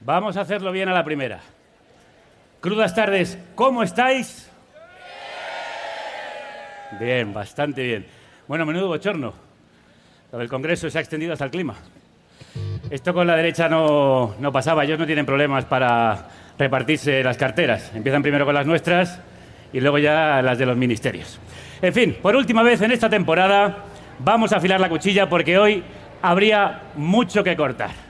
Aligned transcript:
Vamos 0.00 0.38
a 0.38 0.40
hacerlo 0.40 0.72
bien 0.72 0.88
a 0.88 0.94
la 0.94 1.04
primera. 1.04 1.40
Crudas 2.60 2.94
tardes, 2.94 3.38
¿cómo 3.54 3.82
estáis? 3.82 4.50
Bien, 6.98 7.32
bastante 7.34 7.82
bien. 7.82 8.06
Bueno, 8.48 8.64
menudo 8.64 8.88
bochorno. 8.88 9.34
Lo 10.32 10.38
del 10.38 10.48
Congreso 10.48 10.88
se 10.88 10.96
ha 10.96 11.00
extendido 11.02 11.34
hasta 11.34 11.44
el 11.44 11.50
clima. 11.50 11.74
Esto 12.88 13.12
con 13.12 13.26
la 13.26 13.36
derecha 13.36 13.68
no, 13.68 14.34
no 14.38 14.50
pasaba, 14.50 14.84
ellos 14.84 14.98
no 14.98 15.06
tienen 15.06 15.26
problemas 15.26 15.66
para 15.66 16.28
repartirse 16.58 17.22
las 17.22 17.36
carteras. 17.36 17.92
Empiezan 17.94 18.22
primero 18.22 18.46
con 18.46 18.54
las 18.54 18.66
nuestras 18.66 19.20
y 19.72 19.80
luego 19.80 19.98
ya 19.98 20.40
las 20.40 20.58
de 20.58 20.66
los 20.66 20.76
ministerios. 20.78 21.38
En 21.82 21.92
fin, 21.92 22.16
por 22.20 22.34
última 22.34 22.62
vez 22.62 22.80
en 22.80 22.90
esta 22.90 23.10
temporada 23.10 23.84
vamos 24.18 24.52
a 24.52 24.56
afilar 24.56 24.80
la 24.80 24.88
cuchilla 24.88 25.28
porque 25.28 25.58
hoy 25.58 25.84
habría 26.22 26.84
mucho 26.96 27.44
que 27.44 27.54
cortar. 27.54 28.09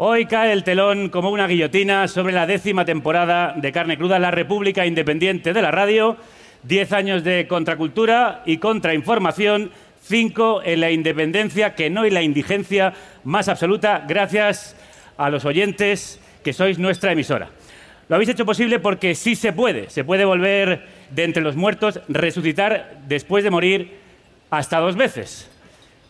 Hoy 0.00 0.26
cae 0.26 0.52
el 0.52 0.62
telón 0.62 1.08
como 1.08 1.28
una 1.30 1.48
guillotina 1.48 2.06
sobre 2.06 2.32
la 2.32 2.46
décima 2.46 2.84
temporada 2.84 3.54
de 3.56 3.72
Carne 3.72 3.98
Cruda, 3.98 4.20
la 4.20 4.30
República 4.30 4.86
Independiente 4.86 5.52
de 5.52 5.60
la 5.60 5.72
Radio. 5.72 6.16
Diez 6.62 6.92
años 6.92 7.24
de 7.24 7.48
contracultura 7.48 8.44
y 8.46 8.58
contrainformación. 8.58 9.72
Cinco 10.00 10.62
en 10.62 10.82
la 10.82 10.92
independencia, 10.92 11.74
que 11.74 11.90
no 11.90 12.04
en 12.04 12.14
la 12.14 12.22
indigencia 12.22 12.92
más 13.24 13.48
absoluta, 13.48 14.04
gracias 14.06 14.76
a 15.16 15.30
los 15.30 15.44
oyentes 15.44 16.20
que 16.44 16.52
sois 16.52 16.78
nuestra 16.78 17.10
emisora. 17.10 17.50
Lo 18.08 18.14
habéis 18.14 18.30
hecho 18.30 18.46
posible 18.46 18.78
porque 18.78 19.16
sí 19.16 19.34
se 19.34 19.52
puede. 19.52 19.90
Se 19.90 20.04
puede 20.04 20.24
volver 20.24 20.86
de 21.10 21.24
entre 21.24 21.42
los 21.42 21.56
muertos, 21.56 21.98
resucitar 22.06 23.00
después 23.08 23.42
de 23.42 23.50
morir 23.50 23.98
hasta 24.48 24.78
dos 24.78 24.94
veces. 24.94 25.50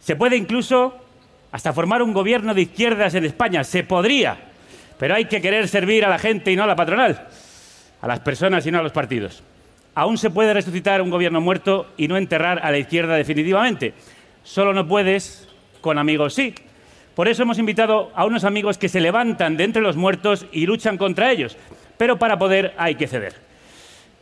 Se 0.00 0.14
puede 0.14 0.36
incluso 0.36 1.08
hasta 1.53 1.73
formar 1.73 2.03
un 2.03 2.13
gobierno 2.13 2.55
de 2.55 2.63
izquierdas 2.63 3.15
en 3.15 3.25
España. 3.25 3.65
Se 3.65 3.85
podría, 3.85 4.37
pero 4.99 5.15
hay 5.15 5.27
que 5.27 5.41
querer 5.41 5.69
servir 5.69 6.05
a 6.05 6.09
la 6.09 6.19
gente 6.19 6.53
y 6.53 6.57
no 6.57 6.65
a 6.65 6.67
la 6.67 6.77
patronal, 6.77 7.29
a 8.01 8.07
las 8.07 8.21
personas 8.21 8.67
y 8.67 8.71
no 8.71 8.79
a 8.79 8.83
los 8.83 8.93
partidos. 8.93 9.43
Aún 9.95 10.19
se 10.19 10.31
puede 10.31 10.55
resucitar 10.55 11.03
un 11.03 11.11
gobierno 11.11 11.41
muerto 11.41 11.87
y 11.97 12.07
no 12.09 12.17
enterrar 12.17 12.61
a 12.63 12.71
la 12.71 12.79
izquierda 12.79 13.17
definitivamente. 13.17 13.95
Solo 14.45 14.73
no 14.73 14.87
puedes 14.87 15.49
con 15.81 15.99
amigos 15.99 16.35
sí. 16.35 16.55
Por 17.15 17.27
eso 17.27 17.43
hemos 17.43 17.59
invitado 17.59 18.13
a 18.15 18.25
unos 18.25 18.45
amigos 18.45 18.79
que 18.79 18.89
se 18.89 19.01
levantan 19.01 19.57
de 19.57 19.65
entre 19.65 19.83
los 19.83 19.97
muertos 19.97 20.47
y 20.53 20.67
luchan 20.67 20.97
contra 20.97 21.33
ellos. 21.33 21.57
Pero 21.97 22.17
para 22.17 22.39
poder 22.39 22.75
hay 22.79 22.95
que 22.95 23.09
ceder. 23.09 23.48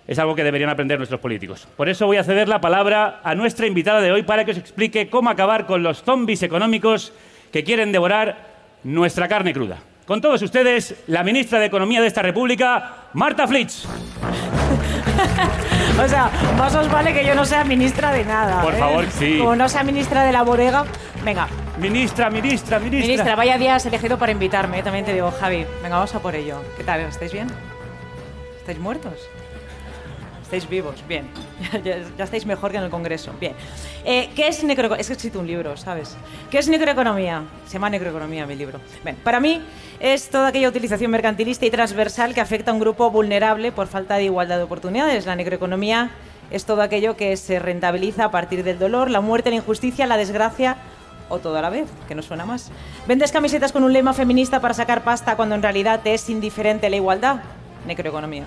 Es 0.06 0.18
algo 0.18 0.34
que 0.34 0.44
deberían 0.44 0.70
aprender 0.70 0.98
nuestros 0.98 1.20
políticos. 1.20 1.66
Por 1.76 1.88
eso 1.88 2.06
voy 2.06 2.16
a 2.16 2.24
ceder 2.24 2.48
la 2.48 2.60
palabra 2.60 3.20
a 3.24 3.34
nuestra 3.34 3.66
invitada 3.66 4.00
de 4.00 4.12
hoy 4.12 4.22
para 4.22 4.44
que 4.44 4.52
os 4.52 4.58
explique 4.58 5.10
cómo 5.10 5.30
acabar 5.30 5.66
con 5.66 5.82
los 5.82 6.02
zombies 6.02 6.42
económicos 6.42 7.12
que 7.52 7.64
quieren 7.64 7.90
devorar 7.90 8.36
nuestra 8.84 9.26
carne 9.26 9.52
cruda. 9.52 9.78
Con 10.06 10.20
todos 10.20 10.40
ustedes, 10.42 11.02
la 11.08 11.24
ministra 11.24 11.58
de 11.58 11.66
Economía 11.66 12.00
de 12.00 12.06
esta 12.06 12.22
República, 12.22 13.08
Marta 13.12 13.46
Flitsch. 13.46 13.84
O 15.98 16.06
sea, 16.06 16.30
más 16.58 16.74
os 16.74 16.90
vale 16.92 17.14
que 17.14 17.24
yo 17.24 17.34
no 17.34 17.46
sea 17.46 17.64
ministra 17.64 18.12
de 18.12 18.22
nada. 18.22 18.60
Por 18.60 18.74
¿eh? 18.74 18.78
favor, 18.78 19.06
sí. 19.10 19.38
Como 19.38 19.56
no 19.56 19.66
sea 19.66 19.82
ministra 19.82 20.24
de 20.24 20.32
la 20.32 20.42
bodega. 20.42 20.84
Venga, 21.24 21.48
Ministra, 21.78 22.30
ministra, 22.30 22.78
ministra. 22.78 23.06
ministra, 23.06 23.36
vaya 23.36 23.58
día 23.58 23.74
has 23.74 23.84
elegido 23.84 24.18
para 24.18 24.32
invitarme. 24.32 24.78
¿eh? 24.78 24.82
También 24.82 25.04
te 25.04 25.12
digo, 25.12 25.30
Javi, 25.30 25.66
venga, 25.82 25.96
vamos 25.96 26.14
a 26.14 26.20
por 26.20 26.34
ello. 26.34 26.62
¿Qué 26.76 26.84
tal? 26.84 27.00
¿Estáis 27.00 27.32
bien? 27.32 27.48
¿Estáis 28.58 28.78
muertos? 28.78 29.28
Estáis 30.46 30.68
vivos, 30.68 30.94
bien. 31.08 31.26
Ya, 31.84 31.98
ya- 32.16 32.24
estáis 32.24 32.46
mejor 32.46 32.70
que 32.70 32.76
en 32.76 32.84
el 32.84 32.90
Congreso, 32.90 33.32
bien. 33.40 33.52
Eh, 34.04 34.30
¿Qué 34.36 34.46
es 34.46 34.62
necroeconomía? 34.62 35.00
Es 35.00 35.08
que 35.08 35.14
escrito 35.14 35.40
un 35.40 35.46
libro, 35.46 35.76
¿sabes? 35.76 36.16
¿Qué 36.50 36.58
es 36.58 36.68
necroeconomía? 36.68 37.42
Se 37.66 37.74
llama 37.74 37.90
necroeconomía 37.90 38.46
mi 38.46 38.54
libro. 38.54 38.80
Bien, 39.02 39.16
para 39.24 39.40
mí 39.40 39.60
es 39.98 40.28
toda 40.28 40.48
aquella 40.48 40.68
utilización 40.68 41.10
mercantilista 41.10 41.66
y 41.66 41.70
transversal 41.70 42.32
que 42.32 42.40
afecta 42.40 42.70
a 42.70 42.74
un 42.74 42.80
grupo 42.80 43.10
vulnerable 43.10 43.72
por 43.72 43.88
falta 43.88 44.14
de 44.16 44.24
igualdad 44.24 44.58
de 44.58 44.62
oportunidades. 44.62 45.26
La 45.26 45.34
necroeconomía 45.34 46.10
es 46.52 46.64
todo 46.64 46.80
aquello 46.82 47.16
que 47.16 47.36
se 47.36 47.58
rentabiliza 47.58 48.26
a 48.26 48.30
partir 48.30 48.62
del 48.62 48.78
dolor, 48.78 49.10
la 49.10 49.20
muerte, 49.20 49.50
la 49.50 49.56
injusticia, 49.56 50.06
la 50.06 50.16
desgracia 50.16 50.76
o 51.28 51.38
todo 51.40 51.56
a 51.58 51.62
la 51.62 51.70
vez, 51.70 51.88
que 52.06 52.14
no 52.14 52.22
suena 52.22 52.46
más. 52.46 52.70
Vendes 53.08 53.32
camisetas 53.32 53.72
con 53.72 53.82
un 53.82 53.92
lema 53.92 54.12
feminista 54.14 54.60
para 54.60 54.74
sacar 54.74 55.02
pasta 55.02 55.34
cuando 55.34 55.56
en 55.56 55.62
realidad 55.62 56.02
te 56.04 56.14
es 56.14 56.30
indiferente 56.30 56.88
la 56.88 56.94
igualdad. 56.96 57.40
Necroeconomía. 57.86 58.44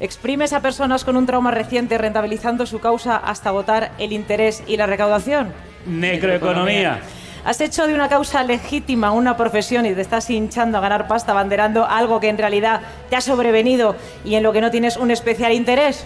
Exprimes 0.00 0.52
a 0.52 0.60
personas 0.60 1.04
con 1.04 1.16
un 1.16 1.26
trauma 1.26 1.50
reciente 1.50 1.98
rentabilizando 1.98 2.66
su 2.66 2.80
causa 2.80 3.16
hasta 3.16 3.50
agotar 3.50 3.92
el 3.98 4.12
interés 4.12 4.62
y 4.66 4.76
la 4.76 4.86
recaudación. 4.86 5.52
Necroeconomía. 5.86 7.00
Has 7.44 7.60
hecho 7.60 7.86
de 7.86 7.94
una 7.94 8.08
causa 8.08 8.42
legítima 8.42 9.12
una 9.12 9.36
profesión 9.36 9.86
y 9.86 9.94
te 9.94 10.00
estás 10.00 10.28
hinchando 10.28 10.78
a 10.78 10.80
ganar 10.80 11.06
pasta 11.06 11.32
banderando 11.32 11.86
algo 11.86 12.20
que 12.20 12.28
en 12.28 12.36
realidad 12.36 12.80
te 13.08 13.16
ha 13.16 13.20
sobrevenido 13.20 13.96
y 14.24 14.34
en 14.34 14.42
lo 14.42 14.52
que 14.52 14.60
no 14.60 14.70
tienes 14.70 14.96
un 14.96 15.10
especial 15.10 15.52
interés. 15.52 16.04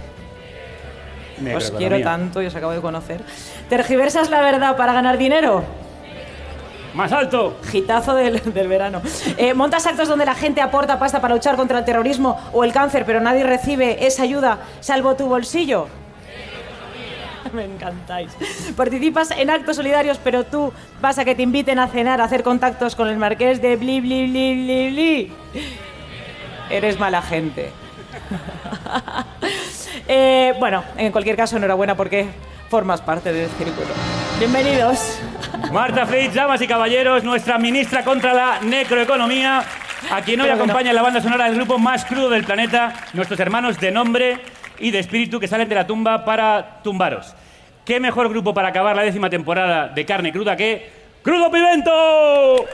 Os 1.57 1.71
quiero 1.73 2.01
tanto 2.01 2.43
y 2.43 2.47
os 2.47 2.55
acabo 2.55 2.73
de 2.73 2.81
conocer. 2.81 3.23
¿Tergiversas 3.69 4.31
la 4.31 4.41
verdad 4.43 4.77
para 4.77 4.93
ganar 4.93 5.19
dinero? 5.19 5.65
Más 6.95 7.13
alto. 7.13 7.57
Gitazo 7.71 8.15
del, 8.15 8.41
del 8.53 8.69
verano. 8.69 9.01
Eh, 9.37 9.55
¿Montas 9.55 9.87
actos 9.87 10.09
donde 10.09 10.25
la 10.27 10.35
gente 10.35 10.61
aporta 10.61 10.99
pasta 10.99 11.21
para 11.21 11.35
luchar 11.35 11.57
contra 11.57 11.79
el 11.79 11.85
terrorismo 11.85 12.39
o 12.53 12.65
el 12.65 12.73
cáncer, 12.73 13.05
pero 13.07 13.21
nadie 13.21 13.45
recibe 13.45 14.07
esa 14.07 14.25
ayuda 14.25 14.59
salvo 14.81 15.15
tu 15.15 15.27
bolsillo? 15.27 15.87
Me 17.53 17.65
encantáis. 17.65 18.33
Participas 18.77 19.31
en 19.33 19.51
actos 19.51 19.77
solidarios, 19.77 20.19
pero 20.23 20.45
tú 20.45 20.73
vas 21.01 21.19
a 21.19 21.25
que 21.25 21.35
te 21.35 21.43
inviten 21.43 21.79
a 21.79 21.89
cenar, 21.89 22.21
a 22.21 22.25
hacer 22.25 22.43
contactos 22.43 22.95
con 22.95 23.09
el 23.09 23.17
marqués 23.17 23.61
de 23.63 23.77
bli 23.77 24.01
bli 24.01 24.27
bli 24.27 24.55
bli 24.55 24.91
bli. 24.91 25.33
Eres 26.71 26.99
mala 26.99 27.23
gente. 27.23 27.71
Eh, 30.09 30.55
bueno, 30.59 30.83
en 30.97 31.13
cualquier 31.13 31.37
caso, 31.37 31.57
enhorabuena 31.57 31.95
porque 31.97 32.27
formas 32.73 33.03
parte 33.03 33.31
del 33.35 33.51
círculo. 33.51 33.89
Bienvenidos. 34.39 35.21
Marta 35.71 36.07
Flitsch, 36.07 36.33
damas 36.33 36.63
y 36.63 36.67
caballeros, 36.67 37.23
nuestra 37.23 37.59
ministra 37.59 38.03
contra 38.03 38.33
la 38.33 38.61
necroeconomía, 38.63 39.63
a 40.11 40.23
quien 40.23 40.41
hoy 40.41 40.47
Pero 40.47 40.57
bueno. 40.57 40.73
acompaña 40.73 40.89
en 40.89 40.97
la 40.97 41.03
banda 41.03 41.21
sonora 41.21 41.45
del 41.45 41.57
grupo 41.57 41.79
más 41.79 42.07
crudo 42.07 42.31
del 42.31 42.45
planeta, 42.45 42.95
nuestros 43.13 43.39
hermanos 43.41 43.79
de 43.79 43.91
nombre 43.91 44.41
y 44.79 44.91
de 44.91 45.01
espíritu 45.01 45.39
que 45.39 45.49
salen 45.49 45.69
de 45.69 45.75
la 45.75 45.87
tumba 45.87 46.25
para 46.25 46.81
tumbaros. 46.83 47.35
¿Qué 47.85 48.01
mejor 48.01 48.31
grupo 48.31 48.55
para 48.55 48.69
acabar 48.69 48.97
la 48.97 49.03
décima 49.03 49.29
temporada 49.29 49.89
de 49.89 50.07
Carne 50.07 50.33
Cruda 50.33 50.57
que 50.57 50.91
Crudo 51.23 51.51
Pimento? 51.51 52.65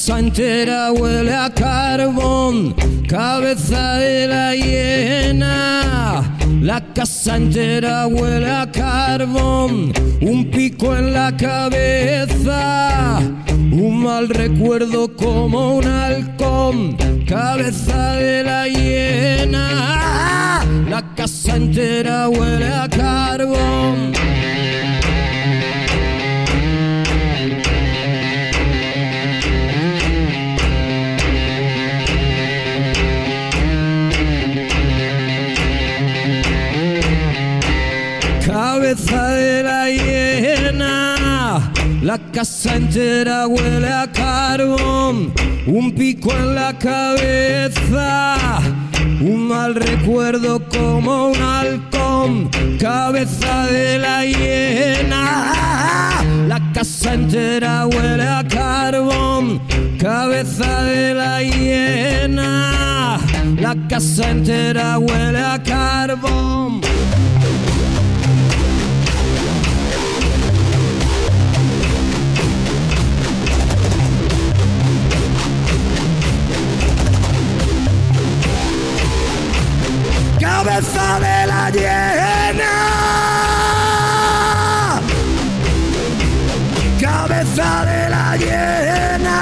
Casa 0.00 0.18
entera 0.18 0.92
huele 0.92 1.34
a 1.34 1.50
carbón, 1.50 2.74
cabeza 3.06 3.96
de 3.96 4.26
la 4.26 4.54
hiena. 4.54 6.38
La 6.62 6.80
casa 6.94 7.36
entera 7.36 8.06
huele 8.06 8.50
a 8.50 8.72
carbón, 8.72 9.92
un 10.22 10.50
pico 10.50 10.96
en 10.96 11.12
la 11.12 11.36
cabeza, 11.36 13.18
un 13.52 14.02
mal 14.02 14.30
recuerdo 14.30 15.14
como 15.14 15.74
un 15.74 15.86
halcón, 15.86 16.96
cabeza 17.28 18.12
de 18.12 18.42
la 18.42 18.68
hiena. 18.68 20.64
La 20.88 21.14
casa 21.14 21.56
entera 21.56 22.26
huele 22.30 22.68
a 22.72 22.88
carbón. 22.88 24.12
La 42.10 42.18
casa 42.32 42.74
entera 42.74 43.46
huele 43.46 43.86
a 43.86 44.10
carbón, 44.10 45.32
un 45.64 45.94
pico 45.94 46.32
en 46.32 46.56
la 46.56 46.76
cabeza, 46.76 48.58
un 49.20 49.46
mal 49.46 49.76
recuerdo 49.76 50.60
como 50.68 51.28
un 51.28 51.40
halcón, 51.40 52.50
cabeza 52.80 53.66
de 53.66 53.98
la 53.98 54.24
hiena. 54.24 55.52
La 56.48 56.60
casa 56.74 57.14
entera 57.14 57.86
huele 57.86 58.26
a 58.26 58.42
carbón, 58.42 59.60
cabeza 59.96 60.82
de 60.82 61.14
la 61.14 61.40
hiena. 61.44 63.20
La 63.56 63.76
casa 63.88 64.30
entera 64.32 64.98
huele 64.98 65.38
a 65.38 65.62
carbón. 65.62 66.80
Cabeza 80.62 81.18
de 81.20 81.46
la 81.46 81.70
hiena. 81.70 82.72
Cabeza 87.00 87.84
de 87.88 88.10
la 88.10 88.36
hiena. 88.36 89.38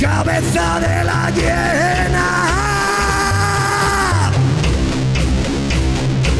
Cabeza 0.00 0.80
de 0.84 1.04
la 1.04 1.30
hiena. 1.36 2.26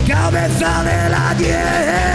Cabeza 0.06 0.82
de 0.85 1.08
la 1.11 1.35
hiena. 1.41 2.12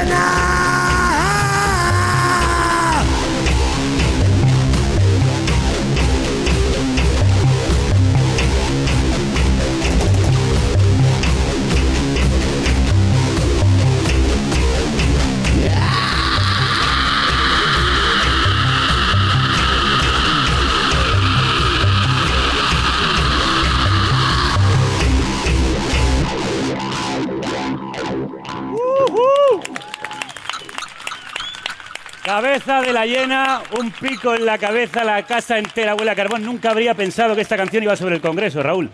Cabeza 32.28 32.82
de 32.82 32.92
la 32.92 33.06
hiena, 33.06 33.62
un 33.80 33.90
pico 33.90 34.36
en 34.36 34.46
la 34.46 34.58
cabeza, 34.58 35.06
la 35.06 35.24
casa 35.24 35.58
entera 35.58 35.96
huele 35.96 36.12
a 36.12 36.16
carbón. 36.16 36.44
Nunca 36.44 36.72
habría 36.72 36.94
pensado 36.94 37.34
que 37.34 37.40
esta 37.40 37.56
canción 37.56 37.84
iba 37.84 37.96
sobre 37.96 38.16
el 38.16 38.22
Congreso, 38.22 38.62
Raúl. 38.62 38.90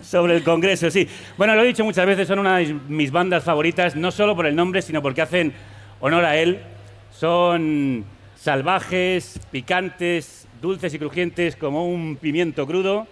sobre 0.00 0.36
el 0.36 0.42
Congreso, 0.42 0.90
sí. 0.90 1.06
Bueno, 1.36 1.54
lo 1.54 1.62
he 1.62 1.66
dicho 1.66 1.84
muchas 1.84 2.06
veces, 2.06 2.26
son 2.26 2.38
una 2.38 2.56
de 2.56 2.74
mis 2.88 3.10
bandas 3.10 3.44
favoritas, 3.44 3.94
no 3.94 4.10
solo 4.10 4.34
por 4.34 4.46
el 4.46 4.56
nombre, 4.56 4.80
sino 4.80 5.02
porque 5.02 5.20
hacen 5.20 5.52
honor 6.00 6.24
a 6.24 6.38
él. 6.38 6.62
Son 7.10 8.06
salvajes, 8.34 9.38
picantes, 9.50 10.48
dulces 10.62 10.94
y 10.94 10.98
crujientes 10.98 11.56
como 11.56 11.86
un 11.86 12.16
pimiento 12.16 12.66
crudo 12.66 13.06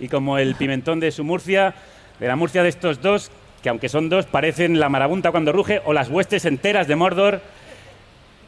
y 0.00 0.08
como 0.08 0.38
el 0.38 0.56
pimentón 0.56 0.98
de 0.98 1.12
su 1.12 1.22
Murcia, 1.22 1.72
de 2.18 2.26
la 2.26 2.34
Murcia 2.34 2.64
de 2.64 2.68
estos 2.68 3.00
dos, 3.00 3.30
que 3.62 3.68
aunque 3.68 3.88
son 3.88 4.08
dos, 4.08 4.26
parecen 4.26 4.80
la 4.80 4.88
marabunta 4.88 5.30
cuando 5.30 5.52
ruge 5.52 5.80
o 5.84 5.92
las 5.92 6.08
huestes 6.08 6.44
enteras 6.44 6.88
de 6.88 6.96
Mordor. 6.96 7.40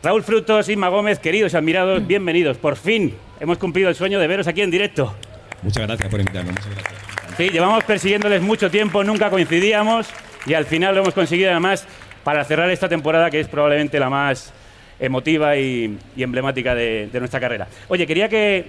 Raúl 0.02 0.22
Frutos, 0.22 0.68
Inma 0.68 0.88
Gómez, 0.88 1.18
queridos 1.18 1.52
y 1.52 1.56
admirados, 1.56 2.06
bienvenidos. 2.06 2.56
Por 2.56 2.76
fin 2.76 3.14
hemos 3.40 3.58
cumplido 3.58 3.88
el 3.88 3.94
sueño 3.94 4.18
de 4.18 4.26
veros 4.26 4.46
aquí 4.46 4.62
en 4.62 4.70
directo. 4.70 5.14
Muchas 5.62 5.86
gracias 5.86 6.08
por 6.08 6.20
invitarnos. 6.20 6.54
Muchas 6.54 6.70
gracias. 6.74 7.02
Sí, 7.36 7.48
llevamos 7.50 7.84
persiguiéndoles 7.84 8.42
mucho 8.42 8.70
tiempo, 8.70 9.04
nunca 9.04 9.30
coincidíamos 9.30 10.08
y 10.46 10.54
al 10.54 10.64
final 10.64 10.94
lo 10.94 11.02
hemos 11.02 11.14
conseguido 11.14 11.50
además 11.50 11.86
para 12.24 12.44
cerrar 12.44 12.70
esta 12.70 12.88
temporada 12.88 13.30
que 13.30 13.40
es 13.40 13.48
probablemente 13.48 13.98
la 14.00 14.10
más 14.10 14.52
emotiva 14.98 15.56
y, 15.56 15.98
y 16.16 16.22
emblemática 16.22 16.74
de, 16.74 17.08
de 17.12 17.18
nuestra 17.18 17.40
carrera. 17.40 17.68
Oye, 17.88 18.06
quería 18.06 18.28
que 18.28 18.66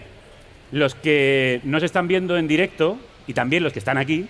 los 0.71 0.95
que 0.95 1.61
nos 1.63 1.83
están 1.83 2.07
viendo 2.07 2.37
en 2.37 2.47
directo 2.47 2.97
y 3.27 3.33
también 3.33 3.63
los 3.63 3.73
que 3.73 3.79
están 3.79 3.97
aquí, 3.97 4.27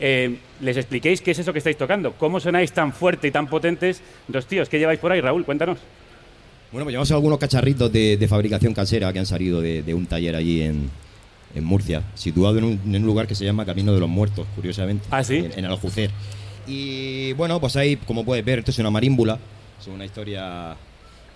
eh, 0.00 0.36
les 0.60 0.76
expliquéis 0.76 1.20
qué 1.20 1.30
es 1.32 1.38
eso 1.38 1.52
que 1.52 1.58
estáis 1.58 1.76
tocando. 1.76 2.12
¿Cómo 2.12 2.40
sonáis 2.40 2.72
tan 2.72 2.92
fuerte 2.92 3.28
y 3.28 3.30
tan 3.30 3.46
potentes 3.46 4.02
dos 4.28 4.46
tíos? 4.46 4.68
¿Qué 4.68 4.78
lleváis 4.78 4.98
por 5.00 5.12
ahí, 5.12 5.20
Raúl? 5.20 5.44
Cuéntanos. 5.44 5.78
Bueno, 6.72 6.84
pues 6.86 6.92
llevamos 6.92 7.12
algunos 7.12 7.38
cacharritos 7.38 7.92
de, 7.92 8.16
de 8.16 8.28
fabricación 8.28 8.74
casera 8.74 9.12
que 9.12 9.20
han 9.20 9.26
salido 9.26 9.60
de, 9.60 9.82
de 9.82 9.94
un 9.94 10.06
taller 10.06 10.34
allí 10.34 10.62
en, 10.62 10.90
en 11.54 11.64
Murcia, 11.64 12.02
situado 12.14 12.58
en 12.58 12.64
un, 12.64 12.80
en 12.86 12.96
un 12.96 13.06
lugar 13.06 13.28
que 13.28 13.36
se 13.36 13.44
llama 13.44 13.64
Camino 13.64 13.94
de 13.94 14.00
los 14.00 14.08
Muertos, 14.08 14.46
curiosamente. 14.56 15.06
¿Ah, 15.10 15.22
sí? 15.22 15.36
En, 15.36 15.58
en 15.58 15.64
Aljucer. 15.66 16.10
Y 16.66 17.32
bueno, 17.34 17.60
pues 17.60 17.76
ahí, 17.76 17.96
como 17.96 18.24
puedes 18.24 18.44
ver, 18.44 18.60
esto 18.60 18.72
es 18.72 18.78
una 18.80 18.90
marímbula, 18.90 19.38
es 19.80 19.86
una 19.86 20.04
historia 20.04 20.74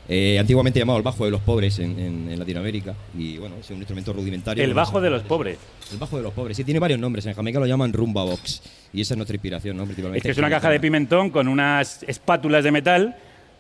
eh, 0.09 0.39
antiguamente 0.39 0.79
llamado 0.79 0.97
el 0.99 1.03
bajo 1.05 1.25
de 1.25 1.31
los 1.31 1.41
pobres 1.43 1.79
en, 1.79 1.99
en- 1.99 2.31
en 2.33 2.39
Latinoamérica. 2.39 2.95
Y 3.17 3.37
bueno, 3.39 3.57
es 3.61 3.69
un 3.71 3.77
instrumento 3.77 4.13
rudimentario. 4.13 4.65
El 4.65 4.75
bajo 4.75 5.01
de 5.01 5.11
los 5.11 5.23
pobres. 5.23 5.59
El 5.93 5.99
bajo 5.99 6.17
de 6.17 6.23
los 6.23 6.33
pobres, 6.33 6.57
sí, 6.57 6.65
tiene 6.65 6.81
varios 6.81 6.99
nombres. 6.99 7.27
En 7.27 7.35
Jamaica 7.35 7.59
lo 7.61 7.67
llaman 7.67 7.93
rumba 7.93 8.25
box. 8.25 8.63
Y 8.93 9.03
esa 9.03 9.15
es 9.15 9.19
nuestra 9.19 9.35
inspiración, 9.37 9.77
¿no? 9.77 9.85
Principalmente 9.85 10.19
Es 10.19 10.23
que 10.25 10.31
es 10.33 10.39
una 10.39 10.51
caja 10.51 10.71
de 10.71 10.81
pimentón 10.81 11.31
con 11.31 11.47
unas 11.49 12.03
espátulas 12.05 12.65
de 12.65 12.73
metal 12.73 13.17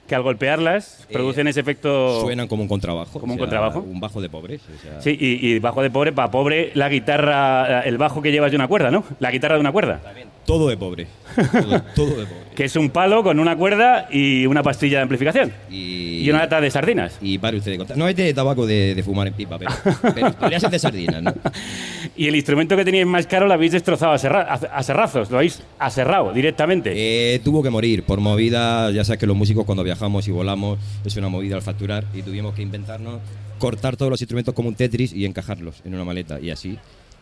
que 0.06 0.14
al 0.14 0.22
golpearlas 0.22 1.04
Eh, 1.10 1.12
producen 1.12 1.48
ese 1.48 1.60
efecto... 1.60 2.22
Suenan 2.22 2.48
como 2.48 2.62
un 2.62 2.68
contrabajo. 2.68 3.20
Como 3.20 3.34
un 3.34 3.38
o 3.38 3.42
sea, 3.42 3.46
contrabajo. 3.50 3.80
Un 3.80 4.00
bajo 4.00 4.22
de 4.22 4.30
pobres. 4.30 4.62
o 4.62 4.82
sea, 4.82 5.02
Sí, 5.02 5.10
y, 5.20 5.46
y 5.46 5.58
bajo 5.58 5.82
de 5.82 5.90
pobre, 5.90 6.12
para 6.12 6.30
pobre, 6.30 6.70
la 6.74 6.88
guitarra, 6.88 7.82
el 7.82 7.98
bajo 7.98 8.22
que 8.22 8.32
llevas 8.32 8.50
de 8.50 8.56
una 8.56 8.68
cuerda, 8.68 8.90
¿no? 8.90 9.04
La 9.20 9.30
guitarra 9.30 9.56
de 9.56 9.60
una 9.60 9.70
cuerda. 9.72 10.00
Todo 10.48 10.68
de 10.68 10.76
pobre. 10.78 11.06
Todo, 11.36 11.82
todo 11.94 12.06
de 12.16 12.24
pobre. 12.26 12.44
Que 12.56 12.64
es 12.64 12.74
un 12.74 12.88
palo 12.88 13.22
con 13.22 13.38
una 13.38 13.54
cuerda 13.54 14.08
y 14.10 14.46
una 14.46 14.62
pastilla 14.62 14.96
de 14.96 15.02
amplificación. 15.02 15.52
Y, 15.70 16.22
Y 16.22 16.30
una 16.30 16.38
lata 16.40 16.58
de 16.60 16.70
sardinas. 16.70 17.18
Y 17.20 17.36
para 17.38 17.56
usted 17.58 17.70
de 17.72 17.76
contar. 17.78 17.96
No 17.98 18.08
es 18.08 18.16
de 18.16 18.32
tabaco 18.32 18.66
de, 18.66 18.94
de 18.94 19.02
fumar 19.02 19.26
en 19.28 19.34
pipa, 19.34 19.58
pero, 19.58 19.70
pero 20.14 20.32
podría 20.32 20.58
ser 20.58 20.70
de 20.70 20.78
sardinas, 20.78 21.22
¿no? 21.22 21.34
Y 22.16 22.26
el 22.26 22.34
instrumento 22.34 22.76
que 22.76 22.84
teníais 22.84 23.06
más 23.06 23.26
caro 23.26 23.46
lo 23.46 23.52
habéis 23.52 23.72
destrozado 23.72 24.12
a, 24.12 24.18
serra- 24.18 24.42
a- 24.50 24.54
a 24.78 24.82
serrazos, 24.82 25.30
lo 25.30 25.36
habéis 25.36 25.62
aserrado 25.78 26.32
directamente. 26.32 26.92
Eh, 26.96 27.40
tuvo 27.44 27.62
que 27.62 27.68
morir 27.70 28.02
por 28.04 28.18
movida. 28.20 28.90
Ya 28.90 29.04
sabes 29.04 29.20
que 29.20 29.26
los 29.26 29.36
músicos 29.36 29.66
cuando 29.66 29.84
viajamos 29.84 30.26
y 30.26 30.30
volamos 30.32 30.78
es 31.04 31.14
una 31.18 31.28
movida 31.28 31.56
al 31.56 31.62
facturar 31.62 32.04
y 32.14 32.22
tuvimos 32.22 32.54
que 32.54 32.62
inventarnos 32.62 33.20
cortar 33.58 33.96
todos 33.96 34.10
los 34.10 34.20
instrumentos 34.22 34.54
como 34.54 34.68
un 34.68 34.74
Tetris 34.76 35.12
y 35.12 35.24
encajarlos 35.26 35.82
en 35.84 35.94
una 35.94 36.04
maleta. 36.04 36.40
Y 36.40 36.50
así, 36.50 36.78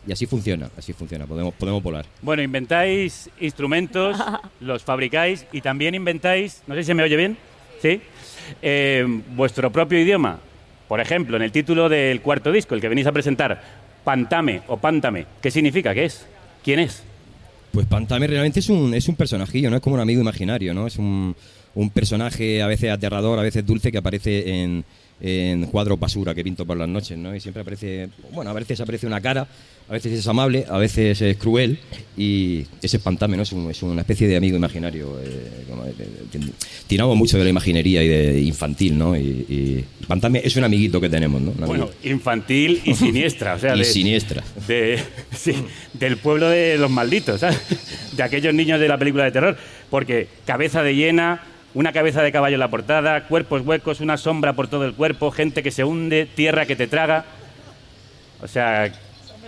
y 0.07 0.11
así 0.11 0.25
funciona, 0.25 0.69
así 0.77 0.93
funciona. 0.93 1.25
Podemos, 1.27 1.53
podemos 1.53 1.83
volar. 1.83 2.05
Bueno, 2.21 2.41
inventáis 2.41 3.29
instrumentos, 3.41 4.17
los 4.61 4.83
fabricáis 4.83 5.45
y 5.51 5.61
también 5.61 5.95
inventáis, 5.95 6.63
no 6.65 6.75
sé 6.75 6.83
si 6.83 6.87
se 6.87 6.93
me 6.93 7.03
oye 7.03 7.17
bien, 7.17 7.37
¿sí? 7.81 7.99
Eh, 8.61 9.05
vuestro 9.35 9.71
propio 9.71 9.99
idioma. 9.99 10.39
Por 10.87 11.01
ejemplo, 11.01 11.35
en 11.35 11.43
el 11.43 11.51
título 11.51 11.89
del 11.89 12.21
cuarto 12.21 12.51
disco, 12.51 12.73
el 12.73 12.79
que 12.79 12.87
venís 12.87 13.05
a 13.05 13.11
presentar, 13.11 13.61
Pantame 14.05 14.61
o 14.67 14.77
Pántame, 14.77 15.25
¿qué 15.41 15.51
significa? 15.51 15.93
¿Qué 15.93 16.05
es? 16.05 16.25
¿Quién 16.63 16.79
es? 16.79 17.03
Pues 17.73 17.85
Pantame 17.85 18.27
realmente 18.27 18.61
es 18.61 18.69
un, 18.69 18.93
es 18.93 19.09
un 19.09 19.15
personajillo, 19.15 19.69
¿no? 19.69 19.75
Es 19.75 19.81
como 19.81 19.95
un 19.95 20.01
amigo 20.01 20.21
imaginario, 20.21 20.73
¿no? 20.73 20.87
Es 20.87 20.97
un, 20.97 21.35
un 21.75 21.89
personaje 21.89 22.61
a 22.61 22.67
veces 22.67 22.89
aterrador, 22.89 23.37
a 23.37 23.41
veces 23.41 23.65
dulce, 23.65 23.91
que 23.91 23.97
aparece 23.97 24.63
en, 24.63 24.85
en 25.19 25.65
cuadros 25.67 25.99
basura 25.99 26.33
que 26.33 26.43
pinto 26.43 26.65
por 26.65 26.77
las 26.77 26.87
noches, 26.87 27.17
¿no? 27.17 27.35
Y 27.35 27.39
siempre 27.39 27.61
aparece, 27.61 28.09
bueno, 28.31 28.51
a 28.51 28.53
veces 28.53 28.79
aparece 28.79 29.07
una 29.07 29.21
cara, 29.21 29.47
a 29.89 29.93
veces 29.93 30.11
es 30.19 30.27
amable, 30.27 30.65
a 30.69 30.77
veces 30.77 31.21
es 31.21 31.37
cruel, 31.37 31.79
y 32.17 32.65
ese 32.81 32.97
es 32.97 33.03
Pantame, 33.03 33.37
¿no? 33.37 33.43
Es, 33.43 33.51
un- 33.53 33.71
es 33.71 33.81
una 33.83 34.01
especie 34.01 34.27
de 34.27 34.35
amigo 34.35 34.57
imaginario, 34.57 35.17
eh, 35.23 35.63
como, 35.69 35.85
eh, 35.85 35.93
tiramos 36.87 37.15
mucho 37.15 37.37
de 37.37 37.43
la 37.45 37.49
imaginería 37.51 38.03
y 38.03 38.07
de 38.07 38.41
infantil, 38.41 38.97
¿no? 38.97 39.15
Y, 39.15 39.19
y 39.21 39.85
Pantame 40.07 40.41
es 40.43 40.55
un 40.57 40.63
amiguito 40.65 40.99
que 40.99 41.07
tenemos, 41.09 41.41
¿no? 41.41 41.51
Bueno, 41.65 41.89
infantil 42.03 42.81
y 42.83 42.95
siniestra. 42.95 43.53
O 43.55 43.59
sea, 43.59 43.73
y 43.75 43.79
de- 43.79 43.85
siniestra. 43.85 44.43
de- 44.67 44.99
sí, 45.35 45.53
del 45.93 46.17
pueblo 46.17 46.49
de 46.49 46.77
los 46.77 46.91
malditos, 46.91 47.39
¿sabes? 47.39 47.57
De 48.15 48.23
aquellos 48.23 48.53
niños 48.53 48.79
de 48.79 48.87
la 48.89 48.97
película 48.97 49.23
de 49.23 49.31
terror. 49.31 49.57
Porque 49.89 50.27
cabeza 50.45 50.83
de 50.83 50.95
hiena, 50.95 51.43
una 51.73 51.93
cabeza 51.93 52.21
de 52.23 52.31
caballo 52.33 52.55
en 52.55 52.59
la 52.59 52.69
portada, 52.69 53.27
cuerpos 53.27 53.61
huecos, 53.65 54.01
una 54.01 54.17
sombra 54.17 54.51
por 54.53 54.67
todo 54.67 54.85
el 54.85 54.93
cuerpo, 54.95 55.31
gente 55.31 55.63
que 55.63 55.71
se 55.71 55.85
hunde, 55.85 56.25
tierra 56.35 56.65
que 56.65 56.75
te 56.75 56.87
traga. 56.87 57.23
O 58.41 58.47
sea, 58.47 58.91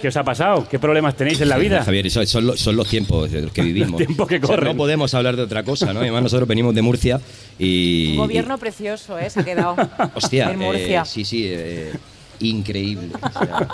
¿qué 0.02 0.08
os 0.08 0.18
ha 0.18 0.24
pasado? 0.24 0.68
¿Qué 0.70 0.80
problemas 0.80 1.16
tenéis 1.16 1.40
en 1.42 1.50
la 1.50 1.58
vida? 1.58 1.84
Javier, 1.84 2.08
eso- 2.08 2.26
son, 2.26 2.48
los, 2.48 2.60
son 2.60 2.76
los 2.76 2.88
tiempos 2.88 3.32
de 3.32 3.42
los 3.44 3.52
que 3.52 3.62
vivimos. 3.64 3.98
tiempos 3.98 4.28
que 4.28 4.36
O 4.38 4.40
sea, 4.40 4.48
corren. 4.48 4.72
no 4.72 4.78
podemos 4.78 5.14
hablar 5.14 5.36
de 5.36 5.44
otra 5.44 5.64
cosa, 5.64 5.94
¿no? 5.94 6.00
Además, 6.00 6.24
nosotros 6.24 6.48
venimos 6.48 6.74
de 6.76 6.82
Murcia 6.82 7.20
y. 7.58 8.12
Un 8.12 8.18
gobierno 8.18 8.58
precioso, 8.58 9.18
¿eh? 9.20 9.30
Se 9.30 9.42
ha 9.42 9.44
quedado. 9.44 9.76
hostia, 10.16 10.52
en 10.52 10.60
Murcia. 10.60 11.02
eh, 11.02 11.06
sí, 11.06 11.24
sí, 11.26 11.46
eh, 11.48 11.92
increíble. 12.42 13.10
o 13.22 13.32
sea, 13.46 13.68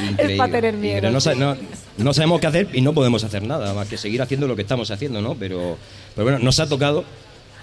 increíble. 0.10 0.36
pa' 0.36 0.48
tener 0.48 0.74
miedo. 0.74 1.10
No, 1.10 1.18
no- 1.36 1.56
no 1.98 2.14
sabemos 2.14 2.40
qué 2.40 2.46
hacer 2.46 2.68
y 2.72 2.80
no 2.80 2.92
podemos 2.94 3.24
hacer 3.24 3.42
nada, 3.42 3.74
más 3.74 3.88
que 3.88 3.96
seguir 3.96 4.22
haciendo 4.22 4.46
lo 4.46 4.54
que 4.56 4.62
estamos 4.62 4.90
haciendo, 4.90 5.20
¿no? 5.20 5.34
Pero, 5.34 5.76
pero 6.14 6.24
bueno, 6.24 6.38
nos 6.38 6.58
ha 6.60 6.68
tocado 6.68 7.04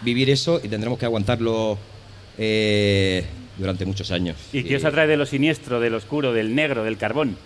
vivir 0.02 0.30
eso 0.30 0.60
y 0.64 0.68
tendremos 0.68 1.00
que 1.00 1.06
aguantarlo 1.06 1.78
eh, 2.38 3.26
durante 3.58 3.86
muchos 3.86 4.12
años. 4.12 4.36
¿Y 4.52 4.64
qué 4.64 4.76
os 4.76 4.84
atrae 4.86 5.08
de 5.08 5.16
lo 5.18 5.26
siniestro, 5.26 5.80
del 5.80 5.94
oscuro, 5.96 6.34
del 6.34 6.54
negro, 6.54 6.84
del 6.84 6.98
carbón? 6.98 7.38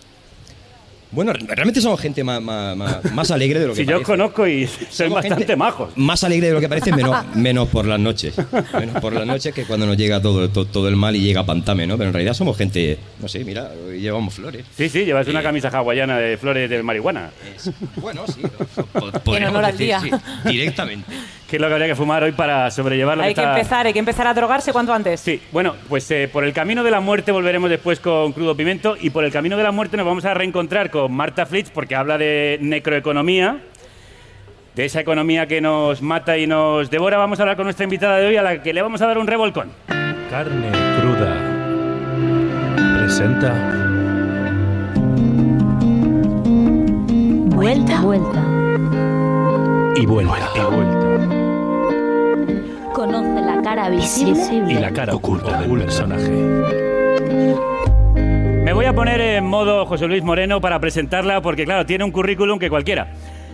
Bueno, 1.11 1.33
realmente 1.33 1.81
somos 1.81 1.99
gente 1.99 2.23
más, 2.23 2.39
más, 2.41 2.77
más- 3.11 3.31
alegre 3.31 3.59
de 3.59 3.67
lo 3.67 3.73
que 3.73 3.79
Si 3.81 3.85
yo 3.85 3.97
os 3.97 4.03
parece. 4.03 4.11
conozco 4.11 4.47
y 4.47 4.67
sois 4.67 4.87
Somos 4.91 5.13
bastante 5.15 5.55
majos. 5.55 5.91
Más 5.97 6.23
alegre 6.23 6.47
de 6.49 6.53
lo 6.53 6.59
que 6.59 6.69
parece, 6.69 6.91
menos, 6.91 7.25
menos 7.35 7.67
por 7.69 7.85
las 7.85 7.99
noches. 7.99 8.35
Menos 8.73 9.01
por 9.01 9.13
las 9.13 9.25
noches 9.25 9.53
que 9.53 9.63
cuando 9.65 9.85
nos 9.87 9.97
llega 9.97 10.21
todo, 10.21 10.49
todo, 10.49 10.65
todo 10.65 10.87
el 10.87 10.95
mal 10.95 11.15
y 11.15 11.21
llega 11.21 11.43
Pantame, 11.45 11.87
¿no? 11.87 11.97
Pero 11.97 12.09
en 12.09 12.13
realidad 12.13 12.33
somos 12.35 12.55
gente, 12.57 12.99
no 13.19 13.27
sé, 13.27 13.43
mira, 13.43 13.71
llevamos 13.99 14.35
flores. 14.35 14.65
Sí, 14.77 14.87
sí, 14.89 15.05
llevas 15.05 15.27
una 15.27 15.39
Eh, 15.39 15.43
camisa 15.43 15.69
hawaiana 15.69 16.17
de 16.19 16.37
flores 16.37 16.69
de 16.69 16.83
marihuana. 16.83 17.31
Es- 17.55 17.71
bueno, 17.95 18.25
sí, 18.27 18.41
lo- 18.43 18.85
po- 18.85 19.11
podríamos 19.21 19.55
honor 19.57 19.65
al 19.65 19.71
decir, 19.77 19.87
día. 19.87 19.99
sí, 20.01 20.49
directamente. 20.49 21.11
¿Qué 21.49 21.55
es 21.55 21.61
lo 21.61 21.67
que 21.67 21.73
habría 21.73 21.87
que 21.87 21.95
fumar 21.95 22.21
hoy 22.23 22.31
para 22.31 22.69
sobrellevar 22.69 23.17
lo 23.17 23.23
Hay 23.23 23.33
que 23.33 23.41
está- 23.41 23.55
empezar, 23.57 23.87
hay 23.87 23.93
que 23.93 23.97
empezar 23.99 24.27
a 24.27 24.33
drogarse 24.35 24.71
cuanto 24.71 24.93
antes. 24.93 25.19
Sí, 25.19 25.41
bueno, 25.51 25.73
pues 25.87 26.09
eh, 26.11 26.29
por 26.31 26.43
el 26.43 26.53
camino 26.53 26.83
de 26.83 26.91
la 26.91 26.99
muerte 26.99 27.31
volveremos 27.31 27.69
después 27.71 27.99
con 27.99 28.33
Crudo 28.33 28.55
Pimento 28.55 28.95
y 28.99 29.09
por 29.09 29.23
el 29.23 29.31
camino 29.31 29.57
de 29.57 29.63
la 29.63 29.71
muerte 29.71 29.97
nos 29.97 30.05
vamos 30.05 30.25
a 30.25 30.33
reencontrar 30.35 30.91
con 30.91 31.11
Marta 31.11 31.47
Flitz 31.47 31.71
porque 31.71 31.95
habla 31.95 32.19
de 32.19 32.59
necroeconomía, 32.61 33.57
de 34.75 34.85
esa 34.85 34.99
economía 35.01 35.47
que 35.47 35.59
nos 35.59 36.03
mata 36.03 36.37
y 36.37 36.45
nos 36.45 36.91
devora. 36.91 37.17
Vamos 37.17 37.39
a 37.39 37.43
hablar 37.43 37.55
con 37.57 37.65
nuestra 37.65 37.83
invitada 37.83 38.17
de 38.17 38.27
hoy 38.27 38.35
a 38.37 38.43
la 38.43 38.61
que 38.61 38.71
le 38.71 38.81
vamos 38.83 39.01
a 39.01 39.07
dar 39.07 39.17
un 39.17 39.25
revolcón. 39.25 39.71
Carne 40.29 40.69
cruda. 41.01 41.35
Presenta. 42.99 43.53
Vuelta. 47.55 48.01
Vuelta. 48.01 48.45
Y 49.95 50.05
vuelta. 50.05 50.37
Y 50.55 50.59
vuelta. 50.61 51.38
Conoce 52.99 53.39
la 53.39 53.61
cara 53.61 53.87
visible 53.89 54.43
Y 54.67 54.73
la 54.73 54.91
cara 54.91 55.15
oculta 55.15 55.61
del 55.61 55.69
personaje. 55.79 56.29
Me 58.65 58.73
voy 58.73 58.87
a 58.87 58.93
poner 58.93 59.21
en 59.21 59.45
modo 59.45 59.85
José 59.85 60.05
Luis 60.05 60.21
Moreno 60.21 60.59
para 60.59 60.81
presentarla 60.81 61.41
porque, 61.41 61.63
claro, 61.63 61.85
tiene 61.85 62.03
un 62.03 62.11
currículum 62.11 62.59
que 62.59 62.69
cualquiera. 62.69 63.07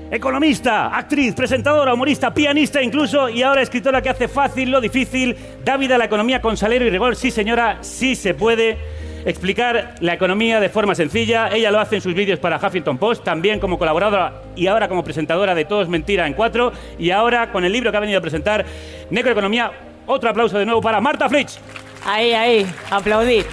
Economista, 0.09 0.87
actriz, 0.87 1.35
presentadora, 1.35 1.93
humorista, 1.93 2.33
pianista 2.33 2.81
incluso 2.81 3.29
y 3.29 3.43
ahora 3.43 3.61
escritora 3.61 4.01
que 4.01 4.09
hace 4.09 4.27
fácil 4.27 4.71
lo 4.71 4.81
difícil, 4.81 5.37
da 5.63 5.77
vida 5.77 5.93
a 5.93 5.99
la 5.99 6.05
economía 6.05 6.41
con 6.41 6.57
salero 6.57 6.83
y 6.83 6.89
rigor. 6.89 7.15
Sí, 7.15 7.29
señora, 7.29 7.77
sí 7.81 8.15
se 8.15 8.33
puede 8.33 8.79
explicar 9.25 9.95
la 9.99 10.13
economía 10.13 10.59
de 10.59 10.69
forma 10.69 10.95
sencilla. 10.95 11.49
Ella 11.49 11.71
lo 11.71 11.79
hace 11.79 11.95
en 11.95 12.01
sus 12.01 12.13
vídeos 12.13 12.39
para 12.39 12.57
Huffington 12.57 12.97
Post, 12.97 13.23
también 13.23 13.59
como 13.59 13.77
colaboradora 13.77 14.41
y 14.55 14.67
ahora 14.67 14.87
como 14.87 15.03
presentadora 15.03 15.55
de 15.55 15.65
Todo 15.65 15.81
es 15.81 15.89
Mentira 15.89 16.27
en 16.27 16.33
Cuatro 16.33 16.71
y 16.97 17.11
ahora 17.11 17.51
con 17.51 17.65
el 17.65 17.73
libro 17.73 17.91
que 17.91 17.97
ha 17.97 18.01
venido 18.01 18.19
a 18.19 18.21
presentar, 18.21 18.65
Necroeconomía. 19.09 19.71
Otro 20.07 20.29
aplauso 20.29 20.59
de 20.59 20.65
nuevo 20.65 20.81
para 20.81 21.01
Marta 21.01 21.27
Flitch. 21.27 21.57
Ahí, 22.05 22.33
ahí, 22.33 22.67
aplaudid. 22.91 23.43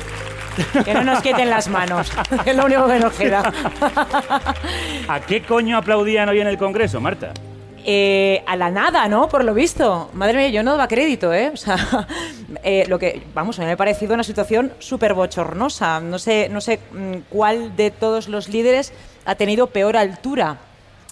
Que 0.85 0.93
no 0.93 1.03
nos 1.03 1.23
quiten 1.23 1.49
las 1.49 1.67
manos, 1.69 2.13
que 2.45 2.51
es 2.51 2.57
lo 2.57 2.67
único 2.67 2.87
que 2.87 2.99
nos 2.99 3.15
queda. 3.15 3.51
¿A 5.09 5.21
qué 5.21 5.43
coño 5.43 5.79
aplaudían 5.79 6.29
hoy 6.29 6.41
en 6.41 6.49
el 6.49 6.59
Congreso, 6.59 7.01
Marta? 7.01 7.33
Eh, 7.85 8.43
a 8.47 8.55
la 8.57 8.71
nada, 8.71 9.09
¿no? 9.09 9.29
Por 9.29 9.45
lo 9.45 9.55
visto. 9.55 10.09
Madre 10.13 10.39
mía, 10.39 10.49
yo 10.51 10.63
no 10.63 10.73
daba 10.73 10.87
crédito, 10.89 11.33
¿eh? 11.35 11.51
O 11.53 11.57
sea, 11.57 11.77
eh, 12.63 12.85
lo 12.89 12.99
que, 12.99 13.23
vamos, 13.35 13.59
a 13.59 13.63
mí 13.63 13.67
me 13.67 13.73
ha 13.73 13.77
parecido 13.77 14.15
una 14.15 14.23
situación 14.25 14.73
súper 14.79 15.15
bochornosa. 15.15 15.99
No 16.01 16.19
sé, 16.19 16.49
no 16.49 16.61
sé 16.61 16.79
mm, 16.93 17.15
cuál 17.29 17.75
de 17.77 17.91
todos 17.91 18.29
los 18.29 18.49
líderes 18.49 18.93
ha 19.25 19.35
tenido 19.35 19.67
peor 19.69 19.97
altura. 19.97 20.59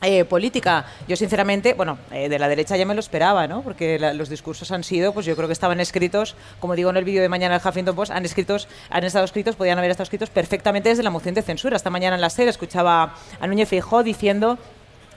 eh, 0.02 0.24
política. 0.24 0.86
Yo, 1.08 1.14
sinceramente, 1.16 1.74
bueno, 1.74 1.98
eh, 2.10 2.30
de 2.30 2.38
la 2.38 2.48
derecha 2.48 2.74
ya 2.74 2.86
me 2.86 2.94
lo 2.94 3.00
esperaba, 3.00 3.46
¿no? 3.46 3.60
Porque 3.60 3.98
la- 3.98 4.14
los 4.14 4.30
discursos 4.30 4.70
han 4.72 4.82
sido, 4.82 5.12
pues 5.12 5.26
yo 5.26 5.36
creo 5.36 5.46
que 5.46 5.52
estaban 5.52 5.78
escritos, 5.78 6.36
como 6.58 6.74
digo 6.74 6.88
en 6.88 6.96
el 6.96 7.04
vídeo 7.04 7.20
de 7.20 7.28
mañana 7.28 7.58
del 7.58 7.68
Huffington 7.68 7.94
Post, 7.94 8.10
han, 8.10 8.24
escritos, 8.24 8.66
han 8.88 9.04
estado 9.04 9.26
escritos, 9.26 9.56
podían 9.56 9.76
haber 9.76 9.90
estado 9.90 10.04
escritos 10.04 10.30
perfectamente 10.30 10.88
desde 10.88 11.02
la 11.02 11.10
moción 11.10 11.34
de 11.34 11.42
censura. 11.42 11.76
Esta 11.76 11.90
mañana 11.90 12.14
en 12.14 12.22
la 12.22 12.30
SER 12.30 12.48
escuchaba 12.48 13.14
a 13.40 13.46
Núñez 13.46 13.68
Feijóo 13.68 14.02
diciendo 14.02 14.56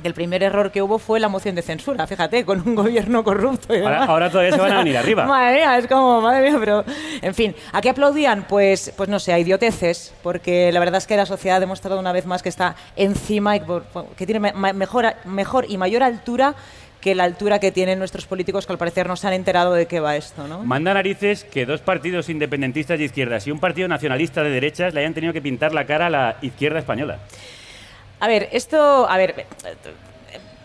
que 0.04 0.08
el 0.08 0.14
primer 0.14 0.44
error 0.44 0.72
que 0.72 0.84
hubo 0.84 1.00
fue 1.00 1.20
la 1.20 1.30
moción 1.30 1.56
de 1.56 1.64
censura, 1.64 2.06
fíjate, 2.06 2.46
con 2.46 2.60
un 2.68 2.76
gobierno 2.76 3.24
corrupto. 3.24 3.74
y 3.74 3.80
Ahora- 3.80 3.94
demás. 3.96 4.10
ahora 4.10 4.30
todavía 4.30 4.52
se 4.54 4.62
van 4.62 4.72
a 4.74 4.78
venir 4.78 4.96
arriba. 5.00 5.26
Madre 5.26 5.56
mía, 5.56 5.78
es 5.80 5.88
como, 5.88 6.22
madre 6.22 6.48
mía, 6.52 6.58
pero. 6.60 6.84
En 7.24 7.34
fin, 7.34 7.56
¿a 7.72 7.82
qué 7.82 7.90
aplaudían? 7.90 8.46
Pues, 8.48 8.94
pues 8.96 9.10
no 9.10 9.18
sé, 9.20 9.34
a 9.34 9.40
idioteces, 9.40 10.14
porque 10.22 10.72
la 10.72 10.80
verdad 10.80 10.98
es 11.00 11.08
que 11.08 11.18
la 11.18 11.26
sociedad 11.26 11.58
ha 11.58 11.60
demostrado 11.60 12.00
una 12.00 12.12
vez 12.12 12.28
más 12.28 12.44
que 12.44 12.50
está 12.50 12.76
encima 12.96 13.56
y 13.56 13.62
que 14.16 14.26
tiene 14.28 14.40
mejor, 14.74 15.06
mejor 15.26 15.66
y 15.68 15.78
mayor 15.78 16.04
altura 16.04 16.54
que 17.02 17.16
la 17.16 17.26
altura 17.26 17.60
que 17.60 17.70
tienen 17.74 18.00
nuestros 18.00 18.26
políticos, 18.26 18.66
que 18.66 18.72
al 18.72 18.78
parecer 18.78 19.08
no 19.08 19.18
se 19.18 19.28
han 19.28 19.34
enterado 19.34 19.74
de 19.74 19.88
qué 19.88 20.00
va 20.00 20.16
esto, 20.16 20.48
¿no? 20.48 20.64
Manda 20.64 20.94
narices 20.94 21.44
que 21.44 21.66
dos 21.66 21.82
partidos 21.82 22.30
independentistas 22.30 22.98
de 22.98 23.04
izquierdas 23.04 23.46
y 23.46 23.52
un 23.52 23.60
partido 23.60 23.90
nacionalista 23.90 24.42
de 24.42 24.50
derechas 24.50 24.94
le 24.94 25.02
hayan 25.02 25.14
tenido 25.14 25.34
que 25.34 25.42
pintar 25.42 25.74
la 25.74 25.86
cara 25.86 26.06
a 26.06 26.10
la 26.10 26.38
izquierda 26.42 26.80
española. 26.80 27.20
A 28.24 28.28
ver, 28.28 28.48
esto, 28.54 29.06
a 29.10 29.18
ver, 29.18 29.46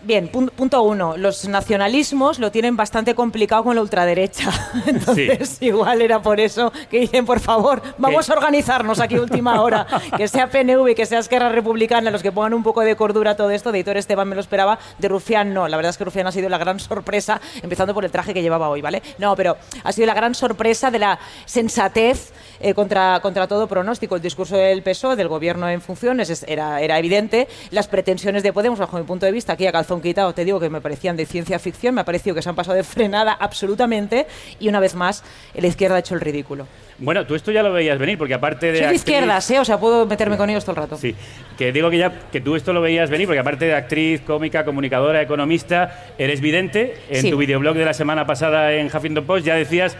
bien, 0.09 0.29
pun- 0.33 0.51
punto 0.51 0.83
uno, 0.83 1.17
los 1.17 1.47
nacionalismos 1.47 2.39
lo 2.41 2.51
tienen 2.51 2.77
bastante 2.77 3.15
complicado 3.15 3.63
con 3.63 3.77
la 3.77 3.83
ultraderecha, 3.83 4.51
entonces 4.87 5.59
igual 5.61 6.03
era 6.03 6.21
por 6.21 6.41
eso 6.41 6.73
que 6.91 6.99
dicen, 7.01 7.25
por 7.27 7.39
favor, 7.41 7.81
vamos 7.99 8.27
Que- 8.27 8.33
a 8.33 8.37
organizarnos 8.37 8.99
aquí 9.01 9.17
última 9.19 9.63
hora, 9.63 9.87
que 10.17 10.27
sea 10.27 10.49
PNV, 10.51 10.95
que 10.97 11.07
sea 11.07 11.21
Esquerra 11.21 11.51
Republicana, 11.51 12.11
los 12.11 12.23
que 12.23 12.33
pongan 12.33 12.55
un 12.55 12.63
poco 12.65 12.81
de 12.81 12.97
cordura 12.97 13.33
a 13.33 13.37
todo 13.37 13.51
esto, 13.51 13.71
de 13.71 13.79
Hitor 13.79 13.97
Esteban 13.99 14.27
me 14.29 14.35
lo 14.35 14.41
esperaba, 14.41 14.79
de 14.99 15.09
Rufián 15.09 15.53
no, 15.55 15.69
la 15.69 15.77
verdad 15.77 15.91
es 15.91 15.99
que 15.99 16.05
Rufián 16.05 16.27
ha 16.27 16.33
sido 16.33 16.49
la 16.49 16.59
gran 16.59 16.81
sorpresa, 16.81 17.41
empezando 17.63 17.93
por 17.95 18.05
el 18.05 18.11
traje 18.11 18.33
que 18.35 18.43
llevaba 18.43 18.69
hoy, 18.71 18.81
¿vale? 18.81 19.03
No, 19.19 19.37
pero 19.37 19.57
ha 19.85 19.93
sido 19.93 20.07
la 20.07 20.15
gran 20.15 20.35
sorpresa 20.35 20.91
de 20.91 20.99
la 21.01 21.19
sensatez 21.45 22.33
eh, 22.61 22.73
contra, 22.75 23.21
contra 23.21 23.47
todo 23.47 23.67
pronóstico. 23.69 24.17
El 24.17 24.23
discurso 24.23 24.57
del 24.57 24.83
PSOE, 24.83 25.17
del 25.17 25.29
gobierno 25.29 25.69
en 25.69 25.81
funciones, 25.83 26.31
es- 26.31 26.45
era, 26.49 26.81
era 26.81 26.99
evidente. 26.99 27.47
Las 27.71 27.89
pretensiones 27.89 28.43
de 28.43 28.53
Podemos, 28.55 28.79
bajo 28.79 28.97
mi 28.97 29.05
punto 29.05 29.27
de 29.27 29.33
vista, 29.33 29.53
aquí 29.53 29.67
a 29.67 29.73
calzón 29.73 29.98
quitado, 30.01 30.33
te 30.35 30.45
digo 30.45 30.59
que 30.61 30.71
me 30.71 30.81
parecían 30.81 31.17
de 31.17 31.27
ciencia 31.27 31.59
ficción, 31.59 31.95
me 31.95 32.01
ha 32.01 32.05
parecido 32.05 32.35
que 32.35 32.43
se 32.43 32.49
han 32.49 32.55
pasado 32.55 32.77
de 32.77 32.85
frenada 32.85 33.33
absolutamente 33.33 34.27
y 34.61 34.69
una 34.69 34.81
vez 34.81 34.95
más 34.95 35.25
la 35.55 35.67
izquierda 35.67 35.97
ha 35.97 35.99
hecho 36.01 36.15
el 36.15 36.21
ridículo. 36.21 36.67
Bueno, 37.01 37.25
tú 37.27 37.37
esto 37.37 37.53
ya 37.53 37.63
lo 37.63 37.73
veías 37.73 37.97
venir, 37.99 38.19
porque 38.19 38.35
aparte 38.35 38.67
de. 38.73 38.73
Soy 38.73 38.81
de 38.81 38.87
actriz- 38.89 38.95
izquierdas, 38.97 39.49
¿eh? 39.53 39.61
O 39.61 39.65
sea, 39.65 39.79
puedo 39.79 40.05
meterme 40.07 40.37
con 40.37 40.51
ellos 40.51 40.65
todo 40.65 40.73
el 40.73 40.83
rato. 40.83 40.97
Sí, 40.97 41.15
que 41.57 41.71
digo 41.71 41.91
que 41.91 41.99
ya 41.99 42.13
que 42.33 42.41
tú 42.41 42.57
esto 42.57 42.73
lo 42.73 42.81
veías 42.81 43.09
venir, 43.09 43.27
porque 43.29 43.39
aparte 43.39 43.67
de 43.67 43.75
actriz, 43.75 44.21
cómica, 44.23 44.65
comunicadora, 44.65 45.23
economista, 45.23 46.07
eres 46.19 46.41
vidente. 46.41 46.97
En 47.09 47.23
Sí. 47.23 47.31
tu 47.31 47.37
videoblog 47.37 47.77
de 47.77 47.85
la 47.85 47.95
semana 47.95 48.27
pasada 48.27 48.73
en 48.73 48.89
Huffington 48.89 49.25
Post 49.27 49.47
ya 49.47 49.55
decías 49.55 49.97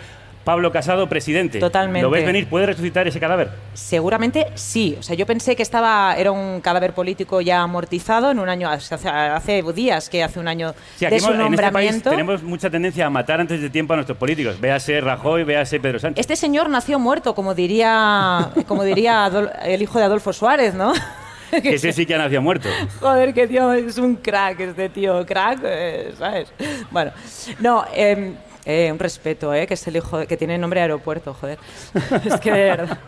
Pablo 0.49 0.73
Casado, 0.73 1.11
presidente. 1.11 1.59
Totalmente. 1.59 2.01
¿Lo 2.01 2.09
ves 2.09 2.25
venir? 2.25 2.49
¿Puede 2.49 2.65
resucitar 2.65 3.07
ese 3.07 3.21
cadáver? 3.21 3.51
Seguramente 3.75 4.47
sí. 4.55 4.97
O 4.99 5.03
sea, 5.03 5.15
yo 5.15 5.27
pensé 5.27 5.55
que 5.55 5.63
estaba 5.63 6.15
era 6.17 6.33
un 6.33 6.63
cadáver 6.63 6.95
político 6.95 7.43
ya 7.43 7.61
amortizado 7.61 8.31
en 8.31 8.39
un 8.39 8.49
año, 8.49 8.67
hace, 8.71 8.95
hace 8.95 9.63
días 9.75 10.09
que 10.09 10.23
hace 10.25 10.41
un 10.41 10.49
año 10.49 10.73
Sí, 10.97 11.05
aquí 11.05 11.17
de 11.17 11.21
su 11.21 11.33
hemos- 11.35 11.47
en 11.49 11.53
este 11.53 11.71
país 11.71 11.91
nombramiento. 11.93 12.09
tenemos 12.11 12.43
mucha 12.43 12.71
tendencia 12.71 13.05
a 13.05 13.11
matar 13.11 13.43
antes 13.43 13.61
de 13.61 13.69
tiempo 13.69 13.93
a 13.93 13.97
nuestros 13.97 14.17
políticos. 14.17 14.59
Véase 14.59 14.99
Rajoy, 15.03 15.45
véase 15.45 15.81
Pedro 15.81 15.99
Sánchez. 15.99 16.19
Este 16.19 16.35
señor 16.35 16.71
nació 16.71 16.99
muerto, 16.99 17.35
como 17.35 17.55
diría, 17.55 18.49
como 18.67 18.85
diría 18.85 19.27
Adol- 19.27 19.53
el 19.65 19.83
hijo 19.83 19.99
de 19.99 20.07
Adolfo 20.07 20.33
Suárez, 20.33 20.73
¿no? 20.73 20.95
Ese 21.53 21.93
sí 21.93 22.07
que 22.07 22.15
ha 22.15 22.19
nacido 22.19 22.41
muerto. 22.41 22.71
Joder, 23.01 23.35
qué 23.35 23.47
tío, 23.47 23.71
es 23.75 23.99
un 23.99 24.17
crack 24.17 24.61
este 24.61 24.89
tío, 24.89 25.27
crack, 25.27 25.61
eh, 25.65 26.15
¿sabes? 26.19 26.49
Bueno, 26.91 27.11
no, 27.61 27.85
eh, 27.95 28.33
eh, 28.69 28.93
un 28.93 28.99
respeto, 29.01 29.53
eh, 29.53 29.67
que 29.67 29.75
es 29.75 29.87
el 29.89 29.97
hijo, 29.97 30.25
que 30.27 30.37
tiene 30.37 30.57
nombre 30.59 30.79
de 30.79 30.83
aeropuerto, 30.83 31.35
joder. 31.35 31.59
es 32.25 32.39
que 32.41 32.53
de 32.53 32.65
verdad. 32.65 32.99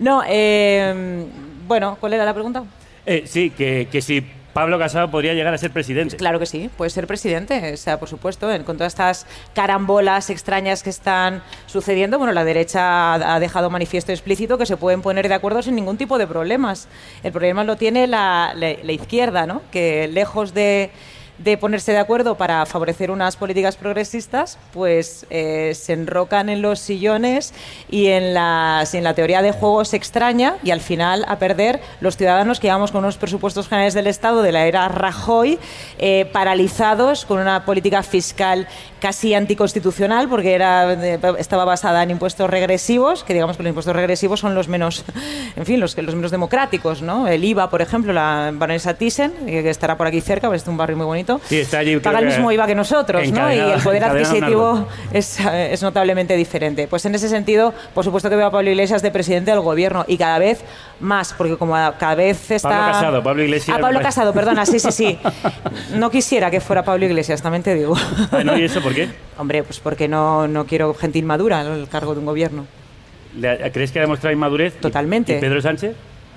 No, 0.00 0.22
eh, 0.28 1.24
bueno, 1.66 1.96
¿cuál 1.98 2.12
era 2.12 2.24
la 2.24 2.34
pregunta? 2.34 2.62
Eh, 3.06 3.24
sí, 3.26 3.50
que, 3.50 3.88
que 3.90 4.00
si 4.00 4.20
Pablo 4.52 4.78
Casado 4.78 5.10
podría 5.10 5.34
llegar 5.34 5.52
a 5.52 5.58
ser 5.58 5.72
presidente. 5.72 6.16
Claro 6.16 6.38
que 6.38 6.46
sí, 6.46 6.70
puede 6.76 6.88
ser 6.90 7.06
presidente, 7.08 7.72
o 7.72 7.76
sea, 7.76 7.98
por 7.98 8.08
supuesto, 8.08 8.48
con 8.64 8.76
todas 8.76 8.92
estas 8.92 9.26
carambolas 9.52 10.30
extrañas 10.30 10.82
que 10.84 10.90
están 10.90 11.42
sucediendo, 11.66 12.18
bueno, 12.18 12.32
la 12.32 12.44
derecha 12.44 13.14
ha 13.14 13.34
ha 13.34 13.40
dejado 13.40 13.68
manifiesto 13.68 14.12
explícito 14.12 14.56
que 14.56 14.64
se 14.66 14.76
pueden 14.76 15.02
poner 15.02 15.26
de 15.28 15.34
acuerdo 15.34 15.60
sin 15.60 15.74
ningún 15.74 15.96
tipo 15.96 16.18
de 16.18 16.26
problemas. 16.28 16.86
El 17.24 17.32
problema 17.32 17.64
lo 17.64 17.76
tiene 17.76 18.06
la, 18.06 18.52
la- 18.54 18.76
la 18.80 18.92
izquierda, 18.92 19.44
¿no? 19.46 19.60
Que 19.72 20.06
lejos 20.06 20.54
de, 20.54 20.90
de 21.38 21.56
ponerse 21.58 21.92
de 21.92 21.98
acuerdo 21.98 22.36
para 22.36 22.64
favorecer 22.66 23.10
unas 23.10 23.36
políticas 23.36 23.76
progresistas, 23.76 24.58
pues 24.72 25.26
eh, 25.30 25.72
se 25.74 25.92
enrocan 25.92 26.48
en 26.48 26.62
los 26.62 26.78
sillones 26.78 27.52
y 27.90 28.06
en, 28.08 28.34
las, 28.34 28.94
y 28.94 28.98
en 28.98 29.04
la 29.04 29.14
teoría 29.14 29.42
de 29.42 29.50
juegos 29.52 29.94
extraña 29.94 30.56
y 30.62 30.70
al 30.70 30.80
final 30.80 31.24
a 31.28 31.38
perder 31.38 31.80
los 32.00 32.16
ciudadanos 32.16 32.60
que 32.60 32.68
llevamos 32.68 32.92
con 32.92 33.00
unos 33.04 33.16
presupuestos 33.16 33.68
generales 33.68 33.94
del 33.94 34.06
Estado 34.06 34.42
de 34.42 34.52
la 34.52 34.66
era 34.66 34.86
Rajoy 34.88 35.58
eh, 35.98 36.28
paralizados 36.32 37.24
con 37.24 37.40
una 37.40 37.64
política 37.64 38.02
fiscal 38.02 38.68
casi 39.00 39.34
anticonstitucional 39.34 40.28
porque 40.28 40.54
era, 40.54 40.86
de- 40.96 41.18
estaba 41.38 41.64
basada 41.64 42.02
en 42.02 42.10
impuestos 42.10 42.48
regresivos, 42.48 43.24
que 43.24 43.34
digamos 43.34 43.56
que 43.56 43.62
los 43.62 43.70
impuestos 43.70 43.94
regresivos 43.96 44.40
son 44.40 44.54
los 44.54 44.68
menos, 44.68 45.04
en 45.56 45.66
fin, 45.66 45.80
los, 45.80 45.96
los 45.98 46.14
menos 46.14 46.30
democráticos, 46.30 47.02
¿no? 47.02 47.26
El 47.28 47.44
IVA, 47.44 47.68
por 47.70 47.82
ejemplo, 47.82 48.12
la 48.12 48.50
baronesa 48.54 48.94
Thyssen, 48.94 49.32
eh, 49.46 49.62
que 49.62 49.70
estará 49.70 49.96
por 49.96 50.06
aquí 50.06 50.20
cerca, 50.20 50.48
pues 50.48 50.62
es 50.62 50.68
un 50.68 50.76
barrio 50.76 50.96
muy 50.96 51.06
bonito, 51.06 51.23
Sí, 51.46 51.58
está 51.58 51.78
allí, 51.78 51.96
paga 51.98 52.18
el 52.20 52.24
mismo 52.36 52.52
IVA 52.52 52.66
que 52.66 52.74
nosotros, 52.74 53.22
¿no? 53.32 53.52
Y 53.52 53.58
el 53.58 53.80
poder 53.82 54.02
adquisitivo 54.24 54.88
es, 55.12 55.40
es 55.40 55.82
notablemente 55.82 56.36
diferente. 56.36 56.86
Pues 56.88 57.04
en 57.06 57.14
ese 57.14 57.28
sentido, 57.28 57.72
por 57.94 58.04
supuesto 58.04 58.28
que 58.30 58.36
veo 58.36 58.46
a 58.46 58.50
Pablo 58.50 58.70
Iglesias 58.70 59.02
de 59.02 59.10
presidente 59.10 59.50
del 59.50 59.60
gobierno 59.60 60.04
y 60.08 60.16
cada 60.18 60.38
vez 60.38 60.62
más, 61.00 61.34
porque 61.36 61.56
como 61.56 61.74
cada 61.98 62.14
vez 62.14 62.50
está... 62.50 62.68
Pablo 62.68 62.92
Casado, 62.92 63.22
Pablo 63.22 63.42
Iglesias- 63.42 63.76
Ah, 63.76 63.80
Pablo 63.80 64.00
Casado, 64.00 64.32
perdona, 64.32 64.66
sí, 64.66 64.78
sí, 64.78 64.92
sí. 64.92 65.18
No 65.94 66.10
quisiera 66.10 66.50
que 66.50 66.60
fuera 66.60 66.84
Pablo 66.84 67.04
Iglesias, 67.06 67.42
también 67.42 67.62
te 67.62 67.74
digo. 67.74 67.94
Ah, 68.32 68.42
¿no? 68.44 68.56
¿Y 68.58 68.64
eso 68.64 68.80
por 68.80 68.94
qué? 68.94 69.08
Hombre, 69.38 69.62
pues 69.64 69.80
porque 69.80 70.06
no, 70.08 70.46
no 70.48 70.66
quiero 70.66 70.94
gente 70.94 71.18
inmadura 71.18 71.60
en 71.62 71.72
el 71.72 71.88
cargo 71.88 72.12
de 72.14 72.20
un 72.20 72.26
gobierno. 72.26 72.66
¿Le- 73.36 73.70
¿Crees 73.72 73.90
que 73.90 73.98
ha 73.98 74.02
demostrado 74.02 74.32
inmadurez? 74.32 74.74
¿Y- 74.76 74.80
Totalmente. 74.80 75.36
¿Y 75.36 75.40
Pedro 75.40 75.60
Sánchez? 75.60 75.94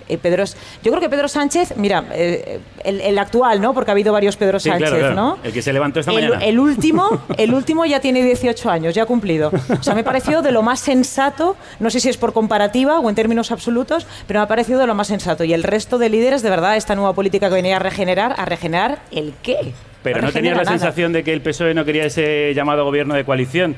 Eh, 0.10 0.18
Pedro, 0.18 0.44
yo 0.46 0.92
creo 0.92 1.00
que 1.00 1.10
Pedro 1.10 1.28
Sánchez, 1.28 1.74
mira, 1.78 2.04
eh, 2.14 2.60
el, 2.84 3.02
el 3.02 3.18
actual, 3.20 3.60
¿no? 3.62 3.74
Porque 3.74 3.92
ha 3.92 3.94
habido 3.94 4.14
varios 4.14 4.38
Pedro 4.38 4.60
Sí, 4.60 4.70
Sánchez, 4.70 4.90
claro, 4.90 5.00
claro. 5.00 5.16
¿no? 5.16 5.38
El 5.44 5.52
que 5.54 5.62
se 5.62 5.74
levantó 5.74 6.00
esta 6.00 6.12
El, 6.12 6.30
mañana. 6.30 6.46
el 6.46 6.60
último, 6.60 7.22
el 7.38 7.54
último 7.54 7.86
ya 7.86 8.00
tiene 8.00 8.24
18 8.24 8.70
años, 8.70 8.96
ya 8.96 9.04
ha 9.04 9.06
cumplido. 9.06 9.52
O 9.80 9.84
sea, 9.84 9.94
me 9.96 10.02
ha 10.02 10.04
parecido 10.04 10.42
de 10.42 10.52
lo 10.52 10.62
más 10.64 10.80
sensato, 10.80 11.56
no 11.80 11.90
sé 11.90 12.00
si 12.00 12.10
es 12.10 12.18
por 12.18 12.34
comparativa 12.34 13.00
o 13.00 13.10
en 13.10 13.16
términos 13.16 13.52
absolutos, 13.52 14.08
pero 14.28 14.40
me 14.40 14.44
ha 14.46 14.48
parecido 14.48 14.80
de 14.80 14.88
lo 14.88 14.96
más 14.96 15.08
sensato. 15.08 15.44
Y 15.44 15.54
el 15.54 15.64
resto 15.64 15.98
de 15.98 16.10
líderes, 16.10 16.42
de 16.42 16.50
verdad, 16.50 16.76
esta 16.78 16.96
nueva 16.96 17.14
política 17.14 17.50
que 17.50 17.56
venía 17.56 17.76
a 17.76 17.80
regenerar, 17.80 18.36
¿a 18.38 18.46
regenerar 18.46 19.00
el 19.12 19.34
qué? 19.44 19.74
Pero 20.04 20.22
no 20.22 20.32
tenías 20.32 20.56
la 20.56 20.64
nada. 20.64 20.78
sensación 20.78 21.12
de 21.12 21.24
que 21.24 21.34
el 21.34 21.42
PSOE 21.42 21.74
no 21.74 21.84
quería 21.84 22.06
ese 22.06 22.54
llamado 22.56 22.86
gobierno 22.86 23.14
de 23.16 23.26
coalición. 23.26 23.76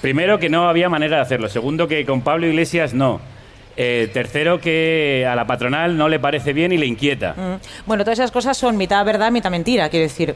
Primero, 0.00 0.38
que 0.38 0.48
no 0.48 0.68
había 0.68 0.88
manera 0.88 1.16
de 1.16 1.22
hacerlo. 1.22 1.48
Segundo, 1.48 1.88
que 1.88 2.04
con 2.04 2.20
Pablo 2.20 2.46
Iglesias 2.46 2.94
no. 2.94 3.20
Eh, 3.78 4.08
tercero, 4.14 4.58
que 4.58 5.26
a 5.30 5.34
la 5.36 5.46
patronal 5.46 5.98
no 5.98 6.08
le 6.08 6.18
parece 6.18 6.54
bien 6.54 6.72
y 6.72 6.78
le 6.78 6.86
inquieta. 6.86 7.34
Mm. 7.36 7.60
Bueno, 7.86 8.04
todas 8.04 8.18
esas 8.18 8.30
cosas 8.30 8.56
son 8.56 8.76
mitad 8.78 9.04
verdad, 9.04 9.30
mitad 9.30 9.50
mentira. 9.50 9.90
Quiero 9.90 10.04
decir, 10.04 10.34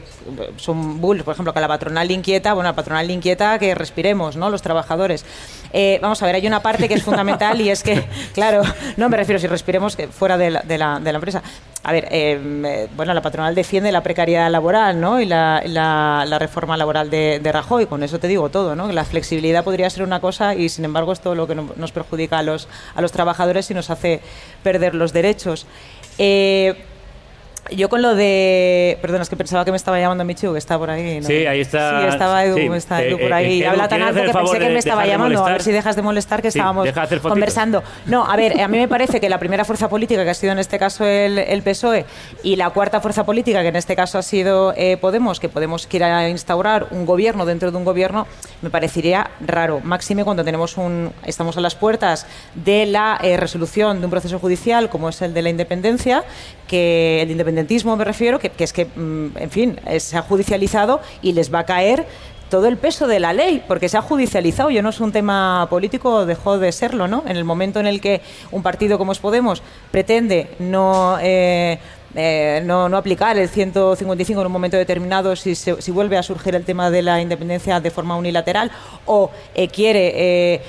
son 0.57 1.01
bulls. 1.01 1.23
Por 1.23 1.33
ejemplo, 1.33 1.51
que 1.51 1.57
a 1.57 1.61
la 1.63 1.67
patronal 1.67 2.07
le 2.07 2.13
inquieta, 2.13 2.53
bueno, 2.53 2.69
a 2.69 2.73
la 2.73 2.75
patronal 2.75 3.07
le 3.07 3.13
inquieta 3.13 3.57
que 3.57 3.73
respiremos, 3.73 4.35
¿no? 4.37 4.51
Los 4.51 4.61
trabajadores. 4.61 5.25
Eh, 5.73 5.97
vamos 6.03 6.21
a 6.21 6.25
ver, 6.27 6.35
hay 6.35 6.45
una 6.45 6.61
parte 6.61 6.87
que 6.87 6.93
es 6.93 7.01
fundamental 7.03 7.59
y 7.61 7.69
es 7.69 7.81
que, 7.81 8.03
claro, 8.35 8.61
no 8.97 9.09
me 9.09 9.17
refiero 9.17 9.39
si 9.39 9.47
respiremos 9.47 9.95
que 9.95 10.07
fuera 10.07 10.37
de 10.37 10.51
la, 10.51 10.61
de 10.61 10.77
la, 10.77 10.99
de 10.99 11.11
la 11.11 11.17
empresa. 11.17 11.41
A 11.83 11.93
ver, 11.93 12.09
eh, 12.11 12.87
bueno, 12.95 13.11
la 13.15 13.23
patronal 13.23 13.55
defiende 13.55 13.91
la 13.91 14.03
precariedad 14.03 14.51
laboral, 14.51 15.01
¿no? 15.01 15.19
Y 15.19 15.25
la, 15.25 15.63
la- 15.65 16.25
la 16.27 16.37
reforma 16.37 16.77
laboral 16.77 17.09
de, 17.09 17.39
de 17.41 17.51
Rajoy. 17.51 17.87
Con 17.87 18.03
eso 18.03 18.19
te 18.19 18.27
digo 18.27 18.49
todo, 18.49 18.75
¿no? 18.75 18.85
Que 18.85 18.93
la 18.93 19.03
flexibilidad 19.03 19.63
podría 19.63 19.89
ser 19.89 20.03
una 20.03 20.19
cosa 20.19 20.53
y, 20.53 20.69
sin 20.69 20.85
embargo, 20.85 21.11
es 21.11 21.21
todo 21.21 21.33
lo 21.33 21.47
que 21.47 21.55
no- 21.55 21.71
nos 21.75 21.91
perjudica 21.91 22.37
a 22.37 22.43
los, 22.43 22.67
a 22.93 23.01
los 23.01 23.11
trabajadores 23.11 23.30
y 23.71 23.73
nos 23.73 23.89
hace 23.89 24.21
perder 24.63 24.95
los 24.95 25.13
derechos. 25.13 25.65
Eh, 26.17 26.85
yo 27.69 27.89
con 27.89 28.01
lo 28.01 28.15
de... 28.15 28.97
Perdona, 29.01 29.21
es 29.23 29.29
que 29.29 29.35
pensaba 29.35 29.63
que 29.63 29.71
me 29.71 29.77
estaba 29.77 29.99
llamando 29.99 30.25
Michu, 30.25 30.51
que 30.51 30.57
está 30.57 30.77
por 30.77 30.89
ahí. 30.89 31.19
¿no? 31.21 31.27
Sí, 31.27 31.45
ahí 31.45 31.61
está- 31.61 32.01
Sí, 32.01 32.07
estaba 32.07 32.43
Edu, 32.43 32.55
sí, 32.57 32.69
está 32.73 33.01
eh, 33.03 33.07
Edu 33.09 33.17
por 33.19 33.31
eh, 33.31 33.33
ahí. 33.33 33.61
Edu, 33.61 33.69
Habla 33.69 33.87
tan 33.87 33.99
¿quieres 33.99 34.17
alto 34.17 34.31
que 34.31 34.37
pensé 34.39 34.59
que 34.59 34.65
de 34.65 34.73
me 34.73 34.79
estaba 34.79 35.03
de 35.03 35.07
llamando. 35.09 35.45
A 35.45 35.51
ver 35.51 35.61
si 35.61 35.71
dejas 35.71 35.95
de 35.95 36.01
molestar, 36.01 36.41
que 36.41 36.51
Sí, 36.51 36.57
estábamos 36.59 36.85
de 36.85 37.19
conversando. 37.21 37.83
No, 38.07 38.25
a 38.25 38.35
ver, 38.35 38.59
a 38.59 38.67
mí 38.67 38.77
me 38.77 38.87
parece 38.87 39.21
que 39.21 39.29
la 39.29 39.37
primera 39.39 39.63
fuerza 39.63 39.89
política 39.89 40.23
que 40.23 40.29
ha 40.31 40.33
sido 40.33 40.51
en 40.53 40.59
este 40.59 40.79
caso 40.79 41.05
el, 41.05 41.37
el 41.37 41.61
PSOE 41.61 42.05
y 42.43 42.55
la 42.55 42.71
cuarta 42.71 42.99
fuerza 42.99 43.25
política 43.25 43.61
que 43.61 43.67
en 43.69 43.75
este 43.75 43.95
caso 43.95 44.17
ha 44.17 44.23
sido 44.23 44.73
eh, 44.75 44.97
Podemos, 44.97 45.39
que 45.39 45.47
Podemos 45.49 45.87
quiera 45.87 46.27
instaurar 46.29 46.87
un 46.91 47.05
gobierno 47.05 47.45
dentro 47.45 47.71
de 47.71 47.77
un 47.77 47.85
gobierno, 47.85 48.27
me 48.61 48.69
parecería 48.69 49.29
raro. 49.39 49.79
Máxime 49.83 50.23
cuando 50.23 50.43
tenemos 50.43 50.77
un, 50.77 51.11
estamos 51.25 51.57
a 51.57 51.61
las 51.61 51.75
puertas 51.75 52.25
de 52.55 52.85
la 52.85 53.19
eh, 53.21 53.37
resolución 53.37 53.99
de 53.99 54.05
un 54.05 54.11
proceso 54.11 54.39
judicial 54.39 54.89
como 54.89 55.09
es 55.09 55.21
el 55.21 55.33
de 55.33 55.41
la 55.41 55.49
independencia, 55.49 56.23
que 56.67 57.21
el 57.21 57.31
independentismo 57.51 57.95
me 57.95 58.05
refiero, 58.05 58.39
que, 58.39 58.51
es 58.57 58.73
que, 58.73 58.85
mm, 58.85 59.37
en 59.37 59.51
fin, 59.51 59.79
se 59.99 60.17
ha 60.17 60.21
judicializado 60.21 61.01
y 61.21 61.33
les 61.33 61.53
va 61.53 61.59
a 61.59 61.65
caer 61.65 62.05
todo 62.49 62.67
el 62.67 62.77
peso 62.77 63.07
de 63.07 63.19
la 63.19 63.31
ley, 63.31 63.63
porque 63.65 63.87
se 63.87 63.97
ha 63.97 64.01
judicializado, 64.01 64.69
ya 64.69 64.81
no 64.81 64.89
es 64.89 64.99
un 64.99 65.13
tema 65.13 65.67
político, 65.69 66.25
dejó 66.25 66.57
de 66.57 66.71
serlo, 66.73 67.07
¿no? 67.07 67.23
En 67.25 67.37
el 67.37 67.45
momento 67.45 67.79
en 67.79 67.87
el 67.87 68.01
que 68.01 68.21
un 68.51 68.61
partido 68.61 68.97
como 68.97 69.13
es 69.13 69.19
Podemos 69.19 69.63
pretende 69.89 70.49
no, 70.59 71.17
eh, 71.21 71.79
eh, 72.15 72.61
no, 72.65 72.89
no 72.89 72.97
aplicar 72.97 73.37
el 73.37 73.47
155 73.49 74.41
en 74.41 74.47
un 74.47 74.51
momento 74.53 74.77
determinado 74.77 75.35
si, 75.35 75.55
se- 75.55 75.81
si 75.81 75.91
vuelve 75.91 76.17
a 76.17 76.23
surgir 76.23 76.55
el 76.55 76.65
tema 76.65 76.89
de 76.91 77.01
la 77.01 77.21
independencia 77.21 77.79
de 77.79 77.91
forma 77.91 78.15
unilateral 78.17 78.71
o 79.05 79.31
eh, 79.55 79.67
quiere, 79.69 80.11
eh, 80.15 80.61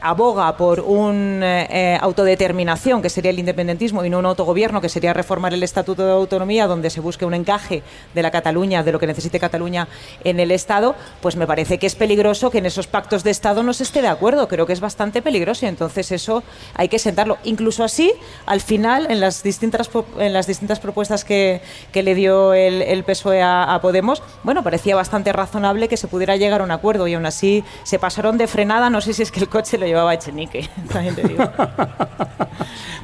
aboga 0.00 0.56
por 0.56 0.80
una 0.80 1.62
autodeterminación, 2.00 3.02
que 3.02 3.10
sería 3.10 3.30
el 3.30 3.38
independentismo, 3.38 4.04
y 4.04 4.10
no 4.10 4.18
un 4.18 4.26
autogobierno, 4.26 4.80
que 4.80 4.88
sería 4.88 5.12
reformar 5.12 5.54
el 5.54 5.62
Estatuto 5.62 6.04
de 6.06 6.12
Autonomía, 6.12 6.66
donde 6.66 6.90
se 6.90 7.00
busque 7.00 7.24
un 7.24 7.34
encaje 7.34 7.82
de 8.14 8.22
la 8.22 8.30
Cataluña, 8.30 8.82
de 8.82 8.92
lo 8.92 8.98
que 8.98 9.06
necesite 9.06 9.40
Cataluña 9.40 9.88
en 10.24 10.40
el 10.40 10.50
Estado, 10.50 10.94
pues 11.20 11.36
me 11.36 11.46
parece 11.46 11.78
que 11.78 11.86
es 11.86 11.94
peligroso 11.94 12.50
que 12.50 12.58
en 12.58 12.66
esos 12.66 12.86
pactos 12.86 13.24
de 13.24 13.30
Estado 13.30 13.62
no 13.62 13.72
se 13.72 13.82
esté 13.82 14.02
de 14.02 14.08
acuerdo. 14.08 14.48
Creo 14.48 14.66
que 14.66 14.72
es 14.72 14.80
bastante 14.80 15.22
peligroso 15.22 15.66
y 15.66 15.68
entonces 15.68 16.12
eso 16.12 16.42
hay 16.74 16.88
que 16.88 16.98
sentarlo. 16.98 17.38
Incluso 17.44 17.84
así, 17.84 18.12
al 18.46 18.60
final, 18.60 19.06
en 19.10 19.20
las 19.20 19.42
distintas, 19.42 19.90
en 20.22 20.32
las 20.32 20.46
distintas 20.46 20.80
propuestas 20.80 21.24
que, 21.24 21.60
que 21.92 22.02
le 22.02 22.14
dio 22.14 22.54
el, 22.54 22.82
el 22.82 23.04
PSOE 23.04 23.42
a, 23.42 23.74
a 23.74 23.80
Podemos, 23.80 24.22
bueno, 24.42 24.62
parecía 24.62 24.94
bastante 24.96 25.32
razonable 25.32 25.88
que 25.88 25.96
se 25.96 26.08
pudiera 26.08 26.36
llegar 26.36 26.60
a 26.60 26.64
un 26.64 26.70
acuerdo 26.70 27.06
y 27.08 27.14
aún 27.14 27.26
así 27.26 27.64
se 27.84 27.98
pasaron 27.98 28.38
de 28.38 28.46
frenada. 28.46 28.90
No 28.90 29.00
sé 29.00 29.12
si 29.12 29.22
es 29.22 29.30
que 29.32 29.40
el 29.40 29.48
coche 29.48 29.78
lo 29.78 29.86
llevaba 29.86 30.14
Echenique, 30.14 30.68
también 30.92 31.14
te 31.14 31.22
digo. 31.28 31.48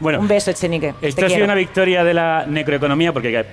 Bueno, 0.00 0.20
Un 0.20 0.28
beso, 0.28 0.50
Echenique. 0.50 0.94
esto 1.02 1.26
ha 1.26 1.28
sido 1.28 1.44
una 1.44 1.54
victoria 1.54 2.04
de 2.04 2.14
la 2.14 2.44
necroeconomía, 2.46 3.12
porque 3.12 3.44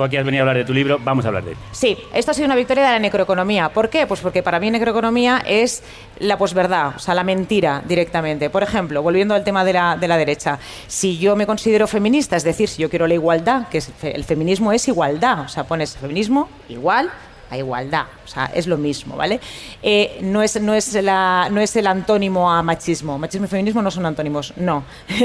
tú 0.00 0.04
aquí 0.04 0.16
has 0.16 0.24
venido 0.24 0.40
a 0.40 0.44
hablar 0.44 0.56
de 0.56 0.64
tu 0.64 0.72
libro, 0.72 0.98
vamos 1.04 1.26
a 1.26 1.28
hablar 1.28 1.44
de 1.44 1.50
él. 1.52 1.56
Sí, 1.72 1.94
esto 2.14 2.30
ha 2.30 2.34
sido 2.34 2.46
una 2.46 2.56
victoria 2.56 2.84
de 2.86 2.90
la 2.92 2.98
necroeconomía. 2.98 3.68
¿Por 3.68 3.90
qué? 3.90 4.06
Pues 4.06 4.20
porque 4.20 4.42
para 4.42 4.58
mí 4.58 4.70
necroeconomía 4.70 5.42
es 5.46 5.82
la 6.20 6.38
posverdad, 6.38 6.94
o 6.96 6.98
sea, 6.98 7.14
la 7.14 7.22
mentira 7.22 7.82
directamente. 7.86 8.48
Por 8.48 8.62
ejemplo, 8.62 9.02
volviendo 9.02 9.34
al 9.34 9.44
tema 9.44 9.62
de 9.62 9.74
la, 9.74 9.96
de 10.00 10.08
la 10.08 10.16
derecha, 10.16 10.58
si 10.86 11.18
yo 11.18 11.36
me 11.36 11.44
considero 11.46 11.86
feminista, 11.86 12.36
es 12.36 12.44
decir, 12.44 12.68
si 12.68 12.80
yo 12.80 12.88
quiero 12.88 13.06
la 13.06 13.14
igualdad, 13.14 13.68
que 13.68 13.78
es- 13.78 13.92
el 14.02 14.24
feminismo 14.24 14.72
es 14.72 14.88
igualdad, 14.88 15.40
o 15.40 15.48
sea, 15.48 15.64
pones 15.64 15.96
feminismo 15.98 16.48
igual 16.70 17.10
a 17.50 17.58
igualdad, 17.58 18.06
o 18.24 18.28
sea, 18.28 18.46
es 18.54 18.66
lo 18.66 18.78
mismo, 18.78 19.16
¿vale? 19.16 19.40
Eh, 19.82 20.18
no, 20.22 20.40
es, 20.42 20.60
no, 20.60 20.72
es 20.72 20.94
la, 20.94 21.48
no 21.50 21.60
es 21.60 21.74
el 21.74 21.86
antónimo 21.88 22.50
a 22.50 22.62
machismo. 22.62 23.18
Machismo 23.18 23.46
y 23.46 23.48
feminismo 23.48 23.82
no 23.82 23.90
son 23.90 24.06
antónimos, 24.06 24.54
no. 24.56 24.84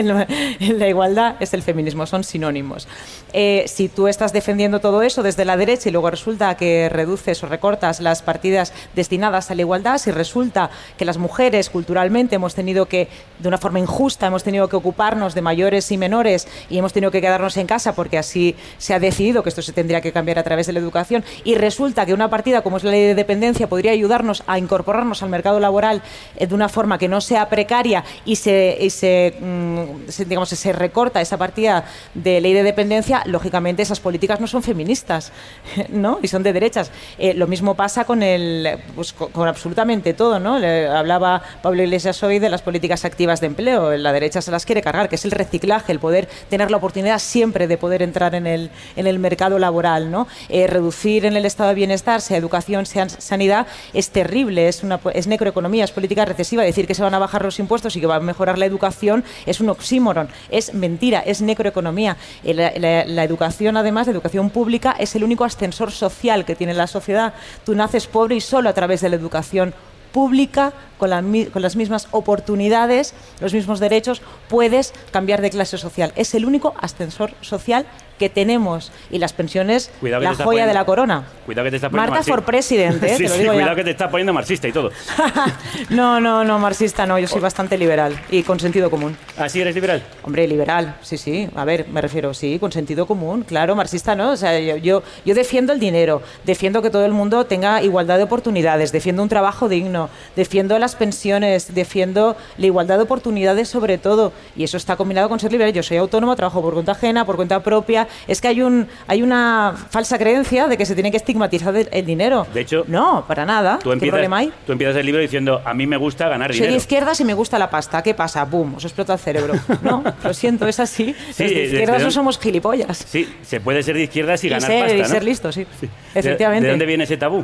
la 0.59 0.87
igualdad 0.87 1.35
es 1.39 1.53
el 1.53 1.61
feminismo, 1.61 2.05
son 2.07 2.23
sinónimos. 2.23 2.87
Eh, 3.31 3.65
si 3.67 3.89
tú 3.89 4.07
estás 4.07 4.33
defendiendo 4.33 4.79
todo 4.79 5.03
eso 5.03 5.21
desde 5.21 5.45
la 5.45 5.55
derecha 5.55 5.89
y 5.89 5.91
luego 5.91 6.09
resulta 6.09 6.55
que 6.57 6.89
reduces 6.89 7.43
o 7.43 7.47
recortas 7.47 7.99
las 7.99 8.23
partidas 8.23 8.73
destinadas 8.95 9.51
a 9.51 9.55
la 9.55 9.61
igualdad, 9.61 9.99
si 9.99 10.09
resulta 10.09 10.71
que 10.97 11.05
las 11.05 11.17
mujeres 11.17 11.69
culturalmente 11.69 12.35
hemos 12.35 12.55
tenido 12.55 12.87
que, 12.87 13.07
de 13.37 13.47
una 13.47 13.59
forma 13.59 13.79
injusta, 13.79 14.27
hemos 14.27 14.43
tenido 14.43 14.67
que 14.67 14.75
ocuparnos 14.75 15.35
de 15.35 15.41
mayores 15.41 15.91
y 15.91 15.97
menores 15.97 16.47
y 16.69 16.79
hemos 16.79 16.91
tenido 16.91 17.11
que 17.11 17.21
quedarnos 17.21 17.55
en 17.57 17.67
casa 17.67 17.93
porque 17.93 18.17
así 18.17 18.55
se 18.79 18.95
ha 18.95 18.99
decidido 18.99 19.43
que 19.43 19.49
esto 19.49 19.61
se 19.61 19.73
tendría 19.73 20.01
que 20.01 20.11
cambiar 20.11 20.39
a 20.39 20.43
través 20.43 20.65
de 20.65 20.73
la 20.73 20.79
educación 20.79 21.23
y 21.43 21.53
resulta 21.53 22.05
que 22.05 22.14
una 22.15 22.29
partida 22.29 22.61
como 22.61 22.77
es 22.77 22.83
la 22.83 22.91
ley 22.91 23.03
de 23.05 23.15
dependencia 23.15 23.67
podría 23.67 23.91
ayudarnos 23.91 24.43
a 24.47 24.57
incorporarnos 24.57 25.23
al 25.23 25.29
mercado 25.29 25.59
laboral 25.59 26.01
eh, 26.35 26.47
de 26.47 26.55
una 26.55 26.69
forma 26.69 26.97
que 26.97 27.07
no 27.07 27.21
sea 27.21 27.49
precaria 27.49 28.03
y 28.25 28.37
se, 28.37 28.77
y 28.79 28.87
mm, 28.87 30.09
se, 30.09 30.25
digamos, 30.25 30.49
se 30.49 30.73
recorta 30.73 31.21
esa 31.21 31.37
partida 31.37 31.85
de 32.13 32.41
ley 32.41 32.53
de 32.53 32.63
dependencia, 32.63 33.23
lógicamente 33.25 33.81
esas 33.81 33.99
políticas 33.99 34.39
no 34.39 34.47
son 34.47 34.63
feministas, 34.63 35.31
¿no? 35.89 36.19
Y 36.21 36.27
son 36.27 36.43
de 36.43 36.53
derechas. 36.53 36.91
Eh, 37.17 37.33
lo 37.33 37.47
mismo 37.47 37.75
pasa 37.75 38.05
con 38.05 38.23
el, 38.23 38.79
pues, 38.95 39.13
con, 39.13 39.31
con 39.31 39.47
absolutamente 39.47 40.13
todo, 40.13 40.39
¿no? 40.39 40.59
Le 40.59 40.87
hablaba 40.87 41.41
Pablo 41.61 41.83
Iglesias 41.83 42.21
hoy 42.23 42.39
de 42.39 42.49
las 42.49 42.61
políticas 42.61 43.05
activas 43.05 43.41
de 43.41 43.47
empleo. 43.47 43.95
La 43.97 44.13
derecha 44.13 44.41
se 44.41 44.51
las 44.51 44.65
quiere 44.65 44.81
cargar, 44.81 45.09
que 45.09 45.15
es 45.15 45.25
el 45.25 45.31
reciclaje, 45.31 45.91
el 45.91 45.99
poder 45.99 46.27
tener 46.49 46.71
la 46.71 46.77
oportunidad 46.77 47.19
siempre 47.19 47.67
de 47.67 47.77
poder 47.77 48.01
entrar 48.01 48.35
en 48.35 48.47
el, 48.47 48.69
en 48.95 49.07
el 49.07 49.19
mercado 49.19 49.59
laboral, 49.59 50.11
¿no? 50.11 50.27
Eh, 50.49 50.67
reducir 50.67 51.25
en 51.25 51.35
el 51.35 51.45
estado 51.45 51.69
de 51.69 51.75
bienestar, 51.75 52.04
sea 52.05 52.37
educación, 52.37 52.85
sea 52.85 53.09
sanidad, 53.09 53.67
es 53.93 54.09
terrible, 54.09 54.67
es, 54.67 54.83
una, 54.83 54.99
es 55.13 55.27
necroeconomía, 55.27 55.83
es 55.83 55.91
política 55.91 56.25
recesiva. 56.25 56.63
Decir 56.63 56.87
que 56.87 56.93
se 56.95 57.03
van 57.03 57.13
a 57.13 57.19
bajar 57.19 57.43
los 57.43 57.59
impuestos 57.59 57.95
y 57.95 57.99
que 58.01 58.07
va 58.07 58.15
a 58.15 58.19
mejorar 58.19 58.57
la 58.57 58.65
educación 58.65 59.23
es 59.45 59.59
un 59.59 59.69
oxímoron, 59.69 60.29
es 60.49 60.73
mentira, 60.73 61.19
es 61.19 61.41
necroeconomía. 61.41 62.17
Eh, 62.43 62.53
La, 62.53 62.71
la- 62.77 63.05
la 63.05 63.23
educación, 63.23 63.75
además, 63.77 64.07
la 64.07 64.13
educación 64.13 64.49
pública, 64.49 64.95
es 64.97 65.15
el 65.15 65.23
único 65.23 65.43
ascensor 65.43 65.91
social 65.91 66.45
que 66.45 66.55
tiene 66.55 66.73
la 66.73 66.87
sociedad. 66.87 67.33
Tú 67.65 67.75
naces 67.75 68.07
pobre 68.07 68.35
y 68.35 68.41
solo 68.41 68.69
a 68.69 68.73
través 68.73 69.01
de 69.01 69.09
la 69.09 69.15
educación 69.15 69.73
pública, 70.11 70.71
con, 70.97 71.09
la 71.09 71.21
con 71.51 71.61
las 71.61 71.75
mismas 71.75 72.07
oportunidades, 72.11 73.13
los 73.41 73.53
mismos 73.53 73.81
derechos, 73.81 74.21
puedes 74.47 74.93
cambiar 75.11 75.41
de 75.41 75.49
clase 75.49 75.77
social. 75.77 76.13
Es 76.15 76.33
el 76.35 76.45
único 76.45 76.73
ascensor 76.79 77.31
social 77.41 77.85
que 78.19 78.29
tenemos. 78.29 78.91
Y 79.11 79.19
las 79.19 79.33
pensiones, 79.33 79.91
Cuidado 79.99 80.23
la 80.23 80.29
joya 80.33 80.43
poniendo- 80.45 80.67
de 80.67 80.73
la 80.73 80.85
corona. 80.85 81.23
Cuidado 81.45 81.65
que 81.65 81.71
te 81.71 81.75
estás 81.77 81.89
poniendo 81.91 82.11
Marta 82.13 82.31
for 82.31 82.43
president, 82.43 83.03
¿eh? 83.03 83.09
Sí, 83.17 83.23
te 83.23 83.29
lo 83.29 83.35
sí, 83.35 83.43
ya. 83.43 83.53
cuidado 83.53 83.75
que 83.75 83.83
te 83.83 83.91
estás 83.91 84.09
poniendo 84.09 84.33
marxista 84.33 84.67
y 84.67 84.71
todo. 84.71 84.91
No, 85.89 86.19
no, 86.19 86.43
no, 86.43 86.57
marxista 86.59 87.05
no, 87.05 87.19
yo 87.19 87.27
soy 87.27 87.41
bastante 87.41 87.77
liberal 87.77 88.17
y 88.29 88.43
con 88.43 88.59
sentido 88.59 88.89
común. 88.89 89.15
¿Así 89.37 89.61
eres 89.61 89.75
liberal? 89.75 90.01
Hombre, 90.23 90.47
liberal, 90.47 90.95
sí, 91.01 91.17
sí. 91.17 91.49
A 91.55 91.65
ver, 91.65 91.87
me 91.89 92.01
refiero, 92.01 92.33
sí, 92.33 92.57
con 92.59 92.71
sentido 92.71 93.05
común, 93.05 93.43
claro, 93.43 93.75
marxista 93.75 94.15
no. 94.15 94.31
O 94.31 94.37
sea, 94.37 94.59
yo, 94.59 94.77
yo, 94.77 95.03
yo 95.25 95.35
defiendo 95.35 95.73
el 95.73 95.79
dinero, 95.79 96.21
defiendo 96.43 96.81
que 96.81 96.89
todo 96.89 97.05
el 97.05 97.11
mundo 97.11 97.45
tenga 97.45 97.81
igualdad 97.81 98.17
de 98.17 98.23
oportunidades, 98.23 98.91
defiendo 98.91 99.21
un 99.21 99.29
trabajo 99.29 99.69
digno, 99.69 100.09
defiendo 100.35 100.77
las 100.79 100.95
pensiones, 100.95 101.73
defiendo 101.75 102.35
la 102.57 102.65
igualdad 102.65 102.97
de 102.97 103.03
oportunidades 103.03 103.69
sobre 103.69 103.97
todo. 103.97 104.31
Y 104.55 104.63
eso 104.63 104.77
está 104.77 104.95
combinado 104.95 105.29
con 105.29 105.39
ser 105.39 105.51
liberal. 105.51 105.73
Yo 105.73 105.83
soy 105.83 105.97
autónomo, 105.97 106.35
trabajo 106.35 106.61
por 106.61 106.73
cuenta 106.73 106.93
ajena, 106.93 107.25
por 107.25 107.35
cuenta 107.35 107.61
propia. 107.61 108.04
Es 108.27 108.41
que 108.41 108.47
hay, 108.47 108.61
un, 108.61 108.87
hay 109.07 109.21
una 109.23 109.73
falsa 109.89 110.17
creencia 110.17 110.67
de 110.67 110.77
que 110.77 110.85
se 110.85 110.93
tiene 110.95 111.11
que 111.11 111.17
estigmatizar 111.17 111.75
el, 111.75 111.89
el 111.91 112.05
dinero. 112.05 112.45
De 112.53 112.61
hecho, 112.61 112.83
no, 112.87 113.25
para 113.27 113.45
nada. 113.45 113.79
Tú 113.81 113.89
¿Qué 113.89 113.93
empiezas, 113.93 114.11
problema 114.13 114.37
hay? 114.37 114.51
tú 114.65 114.71
empiezas 114.71 114.95
el 114.97 115.05
libro 115.05 115.21
diciendo, 115.21 115.61
a 115.65 115.73
mí 115.73 115.85
me 115.87 115.97
gusta 115.97 116.27
ganar 116.29 116.49
Soy 116.51 116.59
de 116.59 116.65
dinero. 116.67 116.77
izquierdas 116.77 117.19
y 117.19 117.25
me 117.25 117.33
gusta 117.33 117.59
la 117.59 117.69
pasta. 117.69 118.01
¿Qué 118.03 118.13
pasa? 118.13 118.43
¡Bum! 118.45 118.75
Os 118.75 118.83
explota 118.85 119.13
el 119.13 119.19
cerebro. 119.19 119.53
No, 119.81 120.03
lo 120.23 120.33
siento, 120.33 120.67
es 120.67 120.79
así. 120.79 121.15
Sí, 121.33 121.43
Los 121.43 121.49
de 121.51 121.55
¿de- 121.59 121.63
izquierdas 121.65 122.01
no 122.03 122.11
somos 122.11 122.39
gilipollas. 122.39 122.97
Sí, 123.07 123.27
se 123.43 123.59
puede 123.59 123.83
ser 123.83 123.95
de 123.95 124.03
izquierdas 124.03 124.43
y, 124.43 124.47
Y 124.47 124.49
ganar 124.49 124.67
ser, 124.69 124.79
pasta, 124.81 124.95
y 124.97 125.01
¿no? 125.01 125.07
ser 125.07 125.23
listo, 125.23 125.51
sí. 125.51 125.65
¿De- 125.81 125.89
Efectivamente. 126.19 126.65
¿De 126.65 126.71
dónde 126.71 126.85
viene 126.85 127.03
ese 127.03 127.17
tabú? 127.17 127.43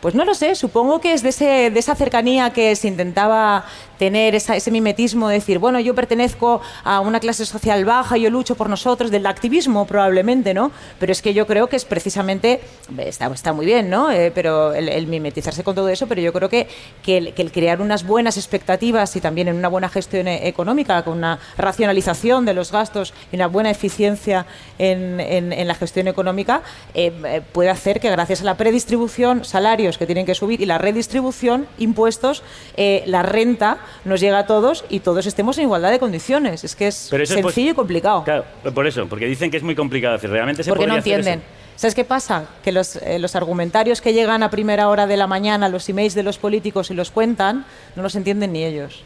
Pues 0.00 0.14
no 0.14 0.24
lo 0.26 0.34
sé, 0.34 0.54
supongo 0.54 1.00
que 1.00 1.14
es 1.14 1.22
de, 1.22 1.30
ese, 1.30 1.70
de 1.70 1.78
esa 1.80 1.94
cercanía 1.96 2.50
que 2.50 2.76
se 2.76 2.86
intentaba 2.86 3.64
tener, 3.98 4.34
esa- 4.34 4.56
ese 4.56 4.70
mimetismo 4.70 5.28
de 5.28 5.34
decir, 5.34 5.58
bueno, 5.58 5.80
yo 5.80 5.94
pertenezco 5.94 6.60
a 6.84 7.00
una 7.00 7.20
clase 7.20 7.46
social 7.46 7.84
baja, 7.84 8.16
yo 8.16 8.30
lucho 8.30 8.54
por 8.54 8.68
nosotros, 8.68 9.10
del 9.10 9.26
activismo 9.26 9.86
probablemente, 9.86 10.54
¿no? 10.54 10.70
Pero 10.98 11.12
es 11.12 11.22
que 11.22 11.34
yo 11.34 11.46
creo 11.46 11.68
que 11.68 11.76
es 11.76 11.84
precisamente, 11.84 12.60
está, 12.98 13.52
muy 13.52 13.66
bien, 13.66 13.90
¿no? 13.90 14.10
Eh, 14.10 14.30
pero 14.34 14.74
el, 14.74 15.06
mimetizarse 15.06 15.62
con 15.62 15.74
todo 15.74 15.88
eso, 15.88 16.06
pero 16.06 16.20
yo 16.20 16.32
creo 16.32 16.48
que, 16.48 16.68
que, 17.02 17.16
el, 17.18 17.34
que 17.34 17.42
el 17.42 17.52
crear 17.52 17.80
unas 17.80 18.04
buenas 18.06 18.36
expectativas 18.36 19.14
y 19.16 19.20
también 19.20 19.48
en 19.48 19.56
una 19.56 19.68
buena 19.68 19.88
gestión 19.88 20.28
e- 20.28 20.48
económica, 20.48 21.02
con 21.04 21.18
una 21.18 21.38
racionalización 21.56 22.44
de 22.44 22.54
los 22.54 22.72
gastos 22.72 23.14
y 23.32 23.36
una 23.36 23.46
buena 23.46 23.70
eficiencia 23.70 24.46
en, 24.78 25.66
la 25.66 25.74
gestión 25.74 26.08
económica, 26.08 26.62
eh, 26.94 27.12
eh, 27.24 27.42
puede 27.52 27.70
hacer 27.70 28.00
que 28.00 28.10
gracias 28.10 28.40
a 28.42 28.44
la 28.44 28.56
predistribución, 28.56 29.44
salarios 29.44 29.98
que 29.98 30.06
tienen 30.06 30.26
que 30.26 30.34
subir 30.34 30.60
y 30.60 30.66
la 30.66 30.78
redistribución, 30.78 31.66
impuestos, 31.78 32.42
la 32.76 33.22
renta 33.22 33.78
nos 34.04 34.20
llega 34.20 34.38
a 34.40 34.46
todos 34.46 34.84
y 34.88 35.00
todos 35.00 35.26
estemos 35.26 35.56
en 35.58 35.64
igualdad 35.64 35.90
de 35.90 35.98
condiciones. 35.98 36.64
Es 36.64 36.74
que 36.76 36.88
es 36.88 37.08
Pero 37.10 37.22
eso 37.22 37.34
es 37.34 37.42
pos- 37.42 37.52
sencillo 37.52 37.72
y 37.72 37.74
complicado. 37.74 38.24
Claro, 38.24 38.44
por 38.74 38.86
eso, 38.86 39.06
porque 39.08 39.26
dicen 39.26 39.50
que 39.50 39.56
es 39.56 39.62
muy 39.62 39.74
complicado 39.74 40.14
hacer. 40.16 40.30
Realmente 40.30 40.62
se 40.62 40.70
Porque 40.70 40.86
no 40.86 40.96
entienden. 40.96 41.42
¿Sabes 41.76 41.94
qué 41.94 42.04
pasa? 42.04 42.46
Que 42.64 42.72
los, 42.72 42.96
eh, 42.96 43.18
los 43.18 43.36
argumentarios 43.36 44.00
que 44.00 44.14
llegan 44.14 44.42
a 44.42 44.48
primera 44.50 44.88
hora 44.88 45.06
de 45.06 45.16
la 45.18 45.26
mañana, 45.26 45.68
los 45.68 45.86
emails 45.88 46.14
de 46.14 46.22
los 46.22 46.38
políticos 46.38 46.90
y 46.90 46.94
los 46.94 47.10
cuentan, 47.10 47.66
no 47.96 48.02
los 48.02 48.14
entienden 48.14 48.52
ni 48.52 48.64
ellos. 48.64 49.02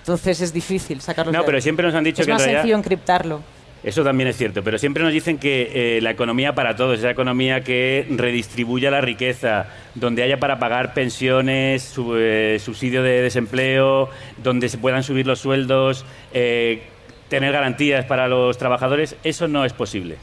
Entonces 0.00 0.40
es 0.40 0.52
difícil 0.52 1.00
sacarlos 1.00 1.32
No, 1.32 1.40
de 1.40 1.44
pero 1.44 1.56
ahí. 1.56 1.62
siempre 1.62 1.86
nos 1.86 1.94
han 1.94 2.02
dicho 2.02 2.22
es 2.22 2.26
que 2.26 2.30
en 2.32 2.34
más 2.34 2.42
realidad- 2.42 2.62
sencillo 2.62 2.76
encriptarlo. 2.76 3.40
Eso 3.84 4.02
también 4.02 4.28
es 4.28 4.36
cierto, 4.36 4.64
pero 4.64 4.76
siempre 4.76 5.04
nos 5.04 5.12
dicen 5.12 5.38
que 5.38 5.96
eh, 5.98 6.00
la 6.02 6.10
economía 6.10 6.52
para 6.54 6.74
todos, 6.74 6.98
esa 6.98 7.10
economía 7.10 7.62
que 7.62 8.06
redistribuya 8.10 8.90
la 8.90 9.00
riqueza, 9.00 9.66
donde 9.94 10.24
haya 10.24 10.40
para 10.40 10.58
pagar 10.58 10.94
pensiones, 10.94 11.82
su- 11.84 12.16
eh, 12.16 12.58
subsidio 12.58 13.04
de 13.04 13.22
desempleo, 13.22 14.10
donde 14.42 14.68
se 14.68 14.78
puedan 14.78 15.04
subir 15.04 15.28
los 15.28 15.38
sueldos, 15.38 16.04
eh, 16.34 16.82
tener 17.28 17.52
garantías 17.52 18.04
para 18.04 18.26
los 18.26 18.58
trabajadores, 18.58 19.14
eso 19.22 19.46
no 19.46 19.64
es 19.64 19.72
posible. 19.72 20.16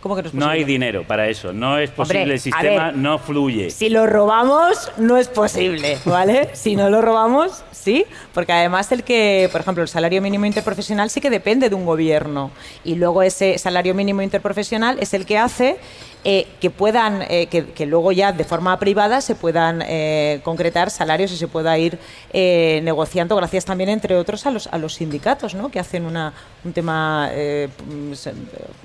¿Cómo 0.00 0.16
que 0.16 0.22
no 0.22 0.28
es 0.28 0.34
No 0.34 0.48
hay 0.48 0.64
dinero 0.64 1.04
para 1.06 1.28
eso, 1.28 1.52
no 1.52 1.78
es 1.78 1.90
posible, 1.90 2.20
Hombre, 2.20 2.34
el 2.34 2.40
sistema 2.40 2.86
ver. 2.86 2.96
no 2.96 3.18
fluye. 3.18 3.70
Si 3.70 3.90
lo 3.90 4.06
robamos, 4.06 4.90
no 4.96 5.18
es 5.18 5.28
posible, 5.28 5.98
¿vale? 6.06 6.50
si 6.54 6.74
no 6.74 6.88
lo 6.88 7.02
robamos, 7.02 7.64
sí, 7.70 8.06
porque 8.32 8.52
además 8.52 8.90
el 8.92 9.04
que, 9.04 9.48
por 9.52 9.60
ejemplo, 9.60 9.82
el 9.82 9.88
salario 9.88 10.22
mínimo 10.22 10.46
interprofesional 10.46 11.10
sí 11.10 11.20
que 11.20 11.28
depende 11.28 11.68
de 11.68 11.74
un 11.74 11.84
gobierno 11.84 12.50
y 12.82 12.94
luego 12.94 13.22
ese 13.22 13.58
salario 13.58 13.94
mínimo 13.94 14.22
interprofesional 14.22 14.98
es 15.00 15.12
el 15.12 15.26
que 15.26 15.36
hace 15.36 15.76
eh, 16.22 16.46
que 16.60 16.68
puedan, 16.70 17.22
eh, 17.22 17.46
que, 17.46 17.86
luego 17.86 18.12
ya 18.12 18.32
de 18.32 18.44
forma 18.44 18.78
privada 18.78 19.22
se 19.22 19.34
puedan 19.34 19.82
eh, 19.82 20.40
concretar 20.44 20.90
salarios 20.90 21.32
y 21.32 21.36
se 21.36 21.48
pueda 21.48 21.78
ir 21.78 21.98
negociando, 22.32 23.36
gracias 23.36 23.64
también, 23.64 23.88
entre 23.88 24.16
otros, 24.16 24.44
a 24.44 24.50
los, 24.50 24.66
a 24.66 24.76
los 24.76 24.94
sindicatos, 24.94 25.54
¿no? 25.54 25.70
Que 25.70 25.80
hacen 25.80 26.04
una, 26.04 26.32
un 26.64 26.72
tema, 26.72 27.30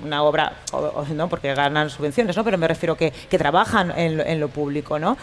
una 0.02 0.22
obra, 0.22 0.54
¿no? 1.14 1.28
Porque 1.28 1.54
ganan 1.54 1.90
subvenciones, 1.90 2.36
¿no? 2.36 2.44
Pero 2.44 2.58
me 2.58 2.68
refiero 2.68 2.96
que, 2.96 3.10
que 3.10 3.38
trabajan 3.38 3.92
en 3.96 4.20
en 4.20 4.40
lo 4.40 4.48
público, 4.48 4.98
¿no? 4.98 5.16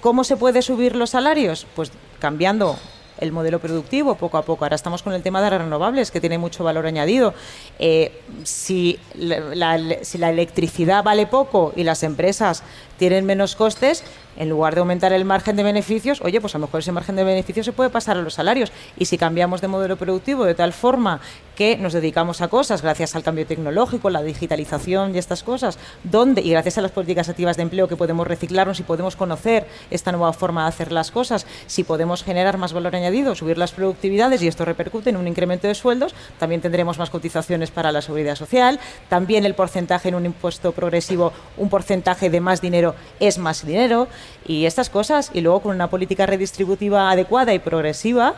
¿Cómo 0.00 0.24
se 0.24 0.36
puede 0.36 0.62
subir 0.62 0.94
los 0.94 1.10
salarios? 1.10 1.66
Pues 1.74 1.90
cambiando 2.18 2.76
el 3.22 3.32
modelo 3.32 3.60
productivo 3.60 4.16
poco 4.16 4.36
a 4.36 4.42
poco. 4.42 4.64
Ahora 4.64 4.74
estamos 4.76 5.02
con 5.02 5.12
el 5.12 5.22
tema 5.22 5.40
de 5.40 5.50
las 5.50 5.62
renovables, 5.62 6.10
que 6.10 6.20
tiene 6.20 6.38
mucho 6.38 6.64
valor 6.64 6.86
añadido. 6.86 7.32
Eh, 7.78 8.12
si, 8.42 8.98
la, 9.14 9.38
la- 9.54 10.04
si 10.04 10.18
la 10.18 10.30
electricidad 10.30 11.04
vale 11.04 11.26
poco 11.26 11.72
y 11.76 11.84
las 11.84 12.02
empresas 12.02 12.62
tienen 12.98 13.24
menos 13.24 13.56
costes, 13.56 14.04
en 14.36 14.48
lugar 14.48 14.74
de 14.74 14.80
aumentar 14.80 15.12
el 15.12 15.24
margen 15.24 15.56
de 15.56 15.62
beneficios, 15.62 16.20
oye, 16.20 16.40
pues 16.40 16.54
a 16.54 16.58
lo 16.58 16.66
mejor 16.66 16.80
ese 16.80 16.92
margen 16.92 17.16
de 17.16 17.24
beneficios 17.24 17.66
se 17.66 17.72
puede 17.72 17.90
pasar 17.90 18.16
a 18.16 18.22
los 18.22 18.34
salarios. 18.34 18.72
Y 18.96 19.06
si 19.06 19.18
cambiamos 19.18 19.60
de 19.60 19.68
modelo 19.68 19.96
productivo 19.96 20.44
de 20.44 20.54
tal 20.54 20.72
forma 20.72 21.20
que 21.56 21.76
nos 21.76 21.92
dedicamos 21.92 22.40
a 22.40 22.48
cosas 22.48 22.82
gracias 22.82 23.14
al 23.14 23.22
cambio 23.22 23.46
tecnológico, 23.46 24.10
la 24.10 24.22
digitalización 24.22 25.14
y 25.14 25.18
estas 25.18 25.42
cosas, 25.42 25.78
donde, 26.02 26.40
y 26.40 26.50
gracias 26.50 26.78
a 26.78 26.82
las 26.82 26.90
políticas 26.90 27.28
activas 27.28 27.56
de 27.56 27.62
empleo 27.62 27.88
que 27.88 27.96
podemos 27.96 28.26
reciclarnos 28.26 28.80
y 28.80 28.82
podemos 28.82 29.16
conocer 29.16 29.66
esta 29.90 30.12
nueva 30.12 30.32
forma 30.32 30.62
de 30.62 30.68
hacer 30.68 30.92
las 30.92 31.10
cosas, 31.10 31.46
si 31.66 31.84
podemos 31.84 32.22
generar 32.24 32.56
más 32.58 32.72
valor 32.72 32.96
añadido, 32.96 33.34
subir 33.34 33.58
las 33.58 33.72
productividades 33.72 34.42
y 34.42 34.48
esto 34.48 34.64
repercute 34.64 35.10
en 35.10 35.16
un 35.16 35.28
incremento 35.28 35.66
de 35.66 35.74
sueldos, 35.74 36.14
también 36.38 36.60
tendremos 36.60 36.98
más 36.98 37.10
cotizaciones 37.10 37.70
para 37.70 37.92
la 37.92 38.02
seguridad 38.02 38.36
social, 38.36 38.80
también 39.08 39.44
el 39.44 39.54
porcentaje 39.54 40.08
en 40.08 40.14
un 40.14 40.26
impuesto 40.26 40.72
progresivo, 40.72 41.32
un 41.56 41.68
porcentaje 41.68 42.30
de 42.30 42.40
más 42.40 42.60
dinero 42.60 42.94
es 43.20 43.38
más 43.38 43.64
dinero 43.64 44.08
y 44.46 44.66
estas 44.66 44.90
cosas, 44.90 45.30
y 45.34 45.40
luego 45.40 45.60
con 45.60 45.74
una 45.74 45.88
política 45.88 46.26
redistributiva 46.26 47.10
adecuada 47.10 47.52
y 47.54 47.58
progresiva, 47.58 48.34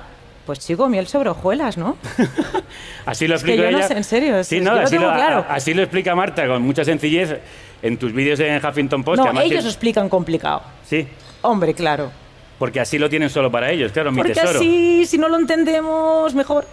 pues 0.46 0.58
chico, 0.58 0.88
miel 0.88 1.06
sobre 1.06 1.30
hojuelas, 1.30 1.78
¿no? 1.78 1.96
Así 3.06 3.26
lo 3.26 3.34
Es 3.36 3.42
que 3.42 3.52
explico 3.52 3.70
yo 3.70 3.70
no 3.70 3.78
ella. 3.78 3.88
sé, 3.88 3.94
en 3.96 4.04
serio, 4.04 4.36
es- 4.38 4.46
Sí, 4.48 4.56
es- 4.56 4.62
no, 4.62 4.70
yo 4.72 4.76
lo 4.76 4.82
así, 4.82 4.96
tengo 4.96 5.08
lo, 5.08 5.14
claro. 5.14 5.44
a- 5.48 5.54
así 5.54 5.74
lo 5.74 5.82
explica 5.82 6.14
Marta 6.14 6.46
con 6.46 6.62
mucha 6.62 6.84
sencillez 6.84 7.38
en 7.82 7.96
tus 7.98 8.12
vídeos 8.12 8.40
en 8.40 8.64
Huffington 8.64 9.04
Post. 9.04 9.22
No, 9.22 9.40
ellos 9.40 9.64
lo 9.64 9.70
explican 9.70 10.08
complicado. 10.08 10.62
Sí, 10.86 11.06
Hombre, 11.42 11.74
claro. 11.74 12.10
porque 12.58 12.80
así 12.80 12.98
lo 12.98 13.08
tienen 13.10 13.30
solo 13.30 13.50
para 13.50 13.70
ellos, 13.70 13.92
claro, 13.92 14.10
mi 14.10 14.18
Porque 14.18 14.32
tesoro. 14.34 14.58
así, 14.58 15.04
si 15.06 15.18
no 15.18 15.28
lo 15.28 15.36
entendemos, 15.38 16.34
mejor. 16.34 16.66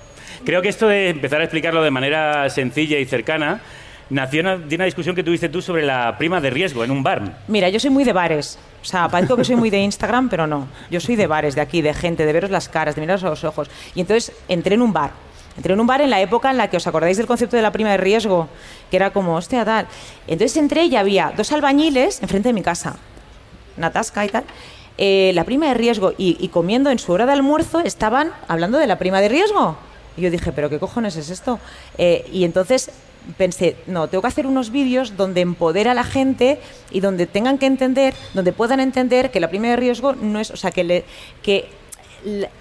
Creo 0.45 0.61
que 0.61 0.69
esto 0.69 0.87
de 0.87 1.09
empezar 1.09 1.39
a 1.41 1.43
explicarlo 1.43 1.83
de 1.83 1.91
manera 1.91 2.49
sencilla 2.49 2.97
y 2.97 3.05
cercana 3.05 3.61
nació 4.11 4.41
una- 4.41 4.57
de 4.57 4.75
una 4.75 4.85
discusión 4.85 5.15
que 5.15 5.23
tuviste 5.23 5.49
tú 5.49 5.61
sobre 5.61 5.83
la 5.85 6.15
prima 6.17 6.39
de 6.39 6.49
riesgo 6.49 6.83
en 6.83 6.91
un 6.91 7.01
bar. 7.01 7.39
Mira, 7.47 7.69
yo 7.69 7.79
soy 7.79 7.89
muy 7.89 8.03
de 8.03 8.13
bares. 8.13 8.59
O 8.81 8.85
sea, 8.85 9.07
parezco 9.09 9.35
que 9.37 9.43
soy 9.43 9.55
muy 9.55 9.69
de 9.69 9.79
Instagram, 9.79 10.29
pero 10.29 10.47
no. 10.47 10.67
Yo 10.89 10.99
soy 10.99 11.15
de 11.15 11.27
bares, 11.27 11.55
de 11.55 11.61
aquí, 11.61 11.81
de 11.81 11.93
gente, 11.93 12.25
de 12.25 12.33
veros 12.33 12.49
las 12.51 12.67
caras, 12.69 12.95
de 12.95 13.01
miraros 13.01 13.23
a 13.23 13.29
los 13.29 13.43
ojos. 13.43 13.69
Y 13.95 14.01
entonces 14.01 14.33
entré 14.47 14.75
en 14.75 14.81
un 14.81 14.91
bar. 14.93 15.11
Entré 15.57 15.73
en 15.73 15.79
un 15.79 15.85
bar 15.87 16.01
en 16.01 16.09
la 16.09 16.21
época 16.21 16.49
en 16.49 16.57
la 16.57 16.69
que 16.69 16.77
os 16.77 16.87
acordáis 16.87 17.17
del 17.17 17.27
concepto 17.27 17.55
de 17.57 17.61
la 17.61 17.71
prima 17.71 17.91
de 17.91 17.97
riesgo, 17.97 18.47
que 18.89 18.95
era 18.97 19.11
como, 19.11 19.35
hostia, 19.35 19.65
tal. 19.65 19.85
Entonces 20.27 20.55
entré 20.57 20.85
y 20.85 20.95
había 20.95 21.33
dos 21.35 21.51
albañiles 21.51 22.21
enfrente 22.21 22.49
de 22.49 22.53
mi 22.53 22.61
casa. 22.63 22.95
Natasca 23.77 24.25
y 24.25 24.29
tal, 24.29 24.43
eh, 24.97 25.31
la 25.35 25.43
prima 25.43 25.67
de 25.67 25.73
riesgo 25.75 26.13
y 26.17 26.47
comiendo 26.49 26.89
en 26.89 26.99
su 26.99 27.11
hora 27.11 27.25
de 27.25 27.33
almuerzo 27.33 27.79
estaban 27.81 28.31
hablando 28.47 28.77
de 28.77 28.87
la 28.87 28.97
prima 28.97 29.21
de 29.21 29.29
riesgo. 29.29 29.77
Yo 30.21 30.31
dije, 30.31 30.51
¿pero 30.51 30.69
qué 30.69 30.79
cojones 30.79 31.15
es 31.17 31.29
esto? 31.29 31.59
Eh, 31.97 32.25
y 32.31 32.45
entonces 32.45 32.91
pensé, 33.37 33.75
no, 33.87 34.07
tengo 34.07 34.21
que 34.21 34.27
hacer 34.29 34.47
unos 34.47 34.71
vídeos 34.71 35.15
donde 35.17 35.41
empodera 35.41 35.91
a 35.91 35.93
la 35.93 36.03
gente 36.03 36.59
y 36.91 37.01
donde 37.01 37.27
tengan 37.27 37.57
que 37.57 37.65
entender, 37.67 38.13
donde 38.33 38.51
puedan 38.53 38.79
entender 38.79 39.29
que 39.31 39.39
la 39.39 39.49
prima 39.49 39.67
de 39.67 39.75
riesgo 39.75 40.13
no 40.13 40.39
es, 40.39 40.49
o 40.51 40.57
sea, 40.57 40.71
que, 40.71 40.83
le- 40.83 41.03
que 41.43 41.69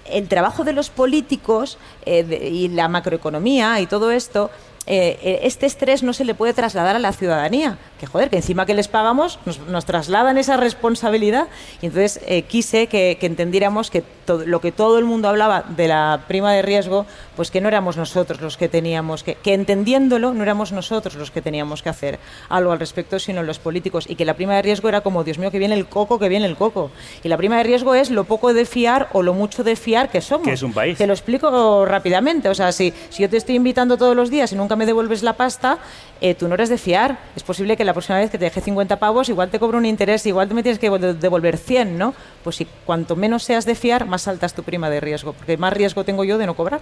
el 0.05 0.27
trabajo 0.27 0.63
de 0.63 0.73
los 0.73 0.89
políticos 0.89 1.77
eh, 2.05 2.49
y 2.51 2.67
la 2.69 2.87
macroeconomía 2.87 3.79
y 3.79 3.85
todo 3.87 4.11
esto, 4.11 4.49
eh, 4.87 5.19
eh, 5.21 5.39
este 5.43 5.65
estrés 5.65 6.01
no 6.03 6.11
se 6.13 6.25
le 6.25 6.33
puede 6.33 6.53
trasladar 6.53 6.95
a 6.95 6.99
la 6.99 7.13
ciudadanía. 7.13 7.77
Que 7.99 8.07
joder, 8.07 8.29
que 8.29 8.37
encima 8.37 8.65
que 8.65 8.73
les 8.73 8.87
pagamos 8.87 9.39
nos, 9.45 9.59
nos 9.67 9.85
trasladan 9.85 10.37
esa 10.37 10.57
responsabilidad. 10.57 11.47
Y 11.81 11.85
entonces 11.87 12.19
eh, 12.25 12.41
quise 12.43 12.87
que, 12.87 13.17
que 13.19 13.25
entendiéramos 13.27 13.91
que 13.91 14.01
todo- 14.25 14.45
lo 14.45 14.59
que 14.59 14.71
todo 14.71 14.97
el 14.97 15.05
mundo 15.05 15.29
hablaba 15.29 15.63
de 15.69 15.87
la 15.87 16.23
prima 16.27 16.51
de 16.53 16.61
riesgo, 16.63 17.05
pues 17.35 17.51
que 17.51 17.61
no 17.61 17.67
éramos 17.67 17.97
nosotros 17.97 18.41
los 18.41 18.57
que 18.57 18.69
teníamos 18.69 19.23
que, 19.23 19.35
que 19.35 19.53
entendiéndolo, 19.53 20.33
no 20.33 20.41
éramos 20.43 20.71
nosotros 20.71 21.15
los 21.15 21.29
que 21.31 21.41
teníamos 21.41 21.83
que 21.83 21.89
hacer 21.89 22.19
algo 22.49 22.71
al 22.71 22.79
respecto, 22.79 23.19
sino 23.19 23.43
los 23.43 23.59
políticos. 23.59 24.05
Y 24.09 24.15
que 24.15 24.25
la 24.25 24.33
prima 24.33 24.55
de 24.55 24.63
riesgo 24.63 24.89
era 24.89 25.01
como, 25.01 25.23
Dios 25.23 25.37
mío, 25.37 25.51
que 25.51 25.59
viene 25.59 25.75
el 25.75 25.85
coco, 25.87 26.17
que 26.17 26.27
viene 26.29 26.45
el 26.47 26.55
coco. 26.55 26.89
Y 27.23 27.27
la 27.29 27.37
prima 27.37 27.57
de 27.57 27.63
riesgo 27.63 27.93
es 27.93 28.09
lo 28.09 28.23
poco 28.23 28.53
de 28.53 28.65
fiar 28.65 29.09
o 29.13 29.21
lo 29.21 29.33
mucho 29.33 29.63
de 29.63 29.75
fiar 29.75 30.09
que 30.09 30.21
somos. 30.21 30.47
Que 30.47 30.53
es 30.53 30.63
un 30.63 30.73
país. 30.73 30.97
Te 30.97 31.05
lo 31.07 31.13
explico 31.13 31.85
rápidamente. 31.85 32.49
O 32.49 32.55
sea, 32.55 32.71
si, 32.71 32.93
si 33.09 33.21
yo 33.23 33.29
te 33.29 33.37
estoy 33.37 33.55
invitando 33.55 33.97
todos 33.97 34.15
los 34.15 34.29
días 34.29 34.51
y 34.51 34.55
nunca 34.55 34.70
me 34.75 34.85
devuelves 34.85 35.23
la 35.23 35.33
pasta, 35.33 35.77
eh, 36.21 36.35
tú 36.35 36.47
no 36.47 36.55
eres 36.55 36.69
de 36.69 36.77
fiar. 36.77 37.17
Es 37.35 37.43
posible 37.43 37.77
que 37.77 37.83
la 37.85 37.93
próxima 37.93 38.17
vez 38.19 38.29
que 38.31 38.37
te 38.37 38.45
deje 38.45 38.61
50 38.61 38.97
pavos, 38.99 39.29
igual 39.29 39.49
te 39.49 39.59
cobro 39.59 39.77
un 39.77 39.85
interés, 39.85 40.25
igual 40.25 40.47
te 40.47 40.53
me 40.53 40.63
tienes 40.63 40.79
que 40.79 40.89
devol- 40.91 41.13
devolver 41.17 41.57
100, 41.57 41.97
¿no? 41.97 42.13
Pues 42.43 42.55
si 42.57 42.67
cuanto 42.85 43.15
menos 43.15 43.43
seas 43.43 43.65
de 43.65 43.75
fiar, 43.75 44.05
más 44.05 44.27
alta 44.27 44.45
es 44.45 44.53
tu 44.53 44.63
prima 44.63 44.89
de 44.89 44.99
riesgo, 44.99 45.33
porque 45.33 45.57
más 45.57 45.73
riesgo 45.73 46.03
tengo 46.03 46.23
yo 46.23 46.37
de 46.37 46.45
no 46.45 46.55
cobrar. 46.55 46.81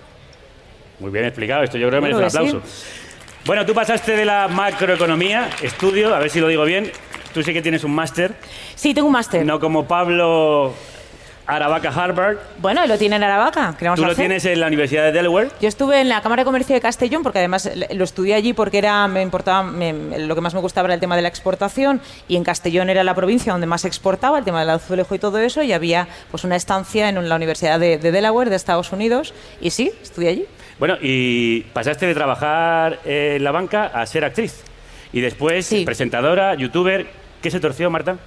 Muy 0.99 1.11
bien 1.11 1.25
explicado, 1.25 1.63
esto 1.63 1.77
yo 1.77 1.87
creo 1.87 2.01
que 2.01 2.07
Bueno, 2.09 2.17
merece 2.17 2.37
un 2.39 2.43
que 2.45 2.49
sí. 2.51 2.57
aplauso. 2.57 2.79
Bueno, 3.45 3.65
tú 3.65 3.73
pasaste 3.73 4.17
de 4.17 4.25
la 4.25 4.47
macroeconomía, 4.49 5.49
estudio, 5.61 6.13
a 6.13 6.19
ver 6.19 6.29
si 6.29 6.39
lo 6.41 6.47
digo 6.49 6.65
bien. 6.65 6.91
Tú 7.33 7.41
sí 7.43 7.53
que 7.53 7.61
tienes 7.61 7.83
un 7.83 7.93
máster, 7.93 8.33
Sí, 8.75 8.93
tengo 8.93 9.07
un 9.07 9.13
máster. 9.13 9.45
no 9.45 9.59
como 9.59 9.87
Pablo 9.87 10.73
Aravaca 11.55 11.89
Harvard. 11.89 12.37
Bueno, 12.59 12.85
y 12.85 12.87
lo 12.87 12.97
tiene 12.97 13.15
en 13.15 13.23
Aravaca. 13.23 13.75
¿qué 13.77 13.85
vamos 13.85 13.97
Tú 13.99 14.03
a 14.03 14.07
lo 14.07 14.13
hacer? 14.13 14.23
tienes 14.25 14.45
en 14.45 14.59
la 14.59 14.67
Universidad 14.67 15.03
de 15.03 15.11
Delaware. 15.11 15.49
Yo 15.59 15.67
estuve 15.67 15.99
en 16.01 16.09
la 16.09 16.21
Cámara 16.21 16.41
de 16.41 16.45
Comercio 16.45 16.75
de 16.75 16.81
Castellón 16.81 17.23
porque 17.23 17.39
además 17.39 17.69
lo 17.93 18.03
estudié 18.03 18.35
allí 18.35 18.53
porque 18.53 18.77
era 18.77 19.07
me 19.07 19.21
importaba 19.21 19.63
me- 19.63 20.19
lo 20.19 20.35
que 20.35 20.41
más 20.41 20.53
me 20.53 20.59
gustaba 20.61 20.85
era 20.87 20.93
el 20.93 20.99
tema 20.99 21.15
de 21.15 21.21
la 21.23 21.27
exportación 21.27 22.01
y 22.27 22.35
en 22.35 22.43
Castellón 22.43 22.89
era 22.89 23.03
la 23.03 23.15
provincia 23.15 23.51
donde 23.51 23.67
más 23.67 23.83
exportaba 23.85 24.37
el 24.37 24.45
tema 24.45 24.59
del 24.59 24.69
azulejo 24.69 25.15
y 25.15 25.19
todo 25.19 25.39
eso 25.39 25.63
y 25.63 25.73
había 25.73 26.07
pues 26.31 26.43
una 26.43 26.55
estancia 26.55 27.09
en 27.09 27.27
la 27.27 27.35
Universidad 27.35 27.79
de, 27.79 27.97
de 27.97 28.11
Delaware 28.11 28.49
de 28.49 28.55
Estados 28.55 28.91
Unidos 28.91 29.33
y 29.59 29.71
sí 29.71 29.91
estudié 30.01 30.29
allí. 30.29 30.45
Bueno, 30.77 30.97
y 31.01 31.61
pasaste 31.73 32.05
de 32.05 32.13
trabajar 32.13 32.99
en 33.05 33.43
la 33.43 33.51
banca 33.51 33.87
a 33.87 34.05
ser 34.05 34.23
actriz. 34.23 34.63
Y 35.11 35.19
después 35.21 35.65
Sí. 35.65 35.83
presentadora, 35.83 36.53
youtuber. 36.55 37.07
¿Qué 37.41 37.49
se 37.51 37.59
torció, 37.59 37.89
Marta? 37.89 38.17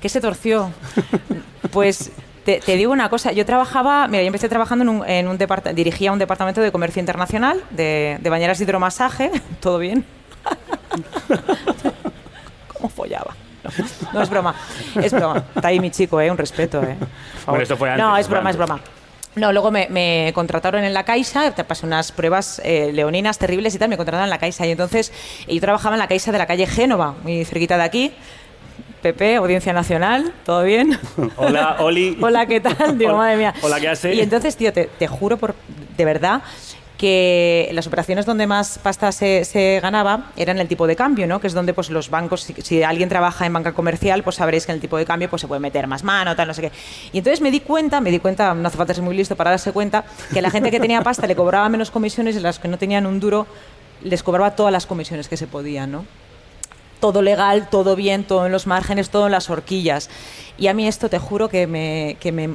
¿Qué 0.00 0.08
se 0.08 0.20
torció? 0.20 0.70
Pues 1.72 2.12
te, 2.48 2.60
te 2.60 2.76
digo 2.76 2.92
una 2.94 3.10
cosa, 3.10 3.30
yo 3.32 3.44
trabajaba, 3.44 4.08
mira, 4.08 4.22
yo 4.22 4.26
empecé 4.28 4.48
trabajando 4.48 4.82
en 4.82 4.88
un, 4.88 5.06
en 5.06 5.28
un 5.28 5.36
departa- 5.36 5.74
dirigía 5.74 6.12
un 6.12 6.18
departamento 6.18 6.62
de 6.62 6.72
comercio 6.72 6.98
internacional, 6.98 7.62
de, 7.68 8.16
de 8.22 8.30
bañeras 8.30 8.56
de 8.56 8.64
hidromasaje, 8.64 9.30
todo 9.60 9.76
bien. 9.78 10.02
¿Cómo 12.72 12.88
follaba? 12.88 13.34
No, 13.64 13.70
no, 14.14 14.22
es 14.22 14.30
broma, 14.30 14.54
es 15.02 15.12
broma. 15.12 15.44
Está 15.54 15.68
ahí 15.68 15.78
mi 15.78 15.90
chico, 15.90 16.18
¿eh? 16.22 16.30
un 16.30 16.38
respeto. 16.38 16.82
¿eh? 16.82 16.96
Por 16.98 17.08
favor. 17.08 17.46
Bueno, 17.48 17.62
esto 17.64 17.76
fue 17.76 17.90
antes, 17.90 18.06
No, 18.06 18.16
es 18.16 18.26
broma, 18.28 18.48
es 18.50 18.56
broma. 18.56 18.80
No, 19.34 19.52
luego 19.52 19.70
me, 19.70 19.88
me 19.90 20.32
contrataron 20.34 20.84
en 20.84 20.94
la 20.94 21.04
Caixa, 21.04 21.50
te 21.50 21.64
pasé 21.64 21.84
unas 21.84 22.12
pruebas 22.12 22.62
eh, 22.64 22.92
leoninas 22.94 23.36
terribles 23.38 23.74
y 23.74 23.78
tal, 23.78 23.90
me 23.90 23.98
contrataron 23.98 24.24
en 24.24 24.30
la 24.30 24.38
Caixa. 24.38 24.66
Y 24.66 24.70
entonces 24.70 25.12
yo 25.46 25.60
trabajaba 25.60 25.96
en 25.96 26.00
la 26.00 26.08
Caixa 26.08 26.32
de 26.32 26.38
la 26.38 26.46
calle 26.46 26.66
Génova, 26.66 27.14
muy 27.22 27.44
cerquita 27.44 27.76
de 27.76 27.82
aquí. 27.84 28.14
Pepe, 29.02 29.36
Audiencia 29.36 29.72
Nacional, 29.72 30.32
¿todo 30.44 30.62
bien? 30.64 30.98
Hola, 31.36 31.76
Oli. 31.80 32.18
Hola, 32.22 32.46
¿qué 32.46 32.60
tal? 32.60 32.98
Digo, 32.98 33.10
Hola- 33.10 33.18
madre 33.18 33.36
mía. 33.36 33.54
hola, 33.62 33.80
¿qué 33.80 33.88
hace? 33.88 34.14
Y 34.14 34.20
entonces, 34.20 34.56
tío, 34.56 34.72
te, 34.72 34.84
te 34.98 35.06
juro 35.06 35.36
por, 35.36 35.54
de 35.96 36.04
verdad 36.04 36.42
que 36.96 37.68
las 37.74 37.86
operaciones 37.86 38.26
donde 38.26 38.48
más 38.48 38.78
pasta 38.82 39.12
se, 39.12 39.44
se 39.44 39.78
ganaba 39.80 40.32
eran 40.36 40.58
el 40.58 40.66
tipo 40.66 40.84
de 40.88 40.96
cambio, 40.96 41.28
¿no? 41.28 41.40
Que 41.40 41.46
es 41.46 41.52
donde 41.54 41.72
pues 41.72 41.90
los 41.90 42.10
bancos, 42.10 42.40
si, 42.42 42.54
si 42.54 42.82
alguien 42.82 43.08
trabaja 43.08 43.46
en 43.46 43.52
banca 43.52 43.72
comercial, 43.72 44.24
pues 44.24 44.34
sabréis 44.34 44.66
que 44.66 44.72
en 44.72 44.76
el 44.76 44.80
tipo 44.80 44.96
de 44.96 45.04
cambio 45.04 45.30
pues 45.30 45.40
se 45.42 45.46
puede 45.46 45.60
meter 45.60 45.86
más 45.86 46.02
mano, 46.02 46.34
tal, 46.34 46.48
no 46.48 46.54
sé 46.54 46.62
qué. 46.62 46.72
Y 47.12 47.18
entonces 47.18 47.40
me 47.40 47.52
di 47.52 47.60
cuenta, 47.60 48.00
me 48.00 48.10
di 48.10 48.18
cuenta, 48.18 48.52
no 48.52 48.66
hace 48.66 48.76
falta 48.76 48.94
ser 48.94 49.04
muy 49.04 49.14
listo 49.16 49.36
para 49.36 49.50
darse 49.50 49.70
cuenta, 49.70 50.04
que 50.34 50.42
la 50.42 50.50
gente 50.50 50.72
que 50.72 50.80
tenía 50.80 51.00
pasta 51.02 51.28
le 51.28 51.36
cobraba 51.36 51.68
menos 51.68 51.92
comisiones 51.92 52.34
y 52.34 52.40
las 52.40 52.58
que 52.58 52.66
no 52.66 52.78
tenían 52.78 53.06
un 53.06 53.20
duro 53.20 53.46
les 54.02 54.24
cobraba 54.24 54.56
todas 54.56 54.72
las 54.72 54.84
comisiones 54.86 55.28
que 55.28 55.36
se 55.36 55.46
podían, 55.46 55.92
¿no? 55.92 56.04
Todo 57.00 57.22
legal, 57.22 57.68
todo 57.70 57.96
bien, 57.96 58.24
todo 58.24 58.46
en 58.46 58.52
los 58.52 58.66
márgenes, 58.66 59.10
todo 59.10 59.26
en 59.26 59.32
las 59.32 59.48
horquillas. 59.50 60.10
Y 60.58 60.66
a 60.66 60.74
mí 60.74 60.86
esto 60.88 61.08
te 61.08 61.18
juro 61.18 61.48
que 61.48 61.66
me, 61.66 62.16
que 62.20 62.32
me, 62.32 62.50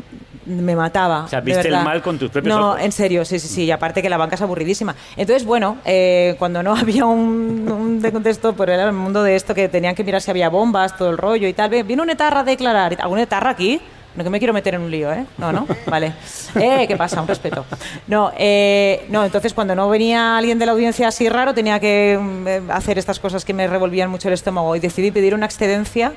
me 0.45 0.75
mataba. 0.75 1.23
O 1.23 1.27
sea, 1.29 1.39
viste 1.39 1.69
el 1.69 1.75
mal 1.83 2.01
con 2.01 2.19
tus 2.19 2.29
propios 2.29 2.53
No, 2.53 2.71
ojos. 2.71 2.81
en 2.81 2.91
serio, 2.91 3.23
sí, 3.23 3.39
sí, 3.39 3.47
sí. 3.47 3.63
Y 3.63 3.71
aparte 3.71 4.01
que 4.01 4.09
la 4.09 4.17
banca 4.17 4.35
es 4.35 4.41
aburridísima. 4.41 4.93
Entonces, 5.15 5.45
bueno, 5.45 5.77
eh, 5.85 6.35
cuando 6.37 6.61
no 6.61 6.75
había 6.75 7.05
un, 7.05 7.69
un 7.71 8.01
de 8.01 8.11
contexto, 8.11 8.53
por 8.53 8.69
el 8.69 8.91
mundo 8.91 9.23
de 9.23 9.35
esto 9.35 9.55
que 9.55 9.69
tenían 9.69 9.95
que 9.95 10.03
mirar 10.03 10.21
si 10.21 10.31
había 10.31 10.49
bombas, 10.49 10.97
todo 10.97 11.09
el 11.09 11.17
rollo 11.17 11.47
y 11.47 11.53
tal. 11.53 11.69
Viene 11.69 12.01
un 12.01 12.09
etarra 12.09 12.41
a 12.41 12.43
declarar. 12.43 12.97
¿Algún 12.99 13.19
etarra 13.19 13.51
aquí? 13.51 13.79
No 14.15 14.23
que 14.23 14.29
me 14.29 14.37
quiero 14.37 14.53
meter 14.53 14.75
en 14.75 14.81
un 14.81 14.91
lío, 14.91 15.11
¿eh? 15.11 15.25
No, 15.37 15.51
no, 15.51 15.67
vale. 15.87 16.13
Eh, 16.59 16.85
¿qué 16.87 16.95
pasa? 16.95 17.19
Un 17.21 17.27
respeto. 17.27 17.65
No, 18.07 18.31
eh, 18.37 19.05
no, 19.09 19.25
entonces 19.25 19.53
cuando 19.53 19.73
no 19.75 19.89
venía 19.89 20.37
alguien 20.37 20.59
de 20.59 20.67
la 20.67 20.73
audiencia 20.73 21.07
así 21.07 21.29
raro, 21.29 21.53
tenía 21.53 21.79
que 21.79 22.19
mm, 22.21 22.47
eh, 22.47 22.61
hacer 22.69 22.99
estas 22.99 23.19
cosas 23.19 23.43
que 23.43 23.53
me 23.53 23.67
revolvían 23.67 24.09
mucho 24.09 24.27
el 24.27 24.35
estómago 24.35 24.75
y 24.75 24.79
decidí 24.79 25.09
pedir 25.11 25.33
una 25.33 25.47
excedencia. 25.47 26.13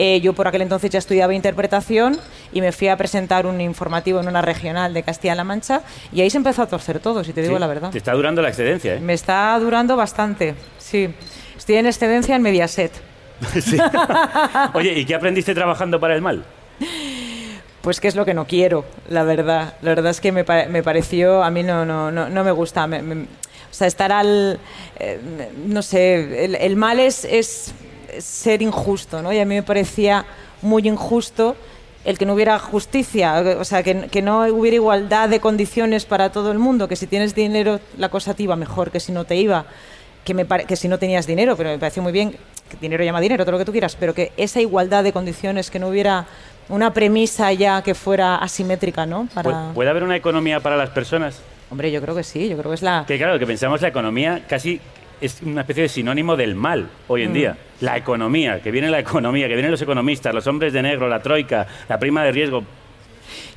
Eh, 0.00 0.20
yo 0.20 0.32
por 0.32 0.46
aquel 0.46 0.62
entonces 0.62 0.90
ya 0.90 1.00
estudiaba 1.00 1.34
interpretación 1.34 2.16
y 2.52 2.60
me 2.60 2.70
fui 2.70 2.86
a 2.86 2.96
presentar 2.96 3.46
un 3.46 3.60
informativo 3.60 4.20
en 4.20 4.28
una 4.28 4.42
regional 4.42 4.94
de 4.94 5.02
Castilla-La 5.02 5.42
Mancha 5.42 5.82
y 6.12 6.20
ahí 6.20 6.30
se 6.30 6.36
empezó 6.36 6.62
a 6.62 6.66
torcer 6.66 7.00
todo, 7.00 7.24
si 7.24 7.32
te 7.32 7.42
digo 7.42 7.54
Sí, 7.54 7.60
la 7.60 7.66
verdad. 7.66 7.90
Te 7.90 7.98
está 7.98 8.12
durando 8.12 8.40
la 8.40 8.48
excedencia, 8.48 8.94
¿eh? 8.94 9.00
Me 9.00 9.14
está 9.14 9.58
durando 9.58 9.96
bastante, 9.96 10.54
sí. 10.78 11.08
Estoy 11.56 11.76
en 11.76 11.86
excedencia 11.86 12.36
en 12.36 12.42
Mediaset. 12.42 12.92
Sí. 13.60 13.76
Oye, 14.74 14.98
¿y 14.98 15.04
qué 15.04 15.14
aprendiste 15.14 15.54
trabajando 15.54 15.98
para 16.00 16.14
el 16.14 16.22
mal? 16.22 16.44
Pues 17.82 18.00
que 18.00 18.08
es 18.08 18.16
lo 18.16 18.24
que 18.24 18.34
no 18.34 18.46
quiero, 18.46 18.84
la 19.08 19.22
verdad. 19.22 19.74
La 19.82 19.90
verdad 19.90 20.10
es 20.10 20.20
que 20.20 20.32
me, 20.32 20.44
me 20.68 20.82
pareció, 20.82 21.42
a 21.42 21.50
mí 21.50 21.62
no, 21.62 21.84
no, 21.84 22.10
no, 22.10 22.28
no 22.28 22.44
me 22.44 22.50
gusta. 22.50 22.86
o 22.86 23.74
sea, 23.74 23.86
estar 23.86 24.12
al, 24.12 24.58
eh, 24.98 25.20
no 25.66 25.82
sé, 25.82 26.44
el, 26.44 26.54
el 26.56 26.76
mal 26.76 26.98
es, 26.98 27.24
es 27.24 27.72
ser 28.18 28.62
injusto, 28.62 29.22
¿no? 29.22 29.32
Y 29.32 29.38
a 29.38 29.44
mí 29.44 29.54
me 29.54 29.62
parecía 29.62 30.26
muy 30.62 30.88
injusto 30.88 31.56
el 32.04 32.16
que 32.16 32.26
no 32.26 32.34
hubiera 32.34 32.58
justicia, 32.58 33.44
o 33.58 33.64
sea, 33.64 33.82
que, 33.82 34.08
que 34.08 34.22
no 34.22 34.46
hubiera 34.46 34.76
igualdad 34.76 35.28
de 35.28 35.40
condiciones 35.40 36.06
para 36.06 36.30
todo 36.32 36.52
el 36.52 36.58
mundo, 36.58 36.88
que 36.88 36.96
si 36.96 37.06
tienes 37.06 37.34
dinero 37.34 37.80
la 37.96 38.08
cosa 38.08 38.34
te 38.34 38.44
iba 38.44 38.56
mejor 38.56 38.90
que 38.90 39.00
si 39.00 39.12
no 39.12 39.24
te 39.24 39.36
iba, 39.36 39.66
que, 40.24 40.32
me 40.32 40.46
que 40.46 40.76
si 40.76 40.88
no 40.88 40.98
tenías 40.98 41.26
dinero, 41.26 41.56
pero 41.56 41.70
me 41.70 41.78
pareció 41.78 42.02
muy 42.02 42.12
bien, 42.12 42.30
que 42.70 42.76
dinero 42.80 43.04
llama 43.04 43.20
dinero, 43.20 43.44
todo 43.44 43.52
lo 43.52 43.58
que 43.58 43.64
tú 43.64 43.72
quieras, 43.72 43.96
pero 43.98 44.14
que 44.14 44.32
esa 44.36 44.60
igualdad 44.60 45.04
de 45.04 45.12
condiciones, 45.12 45.70
que 45.70 45.78
no 45.78 45.88
hubiera 45.88 46.26
una 46.68 46.92
premisa 46.92 47.52
ya 47.52 47.82
que 47.82 47.94
fuera 47.94 48.36
asimétrica, 48.36 49.06
¿no? 49.06 49.24
¿Pu- 49.24 49.34
Para... 49.42 49.70
¿Puede 49.74 49.90
haber 49.90 50.02
una 50.04 50.16
economía 50.16 50.60
para 50.60 50.76
las 50.76 50.90
personas? 50.90 51.40
Hombre, 51.70 51.90
yo 51.92 52.00
creo 52.00 52.14
que 52.14 52.22
sí, 52.22 52.48
yo 52.48 52.56
creo 52.56 52.70
que 52.70 52.76
es 52.76 52.82
la... 52.82 53.04
Que 53.06 53.18
claro, 53.18 53.38
que 53.38 53.46
pensamos 53.46 53.80
la 53.82 53.88
economía 53.88 54.42
casi 54.48 54.80
es 55.20 55.42
una 55.42 55.62
especie 55.62 55.82
de 55.82 55.88
sinónimo 55.88 56.36
del 56.36 56.54
mal 56.54 56.88
hoy 57.08 57.22
Mm. 57.22 57.26
en 57.26 57.32
día. 57.34 57.56
La 57.80 57.96
economía, 57.96 58.60
que 58.60 58.70
viene 58.70 58.88
la 58.90 58.98
economía, 59.00 59.46
que 59.48 59.54
vienen 59.54 59.70
los 59.70 59.82
economistas, 59.82 60.34
los 60.34 60.46
hombres 60.46 60.72
de 60.72 60.82
negro, 60.82 61.08
la 61.08 61.20
troika, 61.22 61.66
la 61.88 61.98
prima 61.98 62.22
de 62.24 62.32
riesgo. 62.32 62.64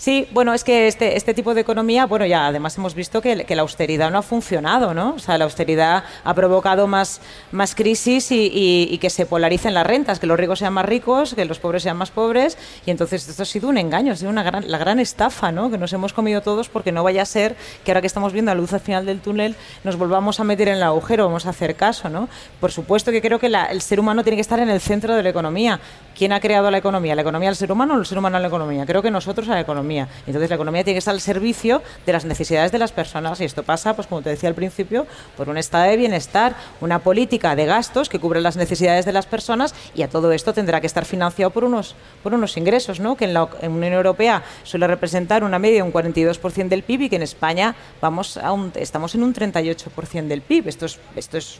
Sí, 0.01 0.27
bueno, 0.31 0.51
es 0.55 0.63
que 0.63 0.87
este, 0.87 1.15
este 1.15 1.35
tipo 1.35 1.53
de 1.53 1.61
economía, 1.61 2.07
bueno, 2.07 2.25
ya 2.25 2.47
además 2.47 2.75
hemos 2.75 2.95
visto 2.95 3.21
que, 3.21 3.35
la 3.47 3.61
austeridad 3.61 4.09
no 4.09 4.17
ha 4.17 4.23
funcionado, 4.23 4.95
¿no? 4.95 5.13
O 5.13 5.19
sea, 5.19 5.37
la 5.37 5.43
austeridad 5.43 6.03
ha 6.23 6.33
provocado 6.33 6.87
más, 6.87 7.21
más 7.51 7.75
crisis 7.75 8.31
y, 8.31 8.47
y- 8.47 8.87
y 8.91 8.97
que 8.97 9.11
se 9.11 9.27
polaricen 9.27 9.75
las 9.75 9.85
rentas, 9.85 10.17
que 10.19 10.25
los 10.25 10.39
ricos 10.39 10.57
sean 10.57 10.73
más 10.73 10.87
ricos, 10.87 11.35
que 11.35 11.45
los 11.45 11.59
pobres 11.59 11.83
sean 11.83 11.97
más 11.97 12.09
pobres, 12.09 12.57
y 12.83 12.89
entonces 12.89 13.29
esto 13.29 13.43
ha 13.43 13.45
sido 13.45 13.69
un 13.69 13.77
engaño, 13.77 14.13
ha 14.13 14.15
sido 14.15 14.31
una 14.31 14.41
gran, 14.41 14.71
la 14.71 14.79
gran 14.79 14.97
estafa, 14.97 15.51
¿no? 15.51 15.69
Que 15.69 15.77
nos 15.77 15.93
hemos 15.93 16.13
comido 16.13 16.41
todos 16.41 16.67
porque 16.67 16.91
no 16.91 17.03
vaya 17.03 17.21
a 17.21 17.25
ser 17.27 17.55
que 17.85 17.91
ahora 17.91 18.01
que 18.01 18.07
estamos 18.07 18.33
viendo 18.33 18.49
la 18.49 18.59
luz 18.59 18.73
al 18.73 18.79
final 18.79 19.05
del 19.05 19.19
túnel 19.19 19.55
nos 19.83 19.97
volvamos 19.97 20.39
a 20.39 20.43
meter 20.43 20.69
en 20.69 20.77
el 20.77 20.83
agujero, 20.83 21.25
vamos 21.27 21.45
a 21.45 21.51
hacer 21.51 21.75
caso, 21.75 22.09
¿no? 22.09 22.27
Por 22.59 22.71
supuesto 22.71 23.11
que 23.11 23.21
creo 23.21 23.37
que 23.37 23.49
la- 23.49 23.65
el 23.65 23.83
ser 23.83 23.99
humano 23.99 24.23
tiene 24.23 24.37
que 24.37 24.41
estar 24.41 24.59
en 24.61 24.69
el 24.71 24.81
centro 24.81 25.15
de 25.15 25.21
la 25.21 25.29
economía, 25.29 25.79
¿quién 26.17 26.33
ha 26.33 26.39
creado 26.39 26.69
la 26.71 26.77
economía? 26.77 27.15
¿La 27.15 27.21
economía 27.21 27.49
al 27.49 27.55
ser 27.55 27.71
humano 27.71 27.95
o 27.95 27.97
el 27.99 28.05
ser 28.05 28.17
humano 28.17 28.37
a 28.37 28.39
la 28.39 28.47
economía? 28.47 28.85
Creo 28.85 29.01
que 29.01 29.11
nosotros 29.11 29.47
a 29.49 29.53
la 29.55 29.61
economía. 29.61 30.07
Entonces 30.27 30.49
la 30.49 30.55
economía 30.55 30.83
tiene 30.83 30.95
que 30.95 30.99
estar 30.99 31.13
al 31.13 31.21
servicio 31.21 31.81
de 32.05 32.13
las 32.13 32.25
necesidades 32.25 32.71
de 32.71 32.79
las 32.79 32.91
personas 32.91 33.39
y 33.41 33.45
esto 33.45 33.63
pasa, 33.63 33.95
pues 33.95 34.07
como 34.07 34.21
te 34.21 34.29
decía 34.29 34.49
al 34.49 34.55
principio, 34.55 35.07
por 35.37 35.49
un 35.49 35.57
estado 35.57 35.85
de 35.89 35.97
bienestar, 35.97 36.55
una 36.81 36.99
política 36.99 37.55
de 37.55 37.65
gastos 37.65 38.09
que 38.09 38.19
cubre 38.19 38.41
las 38.41 38.57
necesidades 38.57 39.05
de 39.05 39.13
las 39.13 39.25
personas 39.25 39.73
y 39.95 40.03
a 40.03 40.09
todo 40.09 40.31
esto 40.31 40.53
tendrá 40.53 40.81
que 40.81 40.87
estar 40.87 41.05
financiado 41.05 41.51
por 41.51 41.63
unos, 41.63 41.95
por 42.23 42.33
unos 42.33 42.57
ingresos, 42.57 42.99
¿no? 42.99 43.15
que 43.15 43.25
en 43.25 43.33
la 43.33 43.47
en 43.61 43.71
Unión 43.71 43.93
Europea 43.93 44.43
suele 44.63 44.87
representar 44.87 45.43
una 45.43 45.59
media 45.59 45.77
de 45.77 45.83
un 45.83 45.93
42% 45.93 46.67
del 46.67 46.83
PIB 46.83 47.01
y 47.03 47.09
que 47.09 47.15
en 47.15 47.23
España 47.23 47.75
vamos 48.01 48.37
a 48.37 48.51
un- 48.51 48.71
estamos 48.75 49.15
en 49.15 49.23
un 49.23 49.33
38% 49.33 50.27
del 50.27 50.41
PIB. 50.41 50.67
Esto 50.67 50.85
es, 50.85 50.99
esto, 51.15 51.37
es, 51.37 51.59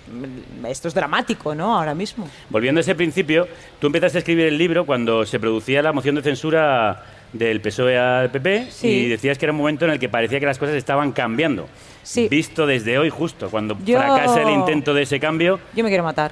esto 0.67 0.87
es 0.87 0.93
dramático 0.93 1.55
¿no? 1.55 1.77
ahora 1.77 1.93
mismo. 1.95 2.27
Volviendo 2.49 2.79
a 2.79 2.81
ese 2.81 2.95
principio, 2.95 3.47
tú 3.79 3.87
empezaste 3.87 4.17
a 4.17 4.19
escribir 4.19 4.40
el 4.47 4.57
libro 4.57 4.85
cuando 4.85 5.25
se 5.25 5.39
producía 5.39 5.81
la 5.81 5.93
moción 5.93 6.15
de 6.15 6.21
censura 6.21 7.03
del 7.33 7.61
PSOE 7.61 7.97
al 7.97 8.29
PP 8.31 8.67
Sí. 8.69 8.87
y 8.87 9.09
decías 9.09 9.37
que 9.37 9.45
era 9.45 9.53
un 9.53 9.57
momento 9.57 9.85
en 9.85 9.91
el 9.91 9.99
que 9.99 10.09
parecía 10.09 10.39
que 10.39 10.45
las 10.45 10.57
cosas 10.57 10.75
estaban 10.75 11.11
cambiando. 11.13 11.67
Sí. 12.03 12.27
Visto 12.29 12.65
desde 12.65 12.97
hoy 12.97 13.09
justo, 13.09 13.49
cuando 13.49 13.77
Yo- 13.85 13.97
fracasa 13.97 14.41
el 14.41 14.49
intento 14.49 14.93
de 14.93 15.03
ese 15.03 15.19
cambio, 15.19 15.59
Yo 15.73 15.83
me 15.83 15.89
quiero 15.89 16.03
matar. 16.03 16.31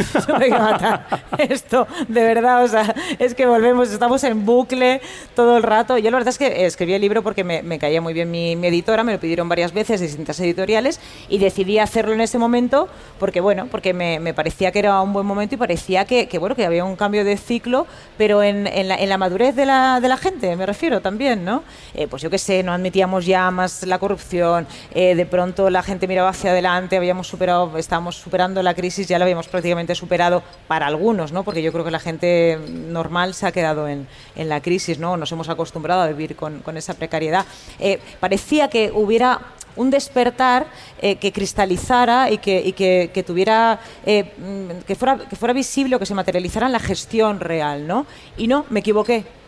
Esto, 1.38 1.86
de 2.08 2.22
verdad, 2.22 2.64
o 2.64 2.68
sea, 2.68 2.94
es 3.18 3.34
que 3.34 3.46
volvemos, 3.46 3.90
estamos 3.90 4.22
en 4.24 4.44
bucle 4.44 5.00
todo 5.34 5.56
el 5.56 5.62
rato. 5.62 5.98
Yo 5.98 6.10
la 6.10 6.18
verdad 6.18 6.28
es 6.28 6.38
que 6.38 6.66
escribí 6.66 6.94
el 6.94 7.00
libro 7.00 7.22
porque 7.22 7.44
me, 7.44 7.78
caía 7.78 8.00
muy 8.00 8.12
bien 8.12 8.30
mi, 8.30 8.52
editora, 8.52 9.04
me 9.04 9.12
lo 9.12 9.20
pidieron 9.20 9.48
varias 9.48 9.72
veces, 9.72 10.00
distintas 10.00 10.38
editoriales, 10.40 11.00
y 11.28 11.38
decidí 11.38 11.78
hacerlo 11.78 12.12
en 12.12 12.20
ese 12.20 12.38
momento 12.38 12.88
porque, 13.18 13.40
bueno, 13.40 13.68
porque 13.70 13.92
me, 13.92 14.34
parecía 14.34 14.72
que 14.72 14.78
era 14.78 15.00
un 15.00 15.12
buen 15.12 15.26
momento 15.26 15.54
y 15.54 15.58
parecía 15.58 16.04
que, 16.04 16.28
bueno, 16.38 16.54
que 16.54 16.64
había 16.64 16.84
un 16.84 16.96
cambio 16.96 17.24
de 17.24 17.36
ciclo, 17.36 17.86
pero 18.16 18.42
en, 18.42 18.64
la, 18.88 19.18
madurez 19.18 19.54
de 19.54 19.66
la, 19.66 20.00
de 20.00 20.08
la 20.08 20.16
gente, 20.16 20.56
me 20.56 20.66
refiero 20.66 21.00
también, 21.00 21.44
¿no? 21.44 21.62
Eh, 21.94 22.06
pues 22.06 22.22
yo 22.22 22.30
qué 22.30 22.38
sé, 22.38 22.62
no 22.62 22.72
admitíamos 22.72 23.26
ya 23.26 23.50
más 23.50 23.84
la 23.86 23.98
corrupción, 23.98 24.66
eh, 24.94 25.14
de 25.14 25.26
pronto 25.26 25.70
la 25.70 25.82
gente 25.82 26.06
miraba 26.06 26.30
hacia 26.30 26.50
adelante, 26.50 26.96
habíamos 26.96 27.26
superado, 27.26 27.76
estábamos 27.76 28.16
superando 28.16 28.62
la 28.62 28.74
crisis, 28.74 29.06
ya 29.06 29.18
la 29.18 29.24
habíamos 29.24 29.48
prácticamente 29.48 29.89
superado 29.94 30.42
para 30.68 30.86
algunos, 30.86 31.32
¿no? 31.32 31.44
Porque 31.44 31.62
yo 31.62 31.72
creo 31.72 31.84
que 31.84 31.90
la 31.90 32.00
gente 32.00 32.58
normal 32.68 33.34
se 33.34 33.46
ha 33.46 33.52
quedado 33.52 33.88
en, 33.88 34.06
en 34.36 34.48
la 34.48 34.60
crisis, 34.60 34.98
¿no? 34.98 35.16
Nos 35.16 35.32
hemos 35.32 35.48
acostumbrado 35.48 36.02
a 36.02 36.08
vivir 36.08 36.36
con, 36.36 36.60
con 36.60 36.76
esa 36.76 36.94
precariedad. 36.94 37.46
Eh, 37.78 38.00
parecía 38.20 38.68
que 38.68 38.90
hubiera 38.92 39.40
un 39.76 39.90
despertar 39.90 40.66
eh, 41.00 41.16
que 41.16 41.32
cristalizara 41.32 42.30
y 42.30 42.38
que, 42.38 43.10
que 43.12 43.22
tuviera 43.22 43.78
eh, 44.04 44.32
mm, 44.36 44.84
que 44.84 44.94
fuera 44.94 45.18
que 45.18 45.36
fuera 45.36 45.52
visible 45.52 45.96
o 45.96 45.98
que 45.98 46.06
se 46.06 46.14
materializara 46.14 46.66
en 46.66 46.72
la 46.72 46.80
gestión 46.80 47.40
real, 47.40 47.86
¿no? 47.86 48.06
Y 48.36 48.48
no, 48.48 48.66
me 48.70 48.80
equivoqué. 48.80 49.39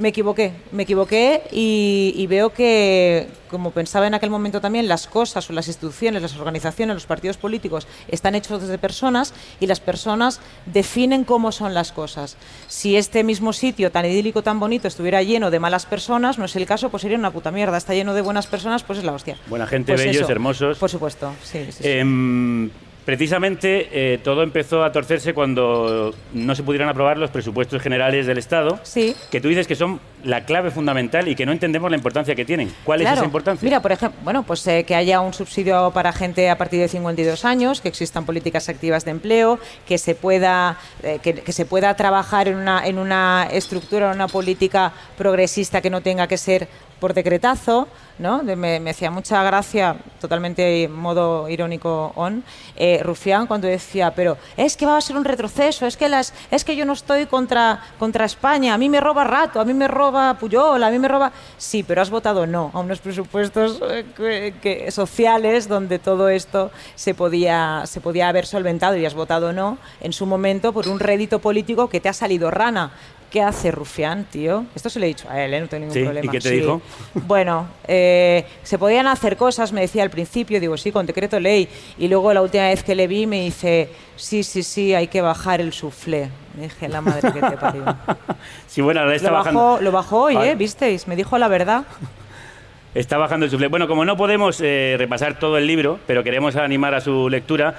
Me 0.00 0.08
equivoqué, 0.08 0.52
me 0.72 0.84
equivoqué 0.84 1.42
y, 1.52 2.14
y 2.16 2.26
veo 2.26 2.54
que, 2.54 3.28
como 3.50 3.70
pensaba 3.70 4.06
en 4.06 4.14
aquel 4.14 4.30
momento 4.30 4.58
también, 4.62 4.88
las 4.88 5.06
cosas 5.06 5.50
o 5.50 5.52
las 5.52 5.68
instituciones, 5.68 6.22
las 6.22 6.34
organizaciones, 6.38 6.94
los 6.94 7.04
partidos 7.04 7.36
políticos 7.36 7.86
están 8.08 8.34
hechos 8.34 8.66
de 8.66 8.78
personas 8.78 9.34
y 9.60 9.66
las 9.66 9.78
personas 9.78 10.40
definen 10.64 11.24
cómo 11.24 11.52
son 11.52 11.74
las 11.74 11.92
cosas. 11.92 12.38
Si 12.66 12.96
este 12.96 13.22
mismo 13.24 13.52
sitio 13.52 13.92
tan 13.92 14.06
idílico, 14.06 14.42
tan 14.42 14.58
bonito, 14.58 14.88
estuviera 14.88 15.22
lleno 15.22 15.50
de 15.50 15.60
malas 15.60 15.84
personas, 15.84 16.38
no 16.38 16.46
es 16.46 16.56
el 16.56 16.64
caso, 16.64 16.88
pues 16.88 17.02
sería 17.02 17.18
una 17.18 17.30
puta 17.30 17.50
mierda. 17.50 17.76
Está 17.76 17.92
lleno 17.92 18.14
de 18.14 18.22
buenas 18.22 18.46
personas, 18.46 18.82
pues 18.82 19.00
es 19.00 19.04
la 19.04 19.12
hostia. 19.12 19.36
buena 19.48 19.66
gente, 19.66 19.92
Pues 19.92 20.06
bellos, 20.06 20.22
eso, 20.22 20.32
hermosos. 20.32 20.78
Por 20.78 20.88
supuesto, 20.88 21.34
sí. 21.44 21.66
sí, 21.66 21.72
sí. 21.72 21.82
Em, 21.86 22.70
precisamente 23.04 23.88
eh, 23.92 24.18
todo 24.18 24.42
empezó 24.42 24.84
a 24.84 24.92
torcerse 24.92 25.34
cuando 25.34 26.14
no 26.32 26.54
se 26.54 26.62
pudieron 26.62 26.88
aprobar 26.88 27.18
los 27.18 27.30
presupuestos 27.30 27.82
generales 27.82 28.26
del 28.26 28.38
Estado, 28.38 28.78
Sí. 28.82 29.14
que 29.30 29.40
tú 29.40 29.48
dices 29.48 29.66
que 29.66 29.74
son 29.74 30.00
la 30.24 30.44
clave 30.44 30.70
fundamental 30.70 31.28
y 31.28 31.34
que 31.34 31.46
no 31.46 31.52
entendemos 31.52 31.90
la 31.90 31.96
importancia 31.96 32.34
que 32.34 32.44
tienen. 32.44 32.72
¿Cuál 32.84 33.00
es 33.00 33.10
esa 33.10 33.24
importancia? 33.24 33.64
Mira, 33.64 33.80
por 33.80 33.92
ejemplo, 33.92 34.20
bueno, 34.22 34.42
pues 34.42 34.66
eh, 34.66 34.84
que 34.84 34.94
haya 34.94 35.20
un 35.20 35.32
subsidio 35.32 35.90
para 35.92 36.12
gente 36.12 36.50
a 36.50 36.58
partir 36.58 36.80
de 36.80 36.88
52 36.88 37.44
años, 37.44 37.80
que 37.80 37.88
existan 37.88 38.26
políticas 38.26 38.68
activas 38.68 39.04
de 39.04 39.12
empleo, 39.12 39.58
que 39.86 39.96
se 39.98 40.14
pueda 40.14 40.78
eh, 41.02 41.18
que, 41.22 41.34
que 41.34 41.52
se 41.52 41.64
pueda 41.64 41.94
trabajar 41.94 42.48
en 42.48 42.56
una 42.56 42.86
en 42.86 42.98
una 42.98 43.48
estructura, 43.50 44.08
en 44.10 44.14
una 44.16 44.28
política 44.28 44.92
progresista 45.16 45.80
que 45.80 45.90
no 45.90 46.00
tenga 46.02 46.26
que 46.28 46.36
ser 46.36 46.68
por 47.00 47.14
decretazo, 47.14 47.88
¿no? 48.18 48.42
Me, 48.42 48.90
hacía 48.90 49.10
mucha 49.10 49.42
gracia, 49.42 49.96
totalmente 50.20 50.88
modo 50.88 51.48
irónico 51.48 52.12
on, 52.14 52.44
eh, 52.76 53.00
Rufián 53.02 53.46
cuando 53.46 53.66
decía, 53.66 54.12
pero 54.14 54.36
es 54.56 54.76
que 54.76 54.86
va 54.86 54.96
a 54.96 55.00
ser 55.00 55.16
un 55.16 55.24
retroceso, 55.24 55.86
es 55.86 55.96
que 55.96 56.08
las, 56.08 56.34
es 56.50 56.64
que 56.64 56.76
yo 56.76 56.84
no 56.84 56.92
estoy 56.92 57.26
contra, 57.26 57.80
contra 57.98 58.26
España, 58.26 58.74
a 58.74 58.78
mí 58.78 58.88
me 58.88 59.00
roba 59.00 59.24
Rato, 59.24 59.60
a 59.60 59.64
mí 59.64 59.72
me 59.74 59.88
roba 59.88 60.34
Puyol, 60.34 60.82
a 60.82 60.90
mí 60.90 60.98
me 60.98 61.08
roba... 61.08 61.32
Sí, 61.56 61.82
pero 61.82 62.02
has 62.02 62.10
votado 62.10 62.46
no 62.46 62.70
a 62.74 62.80
unos 62.80 63.00
presupuestos 63.00 63.80
eh, 63.88 64.88
sociales 64.90 65.68
donde 65.68 65.98
todo 65.98 66.28
esto 66.28 66.70
se 66.94 67.14
podía, 67.14 67.82
se 67.86 68.00
podía 68.00 68.28
haber 68.28 68.46
solventado 68.46 68.96
y 68.96 69.06
has 69.06 69.14
votado 69.14 69.52
no 69.52 69.78
en 70.00 70.12
su 70.12 70.26
momento 70.26 70.72
por 70.72 70.88
un 70.88 71.00
rédito 71.00 71.38
político 71.38 71.88
que 71.88 72.00
te 72.00 72.08
ha 72.08 72.12
salido 72.12 72.50
rana. 72.50 72.92
¿Qué 73.30 73.40
hace 73.42 73.70
Rufián, 73.70 74.24
tío? 74.28 74.64
Esto 74.74 74.90
se 74.90 74.98
lo 74.98 75.04
he 75.04 75.08
dicho 75.08 75.28
a 75.30 75.40
él, 75.44 75.54
¿eh? 75.54 75.60
no 75.60 75.68
tengo 75.68 75.82
ningún 75.82 75.94
Sí, 75.94 76.00
¿y 76.00 76.04
problema. 76.04 76.32
qué 76.32 76.40
te 76.40 76.50
dijo? 76.50 76.82
Bueno, 77.14 77.68
eh, 77.86 78.44
se 78.64 78.76
podían 78.76 79.06
hacer 79.06 79.36
cosas, 79.36 79.72
me 79.72 79.82
decía 79.82 80.02
al 80.02 80.10
principio, 80.10 80.58
digo, 80.58 80.76
sí, 80.76 80.90
con 80.90 81.06
decreto 81.06 81.38
ley. 81.38 81.68
Y 81.96 82.08
luego 82.08 82.32
la 82.34 82.42
última 82.42 82.64
vez 82.64 82.82
que 82.82 82.96
le 82.96 83.06
vi 83.06 83.26
me 83.28 83.42
dice, 83.44 83.88
sí, 84.16 84.42
sí, 84.42 84.64
sí, 84.64 84.94
hay 84.94 85.06
que 85.06 85.20
bajar 85.20 85.60
el 85.60 85.72
suflé. 85.72 86.28
Me 86.56 86.64
dije, 86.64 86.88
la 86.88 87.00
madre 87.00 87.32
que 87.32 87.40
te 87.40 87.56
parió. 87.56 87.84
Sí, 88.66 88.80
bueno, 88.82 89.00
ahora 89.00 89.14
está 89.14 89.30
Lo 89.30 89.36
bajando. 89.36 89.60
bajó, 89.60 89.80
lo 89.80 89.92
bajó 89.92 90.22
hoy. 90.24 90.36
¿eh? 90.36 90.54
¿Visteis? 90.56 91.06
Me 91.06 91.14
dijo 91.14 91.38
la 91.38 91.46
verdad. 91.48 91.84
Está 92.94 93.16
bajando 93.18 93.46
el 93.46 93.50
suflé. 93.52 93.68
Bueno, 93.68 93.86
como 93.86 94.04
no 94.04 94.16
podemos 94.16 94.60
eh, 94.60 94.96
repasar 94.98 95.38
todo 95.38 95.56
el 95.58 95.66
libro, 95.68 96.00
pero 96.08 96.24
queremos 96.24 96.56
animar 96.56 96.94
a 96.96 97.00
su 97.00 97.28
lectura, 97.28 97.76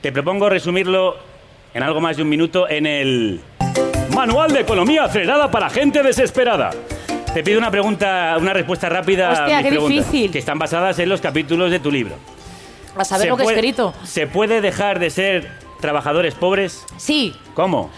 te 0.00 0.12
propongo 0.12 0.48
resumirlo 0.48 1.16
en 1.72 1.82
algo 1.82 2.00
más 2.00 2.16
de 2.16 2.22
un 2.22 2.28
minuto 2.28 2.68
en 2.68 2.86
el 2.86 3.40
Manual 4.14 4.52
de 4.52 4.60
Economía 4.60 5.04
Acelerada 5.04 5.50
para 5.50 5.68
Gente 5.70 6.02
Desesperada. 6.02 6.70
Te 7.32 7.42
pido 7.42 7.58
una 7.58 7.70
pregunta, 7.70 8.36
una 8.38 8.52
respuesta 8.52 8.88
rápida 8.88 9.30
Hostia, 9.32 9.44
a 9.58 9.60
mis 9.60 9.64
qué 9.64 9.68
preguntas, 9.70 10.06
difícil. 10.12 10.30
que 10.30 10.38
están 10.38 10.58
basadas 10.58 10.98
en 11.00 11.08
los 11.08 11.20
capítulos 11.20 11.70
de 11.70 11.80
tu 11.80 11.90
libro. 11.90 12.14
A 12.96 13.04
saber 13.04 13.24
¿Se 13.24 13.28
lo 13.30 13.36
que 13.36 13.42
he 13.42 13.44
puede- 13.44 13.56
escrito. 13.56 13.94
¿Se 14.04 14.26
puede 14.28 14.60
dejar 14.60 15.00
de 15.00 15.10
ser 15.10 15.50
trabajadores 15.80 16.34
pobres? 16.34 16.84
Sí, 16.96 17.34
¿Cómo? 17.54 17.90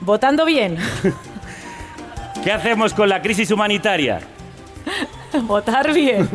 votando 0.00 0.44
bien. 0.44 0.76
¿Qué 2.44 2.50
hacemos 2.50 2.92
con 2.94 3.08
la 3.08 3.22
crisis 3.22 3.50
humanitaria? 3.50 4.20
Votar 5.42 5.92
bien. 5.92 6.28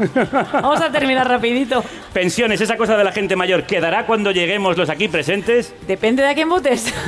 Vamos 0.54 0.82
a 0.82 0.92
terminar 0.92 1.28
rapidito. 1.28 1.84
Pensiones, 2.14 2.62
esa 2.62 2.78
cosa 2.78 2.98
de 2.98 3.04
la 3.04 3.12
gente 3.12 3.36
mayor, 3.36 3.64
¿quedará 3.64 4.06
cuando 4.06 4.32
lleguemos 4.32 4.78
los 4.78 4.90
aquí 4.90 5.08
presentes? 5.08 5.74
Depende 5.88 6.24
de 6.24 6.30
a 6.30 6.34
quién 6.34 6.50
votes. 6.50 6.94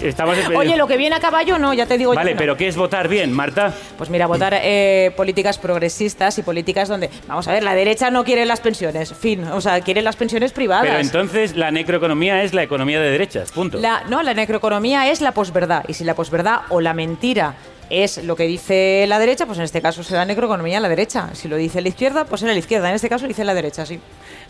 Estamos 0.00 0.36
Oye, 0.54 0.76
lo 0.76 0.86
que 0.86 0.98
viene 0.98 1.16
a 1.16 1.20
caballo 1.20 1.58
no, 1.58 1.72
ya 1.72 1.86
te 1.86 1.96
digo 1.96 2.12
yo 2.12 2.16
Vale, 2.16 2.32
no. 2.32 2.38
pero 2.38 2.56
¿qué 2.58 2.68
es 2.68 2.76
votar 2.76 3.08
bien, 3.08 3.32
Marta? 3.32 3.72
Pues 3.96 4.10
mira, 4.10 4.26
votar 4.26 4.54
eh, 4.62 5.12
políticas 5.16 5.56
progresistas 5.56 6.36
y 6.38 6.42
políticas 6.42 6.88
donde, 6.88 7.08
vamos 7.26 7.48
a 7.48 7.52
ver, 7.52 7.62
la 7.62 7.74
derecha 7.74 8.10
no 8.10 8.22
quiere 8.22 8.44
las 8.44 8.60
pensiones, 8.60 9.14
fin, 9.14 9.44
o 9.44 9.60
sea, 9.62 9.80
quiere 9.80 10.02
las 10.02 10.16
pensiones 10.16 10.52
privadas. 10.52 10.84
Pero 10.86 10.98
entonces 10.98 11.56
la 11.56 11.70
necroeconomía 11.70 12.42
es 12.42 12.52
la 12.52 12.62
economía 12.62 13.00
de 13.00 13.10
derechas, 13.10 13.50
punto. 13.50 13.78
La, 13.78 14.02
no, 14.08 14.22
la 14.22 14.34
necroeconomía 14.34 15.10
es 15.10 15.22
la 15.22 15.32
posverdad. 15.32 15.84
Y 15.88 15.94
si 15.94 16.04
la 16.04 16.14
posverdad 16.14 16.62
o 16.68 16.82
la 16.82 16.92
mentira 16.92 17.54
es 17.90 18.22
lo 18.24 18.36
que 18.36 18.44
dice 18.44 19.04
la 19.08 19.18
derecha, 19.18 19.46
pues 19.46 19.58
en 19.58 19.64
este 19.64 19.80
caso 19.82 20.02
será 20.02 20.24
necroeconomía 20.24 20.80
la 20.80 20.88
derecha. 20.88 21.30
Si 21.34 21.48
lo 21.48 21.56
dice 21.56 21.80
la 21.80 21.88
izquierda, 21.88 22.24
pues 22.24 22.40
será 22.40 22.52
la 22.52 22.58
izquierda. 22.58 22.88
En 22.88 22.94
este 22.96 23.08
caso 23.08 23.24
lo 23.24 23.28
dice 23.28 23.44
la 23.44 23.54
derecha, 23.54 23.84
sí. 23.86 24.00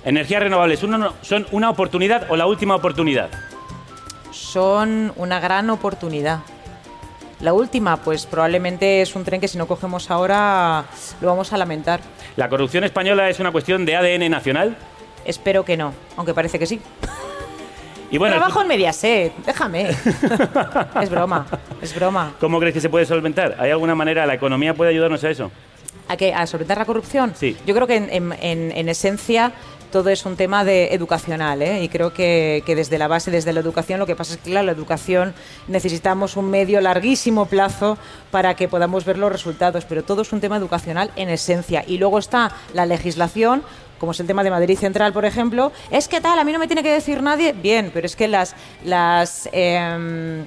Energías 0.05 0.42
renovables, 0.42 0.83
¿uno- 0.83 1.14
¿son 1.23 1.47
una 1.53 1.70
oportunidad 1.70 2.27
o 2.31 2.37
la 2.37 2.47
última 2.47 2.75
oportunidad? 2.77 3.31
Son 4.31 5.12
una 5.16 5.40
gran 5.40 5.70
oportunidad. 5.70 6.40
La 7.40 7.53
última, 7.53 7.99
pues 7.99 8.27
probablemente 8.27 9.03
es 9.03 9.14
un 9.16 9.25
tren 9.25 9.40
que 9.40 9.49
si 9.49 9.59
no 9.59 9.66
cogemos 9.66 10.11
ahora 10.11 10.85
lo 11.20 11.29
vamos 11.29 11.53
a 11.53 11.59
lamentar. 11.59 12.01
¿La 12.37 12.49
corrupción 12.49 12.85
española 12.85 13.29
es 13.29 13.38
una 13.40 13.53
cuestión 13.53 13.85
de 13.85 13.97
ADN 13.97 14.29
nacional? 14.31 14.77
Espero 15.25 15.64
que 15.64 15.77
no, 15.77 15.92
aunque 16.16 16.35
parece 16.35 16.59
que 16.59 16.66
sí. 16.66 16.81
Y 18.11 18.19
bueno, 18.19 18.37
Trabajo 18.37 18.62
en 18.62 18.69
Mediaset, 18.69 19.33
déjame. 19.45 19.90
es 21.03 21.11
broma, 21.11 21.47
es 21.83 21.95
broma. 21.95 22.33
¿cómo 22.40 22.59
crees 22.61 22.75
que 22.75 22.81
se 22.81 22.88
puede 22.88 23.07
solventar? 23.07 23.57
¿Hay 23.59 23.71
alguna 23.71 23.95
manera, 23.95 24.25
la 24.27 24.35
economía 24.35 24.75
puede 24.75 24.90
ayudarnos 24.90 25.23
a 25.25 25.31
eso? 25.31 25.51
¿A 26.09 26.17
qué? 26.17 26.33
¿A 26.35 26.47
solventar 26.47 26.79
la 26.79 26.85
corrupción? 26.85 27.33
Sí. 27.35 27.57
Yo 27.67 27.75
creo 27.75 27.87
que 27.87 27.97
en, 27.97 28.09
en- 28.11 28.33
en- 28.40 28.73
en 28.77 28.88
esencia 28.88 29.53
todo 29.90 30.11
es 30.11 30.27
un 30.27 30.35
tema 30.37 30.64
de 30.64 30.93
educacional, 30.93 31.62
¿eh? 31.62 31.83
Y 31.85 31.88
creo 31.88 32.12
que, 32.12 32.64
que 32.67 32.75
desde 32.75 32.99
la 32.99 33.07
base, 33.07 33.31
desde 33.31 33.53
la 33.53 33.61
educación, 33.61 34.01
lo 34.01 34.07
que 34.07 34.16
pasa 34.16 34.33
es 34.35 34.41
que, 34.41 34.51
claro, 34.51 34.66
la 34.66 34.72
educación 34.72 35.35
necesitamos 35.68 36.37
un 36.37 36.51
medio 36.51 36.81
larguísimo 36.81 37.47
plazo 37.47 37.97
para 38.33 38.55
que 38.57 38.66
podamos 38.66 39.05
ver 39.05 39.18
los 39.18 39.31
resultados, 39.31 39.85
pero 39.85 40.03
todo 40.03 40.22
es 40.22 40.33
un 40.33 40.41
tema 40.41 40.57
educacional 40.57 41.12
en 41.14 41.28
esencia. 41.28 41.85
Y 41.87 41.99
luego 41.99 42.18
está 42.18 42.51
la 42.74 42.87
legislación, 42.87 43.62
como 43.99 44.12
es 44.12 44.20
el 44.20 44.26
tema 44.26 44.45
de 44.45 44.51
Madrid 44.51 44.78
Central, 44.78 45.12
por 45.12 45.24
ejemplo, 45.24 45.72
es 45.90 46.09
que 46.09 46.20
tal, 46.20 46.38
a 46.38 46.45
mí 46.45 46.53
no 46.53 46.59
me 46.59 46.66
tiene 46.66 46.82
que 46.82 46.92
decir 46.92 47.22
nadie, 47.22 47.53
bien, 47.53 47.90
pero 47.92 48.07
es 48.07 48.16
que 48.16 48.28
las... 48.28 48.55
las 48.84 49.49
em, 49.53 50.47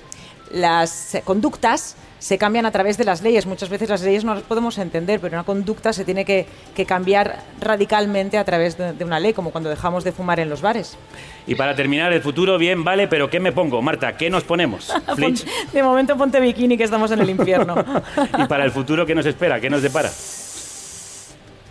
las 0.51 1.15
eh, 1.15 1.21
conductas 1.23 1.95
se 2.19 2.37
cambian 2.37 2.65
a 2.65 2.71
través 2.71 2.97
de 2.97 3.03
las 3.03 3.21
leyes. 3.21 3.45
Muchas 3.45 3.69
veces 3.69 3.89
las 3.89 4.01
leyes 4.01 4.23
no 4.23 4.33
las 4.33 4.43
podemos 4.43 4.77
entender, 4.77 5.19
pero 5.19 5.35
una 5.35 5.43
conducta 5.43 5.93
se 5.93 6.03
tiene 6.03 6.25
que, 6.25 6.47
que 6.75 6.85
cambiar 6.85 7.43
radicalmente 7.61 8.37
a 8.37 8.43
través 8.43 8.77
de, 8.77 8.93
de 8.93 9.05
una 9.05 9.19
ley, 9.19 9.33
como 9.33 9.51
cuando 9.51 9.69
dejamos 9.69 10.03
de 10.03 10.11
fumar 10.11 10.39
en 10.39 10.49
los 10.49 10.61
bares. 10.61 10.97
Y 11.45 11.55
para 11.55 11.75
terminar, 11.75 12.11
el 12.13 12.21
futuro, 12.21 12.57
bien, 12.57 12.83
vale, 12.83 13.07
pero 13.07 13.29
¿qué 13.29 13.39
me 13.39 13.51
pongo? 13.51 13.81
Marta, 13.81 14.17
¿qué 14.17 14.29
nos 14.29 14.43
ponemos? 14.43 14.91
De 15.73 15.83
momento 15.83 16.17
ponte 16.17 16.39
bikini 16.39 16.77
que 16.77 16.83
estamos 16.83 17.11
en 17.11 17.21
el 17.21 17.29
infierno. 17.29 17.75
Y 18.37 18.45
para 18.45 18.65
el 18.65 18.71
futuro, 18.71 19.05
¿qué 19.05 19.15
nos 19.15 19.25
espera? 19.25 19.59
¿Qué 19.59 19.69
nos 19.69 19.81
depara? 19.81 20.09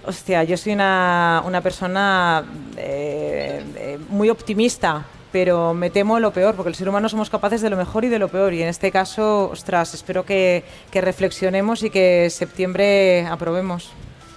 Hostia, 0.07 0.45
yo 0.45 0.57
soy 0.57 0.73
una, 0.73 1.43
una 1.45 1.61
persona 1.61 2.45
eh, 2.77 3.63
eh, 3.77 3.99
muy 4.09 4.31
optimista, 4.31 5.05
pero 5.33 5.75
me 5.75 5.91
temo 5.91 6.21
lo 6.21 6.31
peor, 6.33 6.55
porque 6.55 6.69
el 6.69 6.77
ser 6.77 6.89
humano 6.89 7.09
somos 7.09 7.29
capaces 7.29 7.61
de 7.61 7.71
lo 7.71 7.77
mejor 7.77 8.05
y 8.05 8.09
de 8.09 8.21
lo 8.21 8.29
peor. 8.29 8.55
Y 8.55 8.63
en 8.63 8.69
este 8.69 8.93
caso, 8.93 9.51
ostras, 9.51 9.95
espero 9.95 10.25
que, 10.25 10.63
que 10.93 11.01
reflexionemos 11.01 11.83
y 11.83 11.91
que 11.91 12.31
septiembre 12.31 13.27
aprobemos. 13.27 13.91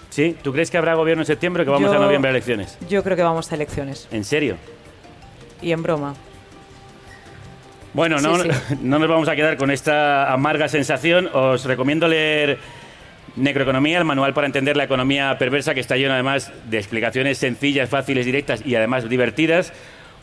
¿Sí? 0.09 0.35
¿Tú 0.41 0.51
crees 0.51 0.71
que 0.71 0.77
habrá 0.79 0.95
gobierno 0.95 1.21
en 1.21 1.27
septiembre 1.27 1.61
o 1.61 1.65
que 1.65 1.71
vamos 1.71 1.91
Yo- 1.91 1.97
a 1.97 2.01
noviembre 2.01 2.29
a 2.29 2.31
elecciones? 2.31 2.75
Yo 2.89 3.03
creo 3.03 3.15
que 3.15 3.21
vamos 3.23 3.51
a 3.51 3.55
elecciones. 3.55 4.07
¿En 4.11 4.23
serio? 4.23 4.57
Y 5.61 5.71
en 5.71 5.83
broma. 5.83 6.15
Bueno, 7.93 8.17
no, 8.19 8.39
Sí, 8.41 8.49
no 8.81 8.97
nos 8.97 9.07
vamos 9.07 9.29
a 9.29 9.35
quedar 9.35 9.55
con 9.57 9.69
esta 9.69 10.33
amarga 10.33 10.67
sensación. 10.67 11.29
Os 11.33 11.63
recomiendo 11.65 12.07
leer 12.07 12.57
Necroeconomía, 13.35 13.97
el 13.97 14.05
manual 14.05 14.33
para 14.33 14.47
entender 14.47 14.77
la 14.77 14.83
economía 14.83 15.37
perversa, 15.37 15.73
que 15.73 15.79
está 15.79 15.97
lleno 15.97 16.13
además 16.13 16.51
de 16.69 16.77
explicaciones 16.77 17.37
sencillas, 17.37 17.89
fáciles, 17.89 18.25
directas 18.25 18.61
y 18.65 18.75
además 18.75 19.07
divertidas. 19.09 19.73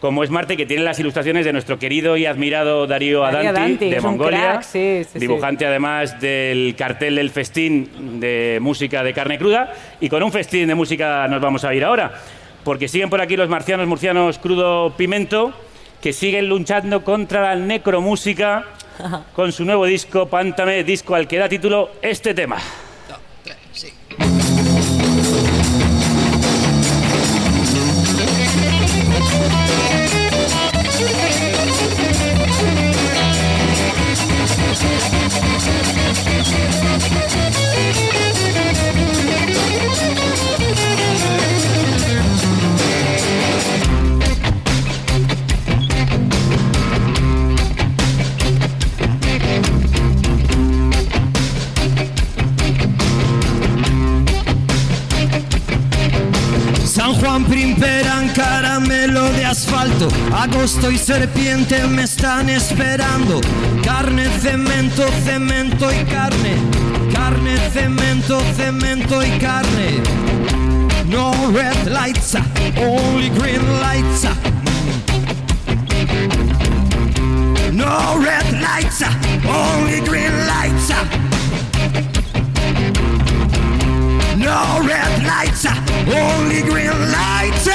Como 0.00 0.22
es 0.22 0.30
Marte, 0.30 0.58
que 0.58 0.66
tiene 0.66 0.82
las 0.82 0.98
ilustraciones 1.00 1.46
de 1.46 1.52
nuestro 1.52 1.78
querido 1.78 2.18
y 2.18 2.26
admirado 2.26 2.86
Darío 2.86 3.24
Adanti, 3.24 3.46
Adanti, 3.46 3.90
de 3.90 4.00
Mongolia, 4.00 4.38
crack, 4.38 4.62
sí, 4.62 5.02
sí, 5.04 5.10
sí. 5.14 5.18
dibujante 5.18 5.64
además 5.64 6.20
del 6.20 6.74
cartel 6.76 7.14
del 7.14 7.30
festín 7.30 8.20
de 8.20 8.58
música 8.60 9.02
de 9.02 9.14
carne 9.14 9.38
cruda. 9.38 9.72
Y 10.00 10.10
con 10.10 10.22
un 10.22 10.30
festín 10.30 10.68
de 10.68 10.74
música 10.74 11.26
nos 11.28 11.40
vamos 11.40 11.64
a 11.64 11.74
ir 11.74 11.82
ahora, 11.82 12.12
porque 12.62 12.88
siguen 12.88 13.08
por 13.08 13.22
aquí 13.22 13.36
los 13.36 13.48
marcianos 13.48 13.86
murcianos 13.86 14.38
crudo 14.38 14.94
pimento, 14.96 15.54
que 16.02 16.12
siguen 16.12 16.48
luchando 16.48 17.02
contra 17.02 17.42
la 17.42 17.56
necromúsica 17.56 18.66
con 19.34 19.50
su 19.50 19.64
nuevo 19.64 19.86
disco, 19.86 20.26
Pántame, 20.26 20.84
disco 20.84 21.14
al 21.14 21.26
que 21.26 21.38
da 21.38 21.48
título 21.48 21.90
este 22.02 22.34
tema. 22.34 22.58
En 57.68 58.28
caramelo 58.28 59.28
de 59.32 59.44
asfalto, 59.44 60.08
agosto 60.32 60.88
y 60.88 60.98
serpiente 60.98 61.84
me 61.88 62.04
están 62.04 62.48
esperando. 62.48 63.40
Carne, 63.82 64.28
cemento, 64.40 65.02
cemento 65.24 65.90
y 65.92 66.04
carne. 66.04 66.56
Carne, 67.12 67.56
cemento, 67.72 68.40
cemento 68.56 69.20
y 69.24 69.30
carne. 69.40 70.00
No 71.08 71.32
red 71.50 71.88
lights, 71.88 72.36
only 72.78 73.30
green 73.30 73.80
lights. 73.80 74.26
No 77.72 78.16
red 78.18 78.60
lights, 78.60 79.02
only 79.44 80.00
green 80.02 80.46
lights. 80.46 80.92
No 84.46 84.80
red 84.86 85.24
lights, 85.24 85.66
only 85.66 86.62
green 86.62 86.96
lights. 87.10 87.66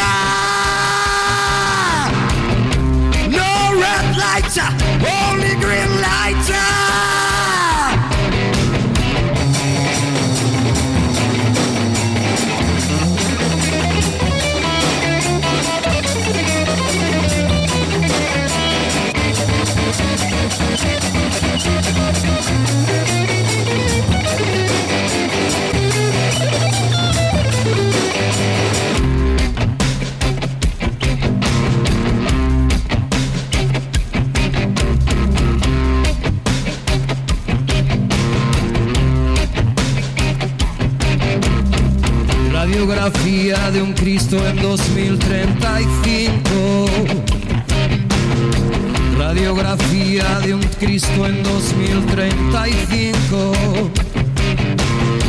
No 3.27 3.51
red 3.77 4.17
lights, 4.17 4.57
only 5.03 5.53
green 5.59 6.01
lights. 6.01 6.70
Radiografía 43.01 43.71
de 43.71 43.81
un 43.81 43.93
Cristo 43.93 44.37
en 44.47 44.61
2035. 44.61 46.85
Radiografía 49.17 50.39
de 50.41 50.53
un 50.53 50.61
Cristo 50.79 51.25
en 51.25 51.41
2035. 51.41 53.53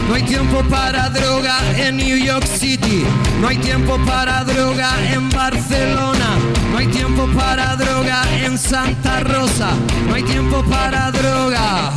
No 0.06 0.14
hay 0.14 0.22
tiempo 0.24 0.62
para 0.68 1.08
droga 1.08 1.60
en 1.78 1.96
New 1.96 2.18
York 2.18 2.44
City. 2.44 3.04
No 3.40 3.48
hay 3.48 3.56
tiempo 3.56 3.96
para 4.04 4.44
droga 4.44 4.90
en 5.10 5.30
Barcelona. 5.30 6.36
No 6.72 6.76
hay 6.76 6.88
tiempo 6.88 7.26
para 7.28 7.74
droga 7.76 8.22
en 8.44 8.58
Santa 8.58 9.20
Rosa. 9.20 9.70
No 10.08 10.14
hay 10.14 10.24
tiempo 10.24 10.62
para 10.64 11.10
droga. 11.10 11.94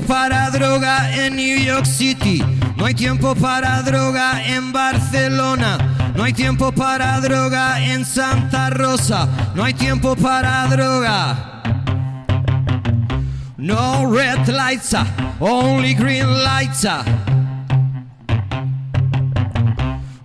Tiempo 0.00 0.14
para 0.14 0.50
droga 0.50 1.10
en 1.14 1.36
New 1.36 1.58
York 1.58 1.84
City. 1.84 2.42
No 2.76 2.86
hay 2.86 2.94
tiempo 2.94 3.34
para 3.34 3.82
droga 3.82 4.42
en 4.44 4.72
Barcelona. 4.72 5.78
No 6.14 6.24
hay 6.24 6.32
tiempo 6.32 6.72
para 6.72 7.20
droga 7.20 7.80
en 7.80 8.04
Santa 8.04 8.70
Rosa. 8.70 9.28
No 9.54 9.64
hay 9.64 9.74
tiempo 9.74 10.16
para 10.16 10.66
droga. 10.68 11.62
No 13.56 14.10
red 14.10 14.48
lights, 14.48 14.94
only 15.38 15.94
green 15.94 16.44
lights. 16.44 16.86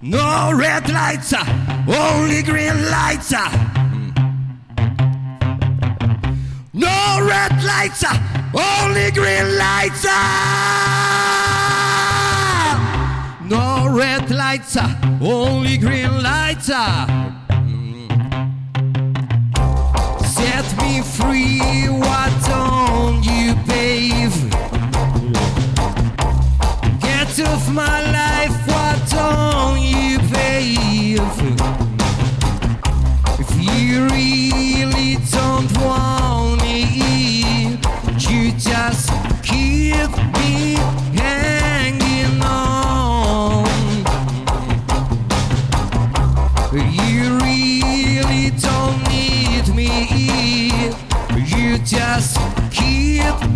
No 0.02 0.54
red 0.54 0.88
lights, 0.90 1.34
only 1.88 2.42
green 2.44 2.90
lights. 2.90 3.34
No 6.74 7.22
red 7.22 7.64
lights, 7.64 8.06
only 8.56 9.12
green 9.12 9.58
lights. 9.58 10.06
uh. 10.08 10.12
No 13.44 13.88
red 13.90 14.32
lights, 14.32 14.78
uh, 14.78 14.90
only 15.22 15.78
green 15.78 16.24
lights. 16.24 16.70
uh. 16.70 17.06
Set 20.24 20.66
me 20.82 21.02
free, 21.02 21.88
why 21.90 22.30
don't 22.48 23.24
you, 23.24 23.56
babe? 23.68 24.32
Get 27.02 27.40
off 27.48 27.70
my 27.72 28.00
life, 28.12 28.56
why 28.68 28.96
don't 29.10 29.82
you, 29.82 30.20
babe? 30.34 31.20
If 33.40 33.52
you 33.62 34.08
really 34.08 35.18
don't 35.32 35.72
want 35.84 36.15
just 38.66 39.10
keep 39.44 40.10
me 40.34 40.76
hanging 41.14 42.42
on. 42.42 43.66
You 46.74 47.38
really 47.38 48.50
don't 48.60 48.98
need 49.08 49.68
me. 49.76 49.90
You 51.46 51.78
just 51.80 52.38
keep 52.72 53.55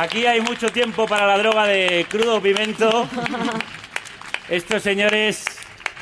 Aquí 0.00 0.24
hay 0.24 0.40
mucho 0.40 0.70
tiempo 0.70 1.06
para 1.06 1.26
la 1.26 1.36
droga 1.36 1.66
de 1.66 2.06
crudo 2.08 2.40
pimento. 2.40 3.06
Estos 4.48 4.82
señores 4.82 5.44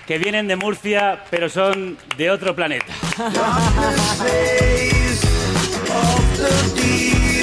que 0.07 0.19
vienen 0.19 0.47
de 0.47 0.55
Murcia, 0.55 1.25
pero 1.33 1.49
son 1.49 1.99
de 2.17 2.31
otro 2.31 2.55
planeta. 2.55 2.95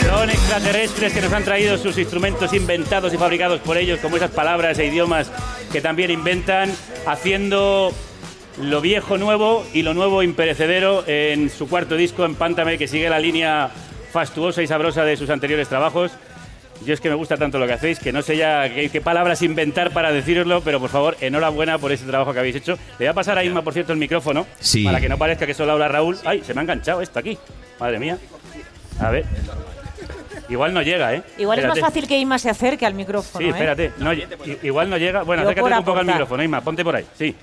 Son 0.09 0.29
extraterrestres 0.29 1.11
que 1.11 1.21
nos 1.21 1.33
han 1.33 1.43
traído 1.43 1.77
sus 1.77 1.97
instrumentos 1.97 2.53
inventados 2.53 3.13
y 3.13 3.17
fabricados 3.17 3.59
por 3.59 3.75
ellos, 3.75 3.99
como 3.99 4.15
esas 4.15 4.31
palabras 4.31 4.79
e 4.79 4.85
idiomas 4.85 5.29
que 5.73 5.81
también 5.81 6.09
inventan, 6.09 6.73
haciendo 7.05 7.91
lo 8.61 8.79
viejo 8.79 9.17
nuevo 9.17 9.67
y 9.73 9.81
lo 9.81 9.93
nuevo 9.93 10.23
imperecedero 10.23 11.03
en 11.05 11.49
su 11.49 11.67
cuarto 11.67 11.97
disco, 11.97 12.23
en 12.23 12.35
Pántame, 12.35 12.77
que 12.77 12.87
sigue 12.87 13.09
la 13.09 13.19
línea 13.19 13.71
fastuosa 14.13 14.63
y 14.63 14.67
sabrosa 14.67 15.03
de 15.03 15.17
sus 15.17 15.29
anteriores 15.29 15.67
trabajos. 15.67 16.13
Yo 16.84 16.93
es 16.93 16.99
que 17.01 17.09
me 17.09 17.15
gusta 17.15 17.38
tanto 17.38 17.57
lo 17.57 17.65
que 17.67 17.73
hacéis 17.73 17.99
que 17.99 18.11
no 18.11 18.21
sé 18.21 18.38
ya 18.38 18.69
qué, 18.69 18.89
qué 18.89 19.01
palabras 19.01 19.41
inventar 19.41 19.91
para 19.91 20.11
deciroslo, 20.11 20.61
pero 20.61 20.80
por 20.80 20.89
favor, 20.89 21.17
enhorabuena 21.21 21.78
por 21.78 21.91
ese 21.91 22.05
trabajo 22.05 22.34
que 22.34 22.39
habéis 22.39 22.55
hecho. 22.57 22.73
Le 22.99 23.05
voy 23.05 23.07
a 23.07 23.13
pasar 23.13 23.38
a 23.38 23.43
Isma, 23.43 23.61
por 23.61 23.73
cierto, 23.73 23.93
el 23.93 23.97
micrófono, 23.97 24.45
Sí. 24.59 24.84
para 24.84 24.99
que 24.99 25.07
no 25.09 25.17
parezca 25.17 25.45
que 25.47 25.53
solo 25.53 25.71
habla 25.71 25.88
Raúl. 25.88 26.17
¡Ay, 26.26 26.43
se 26.43 26.53
me 26.53 26.59
ha 26.59 26.63
enganchado 26.63 27.01
esto 27.01 27.17
aquí! 27.19 27.38
Madre 27.80 27.97
mía. 27.99 28.17
A 28.99 29.09
ver. 29.09 29.26
Igual 30.47 30.73
no 30.73 30.82
llega, 30.82 31.13
¿eh? 31.15 31.23
Igual 31.38 31.59
es 31.59 31.67
más 31.67 31.80
fácil 31.80 32.07
que 32.07 32.19
Inma 32.19 32.38
se 32.38 32.49
acerque 32.49 32.86
al 32.86 32.93
micrófono. 32.93 33.39
Sí, 33.39 33.45
¿eh? 33.45 33.49
espérate. 33.49 33.91
No, 33.97 34.11
igual 34.61 34.89
no 34.89 34.97
llega. 34.97 35.23
Bueno, 35.23 35.43
Yo 35.43 35.49
acércate 35.49 35.80
un 35.80 35.86
poco 35.86 35.99
al 35.99 36.05
micrófono, 36.05 36.43
Isma. 36.43 36.61
Ponte 36.61 36.84
por 36.84 36.95
ahí. 36.95 37.05
Sí. 37.17 37.36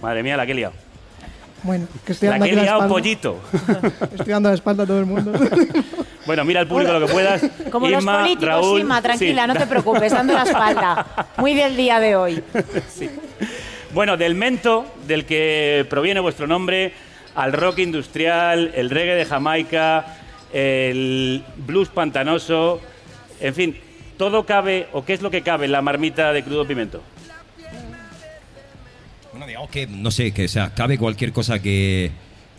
Madre 0.00 0.22
mía, 0.22 0.36
la 0.36 0.46
que 0.46 0.52
he 0.52 0.54
liado. 0.54 0.72
Bueno, 1.62 1.86
que 2.04 2.12
estoy 2.12 2.28
La 2.28 2.32
dando 2.38 2.44
que 2.44 2.50
he 2.50 2.52
aquí 2.52 2.56
la 2.56 2.62
liado, 2.62 2.78
espalda. 2.78 2.94
pollito. 2.94 3.40
Estoy 4.12 4.32
dando 4.32 4.48
la 4.48 4.54
espalda 4.54 4.82
a 4.84 4.86
todo 4.86 4.98
el 5.00 5.06
mundo. 5.06 5.32
Bueno, 6.26 6.44
mira 6.44 6.60
al 6.60 6.66
público 6.68 6.92
lo 6.92 7.06
que 7.06 7.10
puedas. 7.10 7.40
Como 7.70 7.88
los 7.88 8.04
políticos, 8.04 8.44
Raúl, 8.44 8.86
tranquila, 9.02 9.42
sí. 9.44 9.48
no 9.48 9.54
te 9.54 9.66
preocupes, 9.66 10.12
dando 10.12 10.34
la 10.34 10.42
espalda. 10.42 11.06
Muy 11.38 11.54
del 11.54 11.74
día 11.74 11.98
de 12.00 12.16
hoy. 12.16 12.44
Bueno, 13.94 14.18
del 14.18 14.34
mento, 14.34 14.84
del 15.06 15.24
que 15.24 15.86
proviene 15.88 16.20
vuestro 16.20 16.46
nombre, 16.46 16.92
al 17.34 17.54
rock 17.54 17.78
industrial, 17.78 18.72
el 18.74 18.90
reggae 18.90 19.14
de 19.14 19.24
Jamaica, 19.24 20.18
el 20.52 21.42
blues 21.56 21.88
pantanoso, 21.88 22.82
en 23.40 23.54
fin, 23.54 23.80
todo 24.18 24.44
cabe, 24.44 24.88
o 24.92 25.06
qué 25.06 25.14
es 25.14 25.22
lo 25.22 25.30
que 25.30 25.40
cabe 25.40 25.64
en 25.64 25.72
la 25.72 25.80
marmita 25.80 26.34
de 26.34 26.42
crudo 26.44 26.66
pimento. 26.66 27.00
Bueno, 29.38 29.46
digamos 29.46 29.70
que, 29.70 29.86
no 29.86 30.10
sé, 30.10 30.32
que 30.32 30.46
o 30.46 30.48
sea, 30.48 30.74
cabe 30.74 30.98
cualquier 30.98 31.32
cosa 31.32 31.62
que, 31.62 32.10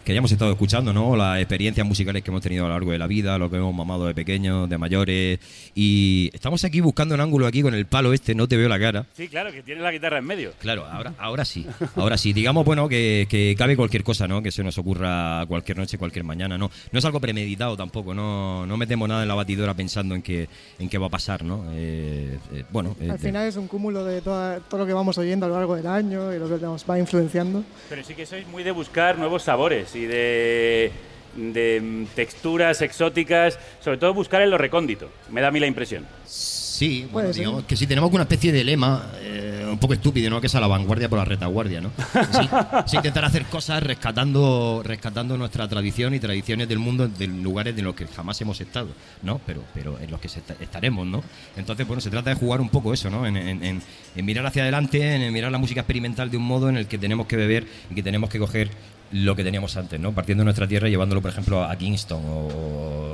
que 0.03 0.11
hayamos 0.13 0.31
estado 0.31 0.51
escuchando, 0.51 0.91
¿no? 0.93 1.15
Las 1.15 1.39
experiencias 1.39 1.85
musicales 1.85 2.23
que 2.23 2.31
hemos 2.31 2.41
tenido 2.41 2.65
a 2.65 2.67
lo 2.67 2.73
largo 2.73 2.91
de 2.91 2.97
la 2.97 3.07
vida, 3.07 3.37
lo 3.37 3.49
que 3.49 3.57
hemos 3.57 3.73
mamado 3.75 4.07
de 4.07 4.15
pequeños, 4.15 4.69
de 4.69 4.77
mayores. 4.77 5.39
Y 5.75 6.29
estamos 6.33 6.63
aquí 6.63 6.81
buscando 6.81 7.15
un 7.15 7.21
ángulo 7.21 7.45
aquí 7.47 7.61
con 7.61 7.73
el 7.73 7.85
palo 7.85 8.13
este, 8.13 8.33
no 8.35 8.47
te 8.47 8.57
veo 8.57 8.67
la 8.69 8.79
cara. 8.79 9.05
Sí, 9.13 9.27
claro, 9.27 9.51
que 9.51 9.61
tiene 9.61 9.81
la 9.81 9.91
guitarra 9.91 10.17
en 10.19 10.25
medio. 10.25 10.51
Claro, 10.59 10.85
ahora, 10.85 11.13
ahora 11.19 11.45
sí, 11.45 11.65
ahora 11.95 12.17
sí. 12.17 12.33
Digamos, 12.33 12.65
bueno, 12.65 12.87
que, 12.89 13.27
que 13.29 13.55
cabe 13.57 13.75
cualquier 13.75 14.03
cosa, 14.03 14.27
¿no? 14.27 14.41
Que 14.41 14.51
se 14.51 14.63
nos 14.63 14.77
ocurra 14.77 15.45
cualquier 15.47 15.77
noche, 15.77 15.97
cualquier 15.97 16.23
mañana, 16.25 16.57
¿no? 16.57 16.71
No 16.91 16.99
es 16.99 17.05
algo 17.05 17.19
premeditado 17.19 17.77
tampoco, 17.77 18.13
no, 18.13 18.65
no 18.65 18.77
metemos 18.77 19.07
nada 19.07 19.21
en 19.21 19.27
la 19.27 19.35
batidora 19.35 19.73
pensando 19.73 20.15
en 20.15 20.21
qué, 20.21 20.47
en 20.79 20.89
qué 20.89 20.97
va 20.97 21.07
a 21.07 21.09
pasar, 21.09 21.43
¿no? 21.43 21.65
Eh, 21.73 22.37
eh, 22.53 22.63
bueno, 22.71 22.95
eh, 22.99 23.09
Al 23.11 23.19
final 23.19 23.47
es 23.47 23.55
un 23.57 23.67
cúmulo 23.67 24.03
de 24.05 24.21
toda- 24.21 24.59
todo 24.61 24.79
lo 24.81 24.85
que 24.87 24.93
vamos 24.93 25.17
oyendo 25.17 25.45
a 25.45 25.49
lo 25.49 25.55
largo 25.55 25.75
del 25.75 25.87
año 25.87 26.33
y 26.33 26.39
lo 26.39 26.47
que 26.49 26.65
nos 26.65 26.85
va 26.89 26.97
influenciando. 26.97 27.63
Pero 27.89 28.03
sí 28.03 28.13
que 28.15 28.25
sois 28.25 28.47
muy 28.47 28.63
de 28.63 28.71
buscar 28.71 29.17
nuevos 29.17 29.43
sabores 29.43 29.95
y 29.99 30.05
de, 30.05 30.91
de 31.35 32.05
texturas 32.15 32.81
exóticas, 32.81 33.59
sobre 33.83 33.97
todo 33.97 34.13
buscar 34.13 34.41
en 34.41 34.49
lo 34.49 34.57
recóndito. 34.57 35.09
Me 35.29 35.41
da 35.41 35.47
a 35.49 35.51
mí 35.51 35.59
la 35.59 35.67
impresión. 35.67 36.05
Sí, 36.25 37.05
bueno, 37.11 37.33
digamos 37.33 37.65
que 37.65 37.75
sí, 37.75 37.85
tenemos 37.87 38.09
una 38.13 38.23
especie 38.23 38.53
de 38.53 38.63
lema 38.63 39.11
eh, 39.19 39.67
un 39.69 39.77
poco 39.79 39.93
estúpido, 39.95 40.29
¿no? 40.29 40.39
Que 40.39 40.47
es 40.47 40.55
a 40.55 40.61
la 40.61 40.67
vanguardia 40.67 41.09
por 41.09 41.19
la 41.19 41.25
retaguardia, 41.25 41.81
¿no? 41.81 41.91
Sí, 42.31 42.49
sí, 42.85 42.95
intentar 42.95 43.25
hacer 43.25 43.43
cosas 43.47 43.83
rescatando 43.83 44.81
rescatando 44.85 45.35
nuestra 45.37 45.67
tradición 45.67 46.13
y 46.15 46.19
tradiciones 46.21 46.69
del 46.69 46.79
mundo 46.79 47.09
de 47.09 47.27
lugares 47.27 47.77
en 47.77 47.83
los 47.83 47.95
que 47.95 48.07
jamás 48.07 48.39
hemos 48.39 48.61
estado, 48.61 48.87
¿no? 49.23 49.41
Pero, 49.45 49.61
pero 49.73 49.99
en 49.99 50.09
los 50.09 50.21
que 50.21 50.29
estaremos, 50.61 51.05
¿no? 51.05 51.21
Entonces, 51.57 51.85
bueno, 51.85 51.99
se 51.99 52.09
trata 52.09 52.29
de 52.29 52.37
jugar 52.37 52.61
un 52.61 52.69
poco 52.69 52.93
eso, 52.93 53.09
¿no? 53.09 53.27
En, 53.27 53.35
en- 53.35 53.61
en- 53.61 53.81
en 54.15 54.25
mirar 54.25 54.45
hacia 54.45 54.63
adelante, 54.63 55.15
en 55.15 55.33
mirar 55.33 55.51
la 55.51 55.57
música 55.57 55.81
experimental 55.81 56.31
de 56.31 56.37
un 56.37 56.43
modo 56.43 56.69
en 56.69 56.77
el 56.77 56.87
que 56.87 56.97
tenemos 56.97 57.27
que 57.27 57.35
beber 57.35 57.67
y 57.91 57.95
que 57.95 58.03
tenemos 58.03 58.29
que 58.29 58.39
coger 58.39 58.69
lo 59.11 59.35
que 59.35 59.43
teníamos 59.43 59.75
antes, 59.77 59.99
¿no? 59.99 60.11
Partiendo 60.11 60.41
de 60.41 60.45
nuestra 60.45 60.67
tierra 60.67 60.87
y 60.87 60.91
llevándolo, 60.91 61.21
por 61.21 61.31
ejemplo, 61.31 61.63
a 61.63 61.75
Kingston 61.75 62.23
o, 62.25 62.47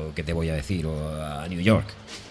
o 0.09 0.11
¿qué 0.15 0.23
te 0.23 0.33
voy 0.33 0.49
a 0.49 0.53
decir? 0.55 0.85
O 0.85 0.93
a 1.23 1.47
New 1.47 1.61
York. 1.61 1.87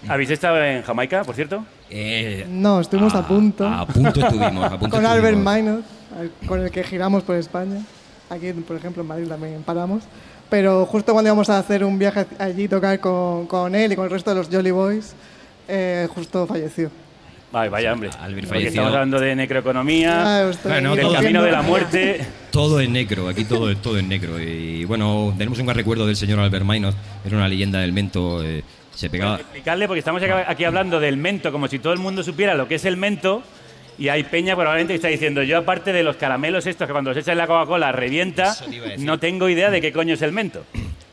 ¿Habéis 0.09 0.31
estado 0.31 0.63
en 0.63 0.83
Jamaica, 0.83 1.25
por 1.25 1.35
cierto? 1.35 1.65
Eh, 1.91 2.45
No, 2.49 2.81
estuvimos 2.81 3.15
a, 3.15 3.27
punto. 3.27 3.67
A 3.67 3.87
punto 3.87 4.21
estuvimos. 4.21 4.65
A 4.65 4.71
punto 4.79 4.97
con 4.97 5.07
Albert 5.07 5.37
estuvimos. 5.37 5.55
Minor, 5.55 5.83
al- 6.19 6.31
con 6.47 6.61
el 6.61 6.71
que 6.71 6.85
giramos 6.85 7.23
por 7.23 7.37
España. 7.37 7.81
Aquí, 8.31 8.53
por 8.53 8.77
ejemplo, 8.77 9.03
en 9.03 9.09
Madrid 9.09 9.29
también 9.29 9.63
paramos. 9.63 10.03
Pero 10.51 10.85
justo 10.87 11.13
cuando 11.13 11.29
íbamos 11.29 11.49
a 11.49 11.59
hacer 11.59 11.85
un 11.85 11.99
viaje 11.99 12.27
allí, 12.39 12.69
tocar 12.69 13.01
con, 13.01 13.47
con 13.47 13.75
él 13.75 13.93
y 13.93 13.97
con 13.97 14.05
el 14.05 14.11
resto 14.11 14.31
de 14.31 14.37
los 14.37 14.49
Jolly 14.49 14.71
Boys, 14.73 15.15
eh, 15.69 16.07
justo 16.15 16.47
falleció. 16.47 16.91
Ay, 17.55 17.69
vaya, 17.69 17.93
hombre. 17.93 18.11
Albert 18.11 18.35
Porque 18.35 18.47
falleció. 18.49 18.69
estamos 18.69 18.93
hablando 18.93 19.21
de 19.21 19.37
necroeconomía, 19.37 20.23
Ah, 20.49 20.53
Bueno, 20.65 20.95
del 20.97 21.05
todo- 21.07 21.15
camino 21.15 21.43
de 21.43 21.51
la 21.53 21.63
muerte. 21.63 22.27
Todo 22.51 22.81
es 22.81 22.89
negro, 22.89 23.29
aquí 23.29 23.45
todo, 23.45 23.71
es- 23.71 23.81
todo 23.81 23.97
es 23.99 24.05
negro. 24.05 24.41
Y 24.41 24.85
bueno, 24.85 25.33
tenemos 25.39 25.59
un 25.61 25.67
gran 25.67 25.77
recuerdo 25.77 26.07
del 26.07 26.17
señor 26.17 26.39
Albert 26.41 26.65
Minor, 26.65 26.95
era 27.25 27.37
una 27.37 27.49
leyenda 27.49 27.81
del 27.81 27.93
mento. 27.93 28.43
eh, 28.45 28.63
se 28.95 29.11
pegaba. 29.11 29.37
Explicarle, 29.37 29.87
porque 29.89 29.99
estamos 29.99 30.23
acá- 30.23 30.45
aquí 30.49 30.63
hablando 30.65 31.01
del 31.01 31.17
mento, 31.17 31.51
como 31.51 31.67
si 31.67 31.81
todo 31.81 31.93
el 31.93 31.99
mundo 31.99 32.23
supiera 32.23 32.55
lo 32.55 32.69
que 32.69 32.77
es 32.77 32.85
el 32.85 32.97
mento. 32.97 33.43
Y 33.99 34.09
hay 34.09 34.25
peña 34.25 34.55
probablemente 34.57 34.93
que 34.93 34.97
está 34.97 35.09
diciendo, 35.09 35.43
yo 35.45 35.59
aparte 35.59 35.93
de 35.93 36.03
los 36.03 36.17
caramelos 36.17 36.67
estos 36.67 36.87
que 36.87 36.93
cuando 36.93 37.11
los 37.11 37.17
echan 37.19 37.33
en 37.33 37.39
la 37.39 37.47
Coca-Cola 37.47 37.93
revienta, 37.93 38.51
Eso 38.53 38.65
te 38.67 38.75
iba 38.77 38.87
a 38.87 38.89
decir. 38.91 39.05
no 39.07 39.19
tengo 39.19 39.49
idea 39.49 39.71
de 39.71 39.81
qué 39.81 39.93
coño 39.93 40.15
es 40.15 40.23
el 40.23 40.33
mento. 40.33 40.65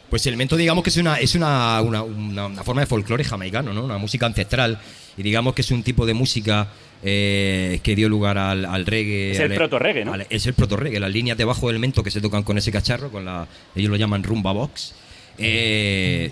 Pues 0.10 0.26
el 0.28 0.36
mento, 0.36 0.56
digamos 0.58 0.84
que 0.84 0.90
es 0.90 0.98
una, 0.98 1.20
es 1.20 1.36
una, 1.36 1.80
una, 1.82 2.04
una- 2.04 2.46
una 2.48 2.64
forma 2.64 2.82
de 2.82 2.88
folclore 2.88 3.24
jamaicano, 3.24 3.72
¿no? 3.74 3.84
Una 3.86 3.98
música 3.98 4.26
ancestral. 4.26 4.80
Y 5.18 5.24
digamos 5.24 5.54
que 5.54 5.62
es 5.62 5.72
un 5.72 5.84
tipo 5.84 6.06
de 6.06 6.14
música 6.14 6.68
eh, 7.04 7.80
que 7.84 7.96
dio 7.96 8.08
lugar 8.10 8.38
al, 8.38 8.66
al 8.66 8.86
reggae. 8.86 9.32
Es 9.32 9.40
el 9.40 9.54
proto-reggae, 9.54 10.06
¿no? 10.06 10.14
al- 10.14 10.28
es 10.30 10.46
el 10.46 10.54
proto-reggae, 10.54 11.00
las 11.00 11.12
líneas 11.12 11.38
debajo 11.38 11.68
del 11.70 11.80
mento 11.80 12.04
que 12.04 12.12
se 12.12 12.22
tocan 12.22 12.44
con 12.44 12.58
ese 12.58 12.72
cacharro, 12.72 13.12
con 13.12 13.26
la, 13.26 13.48
ellos 13.76 13.90
lo 13.90 13.96
llaman 13.98 14.24
rumba 14.24 14.52
box. 14.52 14.94
Eh, 15.38 16.32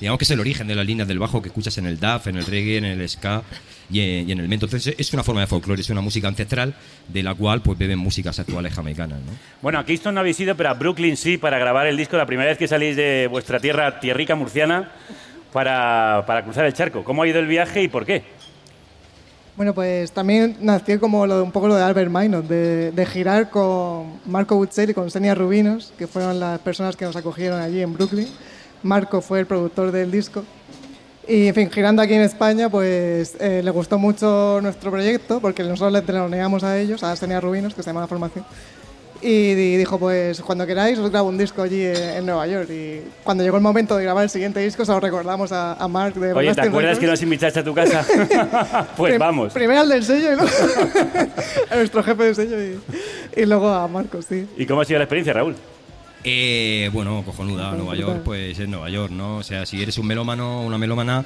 digamos 0.00 0.18
que 0.18 0.24
es 0.24 0.30
el 0.30 0.40
origen 0.40 0.66
de 0.66 0.74
las 0.74 0.84
líneas 0.86 1.06
del 1.08 1.18
bajo 1.18 1.40
que 1.40 1.48
escuchas 1.48 1.78
en 1.78 1.86
el 1.86 1.98
daf, 2.00 2.26
en 2.26 2.36
el 2.36 2.44
reggae, 2.44 2.76
en 2.78 2.84
el 2.84 3.08
ska 3.08 3.42
y 3.90 4.00
en, 4.00 4.28
y 4.28 4.32
en 4.32 4.40
el 4.40 4.48
mento. 4.48 4.66
Entonces 4.66 4.94
es 4.98 5.12
una 5.12 5.22
forma 5.22 5.40
de 5.42 5.46
folclore, 5.46 5.80
es 5.80 5.90
una 5.90 6.00
música 6.00 6.28
ancestral 6.28 6.74
de 7.08 7.22
la 7.22 7.34
cual 7.34 7.62
pues 7.62 7.78
beben 7.78 7.98
músicas 7.98 8.38
actuales 8.38 8.74
jamaicanas, 8.74 9.20
¿no? 9.20 9.32
Bueno, 9.62 9.78
a 9.78 9.86
Kingston 9.86 10.14
no 10.14 10.20
habéis 10.20 10.38
ido, 10.40 10.56
pero 10.56 10.70
a 10.70 10.74
Brooklyn 10.74 11.16
sí, 11.16 11.38
para 11.38 11.58
grabar 11.58 11.86
el 11.86 11.96
disco, 11.96 12.16
la 12.16 12.26
primera 12.26 12.48
vez 12.50 12.58
que 12.58 12.68
salís 12.68 12.96
de 12.96 13.28
vuestra 13.30 13.60
tierra, 13.60 14.00
tierrica 14.00 14.34
murciana, 14.34 14.90
para, 15.52 16.24
para 16.26 16.42
cruzar 16.44 16.64
el 16.64 16.72
charco. 16.72 17.04
¿Cómo 17.04 17.22
ha 17.22 17.28
ido 17.28 17.38
el 17.38 17.46
viaje 17.46 17.82
y 17.82 17.88
por 17.88 18.04
qué? 18.06 18.22
Bueno, 19.56 19.74
pues 19.74 20.12
también 20.12 20.56
nació 20.60 20.98
como 20.98 21.26
lo- 21.26 21.44
un 21.44 21.52
poco 21.52 21.68
lo 21.68 21.74
de 21.74 21.82
Albert 21.82 22.10
Minor, 22.10 22.42
de, 22.44 22.90
de 22.90 23.06
girar 23.06 23.50
con 23.50 24.18
Marco 24.24 24.56
Butzel 24.56 24.90
y 24.90 24.94
con 24.94 25.10
Senia 25.10 25.34
Rubinos, 25.34 25.92
que 25.98 26.06
fueron 26.06 26.40
las 26.40 26.58
personas 26.60 26.96
que 26.96 27.04
nos 27.04 27.16
acogieron 27.16 27.60
allí 27.60 27.82
en 27.82 27.92
Brooklyn. 27.92 28.28
Marco 28.82 29.20
fue 29.20 29.40
el 29.40 29.46
productor 29.46 29.92
del 29.92 30.10
disco. 30.10 30.42
Y, 31.28 31.46
en 31.48 31.54
fin, 31.54 31.70
girando 31.70 32.02
aquí 32.02 32.14
en 32.14 32.22
España, 32.22 32.68
pues 32.68 33.36
eh, 33.38 33.60
le 33.62 33.70
gustó 33.70 33.96
mucho 33.98 34.58
nuestro 34.62 34.90
proyecto, 34.90 35.38
porque 35.38 35.62
nosotros 35.62 35.92
le 35.92 36.02
teloneamos 36.02 36.64
a 36.64 36.78
ellos, 36.78 37.04
a 37.04 37.14
Senia 37.14 37.40
Rubinos, 37.40 37.74
que 37.74 37.82
se 37.82 37.90
llama 37.90 38.00
la 38.00 38.08
formación. 38.08 38.44
Y 39.24 39.54
di- 39.54 39.76
dijo, 39.76 39.98
pues 40.00 40.40
cuando 40.40 40.66
queráis 40.66 40.98
os 40.98 41.08
grabo 41.10 41.28
un 41.28 41.38
disco 41.38 41.62
allí 41.62 41.84
en, 41.84 42.26
Nueva 42.26 42.46
York. 42.48 42.68
Y 42.70 43.00
cuando 43.22 43.44
llegó 43.44 43.56
el 43.56 43.62
momento 43.62 43.96
de 43.96 44.02
grabar 44.02 44.24
el 44.24 44.30
siguiente 44.30 44.58
disco, 44.60 44.84
se 44.84 44.90
lo 44.90 44.98
recordamos 44.98 45.52
a, 45.52 45.74
a 45.74 45.86
Mark 45.86 46.14
de 46.14 46.32
Oye, 46.32 46.52
¿te 46.54 46.60
acuerdas 46.62 46.98
que 46.98 47.06
Records. 47.06 47.20
nos 47.20 47.22
invitaste 47.22 47.60
a 47.60 47.64
tu 47.64 47.72
casa? 47.72 48.04
pues 48.96 49.12
Prim- 49.12 49.20
vamos. 49.20 49.52
Primero 49.52 49.80
al 49.80 49.88
del 49.88 50.02
sello 50.04 50.32
y 50.32 50.36
luego 50.36 50.50
a 51.70 51.76
nuestro 51.76 52.02
jefe 52.02 52.22
de 52.24 52.34
sello 52.34 52.56
y, 52.62 53.40
y 53.42 53.46
luego 53.46 53.68
a 53.68 53.86
Marcos, 53.86 54.26
sí. 54.28 54.46
¿Y 54.56 54.66
cómo 54.66 54.80
ha 54.80 54.84
sido 54.84 54.98
la 54.98 55.04
experiencia, 55.04 55.32
Raúl? 55.32 55.54
Eh, 56.24 56.90
bueno, 56.92 57.22
cojonuda, 57.24 57.72
Nueva 57.72 57.94
York, 57.96 58.22
pues 58.24 58.58
es 58.58 58.68
Nueva 58.68 58.88
York, 58.90 59.12
¿no? 59.12 59.38
O 59.38 59.42
sea, 59.42 59.66
si 59.66 59.82
eres 59.82 59.98
un 59.98 60.06
melómano 60.06 60.60
o 60.62 60.66
una 60.66 60.78
melómana, 60.78 61.24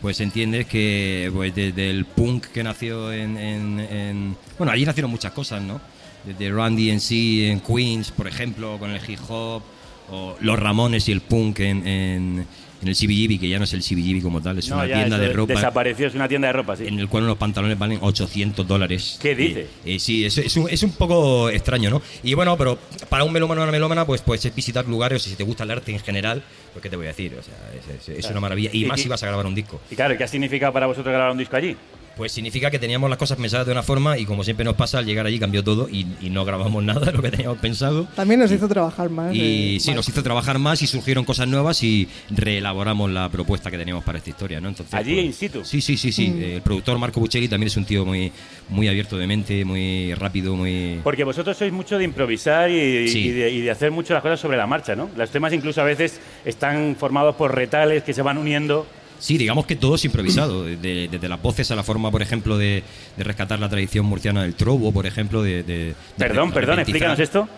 pues 0.00 0.20
entiendes 0.20 0.66
que 0.66 1.30
pues, 1.34 1.54
desde 1.54 1.90
el 1.90 2.04
punk 2.04 2.46
que 2.46 2.62
nació 2.62 3.12
en, 3.12 3.36
en- 3.36 3.80
en- 3.80 4.36
Bueno, 4.56 4.72
allí 4.72 4.84
nacieron 4.84 5.10
muchas 5.10 5.32
cosas, 5.32 5.60
¿no? 5.62 5.80
Desde 6.28 6.52
Randy 6.52 6.90
en 6.90 7.00
sí, 7.00 7.46
en 7.46 7.60
Queens, 7.60 8.10
por 8.10 8.28
ejemplo, 8.28 8.76
con 8.78 8.90
el 8.90 9.00
hip 9.08 9.18
hop, 9.28 9.62
o 10.10 10.36
los 10.40 10.58
Ramones 10.58 11.08
y 11.08 11.12
el 11.12 11.20
punk 11.22 11.60
en, 11.60 11.86
en, 11.86 12.46
en 12.82 12.88
el 12.88 12.94
CBGB, 12.94 13.40
que 13.40 13.48
ya 13.48 13.58
no 13.58 13.64
es 13.64 13.72
el 13.72 13.82
CBGB 13.82 14.22
como 14.22 14.40
tal, 14.42 14.58
es 14.58 14.68
No, 14.68 14.76
una 14.76 14.86
tienda 14.86 15.18
de 15.18 15.32
ropa 15.32 15.54
Desapareció, 15.54 16.06
es 16.06 16.14
una 16.14 16.28
tienda 16.28 16.48
de 16.48 16.52
ropa, 16.52 16.76
sí. 16.76 16.86
en 16.86 16.98
el 16.98 17.08
cual 17.08 17.26
los 17.26 17.36
pantalones 17.36 17.78
valen 17.78 17.98
800 18.02 18.66
dólares. 18.66 19.18
¿Qué 19.20 19.34
dice? 19.34 19.66
Y 19.84 19.98
sí, 19.98 20.24
es, 20.24 20.36
es 20.38 20.56
un, 20.56 20.68
es 20.70 20.82
un 20.82 20.92
poco 20.92 21.50
extraño, 21.50 21.90
¿no? 21.90 22.02
Y 22.22 22.34
bueno, 22.34 22.56
pero 22.56 22.78
para 23.08 23.24
un 23.24 23.32
melómano 23.32 23.60
o 23.60 23.64
una 23.64 23.72
melómana, 23.72 24.06
pues 24.06 24.20
puedes 24.22 24.54
visitar 24.54 24.86
lugares, 24.86 25.22
si 25.22 25.34
te 25.34 25.44
gusta 25.44 25.64
el 25.64 25.70
arte 25.70 25.92
en 25.92 25.98
general, 26.00 26.42
pues 26.72 26.82
qué 26.82 26.88
te 26.90 26.96
voy 26.96 27.06
a 27.06 27.08
decir, 27.08 27.34
o 27.38 27.42
sea, 27.42 27.54
es, 27.98 28.08
es- 28.08 28.18
es 28.24 28.30
una 28.30 28.40
maravilla. 28.40 28.70
Y 28.72 28.84
Y- 28.84 28.86
más 28.86 29.00
si 29.00 29.08
vas 29.08 29.22
a 29.22 29.26
grabar 29.26 29.46
un 29.46 29.54
disco. 29.54 29.80
Y 29.90 29.94
claro, 29.96 30.16
¿qué 30.16 30.24
ha 30.24 30.28
significado 30.28 30.72
para 30.72 30.86
vosotros 30.86 31.12
grabar 31.12 31.32
un 31.32 31.38
disco 31.38 31.56
allí? 31.56 31.76
Pues 32.18 32.32
significa 32.32 32.68
que 32.70 32.80
teníamos 32.80 33.08
las 33.08 33.18
cosas 33.18 33.38
pensadas 33.38 33.64
de 33.64 33.70
una 33.72 33.84
forma 33.84 34.18
y 34.18 34.26
como 34.26 34.42
siempre 34.42 34.64
nos 34.64 34.74
pasa, 34.74 34.98
al 34.98 35.06
llegar 35.06 35.24
allí 35.24 35.38
cambió 35.38 35.62
todo 35.62 35.88
y, 35.88 36.04
y 36.20 36.30
no 36.30 36.44
grabamos 36.44 36.82
nada 36.84 37.06
de 37.06 37.12
lo 37.12 37.22
que 37.22 37.30
teníamos 37.30 37.58
pensado. 37.58 38.08
También 38.16 38.40
nos 38.40 38.50
hizo 38.50 38.66
trabajar 38.68 39.08
más. 39.08 39.32
Y 39.32 39.76
eh, 39.76 39.80
sí, 39.80 39.90
más. 39.90 39.96
nos 39.98 40.08
hizo 40.08 40.22
trabajar 40.22 40.58
más 40.58 40.82
y 40.82 40.88
surgieron 40.88 41.24
cosas 41.24 41.46
nuevas 41.46 41.80
y 41.84 42.08
reelaboramos 42.30 43.08
la 43.10 43.28
propuesta 43.28 43.70
que 43.70 43.78
teníamos 43.78 44.02
para 44.02 44.18
esta 44.18 44.30
historia, 44.30 44.60
¿no? 44.60 44.68
Entonces, 44.68 44.92
Allí 44.94 45.14
pues, 45.14 45.26
in 45.26 45.32
situ. 45.32 45.64
Sí, 45.64 45.80
sí, 45.80 45.96
sí, 45.96 46.10
sí. 46.10 46.28
Mm. 46.28 46.42
El 46.42 46.62
productor 46.62 46.98
Marco 46.98 47.20
Buccelli 47.20 47.46
también 47.46 47.68
es 47.68 47.76
un 47.76 47.84
tío 47.84 48.04
muy, 48.04 48.32
muy 48.68 48.88
abierto 48.88 49.16
de 49.16 49.26
mente, 49.28 49.64
muy 49.64 50.12
rápido, 50.14 50.56
muy... 50.56 51.00
Porque 51.04 51.22
vosotros 51.22 51.56
sois 51.56 51.72
mucho 51.72 51.98
de 51.98 52.04
improvisar 52.04 52.68
y, 52.68 53.08
Sí. 53.08 53.28
y 53.28 53.30
de, 53.30 53.50
y 53.50 53.60
de 53.60 53.70
hacer 53.70 53.92
mucho 53.92 54.12
las 54.12 54.22
cosas 54.22 54.40
sobre 54.40 54.56
la 54.56 54.66
marcha, 54.66 54.96
¿no? 54.96 55.08
Los 55.16 55.30
temas 55.30 55.52
incluso 55.52 55.80
a 55.80 55.84
veces 55.84 56.20
están 56.44 56.96
formados 56.98 57.36
por 57.36 57.54
retales 57.54 58.02
que 58.02 58.12
se 58.12 58.22
van 58.22 58.38
uniendo. 58.38 58.86
Sí, 59.18 59.36
digamos 59.36 59.66
que 59.66 59.74
todo 59.76 59.96
es 59.96 60.04
improvisado, 60.04 60.64
desde, 60.64 61.08
desde 61.08 61.28
las 61.28 61.40
voces 61.42 61.70
a 61.70 61.76
la 61.76 61.82
forma, 61.82 62.10
por 62.10 62.22
ejemplo, 62.22 62.56
de, 62.56 62.82
de 63.16 63.24
rescatar 63.24 63.58
la 63.58 63.68
tradición 63.68 64.06
murciana 64.06 64.42
del 64.42 64.54
trobo, 64.54 64.92
por 64.92 65.06
ejemplo, 65.06 65.42
de... 65.42 65.62
de- 65.64 65.94
Perdón, 66.16 66.52
perdón, 66.52 66.78
explícanos 66.80 67.18
esto. 67.18 67.48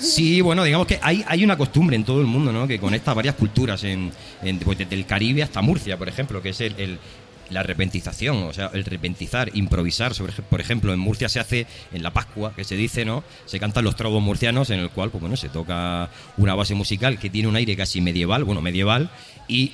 Sí, 0.00 0.40
bueno, 0.40 0.62
digamos 0.62 0.86
que 0.86 1.00
hay, 1.02 1.24
hay 1.26 1.42
una 1.44 1.56
costumbre 1.58 1.96
en 1.96 2.04
todo 2.04 2.20
el 2.20 2.26
mundo, 2.26 2.52
¿no? 2.52 2.68
Que 2.68 2.78
conecta 2.78 3.12
varias 3.14 3.34
culturas, 3.34 3.82
en, 3.84 4.12
en- 4.42 4.58
pues 4.60 4.78
desde 4.78 4.94
el 4.94 5.06
Caribe 5.06 5.42
hasta 5.42 5.60
Murcia, 5.60 5.96
por 5.98 6.08
ejemplo, 6.08 6.40
que 6.40 6.50
es 6.50 6.60
el, 6.60 6.74
el- 6.78 6.98
la 7.50 7.62
repentización, 7.64 8.44
o 8.44 8.52
sea, 8.54 8.70
el 8.72 8.84
repentizar, 8.84 9.50
improvisar. 9.54 10.14
Sobre, 10.14 10.32
por 10.34 10.60
ejemplo, 10.60 10.92
en 10.92 11.00
Murcia 11.00 11.28
se 11.28 11.40
hace 11.40 11.66
en 11.92 12.02
la 12.02 12.12
Pascua, 12.12 12.54
que 12.54 12.62
se 12.64 12.76
dice, 12.76 13.04
¿no? 13.04 13.24
Se 13.44 13.58
cantan 13.60 13.84
los 13.84 13.96
trobos 13.96 14.22
murcianos, 14.22 14.70
en 14.70 14.78
el 14.78 14.88
cual, 14.88 15.10
pues 15.10 15.20
bueno, 15.20 15.36
se 15.36 15.48
toca 15.48 16.08
una 16.38 16.54
base 16.54 16.74
musical 16.74 17.18
que 17.18 17.28
tiene 17.28 17.48
un 17.48 17.56
aire 17.56 17.76
casi 17.76 18.00
medieval, 18.00 18.44
bueno, 18.44 18.62
medieval, 18.62 19.10
y 19.48 19.72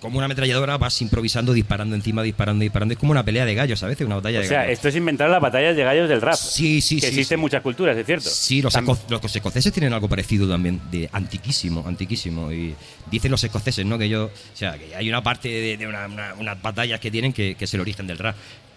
como 0.00 0.18
una 0.18 0.26
ametralladora 0.26 0.76
vas 0.78 1.00
improvisando, 1.02 1.52
disparando 1.52 1.96
encima, 1.96 2.22
disparando, 2.22 2.62
disparando. 2.62 2.92
Es 2.92 2.98
como 2.98 3.10
una 3.12 3.24
pelea 3.24 3.44
de 3.44 3.54
gallos 3.54 3.82
a 3.82 3.86
veces, 3.88 4.06
una 4.06 4.16
batalla 4.16 4.38
O 4.38 4.42
de 4.42 4.48
sea, 4.48 4.58
gallos. 4.60 4.72
esto 4.74 4.88
es 4.88 4.96
inventar 4.96 5.28
las 5.28 5.40
batallas 5.40 5.74
de 5.76 5.82
gallos 5.82 6.08
del 6.08 6.20
rap. 6.20 6.34
Sí, 6.36 6.80
sí, 6.80 6.96
que 6.96 7.00
sí, 7.02 7.06
existen 7.08 7.38
sí. 7.38 7.40
muchas 7.40 7.62
culturas, 7.62 7.96
es 7.96 8.06
cierto. 8.06 8.28
Sí, 8.30 8.62
los, 8.62 8.74
esco- 8.74 8.98
los 9.08 9.34
escoceses 9.36 9.72
tienen 9.72 9.92
algo 9.92 10.08
parecido 10.08 10.48
también, 10.48 10.80
de 10.90 11.08
antiquísimo, 11.12 11.84
antiquísimo. 11.86 12.52
Y 12.52 12.74
dicen 13.10 13.30
los 13.30 13.42
escoceses, 13.42 13.84
¿no? 13.84 13.98
Que 13.98 14.08
yo, 14.08 14.26
o 14.26 14.30
sea, 14.54 14.78
que 14.78 14.94
hay 14.94 15.08
una 15.08 15.22
parte 15.22 15.48
de, 15.48 15.76
de 15.76 15.86
una- 15.86 16.06
una- 16.06 16.34
unas 16.38 16.62
batallas 16.62 17.00
que 17.00 17.10
tienen 17.10 17.32
que, 17.32 17.54
que 17.56 17.64
es 17.64 17.74
el 17.74 17.80
origen 17.80 18.06
del 18.06 18.18
rap. 18.18 18.36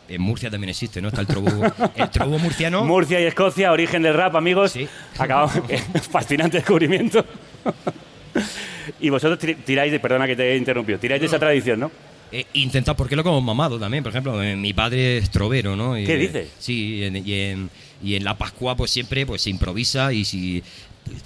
En 0.10 0.22
Murcia 0.22 0.50
también 0.50 0.70
existe, 0.72 1.02
¿no? 1.02 1.08
Está 1.10 1.22
el 1.22 1.28
trobo, 1.28 1.48
el 1.96 2.10
trobo 2.10 2.38
murciano. 2.40 2.84
Murcia 2.84 3.22
y 3.22 3.26
Escocia, 3.26 3.72
origen 3.72 4.02
del 4.02 4.14
rap, 4.16 4.36
amigos. 4.36 4.72
Sí. 4.74 4.88
Acabamos. 5.18 5.54
Fascinante 6.12 6.58
descubrimiento. 6.58 7.24
y 9.00 9.10
vosotros 9.10 9.40
tir- 9.40 9.58
tiráis 9.64 9.92
de, 9.92 10.00
perdona 10.00 10.28
que 10.28 10.36
te 10.36 10.54
he 10.54 10.58
interrumpido, 10.58 11.00
tiráis 11.00 11.22
de 11.22 11.28
esa 11.28 11.40
tradición, 11.40 11.80
¿no? 11.80 11.92
Eh, 12.32 12.46
porque 12.96 13.16
lo 13.16 13.22
hemos 13.24 13.44
mamado 13.44 13.78
también. 13.80 14.04
Por 14.04 14.12
ejemplo, 14.12 14.42
eh, 14.42 14.56
mi 14.56 14.74
padre 14.74 15.18
es 15.18 15.30
trovero, 15.30 15.76
¿no? 15.76 15.98
Y, 15.98 16.06
¿Qué 16.06 16.14
eh, 16.14 16.18
dices? 16.18 16.50
sí, 16.60 16.96
y 16.96 17.04
en, 17.04 17.16
y, 17.18 17.34
en, 17.34 17.70
y 18.02 18.16
en 18.16 18.24
la 18.24 18.38
Pascua, 18.38 18.76
pues 18.76 18.90
siempre 18.92 19.26
pues, 19.26 19.42
se 19.42 19.50
improvisa 19.50 20.14
y 20.14 20.24
si 20.24 20.64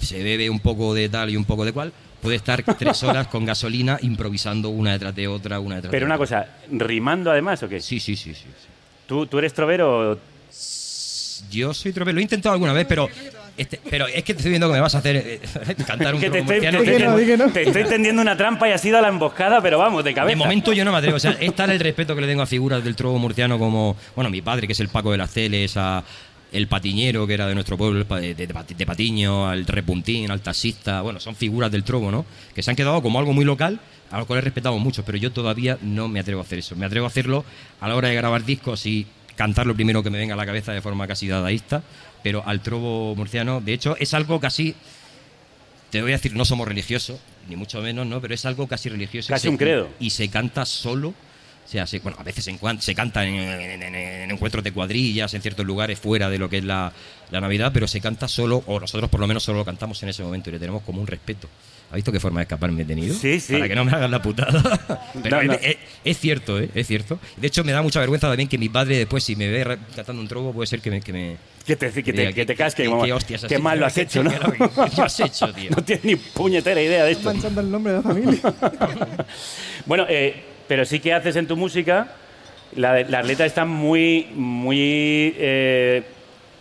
se 0.00 0.22
bebe 0.22 0.50
un 0.50 0.58
poco 0.60 0.94
de 0.94 1.08
tal 1.08 1.30
y 1.30 1.36
un 1.36 1.44
poco 1.44 1.64
de 1.64 1.72
cual, 1.72 1.92
puede 2.20 2.36
estar 2.36 2.62
tres 2.76 3.02
horas 3.04 3.28
con 3.28 3.44
gasolina 3.44 3.98
improvisando 4.02 4.68
una 4.70 4.92
detrás 4.92 5.14
de 5.14 5.28
otra, 5.28 5.60
una 5.60 5.76
detrás 5.76 5.90
Pero 5.92 6.06
de 6.06 6.06
una 6.06 6.16
otra. 6.16 6.40
cosa, 6.42 6.56
¿rimando 6.72 7.30
además 7.30 7.62
o 7.62 7.68
qué? 7.68 7.80
Sí, 7.80 8.00
sí, 8.00 8.16
sí, 8.16 8.34
sí. 8.34 8.40
sí. 8.42 8.48
¿Tú, 9.06 9.26
tú 9.26 9.38
eres 9.38 9.54
trovero? 9.54 10.12
o- 10.12 10.18
Yo 11.50 11.72
soy 11.72 11.92
trovero, 11.92 12.14
lo 12.14 12.20
he 12.20 12.22
intentado 12.22 12.54
alguna 12.54 12.72
vez, 12.72 12.86
pero 12.88 13.08
este, 13.56 13.80
pero 13.88 14.06
es 14.06 14.22
que 14.24 14.34
te 14.34 14.38
estoy 14.40 14.50
viendo 14.50 14.68
que 14.68 14.74
me 14.74 14.80
vas 14.80 14.94
a 14.94 14.98
hacer 14.98 15.16
eh, 15.16 15.40
cantar 15.86 16.14
un 16.14 16.20
que 16.20 16.30
te 16.30 16.38
estoy, 16.40 16.54
murciano. 16.60 16.82
te- 16.82 17.36
no, 17.36 17.46
no. 17.46 17.52
estoy 17.60 17.84
tendiendo 17.84 18.22
una 18.22 18.36
trampa 18.36 18.68
y 18.68 18.72
has 18.72 18.84
ido 18.84 18.98
a 18.98 19.00
la 19.00 19.08
emboscada, 19.08 19.60
pero 19.60 19.78
vamos, 19.78 20.04
de 20.04 20.14
cabeza. 20.14 20.30
De 20.30 20.36
momento 20.36 20.72
yo 20.72 20.84
no 20.84 20.92
me 20.92 20.98
atrevo. 20.98 21.16
O 21.16 21.20
sea, 21.20 21.36
es 21.40 21.54
tal 21.54 21.70
el 21.70 21.80
respeto 21.80 22.14
que 22.14 22.20
le 22.20 22.26
tengo 22.26 22.42
a 22.42 22.46
figuras 22.46 22.82
del 22.84 22.94
trobo 22.96 23.18
murciano 23.18 23.58
como, 23.58 23.96
bueno, 24.14 24.30
mi 24.30 24.42
padre, 24.42 24.66
que 24.66 24.72
es 24.72 24.80
el 24.80 24.88
Paco 24.88 25.12
de 25.12 25.18
las 25.18 25.30
Celes, 25.32 25.76
a 25.76 26.02
el 26.52 26.68
patiñero, 26.68 27.26
que 27.26 27.34
era 27.34 27.46
de 27.48 27.54
nuestro 27.54 27.76
pueblo, 27.76 28.04
de, 28.04 28.34
de 28.34 28.48
Pati- 28.48 28.76
de 28.76 28.86
Patiño, 28.86 29.48
al 29.48 29.66
repuntín, 29.66 30.30
al 30.30 30.40
taxista. 30.40 31.00
Bueno, 31.02 31.18
son 31.20 31.34
figuras 31.34 31.70
del 31.72 31.82
trobo, 31.82 32.10
¿no? 32.10 32.24
Que 32.54 32.62
se 32.62 32.70
han 32.70 32.76
quedado 32.76 33.02
como 33.02 33.18
algo 33.18 33.32
muy 33.32 33.44
local, 33.44 33.80
a 34.10 34.18
lo 34.18 34.26
cual 34.26 34.38
he 34.38 34.42
respetado 34.42 34.78
mucho, 34.78 35.04
pero 35.04 35.18
yo 35.18 35.32
todavía 35.32 35.76
no 35.82 36.08
me 36.08 36.20
atrevo 36.20 36.40
a 36.40 36.44
hacer 36.44 36.60
eso. 36.60 36.76
Me 36.76 36.86
atrevo 36.86 37.04
a 37.06 37.08
hacerlo 37.08 37.44
a 37.80 37.88
la 37.88 37.96
hora 37.96 38.08
de 38.08 38.14
grabar 38.14 38.44
discos 38.44 38.86
y 38.86 39.06
cantar 39.34 39.66
lo 39.66 39.74
primero 39.74 40.02
que 40.02 40.08
me 40.08 40.16
venga 40.18 40.32
a 40.34 40.36
la 40.36 40.46
cabeza 40.46 40.72
de 40.72 40.80
forma 40.80 41.06
casi 41.06 41.26
dadaísta, 41.28 41.82
pero 42.26 42.42
al 42.44 42.60
trobo 42.60 43.14
murciano, 43.14 43.60
de 43.60 43.72
hecho, 43.72 43.96
es 44.00 44.12
algo 44.12 44.40
casi 44.40 44.74
te 45.90 46.02
voy 46.02 46.10
a 46.10 46.16
decir, 46.16 46.34
no 46.34 46.44
somos 46.44 46.66
religiosos, 46.66 47.20
ni 47.48 47.54
mucho 47.54 47.80
menos, 47.80 48.04
¿no? 48.04 48.20
Pero 48.20 48.34
es 48.34 48.44
algo 48.44 48.66
casi 48.66 48.88
religioso. 48.88 49.28
Casi 49.28 49.42
se- 49.44 49.48
un 49.48 49.56
credo. 49.56 49.88
Y, 50.00 50.10
se 50.10 50.28
canta 50.28 50.66
solo. 50.66 51.10
O 51.10 51.68
sea, 51.68 51.86
se- 51.86 52.00
bueno, 52.00 52.16
a 52.18 52.24
veces 52.24 52.48
en 52.48 52.58
se 52.80 52.94
canta 52.96 53.24
en- 53.24 53.36
en 53.36 54.28
encuentros 54.32 54.64
de 54.64 54.72
cuadrillas, 54.72 55.34
en 55.34 55.42
ciertos 55.42 55.64
lugares 55.64 56.00
fuera 56.00 56.28
de 56.28 56.38
lo 56.38 56.50
que 56.50 56.58
es 56.58 56.64
la, 56.64 56.92
la 57.30 57.40
Navidad, 57.40 57.70
pero 57.72 57.86
se 57.86 58.00
canta 58.00 58.26
solo, 58.26 58.64
o 58.66 58.80
nosotros 58.80 59.08
por 59.08 59.20
lo 59.20 59.28
menos 59.28 59.44
solo 59.44 59.58
lo 59.58 59.64
cantamos 59.64 60.02
en 60.02 60.08
ese 60.08 60.24
momento 60.24 60.50
y 60.50 60.54
le 60.54 60.58
tenemos 60.58 60.82
como 60.82 61.00
un 61.00 61.06
respeto. 61.06 61.48
¿Has 61.90 61.94
visto 61.94 62.10
qué 62.10 62.18
forma 62.20 62.40
de 62.40 62.44
escapar 62.44 62.70
me 62.72 62.82
he 62.82 62.84
tenido? 62.84 63.14
Sí, 63.14 63.38
sí. 63.38 63.52
Para 63.54 63.68
que 63.68 63.74
no 63.76 63.84
me 63.84 63.92
hagan 63.92 64.10
la 64.10 64.20
putada. 64.20 65.10
Pero 65.22 65.36
No, 65.36 65.42
no. 65.44 65.52
Es, 65.54 65.60
es- 65.62 65.76
es 66.04 66.18
cierto, 66.18 66.58
¿eh? 66.60 66.68
Es 66.74 66.86
cierto. 66.86 67.18
De 67.36 67.46
hecho, 67.46 67.62
me 67.64 67.72
da 67.72 67.80
mucha 67.82 68.00
vergüenza 68.00 68.28
también 68.28 68.48
que 68.48 68.58
mi 68.58 68.68
padre 68.68 68.96
después, 68.98 69.22
si 69.24 69.36
me 69.36 69.48
ve 69.48 69.78
cantando 69.94 70.20
un 70.20 70.28
trobo, 70.28 70.52
puede 70.52 70.66
ser 70.66 70.80
que 70.80 70.90
me... 70.90 71.00
Que 71.00 71.12
me 71.12 71.36
Que 71.64 71.76
te, 71.76 71.90
que 71.92 72.02
te, 72.02 72.12
diga, 72.12 72.32
que 72.32 72.44
te 72.46 72.54
¿qué- 72.54 72.56
casque. 72.56 72.82
qué- 72.84 72.88
como- 72.88 73.04
qué 73.04 73.12
hostias 73.12 73.60
mal 73.60 73.78
lo 73.78 73.86
has 73.86 73.94
¿Qué- 73.94 74.02
hecho, 74.02 74.22
qué- 74.22 74.28
¿no? 74.28 74.90
qué 74.94 75.02
has 75.02 75.20
hecho, 75.20 75.52
tío? 75.52 75.70
No 75.76 75.82
tienes 75.84 76.04
ni 76.04 76.16
puñetera 76.16 76.80
idea 76.82 77.04
de 77.04 77.12
esto. 77.12 77.32
Manchando 77.32 77.60
el 77.60 77.70
nombre 77.70 77.92
de 77.92 77.98
la 77.98 78.02
familia. 78.02 78.40
Bueno, 79.84 80.06
eh, 80.08 80.42
pero 80.68 80.84
sí 80.84 80.98
que 81.00 81.12
haces 81.12 81.36
en 81.36 81.46
tu 81.46 81.56
música, 81.56 82.08
la- 82.74 83.02
las 83.02 83.26
letras 83.26 83.46
están 83.48 83.68
muy, 83.68 84.26
muy 84.34 85.34
eh, 85.38 86.02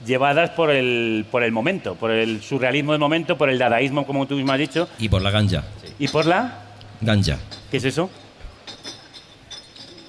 llevadas 0.05 0.51
por 0.51 0.69
el, 0.69 1.25
por 1.31 1.43
el 1.43 1.51
momento, 1.51 1.95
por 1.95 2.11
el 2.11 2.41
surrealismo 2.41 2.91
del 2.91 2.99
momento, 2.99 3.37
por 3.37 3.49
el 3.49 3.57
dadaísmo, 3.57 4.05
como 4.05 4.27
tú 4.27 4.35
mismo 4.35 4.51
has 4.51 4.59
dicho, 4.59 4.87
Y 4.99 5.09
por 5.09 5.21
la 5.21 5.31
ganja. 5.31 5.63
y 5.99 6.07
por 6.07 6.25
la... 6.25 6.59
Ganja. 7.01 7.37
¿Qué 7.71 7.77
es 7.77 7.83
eso? 7.85 8.09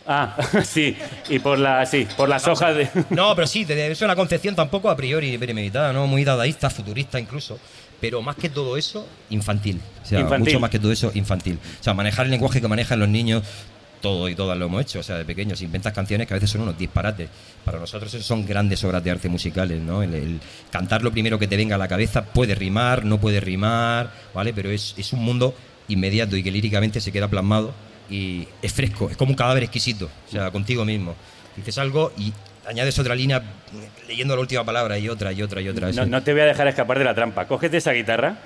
Ah, 0.06 0.36
sí, 0.64 0.96
y 1.28 1.38
por 1.40 1.58
la, 1.58 1.84
sí, 1.84 2.06
por 2.16 2.28
las 2.28 2.46
hojas 2.46 2.76
de... 2.76 2.88
No, 3.10 3.34
pero 3.34 3.46
sí, 3.46 3.66
es 3.68 4.02
una 4.02 4.14
concepción 4.14 4.54
tampoco 4.54 4.88
a 4.88 4.96
priori 4.96 5.36
premeditada, 5.36 5.92
¿no? 5.92 6.06
Muy 6.06 6.24
dadaísta, 6.24 6.70
futurista 6.70 7.18
incluso. 7.18 7.58
Pero 8.00 8.22
más 8.22 8.36
que 8.36 8.48
todo 8.50 8.76
eso, 8.76 9.08
infantil. 9.30 9.80
O 10.02 10.06
sea, 10.06 10.20
Infantil. 10.20 10.52
mucho 10.52 10.60
más 10.60 10.70
que 10.70 10.78
todo 10.78 10.92
eso, 10.92 11.10
infantil. 11.14 11.58
O 11.80 11.82
sea, 11.82 11.94
manejar 11.94 12.26
el 12.26 12.30
lenguaje 12.30 12.60
que 12.60 12.68
manejan 12.68 13.00
los 13.00 13.08
niños, 13.08 13.42
todo 14.00 14.28
y 14.28 14.34
todas 14.34 14.56
lo 14.58 14.66
hemos 14.66 14.82
hecho. 14.82 15.00
O 15.00 15.02
sea, 15.02 15.16
de 15.16 15.24
pequeños 15.24 15.60
inventas 15.62 15.92
canciones 15.92 16.26
que 16.26 16.34
a 16.34 16.36
veces 16.36 16.50
son 16.50 16.62
unos 16.62 16.78
disparates. 16.78 17.28
Para 17.64 17.78
nosotros 17.78 18.10
son 18.12 18.46
grandes 18.46 18.82
obras 18.84 19.02
de 19.02 19.10
arte 19.10 19.28
musicales, 19.28 19.80
¿no? 19.80 20.02
El, 20.02 20.40
cantar 20.70 21.02
lo 21.02 21.12
primero 21.12 21.38
que 21.38 21.46
te 21.46 21.56
venga 21.56 21.76
a 21.76 21.78
la 21.78 21.88
cabeza 21.88 22.24
puede 22.24 22.54
rimar, 22.54 23.04
no 23.04 23.18
puede 23.18 23.40
rimar, 23.40 24.10
¿vale? 24.34 24.52
Pero 24.52 24.70
es, 24.70 24.94
es 24.96 25.12
un 25.12 25.24
mundo 25.24 25.54
inmediato 25.88 26.36
y 26.36 26.42
que 26.42 26.50
líricamente 26.50 27.00
se 27.00 27.12
queda 27.12 27.28
plasmado 27.28 27.72
y 28.10 28.46
es 28.62 28.72
fresco, 28.72 29.10
es 29.10 29.16
como 29.16 29.30
un 29.30 29.36
cadáver 29.36 29.64
exquisito, 29.64 30.08
o 30.28 30.30
sea, 30.30 30.50
contigo 30.50 30.84
mismo. 30.84 31.14
Dices 31.56 31.78
algo 31.78 32.12
y 32.18 32.32
añades 32.66 32.98
otra 32.98 33.14
línea 33.14 33.42
leyendo 34.06 34.34
la 34.34 34.40
última 34.40 34.64
palabra 34.64 34.98
y 34.98 35.08
otra 35.08 35.32
y 35.32 35.42
otra 35.42 35.60
y 35.60 35.68
otra. 35.68 35.90
No, 35.92 36.06
no 36.06 36.22
te 36.22 36.32
voy 36.32 36.42
a 36.42 36.46
dejar 36.46 36.68
escapar 36.68 36.98
de 36.98 37.04
la 37.04 37.14
trampa. 37.14 37.46
Cógete 37.46 37.78
esa 37.78 37.92
guitarra, 37.92 38.38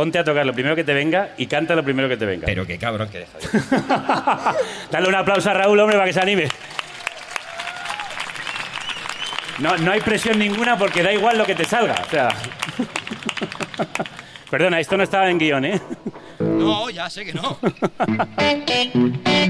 ponte 0.00 0.18
a 0.18 0.24
tocar 0.24 0.46
lo 0.46 0.54
primero 0.54 0.74
que 0.74 0.82
te 0.82 0.94
venga 0.94 1.32
y 1.36 1.46
canta 1.46 1.74
lo 1.76 1.84
primero 1.84 2.08
que 2.08 2.16
te 2.16 2.24
venga. 2.24 2.46
Pero 2.46 2.66
qué 2.66 2.78
cabrón 2.78 3.10
que 3.10 3.18
deja. 3.18 3.36
de- 3.36 3.44
Dale 4.90 5.06
un 5.06 5.14
aplauso 5.14 5.50
a 5.50 5.52
Raúl, 5.52 5.78
hombre, 5.78 5.96
para 5.98 6.06
que 6.06 6.14
se 6.14 6.20
anime. 6.20 6.48
No, 9.58 9.76
no 9.76 9.92
hay 9.92 10.00
presión 10.00 10.38
ninguna 10.38 10.78
porque 10.78 11.02
da 11.02 11.12
igual 11.12 11.36
lo 11.36 11.44
que 11.44 11.54
te 11.54 11.66
salga. 11.66 11.96
O 12.06 12.08
sea. 12.10 12.28
Perdona, 14.50 14.80
esto 14.80 14.96
no 14.96 15.02
estaba 15.02 15.28
en 15.28 15.36
guion, 15.38 15.66
¿eh? 15.66 15.78
No, 16.38 16.88
ya 16.88 17.10
sé 17.10 17.26
que 17.26 17.34
no. 17.34 17.58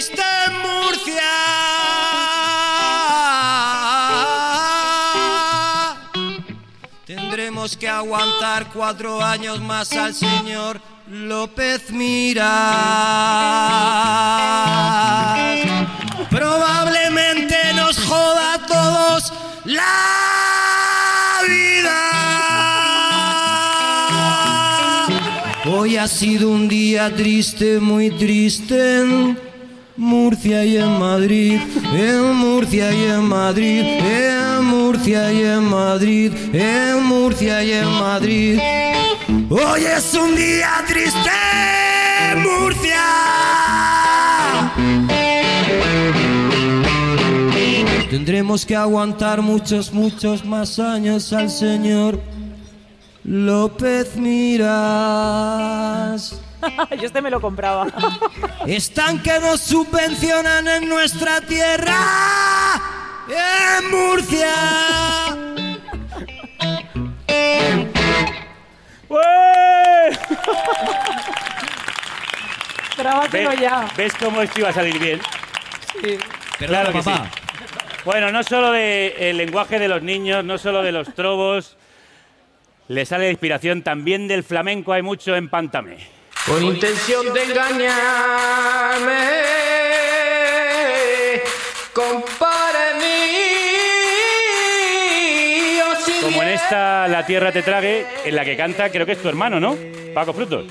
existe 0.00 0.22
en 0.46 0.52
Murcia. 0.60 1.30
Tendremos 7.04 7.76
que 7.76 7.86
aguantar 7.86 8.70
cuatro 8.72 9.22
años 9.22 9.60
más 9.60 9.92
al 9.92 10.14
señor 10.14 10.80
López 11.06 11.90
Miras. 11.90 12.48
Probablemente 16.30 17.56
nos 17.74 17.98
joda 17.98 18.54
a 18.54 18.66
todos 18.66 19.34
la 19.66 21.42
vida. 21.46 22.00
Hoy 25.66 25.98
ha 25.98 26.08
sido 26.08 26.48
un 26.48 26.68
día 26.68 27.14
triste, 27.14 27.78
muy 27.80 28.10
triste. 28.10 29.49
Murcia 30.00 30.64
y 30.64 30.78
en 30.78 30.98
Madrid, 30.98 31.60
en 31.92 32.34
Murcia 32.34 32.90
y 32.90 33.04
en 33.04 33.22
Madrid, 33.22 33.82
en 33.82 34.64
Murcia 34.64 35.30
y 35.30 35.42
en 35.42 35.62
Madrid, 35.62 36.32
en 36.54 37.04
Murcia 37.04 37.62
y 37.62 37.72
en 37.72 37.84
Madrid. 37.84 38.58
Hoy 39.50 39.82
es 39.84 40.14
un 40.14 40.34
día 40.34 40.82
triste, 40.88 41.30
Murcia. 42.38 43.02
Tendremos 48.08 48.64
que 48.64 48.76
aguantar 48.76 49.42
muchos, 49.42 49.92
muchos 49.92 50.46
más 50.46 50.78
años 50.78 51.30
al 51.34 51.50
señor 51.50 52.18
López 53.22 54.16
Miras. 54.16 54.70
Yo 56.98 57.06
este 57.06 57.22
me 57.22 57.30
lo 57.30 57.40
compraba. 57.40 57.86
Están 58.66 59.22
que 59.22 59.38
nos 59.40 59.60
subvencionan 59.60 60.66
en 60.68 60.88
nuestra 60.88 61.40
tierra, 61.40 61.96
en 63.28 63.90
Murcia. 63.90 64.54
¿Ves, 73.32 73.60
ya. 73.60 73.88
¿Ves 73.96 74.12
cómo 74.14 74.42
esto 74.42 74.60
iba 74.60 74.68
a 74.68 74.72
salir 74.72 74.98
bien? 74.98 75.20
Sí. 76.02 76.18
Claro 76.58 76.92
que 76.92 76.98
papá. 76.98 77.30
sí. 77.32 77.40
Bueno, 78.04 78.30
no 78.30 78.42
solo 78.42 78.72
del 78.72 79.36
lenguaje 79.36 79.78
de 79.78 79.88
los 79.88 80.02
niños, 80.02 80.44
no 80.44 80.58
solo 80.58 80.82
de 80.82 80.92
los 80.92 81.14
trobos, 81.14 81.76
le 82.88 83.04
sale 83.04 83.26
de 83.26 83.30
inspiración 83.30 83.82
también 83.82 84.26
del 84.26 84.42
flamenco, 84.42 84.92
hay 84.92 85.02
mucho 85.02 85.36
en 85.36 85.48
Pántame. 85.48 85.98
Con 86.46 86.62
intención 86.64 87.32
de 87.32 87.42
engañarme, 87.44 87.92
compare 91.92 92.94
mío, 95.76 95.84
si 96.04 96.12
Como 96.24 96.42
en 96.42 96.48
esta 96.48 97.06
La 97.08 97.24
Tierra 97.26 97.52
te 97.52 97.62
trague, 97.62 98.06
en 98.24 98.34
la 98.34 98.44
que 98.44 98.56
canta, 98.56 98.90
creo 98.90 99.06
que 99.06 99.12
es 99.12 99.22
tu 99.22 99.28
hermano, 99.28 99.60
¿no? 99.60 99.76
Paco 100.14 100.32
Frutos. 100.32 100.66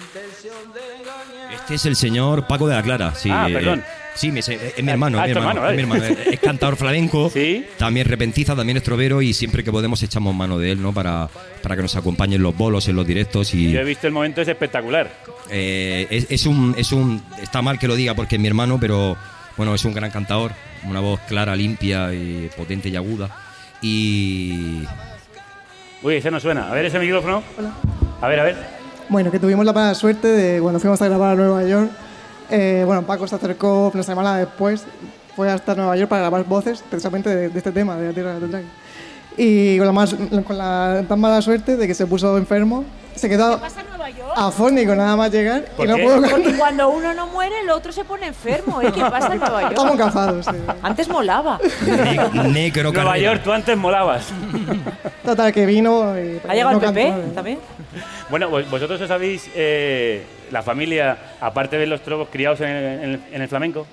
Este 1.53 1.75
es 1.75 1.85
el 1.85 1.95
señor 1.95 2.45
Paco 2.47 2.67
de 2.67 2.75
la 2.75 2.83
Clara. 2.83 3.13
Sí, 3.15 3.29
Ah, 3.31 3.47
eh, 3.49 3.53
perdón. 3.53 3.83
Sí, 4.15 4.41
sé- 4.41 4.73
es 4.77 4.83
mi 4.83 4.91
hermano. 4.91 5.19
Ah, 5.19 5.25
es 5.27 5.31
mi 5.33 5.37
hermano, 5.37 5.59
hermano, 5.61 5.69
es, 5.71 5.77
mi 5.77 5.91
vale. 5.91 6.05
hermano. 6.07 6.31
Es 6.31 6.39
cantador 6.39 6.75
flamenco. 6.75 7.29
Sí. 7.33 7.65
También 7.77 8.07
repentiza, 8.07 8.55
también 8.55 8.77
es 8.77 8.83
trovero 8.83 9.21
y 9.21 9.33
siempre 9.33 9.63
que 9.63 9.71
podemos 9.71 10.01
echamos 10.03 10.33
mano 10.35 10.57
de 10.57 10.71
él, 10.71 10.81
¿no? 10.81 10.93
Para, 10.93 11.29
para 11.61 11.75
que 11.75 11.81
nos 11.81 11.95
acompañe 11.95 12.35
en 12.35 12.43
los 12.43 12.55
bolos, 12.57 12.87
en 12.87 12.95
los 12.95 13.05
directos 13.07 13.53
y 13.53 13.71
Yo 13.71 13.79
he 13.79 13.83
visto 13.83 14.07
el 14.07 14.13
momento, 14.13 14.41
es 14.41 14.47
espectacular. 14.47 15.09
eh, 15.49 16.07
es, 16.09 16.27
es 16.29 16.45
un, 16.45 16.75
es 16.77 16.91
un, 16.91 17.21
está 17.41 17.61
mal 17.61 17.77
que 17.79 17.87
lo 17.87 17.95
diga 17.95 18.13
porque 18.15 18.35
es 18.35 18.41
mi 18.41 18.47
hermano, 18.47 18.77
pero 18.79 19.15
bueno, 19.57 19.73
es 19.75 19.83
un 19.85 19.93
gran 19.93 20.09
cantador, 20.11 20.51
una 20.85 20.99
voz 21.01 21.19
clara, 21.27 21.55
limpia 21.55 22.13
y 22.13 22.49
potente 22.55 22.89
y 22.89 22.95
aguda 22.95 23.29
y 23.81 24.83
Uy, 26.01 26.15
ese 26.15 26.31
no 26.31 26.39
suena. 26.39 26.69
A 26.71 26.73
ver 26.73 26.85
ese 26.85 26.97
micrófono. 26.99 27.43
A 28.21 28.27
ver, 28.27 28.39
a 28.39 28.43
ver. 28.43 28.55
Bueno, 29.09 29.31
que 29.31 29.39
tuvimos 29.39 29.65
la 29.65 29.73
mala 29.73 29.93
suerte 29.95 30.27
de 30.27 30.61
cuando 30.61 30.79
fuimos 30.79 31.01
a 31.01 31.07
grabar 31.07 31.33
a 31.33 31.35
Nueva 31.35 31.63
York. 31.65 31.91
Eh, 32.49 32.83
bueno, 32.85 33.03
Paco 33.03 33.27
se 33.27 33.35
acercó 33.35 33.91
una 33.93 34.03
semana 34.03 34.37
después, 34.37 34.83
fue 35.35 35.51
hasta 35.51 35.75
Nueva 35.75 35.95
York 35.95 36.09
para 36.09 36.21
grabar 36.21 36.43
voces 36.45 36.83
precisamente 36.89 37.33
de, 37.33 37.49
de 37.49 37.57
este 37.57 37.71
tema, 37.71 37.95
de 37.95 38.07
la 38.07 38.13
Tierra 38.13 38.39
del 38.39 38.49
Dragón. 38.51 38.69
Y 39.37 39.77
con 39.77 39.87
la, 39.87 39.93
más- 39.93 40.15
con 40.45 40.57
la 40.57 41.03
tan 41.07 41.19
mala 41.19 41.41
suerte 41.41 41.77
de 41.77 41.87
que 41.87 41.93
se 41.93 42.05
puso 42.05 42.37
enfermo, 42.37 42.83
se 43.15 43.29
quedó 43.29 43.59
pasa 43.59 43.81
en 43.81 43.87
Nueva 43.87 44.09
York? 44.09 44.33
afónico 44.35 44.95
nada 44.95 45.15
más 45.15 45.31
llegar 45.31 45.63
¿Por 45.77 45.85
y 45.85 45.89
no 45.89 45.95
qué? 45.95 46.03
pudo 46.03 46.15
Porque 46.15 46.29
cantar. 46.33 46.57
cuando 46.57 46.89
uno 46.89 47.13
no 47.13 47.27
muere, 47.27 47.55
el 47.61 47.69
otro 47.69 47.91
se 47.93 48.03
pone 48.03 48.27
enfermo. 48.27 48.81
¿eh? 48.81 48.91
¿Qué 48.93 49.01
pasa 49.01 49.33
en 49.33 49.39
Nueva 49.39 49.69
Estamos 49.69 49.91
York? 49.97 49.97
cansados. 50.03 50.45
sí. 50.45 50.51
Antes 50.81 51.07
molaba. 51.09 51.57
ne- 52.51 52.71
Nueva. 52.91 53.17
York, 53.17 53.41
tú 53.43 53.51
antes 53.53 53.77
molabas. 53.77 54.27
Total, 55.23 55.53
que 55.53 55.65
vino 55.65 56.19
y... 56.19 56.41
¿Ha 56.47 56.53
llegado 56.53 56.79
no 56.79 56.85
el 56.87 56.93
PP 56.93 57.09
cantó. 57.09 57.31
también? 57.33 57.59
Bueno, 58.29 58.49
vos- 58.49 58.69
vosotros 58.69 59.01
os 59.01 59.07
sabéis 59.07 59.49
eh, 59.55 60.23
la 60.51 60.61
familia, 60.61 61.35
aparte 61.41 61.77
de 61.77 61.87
los 61.87 62.01
trobos 62.03 62.29
criados 62.31 62.61
en 62.61 62.69
el, 62.69 62.83
en 63.03 63.09
el- 63.11 63.21
en 63.31 63.41
el 63.41 63.47
flamenco. 63.47 63.87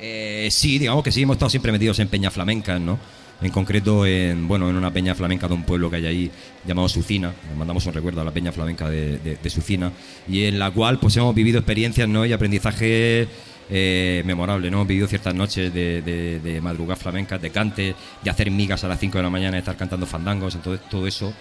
Eh, 0.00 0.48
sí, 0.50 0.78
digamos 0.78 1.02
que 1.02 1.10
sí, 1.10 1.22
hemos 1.22 1.34
estado 1.34 1.50
siempre 1.50 1.72
metidos 1.72 1.98
en 1.98 2.08
peñas 2.08 2.32
flamencas, 2.32 2.80
¿no? 2.80 2.98
En 3.40 3.50
concreto, 3.50 4.04
en, 4.06 4.46
bueno, 4.48 4.68
en 4.68 4.76
una 4.76 4.92
peña 4.92 5.14
flamenca 5.14 5.46
de 5.48 5.54
un 5.54 5.62
pueblo 5.64 5.90
que 5.90 5.96
hay 5.96 6.06
ahí 6.06 6.30
llamado 6.66 6.88
Sucina. 6.88 7.32
Mandamos 7.56 7.86
un 7.86 7.92
recuerdo 7.94 8.20
a 8.20 8.24
la 8.24 8.32
peña 8.32 8.50
flamenca 8.52 8.88
de, 8.88 9.18
Sucina. 9.50 9.92
Y 10.28 10.44
en 10.44 10.58
la 10.58 10.70
cual 10.72 10.98
pues 10.98 11.16
hemos 11.16 11.34
vivido 11.34 11.58
experiencias 11.58 12.08
¿no? 12.08 12.26
y 12.26 12.32
aprendizaje 12.32 13.28
eh, 13.70 14.22
memorable, 14.24 14.70
¿no? 14.70 14.78
Hemos 14.78 14.88
vivido 14.88 15.06
ciertas 15.06 15.34
noches 15.36 15.72
de, 15.72 16.02
de, 16.02 16.40
de 16.40 16.60
flamencas, 16.96 17.40
de 17.40 17.50
cante, 17.50 17.94
de 18.24 18.30
hacer 18.30 18.50
migas 18.50 18.82
a 18.82 18.88
las 18.88 18.98
5 18.98 19.18
de 19.18 19.22
la 19.24 19.30
mañana, 19.30 19.52
de 19.52 19.58
estar 19.58 19.76
cantando 19.76 20.06
fandangos. 20.06 20.56
Entonces, 20.56 20.88
todo 20.88 21.06
eso, 21.06 21.32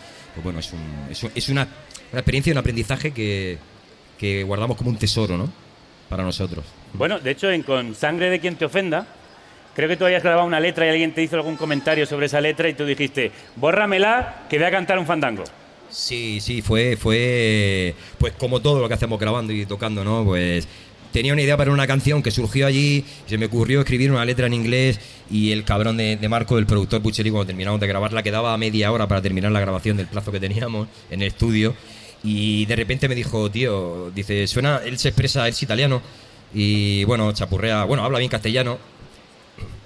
pues 0.41 0.43
bueno, 0.43 0.59
es, 0.59 0.71
un- 0.73 1.07
es, 1.11 1.23
un- 1.23 1.31
es 1.35 1.49
una, 1.49 1.67
una 2.11 2.19
experiencia 2.19 2.51
y 2.51 2.53
un 2.53 2.57
aprendizaje 2.59 3.11
que, 3.11 3.57
que 4.17 4.43
guardamos 4.43 4.77
como 4.77 4.89
un 4.89 4.97
tesoro, 4.97 5.38
¿no? 5.38 5.51
Para 6.09 6.23
nosotros. 6.23 6.63
Bueno, 6.93 7.19
de 7.19 7.31
hecho, 7.31 7.51
en 7.51 7.63
Con 7.63 7.93
sangre 7.95 8.29
de 8.29 8.39
quien 8.39 8.55
te 8.55 8.65
ofenda, 8.65 9.05
creo 9.75 9.89
que 9.89 9.97
tú 9.97 10.05
habías 10.05 10.23
grabado 10.23 10.47
una 10.47 10.59
letra 10.59 10.85
y 10.85 10.89
alguien 10.89 11.13
te 11.13 11.21
hizo 11.21 11.35
algún 11.35 11.55
comentario 11.57 12.05
sobre 12.05 12.27
esa 12.27 12.39
letra 12.41 12.69
y 12.69 12.73
tú 12.73 12.85
dijiste, 12.85 13.31
bórramela, 13.57 14.45
que 14.49 14.57
voy 14.57 14.65
a 14.67 14.71
cantar 14.71 14.97
un 14.99 15.05
fandango. 15.05 15.43
Sí, 15.89 16.39
sí, 16.41 16.61
fue, 16.61 16.97
fue 16.97 17.93
pues 18.17 18.33
como 18.33 18.59
todo 18.61 18.79
lo 18.81 18.88
que 18.88 18.93
hacemos 18.93 19.19
grabando 19.19 19.53
y 19.53 19.65
tocando, 19.65 20.03
¿no? 20.03 20.23
Pues 20.25 20.67
tenía 21.18 21.34
una 21.34 21.41
idea 21.41 21.57
para 21.57 21.72
una 21.72 21.88
canción 21.88 22.22
que 22.22 22.30
surgió 22.30 22.68
allí, 22.68 23.03
se 23.26 23.39
me 23.39 23.47
ocurrió 23.47 23.80
escribir 23.80 24.11
una 24.11 24.24
letra 24.24 24.45
en 24.45 24.53
inglés 24.53 24.99
y 25.32 25.51
el 25.51 25.63
cabrón 25.63 25.97
de, 25.97 26.15
Marco, 26.30 26.59
el 26.59 26.68
productor 26.68 27.01
Pucheri, 27.01 27.32
cuando 27.32 27.47
terminamos 27.47 27.80
de 27.80 27.88
grabarla, 27.88 28.22
quedaba 28.22 28.53
a 28.53 28.57
media 28.57 28.91
hora 28.91 29.07
para 29.07 29.20
terminar 29.20 29.51
la 29.51 29.59
grabación 29.59 29.97
del 29.97 30.05
plazo 30.05 30.32
que 30.32 30.39
teníamos 30.39 30.88
en 31.09 31.24
el 31.24 31.30
estudio 31.30 31.74
y 32.24 32.68
de 32.68 32.76
repente 32.76 33.09
me 33.09 33.15
dijo, 33.15 33.49
tío, 33.49 34.11
dice, 34.13 34.45
suena, 34.45 34.82
él 34.86 34.99
se 34.99 35.07
expresa, 35.07 35.47
él 35.47 35.53
es 35.53 35.63
italiano 35.63 36.03
y 36.53 37.03
bueno, 37.05 37.32
chapurrea, 37.32 37.84
bueno, 37.86 38.03
habla 38.03 38.20
bien 38.20 38.30
castellano 38.30 38.78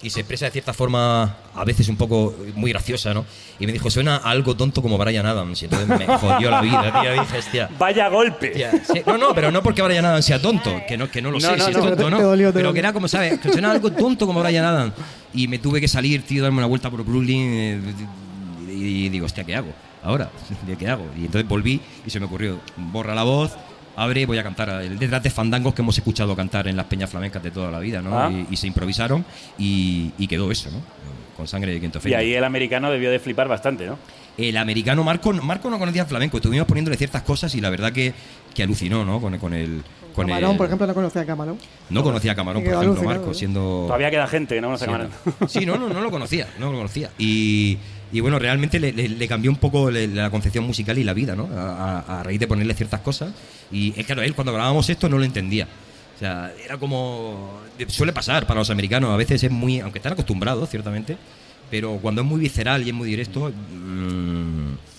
y 0.03 0.09
se 0.09 0.21
expresa 0.21 0.45
de 0.45 0.51
cierta 0.51 0.73
forma 0.73 1.37
a 1.55 1.63
veces 1.63 1.87
un 1.87 1.95
poco 1.97 2.35
muy 2.55 2.71
graciosa, 2.71 3.13
¿no? 3.13 3.25
Y 3.59 3.65
me 3.67 3.71
dijo, 3.71 3.89
suena 3.91 4.17
a 4.17 4.29
algo 4.31 4.55
tonto 4.55 4.81
como 4.81 4.97
Brian 4.97 5.25
Adams. 5.25 5.61
Y 5.61 5.65
entonces 5.65 5.87
me 5.87 6.05
jodió 6.17 6.49
la 6.49 6.61
vida, 6.61 7.01
tío. 7.01 7.11
Dije, 7.21 7.37
hostia. 7.37 7.69
Vaya 7.77 8.07
golpe. 8.09 8.47
tía, 8.49 8.71
sí. 8.83 9.01
No, 9.05 9.17
no, 9.17 9.35
pero 9.35 9.51
no 9.51 9.61
porque 9.61 9.81
Brian 9.81 10.05
Adams 10.05 10.25
sea 10.25 10.41
tonto, 10.41 10.81
que 10.87 10.97
no, 10.97 11.09
que 11.11 11.21
no 11.21 11.29
lo 11.29 11.39
No, 11.39 11.41
sé 11.51 11.57
no, 11.57 11.65
si 11.65 11.71
no. 11.73 11.79
es 11.79 11.85
tonto, 11.85 12.09
¿no? 12.09 12.17
te 12.17 12.23
dolió, 12.23 12.47
te 12.47 12.53
pero 12.53 12.67
dolió. 12.69 12.73
que 12.73 12.79
era 12.79 12.93
como, 12.93 13.07
¿sabes? 13.07 13.39
Que 13.39 13.51
suena 13.51 13.71
algo 13.71 13.91
tonto 13.91 14.25
como 14.25 14.41
Brian 14.41 14.65
Adams. 14.65 14.93
Y 15.33 15.47
me 15.47 15.59
tuve 15.59 15.79
que 15.79 15.87
salir, 15.87 16.23
tío, 16.25 16.41
darme 16.43 16.57
una 16.57 16.67
vuelta 16.67 16.89
por 16.89 17.03
Brooklyn 17.05 17.49
eh, 17.53 17.79
y, 18.69 19.05
y 19.05 19.09
digo, 19.09 19.25
hostia, 19.27 19.43
¿qué 19.43 19.55
hago? 19.55 19.71
Ahora, 20.03 20.31
¿qué 20.79 20.87
hago? 20.87 21.05
Y 21.15 21.25
entonces 21.25 21.47
volví 21.47 21.79
y 22.05 22.09
se 22.09 22.19
me 22.19 22.25
ocurrió, 22.25 22.59
borra 22.75 23.13
la 23.13 23.23
voz, 23.23 23.51
abre 23.95 24.21
y 24.21 24.25
voy 24.25 24.37
a 24.37 24.43
cantar 24.43 24.69
el 24.81 24.97
detrás 24.97 25.21
de 25.23 25.29
fandangos 25.29 25.73
que 25.73 25.81
hemos 25.81 25.97
escuchado 25.97 26.35
cantar 26.35 26.67
en 26.67 26.75
las 26.75 26.85
peñas 26.85 27.09
flamencas 27.09 27.43
de 27.43 27.51
toda 27.51 27.71
la 27.71 27.79
vida, 27.79 28.01
¿no? 28.01 28.17
Ah. 28.17 28.31
Y, 28.31 28.47
y 28.53 28.57
se 28.57 28.67
improvisaron 28.67 29.25
y, 29.57 30.11
y 30.17 30.27
quedó 30.27 30.51
eso, 30.51 30.69
¿no? 30.71 30.77
Con 31.35 31.47
sangre 31.47 31.77
de 31.79 31.89
te 31.89 32.09
Y 32.09 32.13
ahí 32.13 32.33
el 32.33 32.43
americano 32.43 32.91
debió 32.91 33.09
de 33.09 33.19
flipar 33.19 33.47
bastante, 33.47 33.85
¿no? 33.85 33.97
El 34.37 34.55
americano 34.57 35.03
Marco, 35.03 35.33
Marco 35.33 35.69
no 35.69 35.77
conocía 35.77 36.03
el 36.03 36.07
flamenco, 36.07 36.37
estuvimos 36.37 36.65
poniéndole 36.67 36.97
ciertas 36.97 37.21
cosas 37.23 37.53
y 37.55 37.61
la 37.61 37.69
verdad 37.69 37.91
que, 37.91 38.13
que 38.53 38.63
alucinó, 38.63 39.03
¿no? 39.03 39.19
Con, 39.19 39.37
con 39.37 39.53
el. 39.53 39.83
Con 40.15 40.27
Camarón, 40.27 40.51
el- 40.51 40.57
por 40.57 40.65
ejemplo, 40.65 40.87
no 40.87 40.93
conocía 40.93 41.21
a 41.21 41.25
Camarón. 41.25 41.57
No 41.89 42.03
conocía 42.03 42.31
a 42.33 42.35
Camarón, 42.35 42.63
por 42.63 42.73
ejemplo, 42.73 43.03
Marco, 43.03 43.33
siendo. 43.33 43.83
Todavía 43.87 44.09
queda 44.09 44.27
gente 44.27 44.55
que 44.55 44.61
no 44.61 44.67
conoce 44.67 44.83
a 44.85 44.87
Camarón. 44.87 45.09
Sí, 45.47 45.65
no, 45.65 45.77
no, 45.77 45.89
no 45.89 46.01
lo 46.01 46.11
conocía, 46.11 46.47
no 46.59 46.71
lo 46.71 46.77
conocía. 46.77 47.09
Y, 47.17 47.77
y 48.11 48.19
bueno, 48.19 48.39
realmente 48.39 48.79
le, 48.79 49.27
cambió 49.27 49.49
un 49.51 49.57
poco 49.57 49.89
la 49.89 50.29
concepción 50.29 50.65
musical 50.65 50.97
y 50.97 51.03
la 51.03 51.13
vida, 51.13 51.35
¿no? 51.35 51.49
A, 51.53 52.21
raíz 52.23 52.39
de 52.39 52.47
ponerle 52.47 52.73
ciertas 52.73 52.99
cosas. 53.01 53.33
Y 53.71 53.93
es 53.97 54.05
claro, 54.05 54.21
él 54.21 54.35
cuando 54.35 54.51
grabábamos 54.53 54.89
esto 54.89 55.07
no 55.07 55.17
lo 55.17 55.23
entendía. 55.23 55.67
O 56.15 56.19
sea, 56.19 56.51
era 56.63 56.77
como. 56.77 57.61
Suele 57.87 58.13
pasar 58.13 58.45
para 58.45 58.59
los 58.59 58.69
americanos, 58.69 59.11
a 59.11 59.17
veces 59.17 59.43
es 59.43 59.51
muy. 59.51 59.79
Aunque 59.79 59.99
están 59.99 60.13
acostumbrados, 60.13 60.69
ciertamente. 60.69 61.17
Pero 61.69 61.99
cuando 62.01 62.21
es 62.21 62.27
muy 62.27 62.41
visceral 62.41 62.85
y 62.85 62.89
es 62.89 62.95
muy 62.95 63.07
directo. 63.07 63.49
mm, 63.49 64.90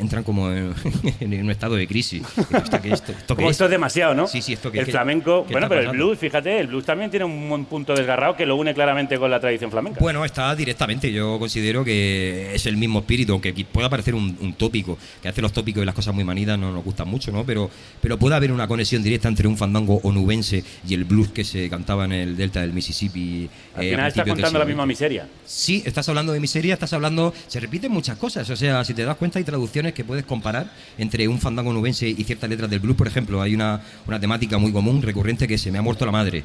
entran 0.00 0.24
como 0.24 0.50
en, 0.52 0.74
en 1.20 1.44
un 1.44 1.50
estado 1.50 1.76
de 1.76 1.86
crisis. 1.86 2.22
Esto, 2.36 2.80
que- 2.82 2.92
esto- 2.92 3.12
esto 3.12 3.34
que 3.34 3.34
Como 3.36 3.48
es- 3.50 3.54
esto 3.54 3.64
es 3.66 3.70
demasiado, 3.70 4.14
¿no? 4.14 4.26
Sí, 4.26 4.42
sí, 4.42 4.54
esto 4.54 4.72
que 4.72 4.80
El 4.80 4.86
flamenco, 4.86 5.44
¿qué 5.46 5.52
bueno, 5.52 5.68
pero 5.68 5.82
el 5.82 5.88
blues, 5.90 6.18
fíjate, 6.18 6.58
el 6.58 6.66
blues 6.66 6.84
también 6.84 7.10
tiene 7.10 7.24
un 7.24 7.64
punto 7.66 7.94
desgarrado 7.94 8.36
que 8.36 8.46
lo 8.46 8.56
une 8.56 8.74
claramente 8.74 9.18
con 9.18 9.30
la 9.30 9.38
tradición 9.40 9.70
flamenca. 9.70 9.98
Bueno, 10.00 10.24
está 10.24 10.54
directamente. 10.54 11.12
Yo 11.12 11.38
considero 11.38 11.84
que 11.84 12.54
es 12.54 12.66
el 12.66 12.76
mismo 12.76 13.00
espíritu, 13.00 13.32
aunque 13.32 13.52
pueda 13.70 13.88
parecer 13.90 14.14
un, 14.14 14.36
un 14.40 14.54
tópico, 14.54 14.98
que 15.22 15.28
hace 15.28 15.42
los 15.42 15.52
tópicos 15.52 15.82
y 15.82 15.86
las 15.86 15.94
cosas 15.94 16.14
muy 16.14 16.24
manidas 16.24 16.58
no 16.58 16.72
nos 16.72 16.84
gustan 16.84 17.08
mucho, 17.08 17.30
¿no? 17.32 17.44
Pero, 17.44 17.70
pero 18.00 18.18
puede 18.18 18.34
haber 18.36 18.52
una 18.52 18.66
conexión 18.66 19.02
directa 19.02 19.28
entre 19.28 19.46
un 19.48 19.56
fandango 19.56 20.00
onubense 20.02 20.64
y 20.88 20.94
el 20.94 21.04
blues 21.04 21.28
que 21.28 21.44
se 21.44 21.68
cantaba 21.68 22.04
en 22.04 22.12
el 22.12 22.36
delta 22.36 22.60
del 22.60 22.72
Mississippi. 22.72 23.48
Al 23.74 23.84
eh, 23.84 23.88
a 23.88 23.90
final 23.90 24.08
estás 24.08 24.22
principios 24.24 24.24
del 24.24 24.34
contando 24.36 24.58
la 24.58 24.64
misma 24.64 24.86
miseria. 24.86 25.28
Sí, 25.44 25.82
estás 25.84 26.08
hablando 26.08 26.32
de 26.32 26.40
miseria, 26.40 26.74
estás 26.74 26.92
hablando. 26.92 27.34
Se 27.46 27.60
repiten 27.60 27.92
muchas 27.92 28.16
cosas. 28.16 28.48
O 28.50 28.56
sea, 28.56 28.84
si 28.84 28.94
te 28.94 29.04
das 29.04 29.16
cuenta, 29.16 29.38
hay 29.38 29.44
traducciones 29.44 29.89
que 29.94 30.04
puedes 30.04 30.24
comparar 30.24 30.70
entre 30.98 31.26
un 31.28 31.38
fandango 31.40 31.72
nubense 31.72 32.08
y 32.08 32.24
ciertas 32.24 32.48
letras 32.50 32.68
del 32.70 32.80
blues. 32.80 32.96
Por 32.96 33.06
ejemplo, 33.06 33.40
hay 33.42 33.54
una, 33.54 33.80
una 34.06 34.18
temática 34.20 34.58
muy 34.58 34.72
común, 34.72 35.02
recurrente, 35.02 35.46
que 35.48 35.58
se 35.58 35.70
me 35.70 35.78
ha 35.78 35.82
muerto 35.82 36.04
la 36.06 36.12
madre. 36.12 36.44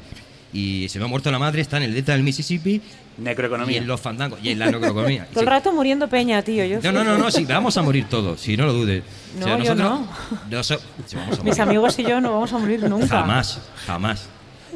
Y 0.53 0.87
se 0.87 0.99
me 0.99 1.05
ha 1.05 1.07
muerto 1.09 1.29
la 1.31 1.39
madre 1.39 1.61
está 1.61 1.77
en 1.77 1.83
el 1.83 1.93
delta 1.93 2.13
del 2.13 2.23
Mississippi 2.23 2.75
y 3.17 3.21
Necroeconomía. 3.21 3.77
en 3.77 3.87
los 3.87 3.99
fandangos 3.99 4.39
y 4.41 4.49
en 4.51 4.59
la 4.59 4.67
necroeconomía. 4.67 5.25
Todo 5.33 5.41
el 5.41 5.45
Sí. 5.47 5.49
rato 5.49 5.73
muriendo 5.73 6.07
peña, 6.07 6.41
tío. 6.43 6.63
Yo 6.63 6.79
No, 6.81 6.91
no, 6.93 7.03
no, 7.03 7.17
no, 7.17 7.29
sí, 7.29 7.43
vamos 7.43 7.75
a 7.75 7.81
morir 7.81 8.05
todos, 8.09 8.39
si 8.39 8.55
no 8.55 8.65
lo 8.65 8.71
dudes. 8.73 9.03
No, 9.37 9.61
yo 9.61 9.75
no. 9.75 10.07
noso- 10.49 10.79
sí, 11.05 11.17
vamos 11.17 11.39
a 11.39 11.43
Mis 11.43 11.59
amigos 11.59 11.99
y 11.99 12.03
yo 12.03 12.21
no 12.21 12.31
vamos 12.33 12.53
a 12.53 12.57
morir 12.57 12.81
nunca. 12.83 13.07
Jamás, 13.07 13.59
jamás. 13.85 14.29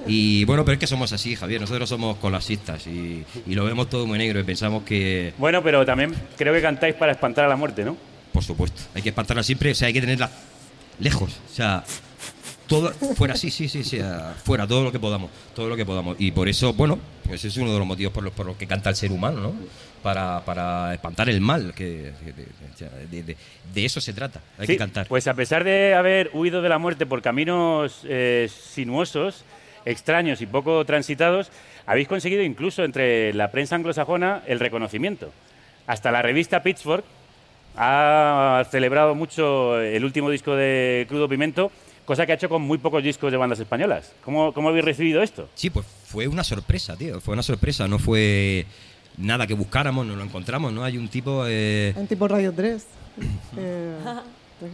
Y 0.06 0.44
bueno, 0.46 0.66
pero 0.66 0.74
es 0.74 0.80
que 0.80 0.88
somos 0.88 1.14
así, 1.14 1.36
Javier. 1.36 1.62
Nosotros 1.62 1.88
somos 1.88 2.18
colasistas 2.18 2.86
y, 2.88 3.24
y 3.48 3.56
lo 3.56 3.64
vemos 3.64 3.90
todo 3.90 4.06
muy 4.06 4.18
negro 4.18 4.40
y 4.40 4.44
pensamos 4.44 4.84
que, 4.84 5.34
Bueno, 5.38 5.62
pero 5.64 5.86
también 5.86 6.14
creo 6.38 6.54
que 6.54 6.62
cantáis 6.62 6.96
para 6.96 7.12
espantar 7.14 7.46
a 7.46 7.48
la 7.48 7.56
muerte, 7.56 7.86
¿no? 7.86 7.96
Por 8.34 8.44
supuesto, 8.44 8.82
hay 8.96 9.02
que 9.02 9.10
espantarla 9.10 9.44
siempre, 9.44 9.72
o 9.72 9.76
sea, 9.76 9.88
hay 9.88 9.94
que 9.94 10.02
tenerla 10.02 10.30
lejos. 11.00 11.40
O 11.52 11.54
sea, 11.56 11.84
todo 12.68 12.92
fuera, 13.16 13.36
sí, 13.36 13.50
sí, 13.50 13.68
sí, 13.68 13.84
sí, 13.84 14.00
fuera, 14.44 14.68
todo 14.68 14.84
lo 14.84 14.92
que 14.92 15.00
podamos, 15.00 15.32
todo 15.56 15.68
lo 15.70 15.76
que 15.76 15.86
podamos. 15.86 16.16
Y 16.20 16.32
por 16.32 16.48
eso, 16.48 16.74
bueno, 16.74 17.00
pues 17.26 17.40
ese 17.40 17.48
es 17.48 17.58
uno 17.58 17.74
de 17.74 17.80
los 17.80 17.88
motivos 17.88 18.14
por 18.14 18.24
los, 18.24 18.34
por 18.34 18.46
los 18.46 18.56
que 18.58 18.68
canta 18.68 18.90
el 18.92 18.96
ser 18.96 19.12
humano, 19.12 19.40
¿no? 19.42 19.54
Para, 20.04 20.46
para 20.46 20.94
espantar 20.94 21.30
el 21.30 21.42
mal, 21.42 21.74
que, 21.76 22.14
de, 22.24 23.08
de- 23.12 23.24
de- 23.24 23.38
de 23.74 23.86
eso 23.86 24.00
se 24.00 24.14
trata, 24.14 24.40
hay 24.58 24.68
Sí, 24.68 24.74
que 24.74 24.78
cantar. 24.78 25.08
Pues 25.08 25.28
a 25.28 25.34
pesar 25.34 25.64
de 25.66 25.94
haber 25.94 26.30
huido 26.34 26.62
de 26.62 26.70
la 26.70 26.78
muerte 26.78 27.06
por 27.06 27.22
caminos 27.22 28.02
eh, 28.06 28.50
sinuosos, 28.74 29.44
extraños 29.86 30.42
y 30.42 30.46
poco 30.46 30.86
transitados, 30.86 31.50
habéis 31.86 32.08
conseguido 32.08 32.44
incluso 32.44 32.84
entre 32.86 33.34
la 33.34 33.52
prensa 33.52 33.76
anglosajona 33.76 34.42
el 34.48 34.60
reconocimiento. 34.60 35.34
Hasta 35.88 36.12
la 36.12 36.22
revista 36.22 36.62
Pitchfork 36.64 37.04
ha 37.76 38.66
celebrado 38.72 39.16
mucho 39.16 39.80
el 39.80 40.04
último 40.04 40.30
disco 40.30 40.56
de 40.56 41.06
Crudo 41.10 41.30
Pimento, 41.30 41.72
cosa 42.06 42.26
que 42.26 42.32
ha 42.32 42.36
hecho 42.36 42.50
con 42.50 42.62
muy 42.62 42.78
pocos 42.78 43.04
discos 43.04 43.32
de 43.32 43.38
bandas 43.38 43.60
españolas. 43.60 44.14
¿Cómo, 44.24 44.54
cómo 44.54 44.70
habéis 44.70 44.86
recibido 44.86 45.22
esto? 45.22 45.50
Sí, 45.56 45.70
pues 45.70 45.86
fue 46.06 46.28
una 46.28 46.44
sorpresa, 46.44 46.96
tío. 46.96 47.22
Fue 47.22 47.34
una 47.34 47.44
sorpresa. 47.44 47.88
No 47.88 48.00
fue 48.00 48.66
nada 49.18 49.46
que 49.48 49.54
buscáramos, 49.54 50.06
no 50.06 50.16
lo 50.16 50.24
encontramos, 50.24 50.74
¿no? 50.74 50.84
Hay 50.84 50.98
un 50.98 51.08
tipo. 51.08 51.44
eh, 51.48 51.94
En 51.96 52.08
tipo 52.08 52.28
Radio 52.28 52.54
3. 52.54 52.86
Eh, 53.58 53.96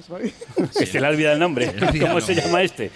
pues. 0.07 0.33
Que 0.79 0.85
se 0.87 0.99
le 0.99 1.05
ha 1.05 1.09
olvidado 1.11 1.33
el 1.35 1.39
nombre. 1.39 1.65
Se 1.71 1.85
olvidado 1.85 2.07
¿Cómo 2.07 2.21
se 2.21 2.33
llama 2.33 2.63
este? 2.63 2.89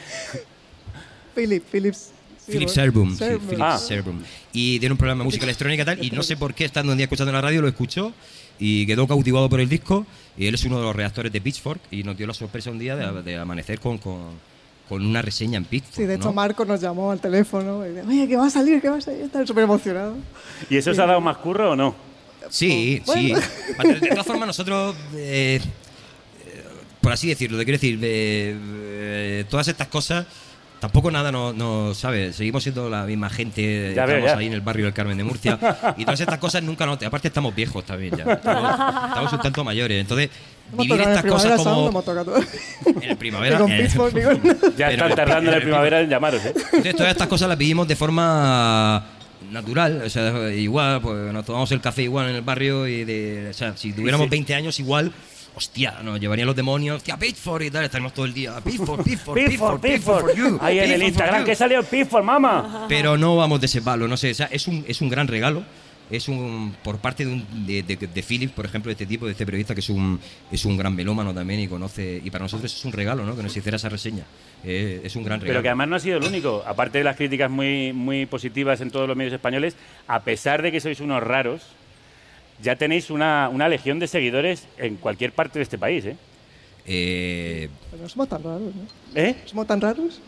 Philip, 1.36 1.64
Philips. 1.72 2.12
Philip. 2.48 2.68
Serbum. 2.68 3.16
sí. 3.16 3.26
Philip 3.48 3.62
Ah. 3.62 3.78
Serbum. 3.78 4.22
Y 4.52 4.80
tiene 4.80 4.94
un 4.94 4.98
programa 4.98 5.22
de 5.24 5.26
música 5.26 5.44
electrónica 5.46 5.84
y 5.84 5.86
tal. 5.86 6.04
Y 6.04 6.10
no 6.12 6.24
sé 6.24 6.36
por 6.36 6.54
qué, 6.56 6.66
estando 6.66 6.92
un 6.92 6.98
día 6.98 7.06
escuchando 7.06 7.32
la 7.32 7.42
radio, 7.42 7.62
lo 7.62 7.68
escuchó 7.68 8.12
y 8.60 8.86
quedó 8.86 9.08
cautivado 9.08 9.50
por 9.50 9.60
el 9.60 9.70
disco. 9.70 10.06
Y 10.38 10.48
él 10.48 10.56
es 10.56 10.64
uno 10.66 10.78
de 10.78 10.84
los 10.84 10.96
redactores 10.96 11.32
de 11.32 11.42
Pitchfork 11.42 11.82
y 11.92 12.04
nos 12.04 12.18
dio 12.18 12.28
la 12.28 12.34
sorpresa 12.34 12.70
un 12.70 12.80
día 12.80 12.96
de, 12.96 13.24
de 13.24 13.38
amanecer 13.38 13.80
con, 13.80 13.98
con, 13.98 14.20
con 14.88 15.06
una 15.06 15.22
reseña 15.22 15.58
en 15.58 15.66
Pitchfork. 15.66 15.96
Sí, 15.96 16.04
de 16.04 16.16
hecho 16.16 16.26
¿no? 16.26 16.34
Marco 16.34 16.66
nos 16.66 16.80
llamó 16.82 17.12
al 17.12 17.20
teléfono 17.20 17.86
y 17.86 17.90
dice, 17.90 18.04
oye, 18.08 18.28
que 18.28 18.38
va 18.38 18.48
a 18.48 18.50
salir, 18.50 18.82
que 18.82 18.90
va 18.90 18.98
a 18.98 19.02
salir. 19.02 19.22
Está 19.22 19.46
súper 19.46 19.64
emocionado. 19.64 20.16
¿Y 20.70 20.78
eso 20.78 20.92
os 20.92 21.00
ha 21.00 21.06
dado 21.06 21.22
más 21.22 21.38
curro 21.38 21.72
o 21.72 21.76
no? 21.76 21.96
Sí, 22.50 23.02
sí. 23.06 23.34
Bueno. 23.76 24.00
De 24.00 24.10
todas 24.10 24.26
formas, 24.26 24.48
nosotros, 24.48 24.96
eh, 25.14 25.60
eh, 26.46 26.64
por 27.02 27.12
así 27.12 27.28
decirlo, 27.28 27.58
te 27.58 27.66
quiero 27.66 27.76
decir, 27.78 28.00
eh, 28.02 28.56
eh, 28.58 29.46
todas 29.50 29.68
estas 29.68 29.88
cosas, 29.88 30.26
tampoco 30.80 31.12
nada 31.12 31.32
nos, 31.32 31.56
no, 31.56 31.94
¿sabes? 31.94 32.36
Seguimos 32.36 32.64
siendo 32.64 32.90
la 32.90 33.04
misma 33.04 33.30
gente, 33.30 33.94
Ya 33.96 34.06
veo, 34.06 34.18
estamos 34.18 34.36
ya. 34.36 34.40
ahí 34.40 34.48
en 34.48 34.54
el 34.54 34.62
barrio 34.62 34.86
del 34.86 34.94
Carmen 34.94 35.18
de 35.18 35.24
Murcia, 35.24 35.60
y 35.98 36.06
todas 36.06 36.20
estas 36.20 36.40
cosas 36.40 36.64
nunca 36.64 36.86
nos... 36.86 37.02
Aparte 37.04 37.28
estamos 37.28 37.54
viejos 37.54 37.86
también 37.86 38.16
ya, 38.16 38.34
estamos, 38.34 38.72
estamos 38.72 39.34
un 39.34 39.40
tanto 39.40 39.64
mayores, 39.64 40.00
entonces 40.00 40.30
vivir 40.78 41.02
estas 41.02 41.26
cosas 41.26 41.62
como... 41.62 42.04
En 42.86 43.04
el 43.04 43.18
primavera... 43.18 43.58
Con 43.58 43.72
eh, 43.72 43.84
Pitchfork, 43.84 44.14
digo, 44.16 44.32
Ya 44.78 44.92
están 44.92 45.16
tardando 45.16 45.52
en 45.52 45.58
el 45.58 45.64
primavera 45.64 46.02
en 46.02 46.10
llamaros, 46.10 46.46
¿eh? 46.46 46.54
entonces, 46.56 46.96
todas 46.96 47.12
estas 47.12 47.28
cosas 47.28 47.50
las 47.50 47.58
vivimos 47.58 47.88
de 47.88 47.96
forma 47.96 49.06
natural, 49.52 50.04
o 50.06 50.10
sea, 50.10 50.52
igual, 50.54 51.02
pues 51.02 51.34
nos 51.34 51.46
tomamos 51.46 51.72
el 51.72 51.82
café 51.82 52.04
igual 52.04 52.30
en 52.30 52.36
el 52.36 52.42
barrio 52.42 52.88
y 52.88 53.04
de, 53.04 53.48
o 53.50 53.54
sea, 53.54 53.76
si 53.76 53.94
tuviéramos 53.94 54.26
sí. 54.26 54.32
20 54.32 54.54
años 54.56 54.80
igual, 54.80 55.12
hostia, 55.60 55.96
nos 56.02 56.20
llevarían 56.20 56.48
los 56.48 56.56
demonios, 56.56 56.98
hostia, 56.98 57.18
Pitchfork 57.18 57.66
y 57.66 57.72
tal, 57.72 57.84
estaremos 57.84 58.14
todo 58.14 58.26
el 58.26 58.34
día, 58.34 58.60
Pitchfork, 58.62 59.04
Pitchfork 59.42 60.00
for 60.00 60.34
you, 60.34 60.58
Ahí 60.62 60.80
en 60.80 60.92
el 60.92 61.04
Instagram 61.04 61.44
que 61.44 61.54
salió 61.54 61.84
Pitchfork, 61.84 62.24
mamá. 62.24 62.86
Pero 62.88 63.18
no 63.18 63.36
vamos 63.36 63.60
de 63.60 63.66
ese 63.66 63.82
palo, 63.82 64.08
no 64.08 64.16
sé, 64.16 64.32
o 64.32 64.34
sea, 64.34 64.48
es 64.48 64.68
un, 64.68 64.86
es 64.88 65.02
un 65.02 65.10
gran 65.10 65.28
regalo. 65.28 65.64
Es 66.10 66.28
un 66.28 66.76
por 66.84 66.98
parte 66.98 67.24
de, 67.24 67.32
un, 67.32 67.68
de, 67.68 67.84
de, 67.84 67.96
de 67.96 68.24
Philip, 68.24 68.52
por 68.52 68.66
ejemplo, 68.66 68.90
de 68.90 68.94
este 68.94 69.06
tipo, 69.06 69.28
de 69.28 69.34
este 69.34 69.46
periodista 69.46 69.76
que 69.76 69.82
es 69.82 69.90
un, 69.90 70.20
es 70.52 70.66
un 70.66 70.76
gran 70.76 70.96
melómano 70.96 71.36
también 71.36 71.60
y 71.60 71.68
conoce. 71.68 72.20
Y 72.24 72.32
para 72.32 72.46
nosotros 72.46 72.74
es 72.74 72.84
un 72.84 72.92
regalo, 72.92 73.24
¿no? 73.26 73.36
Que 73.36 73.44
nos 73.44 73.56
hiciera 73.56 73.76
esa 73.76 73.90
reseña. 73.90 74.24
Eh, 74.64 75.02
es 75.04 75.16
un 75.16 75.24
gran 75.24 75.40
regalo. 75.40 75.54
Pero 75.54 75.62
que 75.62 75.70
además 75.70 75.88
no 75.88 75.96
ha 75.98 76.00
sido 76.00 76.18
el 76.18 76.24
único. 76.24 76.64
Aparte 76.66 76.98
de 76.98 77.04
las 77.04 77.16
críticas 77.16 77.52
muy, 77.52 77.94
muy 77.94 78.26
positivas 78.26 78.82
en 78.82 78.90
todos 78.90 79.08
los 79.08 79.16
medios 79.16 79.36
españoles, 79.36 79.76
a 80.08 80.22
pesar 80.22 80.64
de 80.64 80.72
que 80.72 80.80
sois 80.80 81.00
unos 81.00 81.22
raros, 81.22 81.62
ya 82.62 82.76
tenéis 82.76 83.10
una, 83.10 83.50
una 83.50 83.68
legión 83.70 84.00
de 84.00 84.08
seguidores 84.08 84.68
en 84.78 84.96
cualquier 84.98 85.32
parte 85.32 85.60
de 85.60 85.64
este 85.64 85.78
país, 85.78 86.06
¿eh? 86.06 86.16
Eh, 86.86 87.70
Pero 87.92 88.04
no 88.04 88.10
somos 88.10 88.28
tan 88.30 88.44
raros, 88.44 88.62
¿no? 88.76 88.82
¿Eh? 89.22 89.36
¿Somos 89.46 89.68
tan 89.68 89.80
raros? 89.82 90.20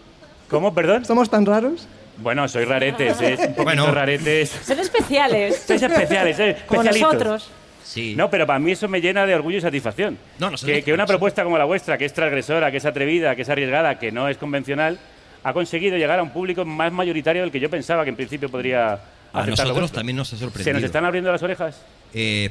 ¿Cómo, 0.50 0.74
perdón? 0.74 1.06
¿Somos 1.06 1.30
tan 1.30 1.46
raros? 1.46 1.88
Bueno, 2.18 2.48
sois 2.48 2.68
raretes, 2.68 3.20
¿eh? 3.22 3.32
Un 3.32 3.38
poquito 3.48 3.64
Bueno. 3.64 3.92
raretes. 3.92 4.50
Son 4.50 4.80
especiales. 4.80 5.64
Sois 5.66 5.82
especiales, 5.82 6.40
¿eh? 6.40 6.58
Como 6.68 6.84
nosotros. 6.84 7.50
sí. 7.84 8.14
No, 8.16 8.30
pero 8.30 8.46
para 8.46 8.60
mí 8.60 8.72
eso 8.72 8.88
me 8.88 9.02
llena 9.02 9.26
de 9.26 9.34
orgullo 9.34 9.58
y 9.58 9.62
satisfacción. 9.62 10.18
No, 10.38 10.52
que, 10.52 10.84
que 10.84 10.94
una 10.94 11.06
propuesta 11.08 11.44
como 11.44 11.58
la 11.58 11.66
vuestra, 11.66 11.98
que 11.98 12.06
es 12.06 12.14
transgresora, 12.14 12.70
que 12.70 12.78
es 12.78 12.86
atrevida, 12.86 13.36
que 13.36 13.42
es 13.42 13.50
arriesgada, 13.50 13.98
que 13.98 14.12
no 14.12 14.28
es 14.30 14.38
convencional, 14.38 15.00
ha 15.44 15.54
conseguido 15.54 15.98
llegar 15.98 16.20
a 16.20 16.24
un 16.24 16.30
público 16.32 16.64
más 16.66 16.92
mayoritario 16.92 17.42
del 17.42 17.52
que 17.52 17.60
yo 17.60 17.70
pensaba 17.70 18.04
que 18.04 18.10
en 18.12 18.16
principio 18.16 18.50
podría 18.50 19.00
a 19.34 19.46
nosotros 19.46 19.78
vuestro. 19.78 19.96
también 20.00 20.16
nos 20.18 20.28
ha 20.34 20.36
¿Se 20.36 20.44
sorprendido. 20.44 20.74
nos 20.76 20.84
están 20.84 21.06
abriendo 21.06 21.32
las 21.32 21.42
orejas? 21.44 21.82
Eh, 22.14 22.50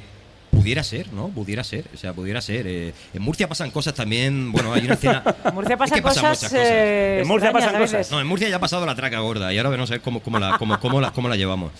pudiera 0.50 0.82
ser, 0.82 1.12
¿no? 1.12 1.28
Pudiera 1.28 1.62
ser. 1.64 1.84
O 1.94 1.96
sea, 1.96 2.12
pudiera 2.12 2.40
ser. 2.40 2.66
Eh, 2.66 2.92
en 3.14 3.22
Murcia 3.22 3.48
pasan 3.48 3.70
cosas 3.70 3.94
también. 3.94 4.50
Bueno, 4.52 4.72
hay 4.72 4.84
una 4.84 4.94
escena. 4.94 5.22
En 5.44 5.54
Murcia 5.54 5.74
Es 5.74 5.78
pasan 5.78 5.96
que 5.98 6.02
pasan 6.02 6.24
cosas. 6.24 6.42
muchas 6.42 6.50
cosas. 6.50 6.52
eh, 6.72 7.20
En 7.22 7.28
Murcia 7.28 7.52
pasan 7.52 7.78
cosas. 7.80 8.10
No, 8.10 8.20
en 8.20 8.26
Murcia 8.26 8.48
ya 8.48 8.56
ha 8.56 8.60
pasado 8.60 8.84
la 8.86 8.94
traca 8.94 9.18
gorda 9.20 9.52
y 9.52 9.58
ahora 9.58 9.70
a 9.90 9.94
ver 9.94 10.00
cómo, 10.02 10.20
cómo, 10.20 10.38
la, 10.38 10.58
cómo, 10.58 10.78
cómo, 10.80 11.00
la, 11.00 11.12
cómo 11.12 11.28
la 11.28 11.36
llevamos. 11.36 11.72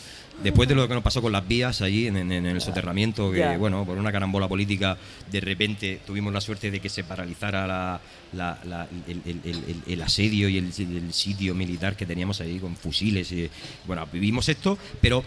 Después 0.43 0.69
de 0.69 0.75
lo 0.75 0.89
que 0.89 0.95
nos 0.95 1.03
pasó 1.03 1.21
con 1.21 1.33
las 1.33 1.47
vías 1.47 1.83
allí 1.83 2.07
en, 2.07 2.17
en- 2.17 2.33
en 2.33 2.47
el 2.47 2.61
soterramiento, 2.63 3.31
que 3.31 3.39
bueno, 3.59 3.85
por 3.85 3.99
una 3.99 4.11
carambola 4.11 4.49
política, 4.49 4.97
de 5.31 5.41
repente 5.41 6.01
tuvimos 6.07 6.33
la 6.33 6.41
suerte 6.41 6.71
de 6.71 6.81
que 6.81 6.89
se 6.89 7.05
paralizara 7.05 7.67
la, 7.67 8.01
la- 8.33 8.59
la- 8.65 8.89
el, 9.07 9.21
el- 9.27 9.41
el- 9.45 9.65
el- 9.69 9.83
el 9.87 10.03
asedio 10.03 10.49
y 10.49 10.57
el, 10.57 10.73
sitio 11.13 11.55
militar 11.55 11.95
que 11.97 12.07
teníamos 12.07 12.41
ahí 12.41 12.59
con 12.59 12.75
fusiles. 12.77 13.31
Y, 13.33 13.51
bueno, 13.87 14.07
vivimos 14.11 14.49
esto, 14.49 14.79
pero 15.03 15.23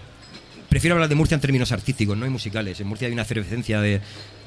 prefiero 0.68 0.96
hablar 0.96 1.10
de 1.10 1.16
Murcia 1.16 1.36
en 1.36 1.42
términos 1.42 1.72
artísticos, 1.72 2.18
no 2.18 2.26
y 2.26 2.30
musicales. 2.30 2.80
En 2.80 2.88
Murcia 2.88 3.06
hay 3.08 3.14
una 3.14 3.22
efervescencia 3.22 3.82
de, 3.82 4.02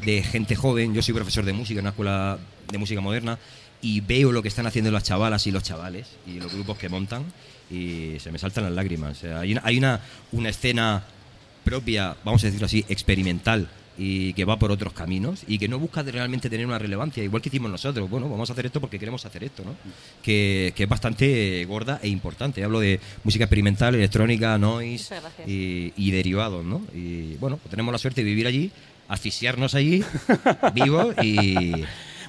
de 0.04 0.22
gente 0.24 0.56
joven. 0.56 0.94
Yo 0.94 1.02
soy 1.02 1.14
profesor 1.14 1.44
de 1.44 1.52
música 1.52 1.78
en 1.78 1.84
una 1.84 1.90
escuela 1.90 2.38
de 2.72 2.78
música 2.78 3.00
moderna 3.00 3.38
y 3.82 4.00
veo 4.00 4.32
lo 4.32 4.42
que 4.42 4.48
están 4.48 4.66
haciendo 4.66 4.90
las 4.90 5.04
chavalas 5.04 5.46
y 5.46 5.52
los 5.52 5.62
chavales 5.62 6.08
y 6.26 6.40
los 6.40 6.52
grupos 6.52 6.76
que 6.78 6.88
montan 6.88 7.24
y 7.70 8.16
se 8.18 8.30
me 8.30 8.38
saltan 8.38 8.64
las 8.64 8.72
lágrimas. 8.72 9.24
Hay 9.24 9.52
una, 9.52 9.62
hay 9.64 9.78
una, 9.78 10.00
una 10.32 10.48
escena 10.48 11.04
propia, 11.64 12.16
vamos 12.24 12.42
a 12.44 12.46
decirlo 12.46 12.66
así, 12.66 12.84
experimental 12.88 13.68
y 13.98 14.34
que 14.34 14.44
va 14.44 14.58
por 14.58 14.70
otros 14.70 14.92
caminos 14.92 15.42
y 15.46 15.58
que 15.58 15.68
no 15.68 15.78
busca 15.78 16.02
realmente 16.02 16.50
tener 16.50 16.66
una 16.66 16.78
relevancia, 16.78 17.24
igual 17.24 17.42
que 17.42 17.48
hicimos 17.48 17.70
nosotros. 17.70 18.08
Bueno, 18.10 18.28
vamos 18.28 18.50
a 18.50 18.52
hacer 18.52 18.66
esto 18.66 18.80
porque 18.80 18.98
queremos 18.98 19.24
hacer 19.24 19.44
esto, 19.44 19.64
¿no? 19.64 19.74
Que, 20.22 20.72
que 20.76 20.82
es 20.84 20.88
bastante 20.88 21.64
gorda 21.64 21.98
e 22.02 22.08
importante. 22.08 22.62
Hablo 22.62 22.80
de 22.80 23.00
música 23.24 23.44
experimental, 23.44 23.94
electrónica, 23.94 24.58
noise 24.58 25.14
y, 25.46 25.92
y 25.96 26.10
derivados, 26.10 26.64
¿no? 26.64 26.82
Y 26.94 27.36
bueno, 27.36 27.56
pues 27.56 27.70
tenemos 27.70 27.90
la 27.92 27.98
suerte 27.98 28.22
de 28.22 28.26
vivir 28.26 28.46
allí, 28.46 28.70
asfixiarnos 29.08 29.74
allí, 29.74 30.04
vivos 30.74 31.14
y... 31.22 31.72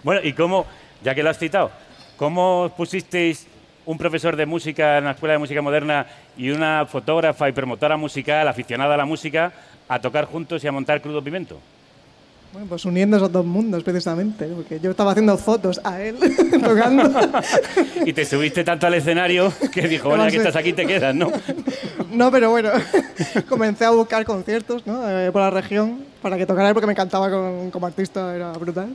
Bueno, 0.04 0.22
y 0.24 0.34
cómo, 0.34 0.66
ya 1.04 1.14
que 1.16 1.24
lo 1.24 1.30
has 1.30 1.40
citado, 1.40 1.72
¿cómo 2.16 2.62
os 2.62 2.72
pusisteis 2.72 3.48
un 3.88 3.98
profesor 3.98 4.36
de 4.36 4.46
música 4.46 5.00
en 5.00 5.06
la 5.06 5.12
Escuela 5.12 5.34
de 5.34 5.40
Música 5.40 5.62
Moderna 5.62 6.06
y 6.38 6.50
una 6.52 6.86
fotógrafa 6.86 7.50
y 7.50 7.54
promotora 7.54 7.98
musical 7.98 8.48
aficionada 8.48 8.94
a 8.94 8.98
la 8.98 9.06
música 9.06 9.52
a 9.90 10.00
tocar 10.00 10.26
juntos 10.26 10.64
y 10.64 10.68
a 10.68 10.72
montar 10.72 11.02
Crudo 11.02 11.24
Pimento? 11.24 11.58
Bueno, 12.54 12.68
pues 12.70 12.86
uniendo 12.86 13.18
esos 13.18 13.32
dos 13.32 13.46
mundos 13.46 13.84
precisamente, 13.84 14.46
porque 14.46 14.80
yo 14.80 14.92
estaba 14.92 15.12
haciendo 15.12 15.38
fotos 15.38 15.82
a 15.84 16.02
él 16.02 16.16
tocando. 16.64 17.10
Y 18.06 18.14
te 18.14 18.24
subiste 18.26 18.64
tanto 18.64 18.88
al 18.88 18.94
escenario 18.94 19.52
que 19.72 19.88
dijo, 19.88 20.10
bueno, 20.10 20.24
ya 20.26 20.32
que 20.32 20.38
estás 20.38 20.56
aquí 20.56 20.74
te 20.74 20.86
quedas, 20.86 21.14
¿no? 21.16 21.32
No, 22.12 22.32
pero 22.32 22.50
bueno, 22.50 22.70
comencé 23.50 23.84
a 23.86 23.90
buscar 23.92 24.24
conciertos 24.26 24.88
¿no? 24.88 25.08
Eh, 25.10 25.30
por 25.32 25.42
la 25.42 25.50
región 25.50 26.00
para 26.22 26.38
que 26.38 26.46
tocara 26.46 26.70
él 26.70 26.74
porque 26.74 26.88
me 26.88 26.94
encantaba 26.94 27.30
con- 27.30 27.70
como 27.70 27.86
artista, 27.86 28.34
era 28.36 28.52
brutal. 28.54 28.90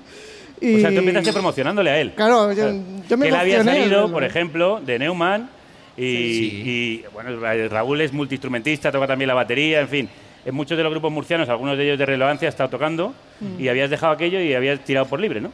Y, 0.62 0.76
O 0.76 0.80
sea, 0.80 0.90
tú 0.90 0.98
empezaste 0.98 1.32
promocionándole 1.32 1.90
a 1.90 2.00
él. 2.00 2.12
Claro, 2.14 2.52
yo, 2.52 2.68
yo 3.08 3.16
me 3.16 3.24
que 3.26 3.28
él 3.30 3.34
había 3.34 3.64
salido, 3.64 4.10
por 4.12 4.22
ejemplo, 4.22 4.80
de 4.84 4.98
Neumann 4.98 5.50
y, 5.96 6.02
y, 6.04 7.04
bueno, 7.12 7.38
Ra- 7.40 7.68
Raúl 7.68 8.00
es 8.00 8.12
multiinstrumentista, 8.12 8.92
toca 8.92 9.06
también 9.06 9.28
la 9.28 9.34
batería, 9.34 9.80
en 9.80 9.88
fin. 9.88 10.08
En 10.44 10.54
muchos 10.54 10.76
de 10.76 10.82
los 10.84 10.92
grupos 10.92 11.12
murcianos, 11.12 11.48
algunos 11.48 11.76
de 11.76 11.84
ellos 11.84 11.98
de 11.98 12.06
relevancia, 12.06 12.48
ha 12.48 12.50
estado 12.50 12.70
tocando 12.70 13.12
Mm. 13.40 13.60
y 13.60 13.68
habías 13.68 13.90
dejado 13.90 14.12
aquello 14.12 14.40
y 14.40 14.54
habías 14.54 14.80
tirado 14.84 15.06
por 15.06 15.18
libre, 15.20 15.40
¿no? 15.40 15.50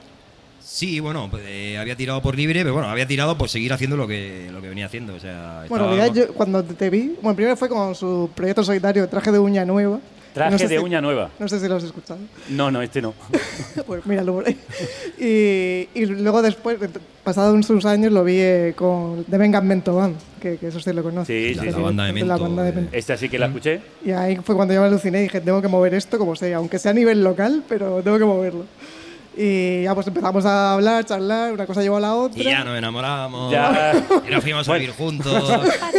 Sí, 0.61 1.01
bueno, 1.01 1.29
pues, 1.31 1.43
eh, 1.47 1.79
había 1.79 1.97
tirado 1.97 2.21
por 2.21 2.37
libre, 2.37 2.61
pero 2.61 2.75
bueno, 2.75 2.89
había 2.91 3.07
tirado 3.07 3.39
por 3.39 3.49
seguir 3.49 3.73
haciendo 3.73 3.97
lo 3.97 4.07
que, 4.07 4.49
lo 4.53 4.61
que 4.61 4.69
venía 4.69 4.85
haciendo. 4.87 5.15
O 5.15 5.21
sea, 5.21 5.65
Bueno, 5.71 5.87
en 5.91 5.97
realidad 5.97 6.15
yo 6.15 6.35
cuando 6.35 6.63
te 6.63 6.91
vi, 6.91 7.15
bueno, 7.23 7.35
primero 7.35 7.57
fue 7.57 7.69
con 7.71 7.95
su 7.95 8.31
proyecto 8.35 8.63
solitario, 8.63 9.09
Traje 9.09 9.33
de 9.33 9.39
uña 9.39 9.65
nueva. 9.65 9.99
Traje 10.39 10.53
No 10.53 10.59
sé 10.59 10.69
de 10.69 10.77
si- 10.79 10.83
uña 10.85 11.01
nueva. 11.01 11.31
No 11.39 11.49
sé 11.49 11.61
si 11.61 11.69
lo 11.69 11.77
has 11.77 11.85
escuchado. 11.85 12.21
No, 12.51 12.71
no, 12.71 12.81
este 12.81 13.03
no. 13.03 13.13
pues 13.87 14.07
míralo 14.07 14.35
por 14.35 14.47
ahí. 14.47 14.57
Y, 15.19 15.89
y 16.01 16.07
luego 16.07 16.43
después, 16.43 16.79
pasados 17.25 17.69
unos 17.71 17.85
años, 17.85 18.13
lo 18.13 18.25
vi 18.25 18.37
eh, 18.39 18.73
con 18.77 19.25
The 19.25 19.37
Vengan 19.39 19.67
Mento 19.67 19.95
Band, 19.95 20.17
que, 20.41 20.57
que 20.57 20.69
eso 20.69 20.81
sí 20.81 20.93
lo 20.93 21.03
conoce. 21.03 21.33
Sí, 21.51 21.55
la, 21.55 21.63
sí, 21.63 21.69
la 21.71 21.77
sí. 21.77 21.83
banda 21.83 22.05
de 22.05 22.13
La 22.13 22.15
Mento. 22.15 22.43
banda 22.43 22.63
de 22.63 22.69
eh, 22.71 22.73
Mento. 22.73 22.97
Esta 22.97 23.17
sí 23.17 23.29
que 23.29 23.39
la 23.39 23.47
escuché. 23.47 23.81
Y 24.05 24.11
ahí 24.13 24.37
fue 24.37 24.55
cuando 24.55 24.73
yo 24.75 24.81
me 24.81 24.87
aluciné 24.87 25.19
y 25.21 25.23
dije, 25.25 25.41
tengo 25.41 25.61
que 25.61 25.69
mover 25.69 25.95
esto 25.95 26.19
como 26.19 26.37
sea, 26.37 26.57
aunque 26.59 26.79
sea 26.79 26.93
a 26.93 26.95
nivel 26.95 27.23
local, 27.25 27.65
pero 27.69 28.01
tengo 28.03 28.19
que 28.19 28.25
moverlo. 28.25 28.65
Y 29.41 29.85
ya 29.85 29.95
pues 29.95 30.07
empezamos 30.09 30.45
a 30.47 30.73
hablar, 30.75 31.05
charlar, 31.05 31.53
una 31.53 31.65
cosa 31.65 31.81
llevó 31.81 31.99
a 31.99 32.01
la 32.01 32.15
otra. 32.17 32.41
Y 32.41 32.45
ya 32.45 32.65
nos 32.65 32.77
enamoramos. 32.77 33.53
Ya. 33.53 33.93
Y 34.27 34.31
nos 34.33 34.43
fuimos 34.43 34.69
a 34.69 34.75
vivir 34.75 34.91
juntos. 34.91 35.45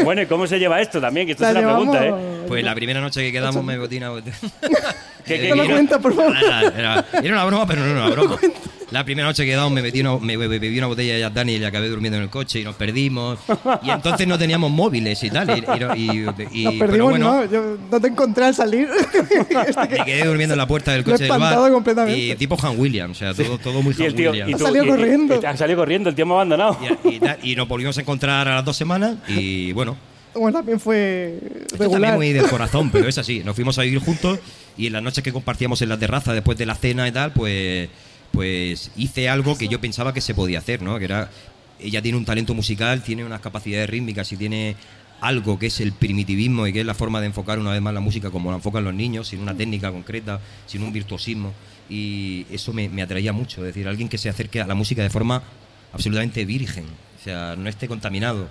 Bueno, 0.04 0.22
¿y 0.22 0.26
cómo 0.26 0.46
se 0.46 0.60
lleva 0.60 0.82
esto 0.82 1.00
también? 1.00 1.26
Que 1.26 1.32
esto 1.32 1.44
La 1.44 1.52
es 1.52 1.56
una 1.56 1.62
llevamos- 1.68 1.96
pregunta, 1.98 2.22
¿eh? 2.22 2.46
Pues 2.50 2.64
la 2.66 2.76
primera 2.76 3.00
noche 3.00 3.22
que 3.22 3.32
quedamos 3.32 3.64
me 3.64 3.78
botina. 3.78 4.12
¿Qué- 5.26 5.36
Eh, 5.36 5.40
qué- 5.42 5.50
No 5.50 5.56
lo 5.56 5.64
qué- 5.64 5.70
cuento, 5.70 6.02
por 6.02 6.14
favor. 6.16 6.36
Era, 6.36 6.62
era- 6.78 7.06
era 7.24 7.34
una 7.34 7.46
broma, 7.46 7.66
pero 7.68 7.82
no 7.82 7.88
era 7.92 8.02
una 8.06 8.10
broma. 8.10 8.38
La 8.92 9.06
primera 9.06 9.28
noche 9.28 9.44
que 9.46 9.52
quedamos 9.52 9.72
me, 9.72 9.82
metí 9.84 10.02
una, 10.02 10.18
me 10.18 10.36
be- 10.36 10.48
bebí 10.48 10.78
una 10.78 10.88
botella 10.88 11.14
de 11.14 11.20
Jack 11.20 11.34
Daniel 11.34 11.62
y 11.62 11.66
acabé 11.66 11.90
durmiendo 11.90 12.18
en 12.18 12.24
el 12.24 12.30
coche 12.30 12.60
y 12.60 12.64
nos 12.64 12.76
perdimos. 12.76 13.38
Y 13.84 13.90
entonces 13.92 14.28
no 14.28 14.38
teníamos 14.40 14.72
móviles 14.72 15.24
y 15.24 15.30
tal. 15.30 15.50
Y, 15.50 16.00
y- 16.00 16.02
y- 16.02 16.62
y- 16.62 16.64
Nos 16.64 16.74
pero 16.74 16.80
perdimos, 16.80 17.10
bueno, 17.12 17.34
¿no? 17.46 17.46
Yo 17.52 17.78
no 17.92 18.02
te 18.02 18.08
encontré 18.08 18.46
al 18.46 18.56
salir. 18.56 18.88
Este 18.90 19.46
que- 19.90 19.98
me 20.00 20.06
quedé 20.06 20.26
durmiendo 20.26 20.54
en 20.54 20.58
la 20.58 20.68
puerta 20.68 20.92
del 20.92 21.04
coche 21.04 21.26
del 21.26 21.38
bar. 21.40 21.72
completamente. 21.72 22.18
Y 22.20 22.36
tipo 22.36 22.58
Han 22.62 22.80
Williams, 22.80 23.18
o 23.18 23.20
sea, 23.20 23.34
todo, 23.34 23.58
todo 23.60 23.82
muy 23.84 23.94
Y 23.98 24.06
Han 24.06 24.16
tío, 24.16 24.32
Williams. 24.32 24.52
y 24.52 24.56
tú- 24.56 24.64
Ha 24.66 24.68
salido 24.68 24.86
y- 24.86 24.88
y- 24.88 24.92
corriendo. 24.92 25.40
y- 25.42 25.46
ha 25.46 25.58
salido 25.58 25.78
corriendo, 25.80 26.10
el 26.10 26.16
tío 26.16 26.26
me 26.26 26.32
ha 26.32 26.36
abandonado. 26.36 26.78
Y, 27.04 27.10
y 27.16 27.20
tal, 27.20 27.38
y 27.44 27.56
nos 27.56 27.68
volvimos 27.68 27.98
a 27.98 28.02
encontrar 28.02 28.48
a 28.48 28.56
las 28.56 28.66
dos 28.66 28.76
semanas 28.76 29.18
y 29.28 29.72
bueno, 29.74 29.98
bueno, 30.34 30.58
también 30.60 30.80
fue 30.80 31.40
Esto 31.44 31.78
regular. 31.78 31.92
también 32.02 32.16
muy 32.16 32.34
del 32.34 32.48
corazón, 32.50 32.90
pero 32.92 33.08
es 33.08 33.18
así. 33.18 33.42
Nos 33.44 33.56
fuimos 33.56 33.78
a 33.80 33.82
vivir 33.84 34.00
juntos 34.00 34.40
y 34.78 34.88
en 34.88 34.94
las 34.94 35.04
noches 35.04 35.24
que 35.24 35.32
compartíamos 35.34 35.82
en 35.82 35.90
la 35.90 35.98
terraza 35.98 36.34
después 36.34 36.58
de 36.58 36.66
la 36.66 36.76
cena 36.76 37.08
y 37.08 37.12
tal, 37.12 37.34
pues, 37.34 37.90
pues 38.32 38.92
hice 38.96 39.30
algo 39.30 39.58
que 39.58 39.68
yo 39.68 39.82
pensaba 39.82 40.14
que 40.14 40.22
se 40.22 40.34
podía 40.34 40.60
hacer, 40.60 40.82
¿no? 40.82 40.98
Que 41.00 41.06
era, 41.06 41.30
ella 41.80 42.02
tiene 42.02 42.18
un 42.18 42.26
talento 42.26 42.54
musical, 42.54 43.04
tiene 43.04 43.24
unas 43.24 43.42
capacidades 43.42 43.90
rítmicas 43.90 44.32
y 44.32 44.38
tiene 44.38 44.76
algo 45.22 45.60
que 45.60 45.68
es 45.68 45.80
el 45.80 45.92
primitivismo 45.92 46.68
y 46.68 46.74
que 46.74 46.82
es 46.82 46.86
la 46.86 46.94
forma 46.94 47.20
de 47.20 47.28
enfocar 47.28 47.60
una 47.60 47.72
vez 47.72 47.82
más 47.82 47.94
la 47.94 48.00
música 48.00 48.32
como 48.32 48.52
la 48.52 48.58
enfocan 48.58 48.84
los 48.84 48.94
niños, 48.94 49.28
sin 49.28 49.40
una 49.42 49.56
técnica 49.56 49.92
concreta, 49.92 50.40
sin 50.66 50.84
un 50.84 50.94
virtuosismo. 50.94 51.54
Y 51.90 52.46
eso 52.52 52.72
me, 52.72 53.02
atraía 53.02 53.34
mucho, 53.34 53.62
es 53.62 53.74
decir, 53.74 53.88
alguien 53.88 54.10
que 54.10 54.18
se 54.18 54.30
acerque 54.30 54.62
a 54.62 54.68
la 54.68 54.76
música 54.76 55.02
de 55.02 55.10
forma 55.10 55.42
absolutamente 55.92 56.46
virgen, 56.46 56.86
o 56.86 57.24
sea, 57.24 57.56
no 57.58 57.68
esté 57.68 57.88
contaminado. 57.88 58.48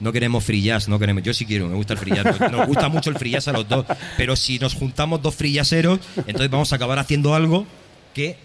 No 0.00 0.12
queremos 0.12 0.44
free 0.44 0.62
jazz, 0.62 0.88
no 0.88 0.96
queremos. 1.00 1.24
Yo 1.24 1.34
sí 1.34 1.44
quiero, 1.44 1.66
me 1.66 1.74
gusta 1.74 1.94
el 1.94 1.98
free 1.98 2.14
jazz. 2.14 2.40
Nos, 2.52 2.68
gusta 2.68 2.88
mucho 2.88 3.10
el 3.10 3.16
free 3.16 3.34
a 3.34 3.52
los 3.52 3.68
dos. 3.68 3.84
Pero 4.16 4.36
si 4.36 4.60
nos 4.60 4.74
juntamos 4.74 5.20
dos 5.20 5.34
free 5.34 5.58
entonces 5.58 6.50
vamos 6.50 6.72
a 6.72 6.76
acabar 6.76 7.00
haciendo 7.00 7.34
algo 7.34 7.66
que 8.14 8.36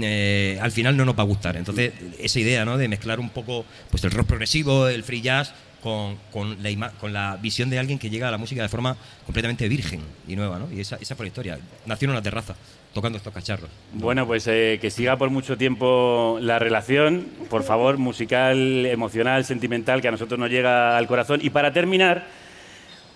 eh, 0.00 0.58
al 0.60 0.70
final 0.70 0.96
no 0.96 1.04
nos 1.04 1.16
va 1.16 1.22
a 1.22 1.26
gustar. 1.26 1.56
Entonces, 1.56 1.92
esa 2.18 2.40
idea 2.40 2.64
¿no? 2.64 2.78
de 2.78 2.88
mezclar 2.88 3.20
un 3.20 3.30
poco 3.30 3.64
pues 3.90 4.04
el 4.04 4.10
rock 4.10 4.26
progresivo, 4.26 4.88
el 4.88 5.04
free 5.04 5.20
jazz, 5.20 5.52
con, 5.82 6.16
con 6.30 6.56
la, 6.62 6.90
con 6.92 7.12
la 7.12 7.36
visión 7.42 7.68
de 7.68 7.78
alguien 7.78 7.98
que 7.98 8.08
llega 8.08 8.28
a 8.28 8.30
la 8.30 8.38
música 8.38 8.62
de 8.62 8.68
forma 8.68 8.96
completamente 9.26 9.68
virgen 9.68 10.00
y 10.28 10.36
nueva. 10.36 10.58
¿no? 10.58 10.72
Y 10.72 10.80
esa, 10.80 10.96
esa 11.00 11.16
fue 11.16 11.26
la 11.26 11.28
historia. 11.28 11.58
Nació 11.86 12.06
en 12.06 12.12
una 12.12 12.22
terraza, 12.22 12.54
tocando 12.94 13.18
estos 13.18 13.32
cacharros. 13.32 13.68
Bueno, 13.92 14.26
pues 14.26 14.46
eh, 14.46 14.78
que 14.80 14.90
siga 14.90 15.16
por 15.16 15.30
mucho 15.30 15.58
tiempo 15.58 16.38
la 16.40 16.58
relación, 16.58 17.26
por 17.50 17.64
favor, 17.64 17.98
musical, 17.98 18.86
emocional, 18.86 19.44
sentimental, 19.44 20.00
que 20.00 20.08
a 20.08 20.12
nosotros 20.12 20.38
nos 20.38 20.50
llega 20.50 20.96
al 20.96 21.06
corazón. 21.08 21.40
Y 21.42 21.50
para 21.50 21.72
terminar, 21.72 22.26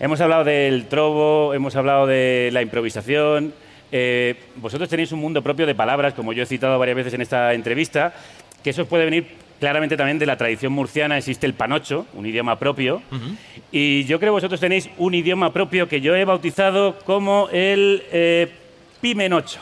hemos 0.00 0.20
hablado 0.20 0.44
del 0.44 0.86
trobo, 0.86 1.54
hemos 1.54 1.76
hablado 1.76 2.06
de 2.06 2.50
la 2.52 2.62
improvisación. 2.62 3.54
Eh, 3.92 4.34
vosotros 4.56 4.88
tenéis 4.88 5.12
un 5.12 5.20
mundo 5.20 5.42
propio 5.42 5.66
de 5.66 5.74
palabras, 5.74 6.14
como 6.14 6.32
yo 6.32 6.42
he 6.42 6.46
citado 6.46 6.78
varias 6.78 6.96
veces 6.96 7.14
en 7.14 7.20
esta 7.20 7.54
entrevista, 7.54 8.14
que 8.62 8.70
eso 8.70 8.86
puede 8.86 9.04
venir 9.04 9.26
claramente 9.60 9.96
también 9.96 10.18
de 10.18 10.26
la 10.26 10.36
tradición 10.36 10.72
murciana. 10.72 11.18
Existe 11.18 11.46
el 11.46 11.54
panocho, 11.54 12.06
un 12.14 12.26
idioma 12.26 12.58
propio. 12.58 13.02
Y 13.70 14.04
yo 14.04 14.18
creo 14.18 14.32
que 14.32 14.36
vosotros 14.36 14.60
tenéis 14.60 14.90
un 14.98 15.14
idioma 15.14 15.52
propio 15.52 15.88
que 15.88 16.00
yo 16.00 16.14
he 16.14 16.24
bautizado 16.24 16.98
como 17.00 17.48
el 17.52 18.02
eh, 18.12 18.50
pimenocho. 19.00 19.60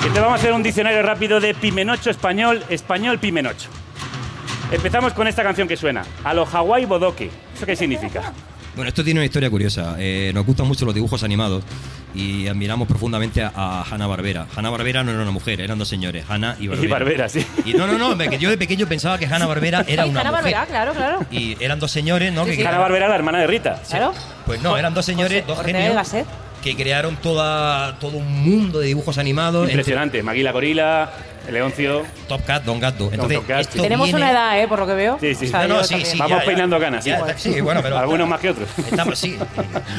Entonces 0.00 0.22
vamos 0.22 0.38
a 0.38 0.42
hacer 0.42 0.52
un 0.52 0.62
diccionario 0.62 1.02
rápido 1.02 1.40
de 1.40 1.54
pimenocho 1.54 2.10
español, 2.10 2.64
español 2.70 3.18
pimenocho. 3.18 3.68
Empezamos 4.72 5.12
con 5.12 5.26
esta 5.26 5.42
canción 5.42 5.68
que 5.68 5.76
suena, 5.76 6.04
a 6.24 6.32
lo 6.32 6.46
Hawái 6.46 6.84
Bodoque. 6.84 7.30
¿Eso 7.54 7.66
qué 7.66 7.76
significa? 7.76 8.32
Bueno, 8.80 8.88
esto 8.88 9.04
tiene 9.04 9.20
una 9.20 9.26
historia 9.26 9.50
curiosa. 9.50 9.96
Eh, 9.98 10.30
nos 10.32 10.46
gustan 10.46 10.66
mucho 10.66 10.86
los 10.86 10.94
dibujos 10.94 11.22
animados 11.22 11.62
y 12.14 12.48
admiramos 12.48 12.88
profundamente 12.88 13.42
a, 13.42 13.52
a 13.54 13.82
Hanna 13.82 14.06
Barbera. 14.06 14.46
Hanna 14.56 14.70
Barbera 14.70 15.04
no 15.04 15.10
era 15.10 15.20
una 15.20 15.30
mujer, 15.32 15.60
eran 15.60 15.78
dos 15.78 15.86
señores, 15.86 16.24
Hanna 16.30 16.56
y 16.58 16.66
Barbera. 16.66 16.86
Y 16.86 16.90
Barbera, 16.90 17.28
sí. 17.28 17.46
Y 17.66 17.74
no, 17.74 17.86
no, 17.86 17.98
no, 17.98 18.16
que 18.16 18.38
yo 18.38 18.48
de 18.48 18.56
pequeño 18.56 18.86
pensaba 18.86 19.18
que 19.18 19.26
Hanna 19.26 19.44
Barbera 19.44 19.84
era 19.86 20.06
una 20.06 20.22
Hanna 20.22 20.30
mujer. 20.30 20.54
Barbera, 20.54 20.66
claro, 20.66 20.92
claro. 20.94 21.18
Y 21.30 21.62
eran 21.62 21.78
dos 21.78 21.90
señores, 21.90 22.32
¿no? 22.32 22.44
Sí, 22.46 22.52
que 22.52 22.56
sí. 22.56 22.62
Hanna 22.64 22.78
Barbera, 22.78 23.06
la 23.06 23.16
hermana 23.16 23.40
de 23.40 23.48
Rita. 23.48 23.82
Claro. 23.86 24.14
Pues 24.46 24.62
no, 24.62 24.74
eran 24.78 24.94
dos 24.94 25.04
señores, 25.04 25.42
José- 25.42 25.46
dos 25.46 25.58
Ortega 25.58 25.78
genios. 25.78 25.96
Que 26.62 26.76
crearon 26.76 27.16
toda, 27.16 27.98
todo 27.98 28.18
un 28.18 28.42
mundo 28.42 28.80
de 28.80 28.88
dibujos 28.88 29.18
animados. 29.18 29.62
entre 29.64 29.74
Impresionante. 29.74 30.22
Maguila 30.22 30.52
Gorila, 30.52 31.10
Leoncio. 31.50 32.04
Top 32.28 32.44
Cat, 32.44 32.64
Don 32.64 32.78
Gato. 32.78 33.08
Entonces, 33.12 33.40
Cat, 33.46 33.60
esto. 33.62 33.82
Tenemos 33.82 34.06
viene- 34.06 34.18
una 34.22 34.30
edad, 34.30 34.60
¿eh? 34.62 34.68
Por 34.68 34.78
lo 34.78 34.86
que 34.86 34.92
veo. 34.94 35.18
Sí, 35.20 35.34
sí. 35.34 35.46
O 35.46 35.50
sea, 35.50 35.62
No, 35.62 35.68
no, 35.76 35.80
yo 35.80 35.84
sí, 35.84 36.04
sí, 36.04 36.18
Vamos 36.18 36.30
ya, 36.38 36.40
ya. 36.40 36.46
peinando 36.46 36.78
canas, 36.78 37.02
sí. 37.04 37.10
Ya, 37.10 37.38
sí, 37.38 37.60
bueno, 37.60 37.80
pero 37.82 37.98
Algunos 37.98 38.28
más 38.28 38.40
que 38.40 38.50
otros. 38.50 38.68
Estamos, 38.78 39.18
sí, 39.18 39.38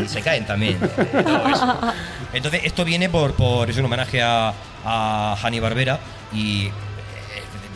se 0.07 0.21
caen 0.21 0.45
también. 0.45 0.77
Entonces, 2.33 2.61
esto 2.63 2.85
viene 2.85 3.09
por, 3.09 3.33
por 3.33 3.69
es 3.69 3.77
un 3.77 3.85
homenaje 3.85 4.21
a, 4.21 4.53
a 4.85 5.37
Hanny 5.41 5.59
Barbera 5.59 5.99
y 6.33 6.69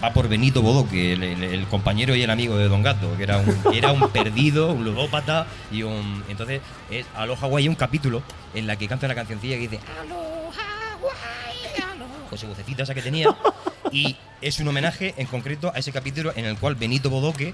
va 0.05 0.13
por 0.13 0.27
Benito 0.29 0.61
Bodoque, 0.61 1.13
el, 1.13 1.23
el- 1.23 1.43
el 1.43 1.65
compañero 1.65 2.15
y 2.15 2.21
el 2.21 2.29
amigo 2.29 2.55
de 2.57 2.67
Don 2.67 2.83
Gato, 2.83 3.15
que 3.17 3.23
era 3.23 3.37
un, 3.39 3.57
era 3.73 3.91
un 3.91 4.09
perdido, 4.11 4.71
un 4.71 4.83
ludópata 4.85 5.47
y 5.71 5.83
un. 5.83 6.23
Entonces, 6.29 6.61
es 6.91 7.05
Aloha 7.15 7.39
Hawaii, 7.47 7.67
un 7.67 7.75
capítulo 7.75 8.21
en 8.53 8.67
la 8.67 8.75
que 8.75 8.87
canta 8.87 9.07
la 9.07 9.15
cancioncilla 9.15 9.55
que 9.55 9.61
dice 9.61 9.79
Aloha 9.99 10.87
Hawaii, 11.01 11.91
aloha", 11.93 12.29
con 12.29 12.37
su 12.37 12.47
vocecita 12.47 12.83
esa 12.83 12.93
que 12.93 13.01
tenía. 13.01 13.35
Y 13.91 14.15
es 14.41 14.59
un 14.59 14.67
homenaje 14.67 15.13
en 15.17 15.27
concreto 15.27 15.71
a 15.73 15.79
ese 15.79 15.91
capítulo 15.91 16.33
en 16.35 16.45
el 16.45 16.57
cual 16.57 16.75
Benito 16.75 17.09
Bodoque 17.09 17.53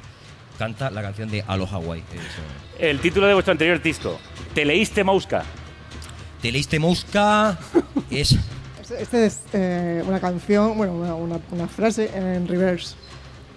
canta 0.60 0.90
la 0.92 1.02
canción 1.02 1.30
de 1.30 1.44
Aloha 1.48 1.76
Hawaii. 1.78 2.04
Eso. 2.12 2.42
El 2.80 3.00
título 3.00 3.28
de 3.28 3.34
vuestro 3.34 3.52
anterior 3.54 3.82
disco, 3.82 4.20
Te 4.54 4.66
leíste 4.66 5.04
Mosca. 5.04 5.44
Te 6.42 6.52
leíste 6.52 6.80
Mosca 6.80 7.58
es 8.10 8.36
Este 9.00 9.26
es 9.26 9.40
eh, 9.54 10.04
una 10.08 10.20
canción, 10.20 10.78
bueno, 10.78 10.94
una, 10.94 11.16
una- 11.16 11.40
una 11.52 11.68
frase 11.68 12.10
en 12.16 12.48
reverse. 12.48 12.96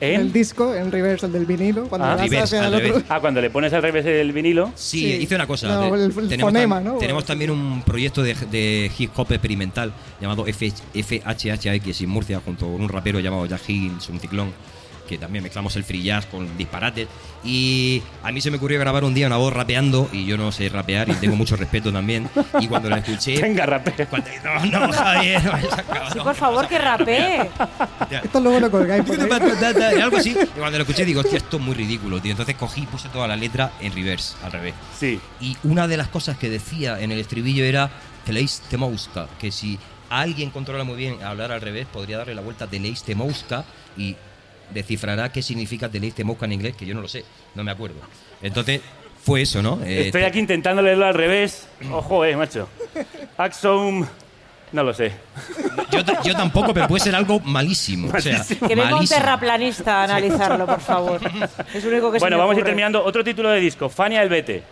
¿En? 0.01 0.21
El 0.21 0.33
disco, 0.33 0.75
en 0.75 0.91
reverse, 0.91 1.27
el 1.27 1.33
del 1.33 1.47
vinilo. 1.47 1.87
Cuando 1.89 2.07
Ah, 2.07 2.17
reverse, 2.17 2.57
hacia 2.57 2.67
al 2.67 2.75
el 2.75 2.75
otro- 2.75 2.89
revés. 2.89 3.05
Ah, 3.09 3.21
cuando 3.21 3.41
le 3.41 3.49
pones 3.49 3.73
al 3.73 3.81
revés 3.81 4.05
el 4.05 4.33
vinilo. 4.33 4.73
Sí, 4.75 4.99
Sí. 4.99 5.07
hice 5.23 5.35
una 5.37 5.47
cosa. 5.47 5.69
No, 5.69 5.95
el- 5.95 6.03
el 6.03 6.29
tenemos, 6.29 6.53
fonema, 6.53 6.81
tam- 6.81 6.85
¿no? 6.85 6.95
tenemos 6.99 7.25
también 7.25 7.51
un 7.53 7.81
proyecto 7.83 8.23
de, 8.23 8.35
de 8.51 8.91
hip 8.99 9.11
hop 9.17 9.31
experimental 9.33 9.93
llamado 10.21 10.47
F- 10.47 10.73
FHHX 10.95 12.01
en 12.03 12.09
Murcia, 12.11 12.41
junto 12.45 12.67
con 12.67 12.81
un 12.83 12.89
rapero 12.89 13.21
llamado 13.21 13.47
Jack 13.47 13.63
Higgins, 13.69 14.09
un 14.09 14.19
ciclón, 14.21 14.53
que 15.09 15.19
también 15.19 15.43
mezclamos 15.43 15.77
el 15.77 15.85
free 15.85 16.03
jazz 16.03 16.27
con 16.27 16.57
disparates. 16.57 17.09
Y 17.45 18.03
a 18.23 18.33
mí 18.33 18.41
se 18.41 18.51
me 18.51 18.57
ocurrió 18.57 18.81
grabar 18.81 19.05
un 19.05 19.13
día 19.15 19.27
una 19.27 19.37
voz 19.37 19.53
rapeando, 19.53 20.09
y 20.13 20.25
yo 20.25 20.37
no 20.37 20.51
sé 20.51 20.69
rapear, 20.69 21.09
y 21.09 21.15
tengo 21.15 21.37
mucho 21.37 21.57
respeto 21.57 21.93
también. 21.93 22.29
Y 22.59 22.69
cuando 22.69 22.89
la 22.89 22.99
escuché. 22.99 23.39
Venga, 23.43 23.67
rapea. 23.67 24.07
cuando- 24.07 24.31
no, 24.71 24.87
no, 24.87 24.93
Javier, 24.93 25.45
no 25.45 25.53
Sí, 25.59 26.19
no, 26.19 26.25
por 26.25 26.35
favor, 26.35 26.67
que 26.69 26.79
rapee. 26.79 27.51
Esto 28.23 28.41
luego 28.41 28.61
lo 28.61 28.71
colgáis 28.71 29.05
algo 30.03 30.17
así. 30.17 30.31
Y 30.31 30.59
cuando 30.59 30.79
lo 30.79 30.83
escuché 30.85 31.05
digo, 31.05 31.21
hostia, 31.21 31.39
esto 31.39 31.57
es 31.57 31.63
muy 31.63 31.75
ridículo, 31.75 32.21
tío. 32.21 32.31
Entonces 32.31 32.55
cogí 32.57 32.83
y 32.83 32.87
puse 32.87 33.09
toda 33.09 33.27
la 33.29 33.37
letra 33.37 33.73
en 33.81 33.93
reverse, 33.93 34.37
al 34.43 34.53
revés. 34.53 34.75
Sí. 34.99 35.21
Y 35.41 35.57
una 35.65 35.87
de 35.89 35.97
las 35.97 36.09
cosas 36.09 36.37
que 36.39 36.49
decía 36.51 37.01
en 37.01 37.13
el 37.13 37.19
estribillo 37.19 37.65
era 37.65 37.91
Teleis 38.25 38.63
Temouska, 38.71 39.29
que 39.39 39.51
si 39.53 39.79
alguien 40.11 40.51
controla 40.51 40.85
muy 40.85 40.97
bien 40.97 41.23
hablar 41.23 41.53
al 41.53 41.61
revés, 41.61 41.87
podría 41.93 42.19
darle 42.19 42.35
la 42.35 42.43
vuelta 42.43 42.67
Teleis 42.67 43.03
Temouska 43.03 43.65
y 43.97 44.17
descifrará 44.71 45.31
qué 45.33 45.43
significa 45.43 45.89
Teleis 45.89 46.15
Temouska 46.15 46.47
en 46.47 46.53
inglés, 46.53 46.77
que 46.77 46.87
yo 46.87 46.95
no 46.95 47.01
lo 47.03 47.09
sé, 47.09 47.25
no 47.55 47.65
me 47.65 47.71
acuerdo. 47.71 47.97
Entonces, 48.43 48.81
fue 49.23 49.43
eso, 49.43 49.63
¿no? 49.63 49.81
Eh, 49.85 50.07
Estoy 50.07 50.23
aquí 50.25 50.39
intentando 50.39 50.83
leerlo 50.83 51.07
al 51.07 51.15
revés. 51.15 51.67
Ojo, 51.91 52.25
eh, 52.25 52.37
macho. 52.37 52.69
Axum. 53.37 54.07
No 54.73 54.83
lo 54.83 54.93
sé. 54.93 55.13
yo, 55.93 56.05
ta- 56.05 56.21
yo 56.23 56.35
tampoco, 56.35 56.75
pero 56.75 56.89
puede 56.89 57.05
ser 57.05 57.15
algo 57.15 57.39
malísimo. 57.41 58.11
O 58.13 58.21
sea, 58.21 58.45
Que 58.67 58.75
venga 58.75 58.97
un 58.99 59.07
terraplanista 59.07 60.01
a 60.01 60.05
analizarlo, 60.05 60.67
por 60.67 60.81
favor. 60.81 61.21
Es 61.75 61.85
lo 61.85 61.91
único 61.91 62.11
que 62.11 62.19
se 62.19 62.25
Bueno, 62.25 62.37
me 62.37 62.41
vamos 62.43 62.57
a 62.57 62.59
ir 62.59 62.65
terminando. 62.65 63.05
Otro 63.05 63.23
título 63.23 63.51
de 63.51 63.61
disco, 63.61 63.89
Fania 63.89 64.21
el 64.23 64.29
Bete. 64.29 64.63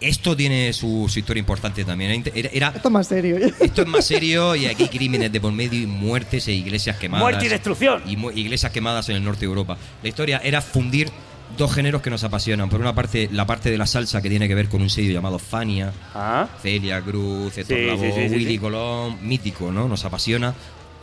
Esto 0.00 0.36
tiene 0.36 0.72
su, 0.72 1.06
su 1.08 1.18
historia 1.18 1.40
importante 1.40 1.84
también. 1.84 2.22
Era, 2.34 2.48
era- 2.52 2.68
Esto 2.74 2.88
es 2.88 2.92
más 2.92 3.08
serio. 3.08 3.36
esto 3.60 3.82
es 3.82 3.88
más 3.88 4.04
serio 4.04 4.54
y 4.54 4.66
aquí 4.66 4.84
hay 4.84 4.88
crímenes 4.88 5.32
de 5.32 5.40
por 5.40 5.52
medio 5.52 5.80
y 5.80 5.86
muertes 5.86 6.46
e 6.48 6.52
iglesias 6.52 6.96
quemadas. 6.96 7.22
Muerte 7.24 7.46
y 7.46 7.48
destrucción. 7.48 8.02
Y 8.06 8.16
mu- 8.16 8.30
iglesias 8.30 8.70
quemadas 8.72 9.08
en 9.08 9.16
el 9.16 9.24
norte 9.24 9.40
de 9.40 9.46
Europa. 9.46 9.76
La 10.02 10.08
historia 10.08 10.40
era 10.44 10.60
fundir 10.60 11.10
dos 11.56 11.72
géneros 11.74 12.00
que 12.02 12.10
nos 12.10 12.22
apasionan. 12.22 12.68
Por 12.68 12.80
una 12.80 12.94
parte, 12.94 13.28
la 13.32 13.46
parte 13.46 13.70
de 13.70 13.78
la 13.78 13.86
salsa 13.86 14.22
que 14.22 14.28
tiene 14.30 14.46
que 14.46 14.54
ver 14.54 14.68
con 14.68 14.82
un 14.82 14.90
sello 14.90 15.12
llamado 15.12 15.38
Fania. 15.40 15.92
Ah. 16.14 16.46
Celia 16.62 17.00
Cruz, 17.00 17.58
Héctor 17.58 17.76
Sí, 17.78 17.86
Lavoe, 17.86 18.12
sí, 18.12 18.20
sí, 18.22 18.28
sí, 18.28 18.34
Willy 18.36 18.52
sí. 18.52 18.58
Colón, 18.58 19.16
mítico, 19.26 19.72
¿no? 19.72 19.88
Nos 19.88 20.04
apasiona. 20.04 20.54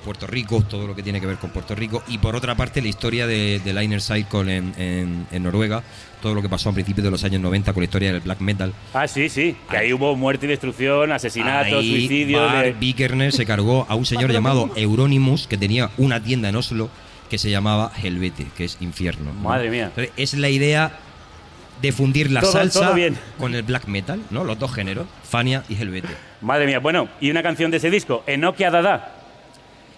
Puerto 0.05 0.27
Rico, 0.27 0.61
todo 0.69 0.85
lo 0.85 0.95
que 0.95 1.01
tiene 1.01 1.19
que 1.19 1.25
ver 1.25 1.37
con 1.37 1.49
Puerto 1.49 1.73
Rico. 1.73 2.03
Y 2.07 2.19
por 2.19 2.35
otra 2.35 2.53
parte, 2.53 2.79
la 2.79 2.89
historia 2.89 3.25
de, 3.25 3.59
de 3.65 3.73
Liner 3.73 3.99
Cycle 4.01 4.55
en, 4.55 4.73
en- 4.77 5.27
en 5.31 5.43
Noruega. 5.43 5.81
Todo 6.25 6.33
lo 6.33 6.41
que 6.41 6.49
pasó 6.49 6.69
a 6.69 6.73
principios 6.73 7.03
de 7.03 7.11
los 7.11 7.23
años 7.23 7.39
90 7.39 7.71
con 7.71 7.81
la 7.81 7.85
historia 7.85 8.11
del 8.11 8.19
black 8.19 8.39
metal. 8.39 8.73
Ah, 8.95 9.07
sí, 9.07 9.29
sí. 9.29 9.55
Que 9.69 9.77
ahí 9.77 9.93
hubo 9.93 10.15
muerte 10.15 10.47
y 10.47 10.49
destrucción, 10.49 11.11
asesinatos, 11.11 11.71
Ahí, 11.81 11.87
suicidios. 11.91 12.51
Bar 12.51 12.65
de- 12.65 12.71
Vikernes 12.73 13.35
se 13.35 13.45
cargó 13.45 13.85
a 13.87 13.93
un 13.93 14.07
señor 14.07 14.31
llamado 14.31 14.71
Euronymous 14.75 15.45
que 15.45 15.55
tenía 15.55 15.91
una 15.97 16.23
tienda 16.23 16.49
en 16.49 16.55
Oslo 16.55 16.89
que 17.29 17.37
se 17.37 17.51
llamaba 17.51 17.91
Helvete, 18.01 18.47
que 18.57 18.63
es 18.65 18.77
infierno. 18.81 19.33
¿no? 19.33 19.39
Madre 19.47 19.69
mía. 19.69 19.83
Entonces, 19.95 20.11
es 20.17 20.33
la 20.33 20.49
idea 20.49 20.97
de 21.79 21.91
fundir 21.91 22.31
la 22.31 22.41
Todo- 22.41 22.53
salsa 22.53 22.79
todo 22.85 22.95
bien. 22.95 23.15
con 23.37 23.53
el 23.53 23.61
black 23.61 23.85
metal, 23.85 24.19
¿no? 24.31 24.43
Los 24.43 24.57
dos 24.57 24.73
géneros, 24.73 25.05
Fania 25.29 25.63
y 25.69 25.75
Helvete. 25.75 26.09
Madre 26.41 26.65
mía. 26.65 26.79
Bueno, 26.79 27.07
y 27.21 27.29
una 27.29 27.43
canción 27.43 27.69
de 27.69 27.77
ese 27.77 27.91
disco, 27.91 28.23
Enokia 28.25 28.71
Dada. 28.71 29.11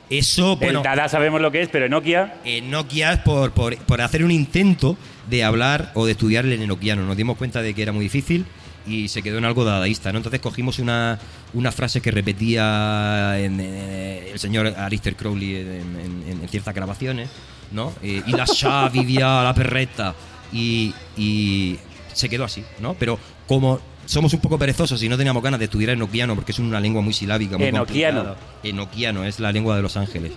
Eso, 0.10 0.58
bueno, 0.58 0.80
el 0.80 0.84
Dada 0.84 1.08
sabemos 1.08 1.40
lo 1.40 1.52
que 1.54 1.62
es, 1.62 1.70
pero 1.70 1.86
Enokia. 1.86 2.36
en 2.44 2.70
Nokia 2.70 3.14
es 3.14 3.20
por, 3.20 3.52
por, 3.52 3.78
por 3.78 4.02
hacer 4.02 4.26
un 4.26 4.32
intento 4.32 4.98
de 5.30 5.44
hablar 5.44 5.92
o 5.96 6.06
de 6.06 6.14
estudiar 6.14 6.46
el 6.46 6.54
enoquiano. 6.62 7.06
Nos 7.06 7.18
dimos 7.18 7.38
cuenta 7.38 7.62
de 7.62 7.74
que 7.74 7.82
era 7.82 7.92
muy 7.92 8.04
difícil 8.04 8.46
y 8.86 9.10
se 9.10 9.22
quedó 9.22 9.38
en 9.38 9.46
algo 9.46 9.66
dadaísta. 9.66 10.12
¿no? 10.12 10.18
Entonces 10.20 10.40
cogimos 10.40 10.80
una, 10.80 11.20
una 11.54 11.72
frase 11.72 12.00
que 12.02 12.12
repetía 12.12 13.38
en, 13.40 13.60
eh, 13.60 14.30
el 14.32 14.40
señor 14.40 14.68
Alistair 14.68 15.16
Crowley 15.16 15.56
en, 15.56 16.24
en- 16.28 16.40
en 16.44 16.50
ciertas 16.50 16.74
grabaciones, 16.74 17.30
¿no? 17.72 17.94
Eh, 18.02 18.22
y 18.26 18.32
la 18.32 18.46
Shah 18.46 18.90
vivía 18.90 19.44
la 19.44 19.54
perreta. 19.54 20.16
Y, 20.54 20.94
y 21.18 21.78
se 22.14 22.30
quedó 22.30 22.46
así, 22.46 22.64
¿no? 22.80 22.94
Pero 22.94 23.20
como 23.48 23.80
somos 24.06 24.34
un 24.34 24.40
poco 24.40 24.58
perezosos 24.58 25.04
y 25.04 25.10
no 25.10 25.18
teníamos 25.18 25.44
ganas 25.44 25.60
de 25.60 25.66
estudiar 25.66 25.90
enoquiano 25.92 26.34
porque 26.36 26.54
es 26.54 26.60
una 26.60 26.80
lengua 26.80 27.02
muy 27.02 27.12
silábica, 27.14 27.58
muy 27.58 27.68
Enoquiano. 27.68 28.20
complicada. 28.24 28.48
Enoquiano 28.64 29.26
es 29.26 29.42
la 29.42 29.52
lengua 29.52 29.76
de 29.76 29.82
Los 29.82 29.98
Ángeles. 29.98 30.32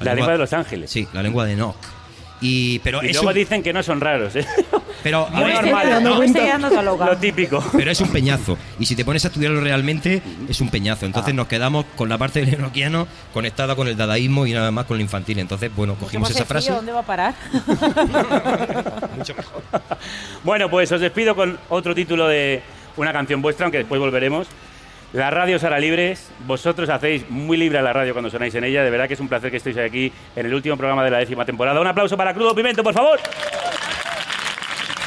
La 0.00 0.14
lengua 0.14 0.32
de 0.32 0.38
Los 0.38 0.52
Ángeles. 0.52 0.90
Sí, 0.90 1.08
la 1.14 1.22
lengua 1.22 1.46
de 1.46 1.52
Enoch. 1.54 1.76
Y, 2.44 2.78
pero, 2.80 3.02
Y 3.02 3.08
es 3.08 3.14
luego 3.14 3.28
un, 3.28 3.34
dicen 3.34 3.62
que 3.62 3.72
no 3.72 3.82
son 3.82 4.00
raros, 4.00 4.36
¿eh? 4.36 4.46
pero, 5.02 5.26
a 5.26 5.30
Muy 5.30 5.44
ver, 5.44 5.64
normal. 5.64 7.06
Lo 7.06 7.16
típico. 7.16 7.64
pero 7.72 7.90
es 7.90 8.00
un 8.00 8.08
peñazo. 8.10 8.58
Y 8.78 8.86
si 8.86 8.94
te 8.94 9.04
pones 9.04 9.24
a 9.24 9.28
estudiarlo 9.28 9.60
realmente, 9.60 10.20
es 10.48 10.60
un 10.60 10.68
peñazo. 10.68 11.06
Entonces 11.06 11.32
Ah. 11.32 11.36
nos 11.36 11.46
quedamos 11.48 11.86
con 11.96 12.08
la 12.08 12.18
parte 12.18 12.44
del 12.44 12.54
enoquiano 12.54 13.06
conectada 13.32 13.74
con 13.76 13.88
el 13.88 13.96
dadaísmo 13.96 14.46
y 14.46 14.52
nada 14.52 14.70
más 14.70 14.84
con 14.84 14.98
lo 14.98 15.02
infantil. 15.02 15.38
Entonces, 15.38 15.70
bueno, 15.74 15.94
cogimos 15.94 16.28
¿Cómo 16.28 16.36
esa 16.36 16.38
se 16.40 16.44
frase. 16.44 16.70
¿Dónde 16.72 16.92
va 16.92 17.00
a 17.00 17.06
parar? 17.06 17.34
Mucho 19.16 19.34
mejor. 19.34 19.62
Bueno, 20.42 20.68
pues 20.70 20.90
os 20.92 21.00
despido 21.00 21.34
con 21.34 21.58
otro 21.70 21.94
título 21.94 22.28
de 22.28 22.62
una 22.96 23.12
canción 23.12 23.40
vuestra, 23.42 23.64
aunque 23.66 23.78
después 23.78 24.00
volveremos. 24.00 24.46
La 25.14 25.30
radio 25.30 25.60
será 25.60 25.78
libres. 25.78 26.28
Vosotros 26.44 26.88
hacéis 26.88 27.30
muy 27.30 27.56
libre 27.56 27.78
a 27.78 27.82
la 27.82 27.92
radio 27.92 28.12
cuando 28.12 28.28
sonáis 28.30 28.52
en 28.56 28.64
ella. 28.64 28.82
De 28.82 28.90
verdad 28.90 29.06
que 29.06 29.14
es 29.14 29.20
un 29.20 29.28
placer 29.28 29.48
que 29.48 29.58
estéis 29.58 29.78
aquí 29.78 30.12
en 30.34 30.44
el 30.44 30.52
último 30.52 30.76
programa 30.76 31.04
de 31.04 31.10
la 31.12 31.18
décima 31.18 31.44
temporada. 31.44 31.80
Un 31.80 31.86
aplauso 31.86 32.16
para 32.16 32.34
Crudo 32.34 32.52
Pimento, 32.52 32.82
por 32.82 32.92
favor. 32.92 33.20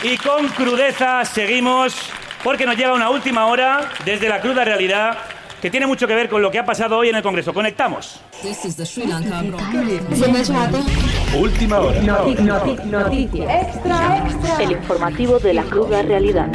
Y 0.04 0.16
con 0.18 0.48
crudeza 0.48 1.26
seguimos 1.26 2.10
porque 2.42 2.66
nos 2.66 2.78
llega 2.78 2.94
una 2.94 3.10
última 3.10 3.48
hora 3.48 3.90
desde 4.06 4.30
la 4.30 4.40
cruda 4.40 4.64
realidad 4.64 5.18
que 5.62 5.70
tiene 5.70 5.86
mucho 5.86 6.08
que 6.08 6.16
ver 6.16 6.30
con 6.30 6.42
lo 6.42 6.52
que 6.52 6.60
ha 6.60 6.66
pasado 6.66 7.00
hoy 7.00 7.10
en 7.10 7.16
el 7.18 7.24
Congreso. 7.24 7.54
Conectamos. 7.54 8.22
Última 11.38 11.80
hora. 11.80 12.00
El 14.58 14.72
informativo 14.72 15.38
de 15.40 15.54
la 15.54 15.64
cruda 15.64 16.02
realidad. 16.02 16.48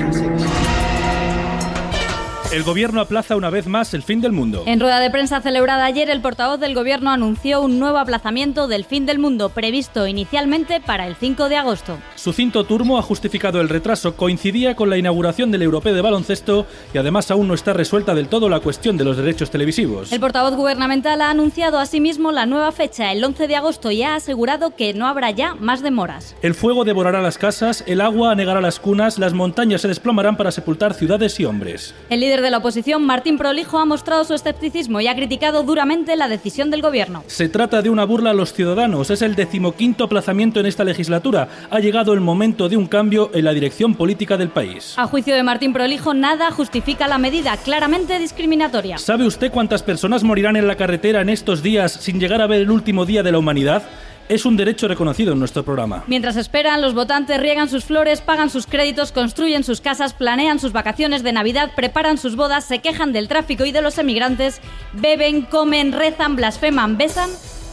El 2.52 2.64
gobierno 2.64 3.00
aplaza 3.00 3.34
una 3.34 3.48
vez 3.48 3.66
más 3.66 3.94
el 3.94 4.02
fin 4.02 4.20
del 4.20 4.32
mundo. 4.32 4.64
En 4.66 4.78
rueda 4.78 5.00
de 5.00 5.10
prensa 5.10 5.40
celebrada 5.40 5.86
ayer, 5.86 6.10
el 6.10 6.20
portavoz 6.20 6.60
del 6.60 6.74
gobierno 6.74 7.10
anunció 7.10 7.62
un 7.62 7.78
nuevo 7.78 7.96
aplazamiento 7.96 8.68
del 8.68 8.84
fin 8.84 9.06
del 9.06 9.18
mundo 9.18 9.48
previsto 9.48 10.06
inicialmente 10.06 10.78
para 10.78 11.06
el 11.06 11.16
5 11.16 11.48
de 11.48 11.56
agosto. 11.56 11.96
Sucinto 12.14 12.64
Turmo 12.64 12.98
ha 12.98 13.02
justificado 13.02 13.62
el 13.62 13.70
retraso, 13.70 14.16
coincidía 14.16 14.76
con 14.76 14.90
la 14.90 14.98
inauguración 14.98 15.50
del 15.50 15.62
Europeo 15.62 15.94
de 15.94 16.02
baloncesto 16.02 16.66
y 16.92 16.98
además 16.98 17.30
aún 17.30 17.48
no 17.48 17.54
está 17.54 17.72
resuelta 17.72 18.14
del 18.14 18.28
todo 18.28 18.50
la 18.50 18.60
cuestión 18.60 18.98
de 18.98 19.04
los 19.04 19.16
derechos 19.16 19.50
televisivos. 19.50 20.12
El 20.12 20.20
portavoz 20.20 20.54
gubernamental 20.54 21.22
ha 21.22 21.30
anunciado 21.30 21.78
asimismo 21.78 22.32
la 22.32 22.44
nueva 22.44 22.70
fecha, 22.70 23.12
el 23.12 23.24
11 23.24 23.48
de 23.48 23.56
agosto, 23.56 23.90
y 23.90 24.02
ha 24.02 24.14
asegurado 24.14 24.76
que 24.76 24.92
no 24.92 25.06
habrá 25.06 25.30
ya 25.30 25.54
más 25.54 25.82
demoras. 25.82 26.36
El 26.42 26.54
fuego 26.54 26.84
devorará 26.84 27.22
las 27.22 27.38
casas, 27.38 27.82
el 27.86 28.02
agua 28.02 28.30
anegará 28.30 28.60
las 28.60 28.78
cunas, 28.78 29.18
las 29.18 29.32
montañas 29.32 29.80
se 29.80 29.88
desplomarán 29.88 30.36
para 30.36 30.52
sepultar 30.52 30.92
ciudades 30.92 31.40
y 31.40 31.46
hombres. 31.46 31.94
El 32.10 32.20
líder 32.20 32.41
de 32.42 32.50
la 32.50 32.58
oposición, 32.58 33.04
Martín 33.04 33.38
Prolijo, 33.38 33.78
ha 33.78 33.84
mostrado 33.84 34.24
su 34.24 34.34
escepticismo 34.34 35.00
y 35.00 35.06
ha 35.06 35.16
criticado 35.16 35.62
duramente 35.62 36.16
la 36.16 36.28
decisión 36.28 36.70
del 36.70 36.82
gobierno. 36.82 37.24
Se 37.26 37.48
trata 37.48 37.80
de 37.80 37.90
una 37.90 38.04
burla 38.04 38.30
a 38.30 38.34
los 38.34 38.52
ciudadanos, 38.52 39.10
es 39.10 39.22
el 39.22 39.34
decimoquinto 39.34 40.04
aplazamiento 40.04 40.60
en 40.60 40.66
esta 40.66 40.84
legislatura. 40.84 41.48
Ha 41.70 41.80
llegado 41.80 42.12
el 42.12 42.20
momento 42.20 42.68
de 42.68 42.76
un 42.76 42.86
cambio 42.86 43.30
en 43.32 43.44
la 43.44 43.54
dirección 43.54 43.94
política 43.94 44.36
del 44.36 44.50
país. 44.50 44.94
A 44.98 45.06
juicio 45.06 45.34
de 45.34 45.42
Martín 45.42 45.72
Prolijo, 45.72 46.14
nada 46.14 46.50
justifica 46.50 47.08
la 47.08 47.18
medida, 47.18 47.56
claramente 47.56 48.18
discriminatoria. 48.18 48.98
¿Sabe 48.98 49.26
usted 49.26 49.50
cuántas 49.50 49.82
personas 49.82 50.24
morirán 50.24 50.56
en 50.56 50.66
la 50.66 50.76
carretera 50.76 51.20
en 51.20 51.28
estos 51.28 51.62
días 51.62 51.92
sin 51.92 52.20
llegar 52.20 52.42
a 52.42 52.46
ver 52.46 52.60
el 52.60 52.70
último 52.70 53.06
día 53.06 53.22
de 53.22 53.32
la 53.32 53.38
humanidad? 53.38 53.82
Es 54.32 54.46
un 54.46 54.56
derecho 54.56 54.88
reconocido 54.88 55.34
en 55.34 55.38
nuestro 55.38 55.62
programa. 55.62 56.04
Mientras 56.06 56.36
esperan, 56.36 56.80
los 56.80 56.94
votantes 56.94 57.38
riegan 57.38 57.68
sus 57.68 57.84
flores, 57.84 58.22
pagan 58.22 58.48
sus 58.48 58.66
créditos, 58.66 59.12
construyen 59.12 59.62
sus 59.62 59.82
casas, 59.82 60.14
planean 60.14 60.58
sus 60.58 60.72
vacaciones 60.72 61.22
de 61.22 61.34
Navidad, 61.34 61.72
preparan 61.76 62.16
sus 62.16 62.34
bodas, 62.34 62.64
se 62.64 62.78
quejan 62.78 63.12
del 63.12 63.28
tráfico 63.28 63.66
y 63.66 63.72
de 63.72 63.82
los 63.82 63.98
emigrantes, 63.98 64.62
beben, 64.94 65.42
comen, 65.42 65.92
rezan, 65.92 66.34
blasfeman, 66.34 66.96
besan 66.96 67.28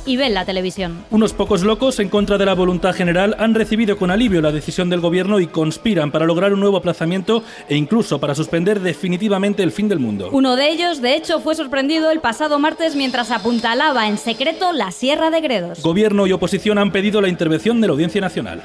y 0.10 0.18
ven 0.18 0.34
la 0.34 0.44
televisión. 0.44 1.06
Unos 1.12 1.34
pocos 1.34 1.62
locos, 1.62 2.00
en 2.00 2.10
contra 2.10 2.40
de 2.40 2.46
la 2.48 2.56
voluntad 2.56 2.96
general, 2.96 3.36
han 3.38 3.54
recibido 3.54 3.96
con 3.96 4.10
alivio 4.10 4.42
la 4.42 4.52
decisión 4.52 4.90
del 4.90 5.02
gobierno 5.02 5.40
y 5.40 5.46
conspiran 5.46 6.12
para 6.12 6.26
lograr 6.26 6.52
un 6.52 6.60
nuevo 6.60 6.78
aplazamiento 6.78 7.44
e 7.68 7.76
incluso 7.76 8.20
para 8.20 8.34
suspender 8.34 8.80
definitivamente 8.80 9.62
el 9.62 9.72
fin 9.72 9.88
del 9.88 10.00
mundo. 10.00 10.30
Uno 10.32 10.56
de 10.56 10.70
ellos, 10.70 11.00
de 11.04 11.14
hecho, 11.14 11.42
fue 11.42 11.54
sorprendido 11.54 12.10
el 12.10 12.22
pasado 12.22 12.58
martes 12.58 12.96
mientras 12.96 13.30
apuntalaba 13.30 14.08
en 14.08 14.18
secreto 14.18 14.74
la 14.74 14.92
Sierra 14.92 15.30
de 15.30 15.42
Gredos. 15.42 15.84
Gobierno 15.84 16.26
y 16.26 16.32
oposición 16.32 16.80
han 16.80 16.92
pedido 16.92 17.22
la 17.22 17.30
intervención 17.30 17.80
de 17.80 17.88
la 17.88 17.94
Audiencia 17.94 18.20
Nacional. 18.20 18.64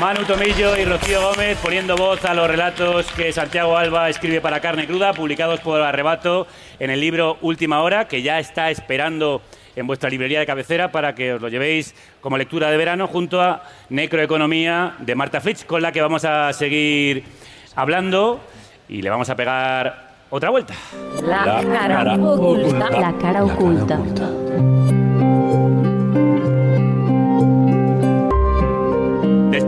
Manu 0.00 0.24
Tomillo 0.24 0.78
y 0.78 0.86
Rocío 0.86 1.20
Gómez 1.20 1.58
poniendo 1.62 1.94
voz 1.94 2.24
a 2.24 2.32
los 2.32 2.48
relatos 2.48 3.04
que 3.12 3.30
Santiago 3.34 3.76
Alba 3.76 4.08
escribe 4.08 4.40
para 4.40 4.58
Carne 4.58 4.86
Cruda, 4.86 5.12
publicados 5.12 5.60
por 5.60 5.82
Arrebato 5.82 6.46
en 6.78 6.88
el 6.88 7.00
libro 7.00 7.36
Última 7.42 7.82
Hora, 7.82 8.08
que 8.08 8.22
ya 8.22 8.38
está 8.38 8.70
esperando 8.70 9.42
en 9.76 9.86
vuestra 9.86 10.08
librería 10.08 10.40
de 10.40 10.46
cabecera 10.46 10.90
para 10.90 11.14
que 11.14 11.34
os 11.34 11.42
lo 11.42 11.48
llevéis 11.48 11.94
como 12.22 12.38
lectura 12.38 12.70
de 12.70 12.78
verano 12.78 13.08
junto 13.08 13.42
a 13.42 13.62
Necroeconomía 13.90 14.94
de 15.00 15.14
Marta 15.14 15.38
Fritz, 15.42 15.66
con 15.66 15.82
la 15.82 15.92
que 15.92 16.00
vamos 16.00 16.24
a 16.24 16.50
seguir 16.54 17.22
hablando 17.76 18.40
y 18.88 19.02
le 19.02 19.10
vamos 19.10 19.28
a 19.28 19.36
pegar 19.36 20.12
otra 20.30 20.48
vuelta. 20.48 20.72
La, 21.22 21.44
La 21.44 21.62
cara, 21.62 21.94
cara 21.94 22.14
oculta. 22.14 22.90
La 22.90 23.18
cara 23.18 23.44
oculta. 23.44 24.00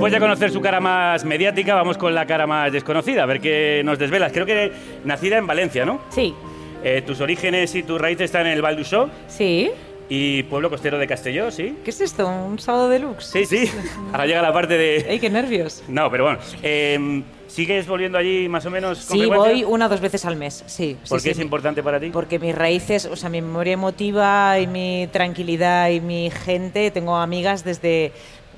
Después 0.02 0.14
de 0.14 0.18
conocer 0.18 0.50
su 0.50 0.60
cara 0.60 0.80
más 0.80 1.24
mediática, 1.24 1.76
vamos 1.76 1.96
con 1.96 2.12
la 2.12 2.26
cara 2.26 2.44
más 2.44 2.72
desconocida, 2.72 3.22
a 3.22 3.26
ver 3.26 3.40
qué 3.40 3.82
nos 3.84 4.00
desvelas. 4.00 4.32
Creo 4.32 4.44
que 4.44 4.72
nacida 5.04 5.36
en 5.38 5.46
Valencia, 5.46 5.84
¿no? 5.84 6.00
Sí. 6.10 6.34
Eh, 6.82 7.04
tus 7.06 7.20
orígenes 7.20 7.72
y 7.76 7.84
tus 7.84 8.00
raíces 8.00 8.24
están 8.24 8.46
en 8.48 8.54
el 8.54 8.62
Val 8.62 8.74
d'Uixó 8.74 9.08
Sí. 9.28 9.70
y 10.08 10.42
Pueblo 10.42 10.70
Costero 10.70 10.98
de 10.98 11.06
Castelló, 11.06 11.52
¿sí? 11.52 11.78
¿Qué 11.84 11.90
es 11.90 12.00
esto? 12.00 12.26
¿Un 12.26 12.58
sábado 12.58 12.88
deluxe? 12.88 13.26
Sí, 13.26 13.44
sí. 13.46 13.70
Ahora 14.12 14.26
llega 14.26 14.42
la 14.42 14.52
parte 14.52 14.76
de... 14.76 14.96
¡Ey, 15.08 15.20
qué 15.20 15.30
nervios! 15.30 15.84
No, 15.86 16.10
pero 16.10 16.24
bueno. 16.24 16.40
eh, 16.64 17.22
¿Sigues 17.46 17.86
volviendo 17.86 18.18
allí 18.18 18.48
más 18.48 18.66
o 18.66 18.70
menos 18.70 19.04
con 19.06 19.16
Sí, 19.16 19.26
frecuencia? 19.28 19.52
voy 19.52 19.64
una 19.72 19.86
o 19.86 19.88
dos 19.88 20.00
veces 20.00 20.24
al 20.24 20.34
mes, 20.34 20.64
sí. 20.66 20.96
sí, 21.04 21.08
¿Por 21.08 21.18
qué 21.18 21.22
sí, 21.24 21.30
es 21.30 21.36
sí. 21.36 21.42
importante 21.44 21.80
para 21.80 22.00
ti? 22.00 22.10
Porque 22.10 22.40
mis 22.40 22.56
raíces, 22.56 23.04
o 23.06 23.14
sea, 23.14 23.28
mi 23.28 23.40
memoria 23.40 23.74
emotiva 23.74 24.58
y 24.58 24.66
mi 24.66 25.08
tranquilidad 25.12 25.90
y 25.90 26.00
mi 26.00 26.28
gente, 26.30 26.90
tengo 26.90 27.14
amigas 27.14 27.62
desde, 27.62 28.10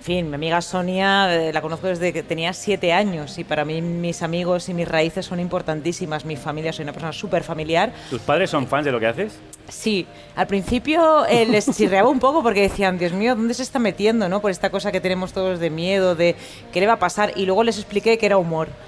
fin, 0.05 0.29
mi 0.29 0.35
amiga 0.35 0.61
Sonia 0.61 1.35
eh, 1.35 1.51
la 1.51 1.63
conozco 1.63 1.87
desde 1.87 2.13
que 2.13 2.23
tenía 2.23 2.53
siete 2.53 2.93
años 2.93 3.39
y 3.39 3.45
para 3.45 3.65
mí 3.65 3.81
mis 3.81 4.23
amigos 4.23 4.69
y 4.69 4.75
mis 4.75 4.87
raíces 4.87 5.25
son 5.25 5.41
importantísimas. 5.41 6.27
Mi 6.27 6.37
familia, 6.37 6.75
soy 6.75 6.83
una 6.83 6.93
persona 6.93 7.13
súper 7.13 7.43
familiar. 7.43 7.91
¿Tus 8.11 8.21
padres 8.21 8.51
son 8.51 8.67
fans 8.67 8.85
de 8.85 8.93
lo 8.93 9.01
que 9.01 9.07
haces? 9.07 9.39
Sí, 9.67 10.07
al 10.37 10.47
principio 10.47 11.25
eh, 11.25 11.47
les 11.47 11.75
chirreaba 11.75 12.11
un 12.11 12.19
poco 12.19 12.43
porque 12.43 12.61
decían, 12.61 12.99
Dios 12.99 13.13
mío, 13.13 13.35
¿dónde 13.35 13.55
se 13.55 13.63
está 13.63 13.79
metiendo? 13.79 14.29
¿no? 14.29 14.43
Por 14.43 14.51
esta 14.51 14.69
cosa 14.69 14.93
que 14.93 15.01
tenemos 15.01 15.33
todos 15.33 15.59
de 15.59 15.71
miedo, 15.71 16.15
de 16.15 16.37
qué 16.71 16.81
le 16.81 16.87
va 16.87 16.93
a 16.95 16.99
pasar. 16.99 17.33
Y 17.35 17.47
luego 17.47 17.65
les 17.65 17.79
expliqué 17.79 18.19
que 18.19 18.27
era 18.27 18.37
humor. 18.37 18.69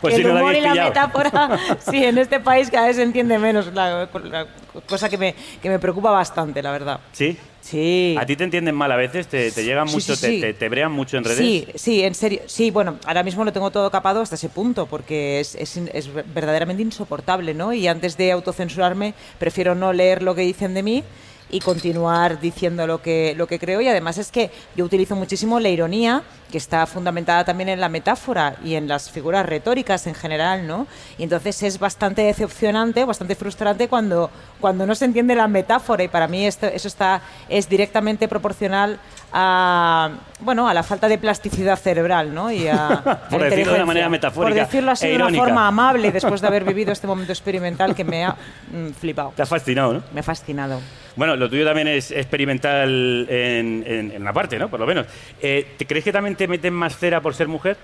Pues 0.00 0.14
que 0.14 0.20
sí, 0.20 0.26
el 0.26 0.34
no 0.34 0.40
humor 0.40 0.54
y 0.54 0.58
habéis 0.58 0.74
la 0.76 0.84
metáfora, 0.84 1.58
sí, 1.78 2.04
en 2.04 2.18
este 2.18 2.40
país 2.40 2.70
cada 2.70 2.86
vez 2.86 2.96
se 2.96 3.02
entiende 3.02 3.38
menos, 3.38 3.72
la, 3.72 4.08
la 4.24 4.46
cosa 4.86 5.08
que 5.08 5.18
me, 5.18 5.34
que 5.60 5.68
me 5.68 5.78
preocupa 5.78 6.10
bastante, 6.10 6.62
la 6.62 6.72
verdad. 6.72 7.00
¿Sí? 7.12 7.38
Sí. 7.62 8.16
¿A 8.18 8.26
ti 8.26 8.34
te 8.36 8.42
entienden 8.44 8.74
mal 8.74 8.90
a 8.90 8.96
veces? 8.96 9.28
¿Te, 9.28 9.50
te 9.52 9.64
llegan 9.64 9.86
Sí, 9.88 9.94
mucho, 9.94 10.16
sí, 10.16 10.20
te- 10.20 10.30
sí. 10.32 10.40
Te, 10.40 10.52
te 10.54 10.68
brean 10.68 10.90
mucho 10.92 11.16
en 11.16 11.22
redes? 11.24 11.38
Sí, 11.38 11.66
sí, 11.76 12.02
en 12.02 12.14
serio. 12.14 12.40
Sí, 12.46 12.70
bueno, 12.72 12.98
ahora 13.06 13.22
mismo 13.22 13.44
lo 13.44 13.52
tengo 13.52 13.70
todo 13.70 13.88
capado 13.90 14.20
hasta 14.20 14.34
ese 14.34 14.48
punto 14.48 14.86
porque 14.86 15.38
es, 15.40 15.54
es, 15.54 15.76
es 15.76 16.10
verdaderamente 16.34 16.82
insoportable, 16.82 17.54
¿no? 17.54 17.72
Y 17.72 17.86
antes 17.86 18.16
de 18.16 18.32
autocensurarme, 18.32 19.14
prefiero 19.38 19.74
no 19.76 19.92
leer 19.92 20.22
lo 20.24 20.34
que 20.34 20.42
dicen 20.42 20.74
de 20.74 20.82
mí 20.82 21.04
y 21.52 21.60
continuar 21.60 22.40
diciendo 22.40 22.86
lo 22.86 23.00
que, 23.00 23.34
lo 23.36 23.46
que 23.46 23.58
creo. 23.58 23.80
Y 23.80 23.86
además 23.86 24.18
es 24.18 24.32
que 24.32 24.50
yo 24.74 24.84
utilizo 24.84 25.14
muchísimo 25.14 25.60
la 25.60 25.68
ironía, 25.68 26.22
que 26.50 26.58
está 26.58 26.86
fundamentada 26.86 27.44
también 27.44 27.68
en 27.68 27.80
la 27.80 27.88
metáfora 27.88 28.56
y 28.64 28.74
en 28.74 28.88
las 28.88 29.10
figuras 29.10 29.46
retóricas 29.46 30.06
en 30.06 30.14
general, 30.14 30.66
¿no? 30.66 30.86
Y 31.18 31.24
entonces 31.24 31.62
es 31.62 31.78
bastante 31.78 32.22
decepcionante, 32.22 33.04
bastante 33.04 33.34
frustrante 33.34 33.86
cuando, 33.88 34.30
cuando 34.60 34.86
no 34.86 34.94
se 34.94 35.04
entiende 35.04 35.34
la 35.34 35.46
metáfora 35.46 36.02
y 36.02 36.08
para 36.08 36.26
mí 36.26 36.46
esto, 36.46 36.66
eso 36.66 36.88
está, 36.88 37.20
es 37.48 37.68
directamente 37.68 38.28
proporcional 38.28 38.98
a, 39.32 40.10
bueno, 40.40 40.68
a 40.68 40.74
la 40.74 40.82
falta 40.82 41.06
de 41.08 41.18
plasticidad 41.18 41.78
cerebral, 41.78 42.34
¿no? 42.34 42.50
Y 42.50 42.66
a, 42.66 43.20
Por 43.30 43.42
decirlo 43.42 43.72
de 43.72 43.78
una 43.78 43.86
manera 43.86 44.08
metafórica 44.08 44.54
Por 44.54 44.66
decirlo 44.66 44.90
así 44.90 45.06
e 45.06 45.10
de 45.10 45.16
una 45.16 45.28
forma 45.30 45.68
amable 45.68 46.12
después 46.12 46.40
de 46.40 46.46
haber 46.46 46.64
vivido 46.72 46.92
este 46.92 47.06
momento 47.06 47.32
experimental 47.32 47.94
que 47.94 48.04
me 48.04 48.24
ha 48.24 48.36
mm, 48.70 48.92
flipado. 48.98 49.32
Te 49.36 49.42
ha 49.42 49.46
fascinado, 49.46 49.92
¿no? 49.94 50.02
Me 50.14 50.20
ha 50.20 50.22
fascinado. 50.22 50.80
Bueno, 51.14 51.36
lo 51.36 51.48
tuyo 51.48 51.64
también 51.64 51.88
es 51.88 52.10
experimental 52.10 53.26
en, 53.28 53.84
en, 53.86 54.24
la 54.24 54.32
parte, 54.32 54.58
¿no? 54.58 54.68
Por 54.68 54.80
lo 54.80 54.86
menos. 54.86 55.06
Eh, 55.40 55.66
¿te 55.76 55.86
¿Crees 55.86 56.04
que 56.04 56.12
también 56.12 56.36
te 56.36 56.48
meten 56.48 56.72
más 56.72 56.96
cera 56.96 57.20
por 57.20 57.34
ser 57.34 57.48
mujer? 57.48 57.76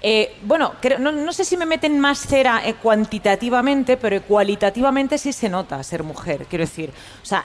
Eh, 0.00 0.36
bueno, 0.42 0.74
creo- 0.80 0.98
no, 1.00 1.10
no 1.10 1.32
sé 1.32 1.44
si 1.44 1.56
me 1.56 1.66
meten 1.66 1.98
más 1.98 2.20
cera 2.20 2.62
eh, 2.64 2.74
cuantitativamente, 2.74 3.96
pero 3.96 4.22
cualitativamente 4.22 5.18
sí 5.18 5.32
se 5.32 5.48
nota 5.48 5.82
ser 5.82 6.04
mujer. 6.04 6.46
Quiero 6.48 6.64
decir, 6.64 6.90
o 7.20 7.26
sea, 7.26 7.44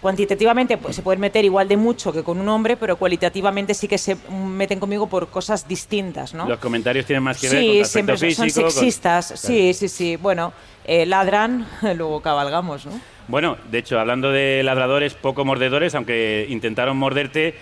cuantitativamente 0.00 0.76
pues, 0.76 0.96
se 0.96 1.02
pueden 1.02 1.20
meter 1.20 1.44
igual 1.44 1.68
de 1.68 1.76
mucho 1.76 2.12
que 2.12 2.22
con 2.24 2.40
un 2.40 2.48
hombre, 2.48 2.76
pero 2.76 2.96
cualitativamente 2.96 3.74
sí 3.74 3.86
que 3.86 3.98
se 3.98 4.16
meten 4.30 4.80
conmigo 4.80 5.06
por 5.06 5.28
cosas 5.28 5.68
distintas, 5.68 6.34
¿no? 6.34 6.48
Los 6.48 6.58
comentarios 6.58 7.06
tienen 7.06 7.22
más 7.22 7.38
que 7.40 7.48
ver 7.48 7.64
con 7.64 7.82
aspecto 7.82 7.86
siempre 7.86 8.16
son- 8.16 8.34
son 8.34 8.44
físico. 8.46 8.62
con- 8.64 8.70
sexistas. 8.72 9.32
Sí, 9.36 9.72
sí, 9.74 9.88
sí. 9.88 10.16
Bueno, 10.16 10.52
eh, 10.84 11.06
ladran, 11.06 11.64
luego 11.96 12.20
cabalgamos, 12.20 12.86
¿no? 12.86 12.92
Bueno, 13.28 13.56
de 13.70 13.78
hecho, 13.78 14.00
hablando 14.00 14.32
de 14.32 14.62
ladradores 14.64 15.14
poco 15.14 15.44
mordedores, 15.44 15.94
aunque 15.94 16.44
intentaron 16.50 16.96
morderte, 16.96 17.54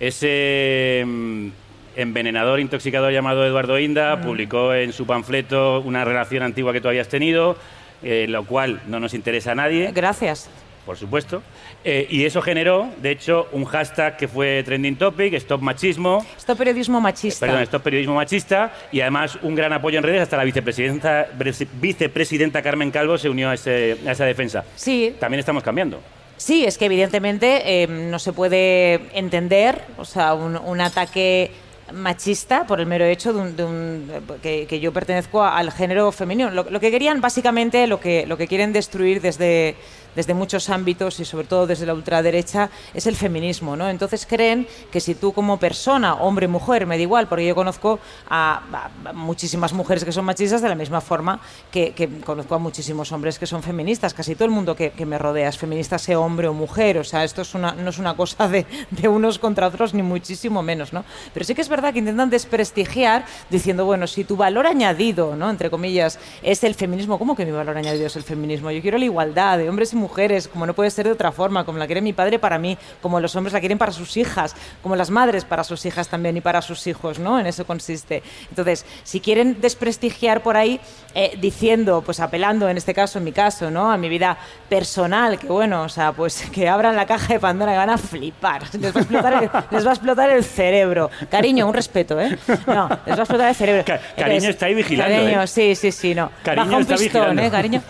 ese 0.00 1.02
mm, 1.06 1.48
envenenador 1.96 2.60
intoxicador 2.60 3.12
llamado 3.12 3.44
Eduardo 3.46 3.78
Inda 3.78 4.16
Mm. 4.16 4.20
publicó 4.22 4.74
en 4.74 4.92
su 4.92 5.06
panfleto 5.06 5.80
una 5.80 6.04
relación 6.04 6.42
antigua 6.42 6.72
que 6.72 6.80
tú 6.80 6.88
habías 6.88 7.08
tenido, 7.08 7.56
eh, 8.02 8.26
lo 8.28 8.44
cual 8.44 8.80
no 8.86 9.00
nos 9.00 9.14
interesa 9.14 9.52
a 9.52 9.54
nadie. 9.54 9.90
Gracias. 9.94 10.48
Por 10.84 10.98
supuesto. 10.98 11.42
Eh, 11.82 12.06
y 12.10 12.24
eso 12.26 12.42
generó, 12.42 12.90
de 13.00 13.10
hecho, 13.10 13.48
un 13.52 13.64
hashtag 13.64 14.18
que 14.18 14.28
fue 14.28 14.62
trending 14.64 14.96
topic, 14.96 15.32
Stop 15.34 15.62
Machismo. 15.62 16.24
Esto 16.36 16.54
periodismo 16.56 17.00
machista. 17.00 17.46
Perdón, 17.46 17.62
esto 17.62 17.78
es 17.78 17.82
periodismo 17.82 18.14
machista 18.14 18.70
y 18.92 19.00
además 19.00 19.38
un 19.40 19.54
gran 19.54 19.72
apoyo 19.72 19.96
en 19.98 20.04
redes. 20.04 20.20
Hasta 20.20 20.36
la 20.36 20.44
vicepresidenta, 20.44 21.26
presi- 21.38 21.66
vicepresidenta 21.80 22.60
Carmen 22.60 22.90
Calvo 22.90 23.16
se 23.16 23.30
unió 23.30 23.48
a, 23.48 23.54
ese- 23.54 23.96
a 24.06 24.12
esa 24.12 24.26
defensa. 24.26 24.62
Sí, 24.76 25.14
También 25.18 25.38
estamos 25.40 25.62
cambiando. 25.62 26.00
Sí, 26.36 26.64
es 26.66 26.76
que 26.76 26.84
evidentemente 26.86 27.82
eh, 27.82 27.86
no 27.86 28.18
se 28.18 28.32
puede 28.34 29.00
entender, 29.14 29.80
o 29.96 30.04
sea, 30.04 30.34
un, 30.34 30.56
un 30.56 30.80
ataque 30.82 31.50
machista 31.92 32.66
por 32.66 32.80
el 32.80 32.86
mero 32.86 33.04
hecho 33.04 33.32
de, 33.32 33.40
un- 33.40 33.56
de 33.56 33.64
un- 33.64 34.10
que, 34.42 34.80
yo 34.80 34.92
pertenezco 34.92 35.42
al 35.44 35.70
género 35.70 36.10
femenino. 36.12 36.50
Lo, 36.50 36.68
lo 36.70 36.80
que 36.80 36.90
querían, 36.90 37.20
básicamente, 37.20 37.86
lo 37.86 38.00
que, 38.00 38.26
lo 38.26 38.36
que 38.36 38.46
quieren 38.48 38.72
destruir 38.72 39.20
desde, 39.20 39.76
desde 40.16 40.34
muchos 40.34 40.70
ámbitos 40.70 41.20
y 41.20 41.24
sobre 41.24 41.46
todo 41.46 41.66
desde 41.66 41.86
la 41.86 41.94
ultraderecha 41.94 42.70
es 42.92 43.06
el 43.06 43.16
feminismo, 43.16 43.76
¿no? 43.76 43.88
Entonces 43.88 44.26
creen 44.26 44.66
que 44.90 45.00
si 45.00 45.14
tú 45.14 45.32
como 45.32 45.58
persona, 45.58 46.14
hombre, 46.14 46.48
mujer, 46.48 46.86
me 46.86 46.96
da 46.96 47.02
igual, 47.02 47.26
porque 47.28 47.46
yo 47.46 47.54
conozco 47.54 47.98
a, 48.28 48.62
a- 49.06 49.12
muchísimas 49.12 49.72
mujeres 49.72 50.04
que 50.04 50.12
son 50.12 50.24
machistas 50.24 50.62
de 50.62 50.68
la 50.68 50.74
misma 50.74 51.00
forma 51.00 51.40
que, 51.70 51.92
que 51.92 52.08
conozco 52.20 52.54
a 52.54 52.58
muchísimos 52.58 53.10
hombres 53.12 53.38
que 53.38 53.46
son 53.46 53.62
feministas. 53.62 54.14
Casi 54.14 54.34
todo 54.34 54.44
el 54.46 54.50
mundo 54.50 54.74
que, 54.76 54.90
que 54.90 55.06
me 55.06 55.18
rodea 55.18 55.48
es 55.48 55.58
feminista, 55.58 55.98
sea 55.98 56.18
hombre 56.20 56.48
o 56.48 56.52
mujer. 56.54 56.98
O 56.98 57.04
sea, 57.04 57.24
esto 57.24 57.42
es 57.42 57.54
una, 57.54 57.72
no 57.72 57.90
es 57.90 57.98
una 57.98 58.14
cosa 58.14 58.48
de, 58.48 58.66
de 58.90 59.08
unos 59.08 59.38
contra 59.38 59.66
otros, 59.66 59.94
ni 59.94 60.02
muchísimo 60.02 60.62
menos, 60.62 60.92
¿no? 60.92 61.04
Pero 61.32 61.44
sí 61.44 61.54
que 61.54 61.60
es 61.60 61.68
verdad 61.68 61.92
que 61.92 61.98
intentan 61.98 62.30
desprestigiar 62.30 63.24
diciendo, 63.50 63.84
bueno, 63.84 64.06
si 64.06 64.24
tu 64.24 64.36
valor 64.36 64.66
añadido, 64.66 65.36
¿no? 65.36 65.50
Entre 65.50 65.70
comillas, 65.70 66.18
es 66.42 66.64
el 66.64 66.74
feminismo, 66.74 67.18
¿cómo 67.18 67.34
que 67.36 67.44
mi 67.44 67.52
valor 67.52 67.76
añadido 67.76 68.06
es 68.06 68.16
el 68.16 68.22
feminismo? 68.22 68.70
Yo 68.70 68.80
quiero 68.82 68.98
la 68.98 69.04
igualdad 69.04 69.58
de 69.58 69.68
hombres 69.68 69.92
y 69.92 69.96
mujeres, 69.96 70.03
como 70.52 70.66
no 70.66 70.74
puede 70.74 70.90
ser 70.90 71.06
de 71.06 71.12
otra 71.12 71.32
forma, 71.32 71.64
como 71.64 71.78
la 71.78 71.86
quiere 71.86 72.00
mi 72.00 72.12
padre 72.12 72.38
para 72.38 72.58
mí, 72.58 72.76
como 73.02 73.20
los 73.20 73.34
hombres 73.36 73.52
la 73.52 73.60
quieren 73.60 73.78
para 73.78 73.92
sus 73.92 74.16
hijas, 74.16 74.54
como 74.82 74.96
las 74.96 75.10
madres 75.10 75.44
para 75.44 75.64
sus 75.64 75.84
hijas 75.86 76.08
también 76.08 76.36
y 76.36 76.40
para 76.40 76.62
sus 76.62 76.86
hijos, 76.86 77.18
¿no? 77.18 77.38
En 77.38 77.46
eso 77.46 77.66
consiste. 77.66 78.22
Entonces, 78.48 78.84
si 79.02 79.20
quieren 79.20 79.60
desprestigiar 79.60 80.42
por 80.42 80.56
ahí, 80.56 80.80
eh, 81.14 81.36
diciendo, 81.40 82.02
pues 82.04 82.20
apelando 82.20 82.68
en 82.68 82.76
este 82.76 82.94
caso, 82.94 83.18
en 83.18 83.24
mi 83.24 83.32
caso, 83.32 83.70
¿no? 83.70 83.90
A 83.90 83.96
mi 83.96 84.08
vida 84.08 84.36
personal, 84.68 85.38
que 85.38 85.46
bueno, 85.46 85.82
o 85.82 85.88
sea, 85.88 86.12
pues 86.12 86.44
que 86.52 86.68
abran 86.68 86.96
la 86.96 87.06
caja 87.06 87.34
de 87.34 87.40
Pandora 87.40 87.74
y 87.74 87.76
van 87.76 87.90
a 87.90 87.98
flipar. 87.98 88.62
Les 88.80 88.94
va 88.94 88.98
a 88.98 89.02
explotar 89.02 89.42
el, 89.42 89.50
les 89.70 89.86
va 89.86 89.90
a 89.90 89.94
explotar 89.94 90.30
el 90.30 90.44
cerebro. 90.44 91.10
Cariño, 91.30 91.66
un 91.66 91.74
respeto, 91.74 92.20
¿eh? 92.20 92.36
No, 92.66 92.88
les 93.06 93.16
va 93.16 93.20
a 93.20 93.24
explotar 93.24 93.48
el 93.48 93.54
cerebro. 93.54 93.84
Cariño 94.16 94.50
está 94.50 94.66
ahí 94.66 94.74
vigilando, 94.74 95.14
Cariño, 95.14 95.42
¿eh? 95.42 95.46
sí, 95.46 95.74
sí, 95.74 95.92
sí, 95.92 96.14
no. 96.14 96.30
Cariño 96.42 96.66
Baja 96.66 96.76
un 96.76 96.82
está 96.82 96.96
pistón, 96.96 97.20
vigilando. 97.22 97.42
¿eh, 97.42 97.50
cariño? 97.50 97.82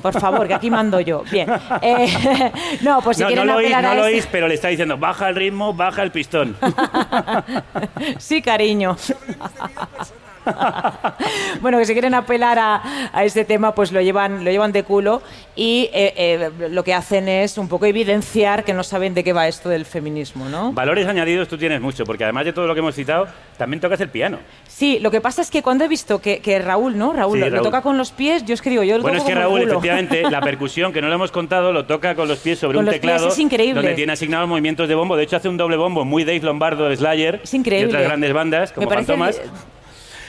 Por 0.00 0.20
favor, 0.20 0.46
que 0.46 0.54
aquí 0.54 0.70
mando 0.70 1.00
yo. 1.00 1.22
Bien. 1.30 1.48
Eh, 1.82 2.52
no, 2.82 3.00
pues 3.02 3.16
si 3.16 3.22
no, 3.22 3.30
no 3.30 3.44
lo 3.44 3.56
oís, 3.56 3.70
no 3.70 3.82
lo 3.82 3.88
ese- 3.92 4.00
oís, 4.02 4.28
pero 4.30 4.48
le 4.48 4.54
está 4.54 4.68
diciendo, 4.68 4.96
baja 4.98 5.28
el 5.28 5.34
ritmo, 5.36 5.74
baja 5.74 6.02
el 6.02 6.10
pistón. 6.10 6.56
Sí, 8.18 8.42
cariño. 8.42 8.96
bueno, 11.60 11.78
que 11.78 11.84
si 11.84 11.92
quieren 11.92 12.14
apelar 12.14 12.58
a, 12.58 12.82
a 13.12 13.24
ese 13.24 13.44
tema, 13.44 13.74
pues 13.74 13.92
lo 13.92 14.00
llevan, 14.00 14.44
lo 14.44 14.50
llevan 14.50 14.72
de 14.72 14.82
culo 14.82 15.22
y 15.56 15.90
eh, 15.92 16.14
eh, 16.16 16.50
lo 16.70 16.84
que 16.84 16.94
hacen 16.94 17.28
es 17.28 17.58
un 17.58 17.68
poco 17.68 17.86
evidenciar 17.86 18.64
que 18.64 18.72
no 18.74 18.82
saben 18.82 19.14
de 19.14 19.24
qué 19.24 19.32
va 19.32 19.48
esto 19.48 19.68
del 19.68 19.84
feminismo, 19.84 20.48
¿no? 20.48 20.72
Valores 20.72 21.06
añadidos 21.06 21.48
tú 21.48 21.58
tienes 21.58 21.80
mucho, 21.80 22.04
porque 22.04 22.24
además 22.24 22.44
de 22.44 22.52
todo 22.52 22.66
lo 22.66 22.74
que 22.74 22.80
hemos 22.80 22.94
citado, 22.94 23.26
también 23.56 23.80
tocas 23.80 24.00
el 24.00 24.08
piano. 24.08 24.38
Sí, 24.66 24.98
lo 25.00 25.10
que 25.10 25.20
pasa 25.20 25.42
es 25.42 25.50
que 25.50 25.62
cuando 25.62 25.84
he 25.84 25.88
visto 25.88 26.20
que, 26.20 26.40
que 26.40 26.58
Raúl, 26.58 26.96
¿no? 26.96 27.12
Raúl, 27.12 27.34
Sí, 27.38 27.40
lo, 27.40 27.46
lo 27.50 27.56
Raúl. 27.56 27.64
toca 27.66 27.82
con 27.82 27.98
los 27.98 28.10
pies, 28.12 28.44
yo 28.44 28.54
es 28.54 28.62
que 28.62 28.70
digo, 28.70 28.82
yo 28.82 28.96
lo 28.96 29.02
Bueno, 29.02 29.18
es 29.18 29.24
toco 29.24 29.34
que 29.34 29.42
como 29.42 29.56
el 29.56 29.62
Raúl, 29.64 29.70
efectivamente, 29.70 30.22
la 30.30 30.40
percusión, 30.40 30.92
que 30.92 31.00
no 31.02 31.08
lo 31.08 31.14
hemos 31.14 31.30
contado, 31.32 31.72
lo 31.72 31.84
toca 31.86 32.14
con 32.14 32.28
los 32.28 32.38
pies 32.38 32.58
sobre 32.58 32.76
Con 32.76 32.80
un 32.80 32.86
los 32.86 32.92
pies, 32.94 33.00
teclado. 33.02 33.28
es 33.28 33.38
increíble. 33.38 33.74
Donde 33.74 33.94
tiene 33.94 34.12
asignados 34.12 34.48
movimientos 34.48 34.88
de 34.88 34.94
bombo. 34.94 35.16
De 35.16 35.24
hecho, 35.24 35.36
hace 35.36 35.48
un 35.48 35.56
doble 35.56 35.76
bombo 35.76 36.04
muy 36.04 36.24
Dave 36.24 36.40
Lombardo 36.40 36.88
de 36.88 36.96
Slayer. 36.96 37.40
Es 37.42 37.52
increíble. 37.54 37.86
Y 37.86 37.90
otras 37.90 38.04
grandes 38.04 38.32
bandas, 38.32 38.72
como 38.72 38.88
Fantomas. 38.88 39.40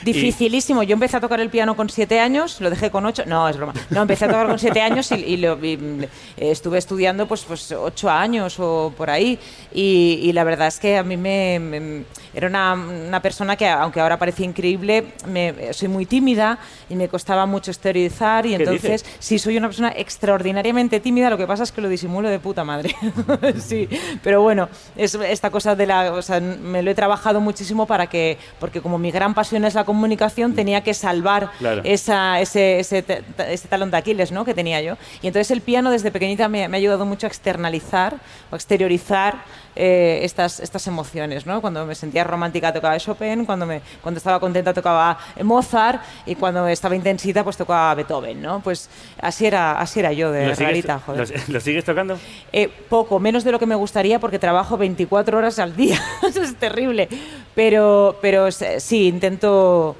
Dificilísimo. 0.04 0.82
Yo 0.82 0.94
empecé 0.94 1.16
a 1.16 1.20
tocar 1.20 1.40
el 1.40 1.50
piano 1.50 1.76
con 1.76 1.88
siete 1.90 2.20
años, 2.20 2.60
lo 2.60 2.70
dejé 2.70 2.90
con 2.90 3.04
ocho. 3.06 3.24
No, 3.26 3.48
es 3.48 3.56
broma. 3.56 3.72
No, 3.90 4.02
empecé 4.02 4.24
a 4.24 4.28
tocar 4.28 4.46
con 4.46 4.58
siete 4.58 4.80
años 4.80 5.10
y, 5.12 5.36
lo- 5.36 5.56
mm, 5.56 6.04
estuve 6.36 6.78
estudiando 6.78 7.26
pues, 7.26 7.42
pues 7.42 7.70
ocho 7.72 8.08
años 8.10 8.56
o 8.58 8.92
por 8.96 9.10
ahí. 9.10 9.38
Y, 9.74 10.30
la 10.32 10.44
verdad 10.44 10.68
es 10.68 10.78
que 10.78 10.96
a 10.96 11.02
mí 11.02 11.16
me- 11.16 12.04
era 12.34 12.46
una, 12.48 12.74
una 12.74 13.20
persona 13.22 13.56
que, 13.56 13.68
aunque 13.68 14.00
ahora 14.00 14.18
parece 14.18 14.44
increíble, 14.44 15.06
me, 15.26 15.72
soy 15.72 15.88
muy 15.88 16.06
tímida 16.06 16.58
y 16.88 16.94
me 16.96 17.08
costaba 17.08 17.46
mucho 17.46 17.70
exteriorizar 17.70 18.46
y 18.46 18.50
¿Qué 18.50 18.54
entonces 18.56 19.02
dices? 19.02 19.16
sí 19.18 19.38
soy 19.38 19.56
una 19.56 19.68
persona 19.68 19.92
extraordinariamente 19.96 21.00
tímida, 21.00 21.30
lo 21.30 21.38
que 21.38 21.46
pasa 21.46 21.62
es 21.62 21.72
que 21.72 21.80
lo 21.80 21.88
disimulo 21.88 22.28
de 22.28 22.38
puta 22.38 22.64
madre. 22.64 22.94
sí, 23.58 23.88
pero 24.22 24.42
bueno, 24.42 24.68
es 24.96 25.14
esta 25.14 25.50
cosa 25.50 25.74
de 25.74 25.86
la, 25.86 26.12
o 26.12 26.22
sea, 26.22 26.40
me 26.40 26.82
lo 26.82 26.90
he 26.90 26.94
trabajado 26.94 27.40
muchísimo 27.40 27.86
para 27.86 28.06
que, 28.08 28.38
porque 28.58 28.80
como 28.80 28.98
mi 28.98 29.10
gran 29.10 29.34
pasión 29.34 29.64
es 29.64 29.74
la 29.74 29.84
comunicación, 29.84 30.54
tenía 30.54 30.82
que 30.82 30.94
salvar 30.94 31.50
Claro. 31.58 31.82
esa, 31.84 32.40
ese, 32.40 32.80
ese, 32.80 33.04
ese 33.48 33.68
talón 33.68 33.90
de 33.90 33.96
Aquiles 33.96 34.30
¿no? 34.32 34.44
que 34.44 34.54
tenía 34.54 34.80
yo. 34.80 34.96
Y 35.22 35.26
entonces 35.26 35.50
el 35.50 35.60
piano 35.60 35.90
desde 35.90 36.10
pequeñita 36.10 36.48
me, 36.48 36.68
me 36.68 36.76
ha 36.76 36.78
ayudado 36.78 37.04
mucho 37.06 37.26
a 37.26 37.28
externalizar 37.28 38.16
o 38.50 38.56
exteriorizar 38.56 39.42
eh, 39.76 40.20
estas, 40.22 40.60
estas 40.60 40.86
emociones. 40.86 41.46
¿no? 41.46 41.60
Cuando 41.60 41.86
me 41.86 41.94
sentía 41.94 42.19
romántica 42.24 42.72
tocaba 42.72 42.98
Chopin, 42.98 43.44
cuando, 43.44 43.66
me, 43.66 43.80
cuando 44.02 44.18
estaba 44.18 44.38
contenta 44.40 44.72
tocaba 44.72 45.18
Mozart 45.42 46.00
y 46.26 46.34
cuando 46.34 46.66
estaba 46.68 46.94
intensita 46.96 47.44
pues 47.44 47.56
tocaba 47.56 47.94
Beethoven. 47.94 48.40
¿no? 48.42 48.60
Pues 48.60 48.88
así 49.20 49.46
era, 49.46 49.80
así 49.80 50.00
era 50.00 50.12
yo 50.12 50.30
de 50.32 50.48
¿Lo 50.48 50.54
sigues, 50.54 50.68
rarita. 50.68 50.98
Joder. 51.04 51.28
lo- 51.48 51.54
lo 51.54 51.60
sigues 51.60 51.84
tocando? 51.84 52.18
Eh, 52.52 52.68
poco, 52.88 53.18
menos 53.20 53.44
de 53.44 53.52
lo 53.52 53.58
que 53.58 53.66
me 53.66 53.74
gustaría 53.74 54.18
porque 54.18 54.38
trabajo 54.38 54.76
24 54.76 55.38
horas 55.38 55.58
al 55.58 55.76
día. 55.76 56.00
Eso 56.28 56.42
es 56.42 56.54
terrible. 56.56 57.08
Pero, 57.54 58.18
pero 58.20 58.46
s- 58.46 58.80
sí, 58.80 59.06
intento... 59.08 59.96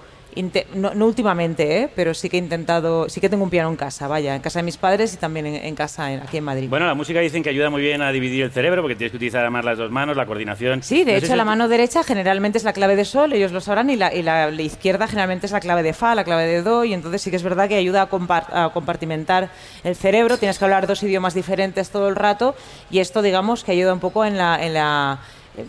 no, 0.75 0.95
no 0.95 1.07
últimamente, 1.07 1.83
¿eh? 1.83 1.89
pero 1.95 2.15
sí 2.15 2.29
que 2.29 2.37
he 2.37 2.41
intentado, 2.41 3.09
sí 3.09 3.21
que 3.21 3.29
tengo 3.29 3.45
un 3.45 3.51
piano 3.51 3.69
en 3.69 3.77
casa, 3.77 4.09
vaya, 4.09 4.35
en 4.35 4.43
casa 4.43 4.59
de 4.61 4.63
mis 4.63 4.77
padres 4.77 5.13
y 5.15 5.17
también 5.17 5.47
en, 5.47 5.55
en 5.57 5.75
casa 5.75 6.13
en- 6.13 6.21
aquí 6.21 6.37
en 6.39 6.45
Madrid. 6.45 6.69
Bueno, 6.69 6.87
la 6.87 6.95
música 6.95 7.21
dicen 7.21 7.43
que 7.43 7.51
ayuda 7.51 7.71
muy 7.71 7.83
bien 7.83 8.01
a 8.03 8.13
dividir 8.13 8.45
el 8.45 8.51
cerebro 8.51 8.83
porque 8.83 8.95
tienes 8.97 9.11
que 9.11 9.17
utilizar 9.17 9.41
además 9.43 9.65
las 9.65 9.79
dos 9.79 9.91
manos, 9.91 10.17
la 10.17 10.27
coordinación. 10.27 10.83
Sí, 10.83 11.05
de 11.05 11.13
No 11.13 11.19
hecho 11.19 11.27
si- 11.29 11.37
la 11.37 11.45
mano 11.45 11.69
derecha 11.69 12.03
generalmente 12.03 12.59
es 12.59 12.65
la 12.65 12.73
clave 12.73 12.97
de 12.97 13.05
sol, 13.05 13.33
ellos 13.33 13.53
lo 13.53 13.61
sabrán, 13.61 13.91
y 13.91 13.97
la, 13.97 14.15
y 14.15 14.23
la- 14.23 14.51
la 14.51 14.63
izquierda 14.63 15.07
generalmente 15.09 15.47
es 15.47 15.53
la 15.53 15.61
clave 15.61 15.83
de 15.83 15.93
fa, 15.93 16.15
la 16.15 16.25
clave 16.25 16.47
de 16.47 16.63
do, 16.63 16.85
y 16.85 16.95
entonces 16.95 17.23
sí 17.23 17.31
que 17.31 17.37
es 17.37 17.43
verdad 17.43 17.69
que 17.69 17.75
ayuda 17.77 18.03
a, 18.03 18.09
compar- 18.11 18.47
a 18.53 18.71
compartimentar 18.73 19.51
el 19.85 19.97
cerebro, 19.97 20.39
tienes 20.39 20.59
que 20.59 20.65
hablar 20.65 20.87
dos 20.87 21.03
idiomas 21.03 21.35
diferentes 21.35 21.91
todo 21.91 22.09
el 22.09 22.17
rato, 22.17 22.55
y 22.91 23.01
esto 23.01 23.23
digamos 23.23 23.65
que 23.65 23.73
ayuda 23.73 23.93
un 23.93 24.01
poco 24.01 24.25
en 24.25 24.37
la... 24.39 24.59
En 24.65 24.75
la 24.75 25.19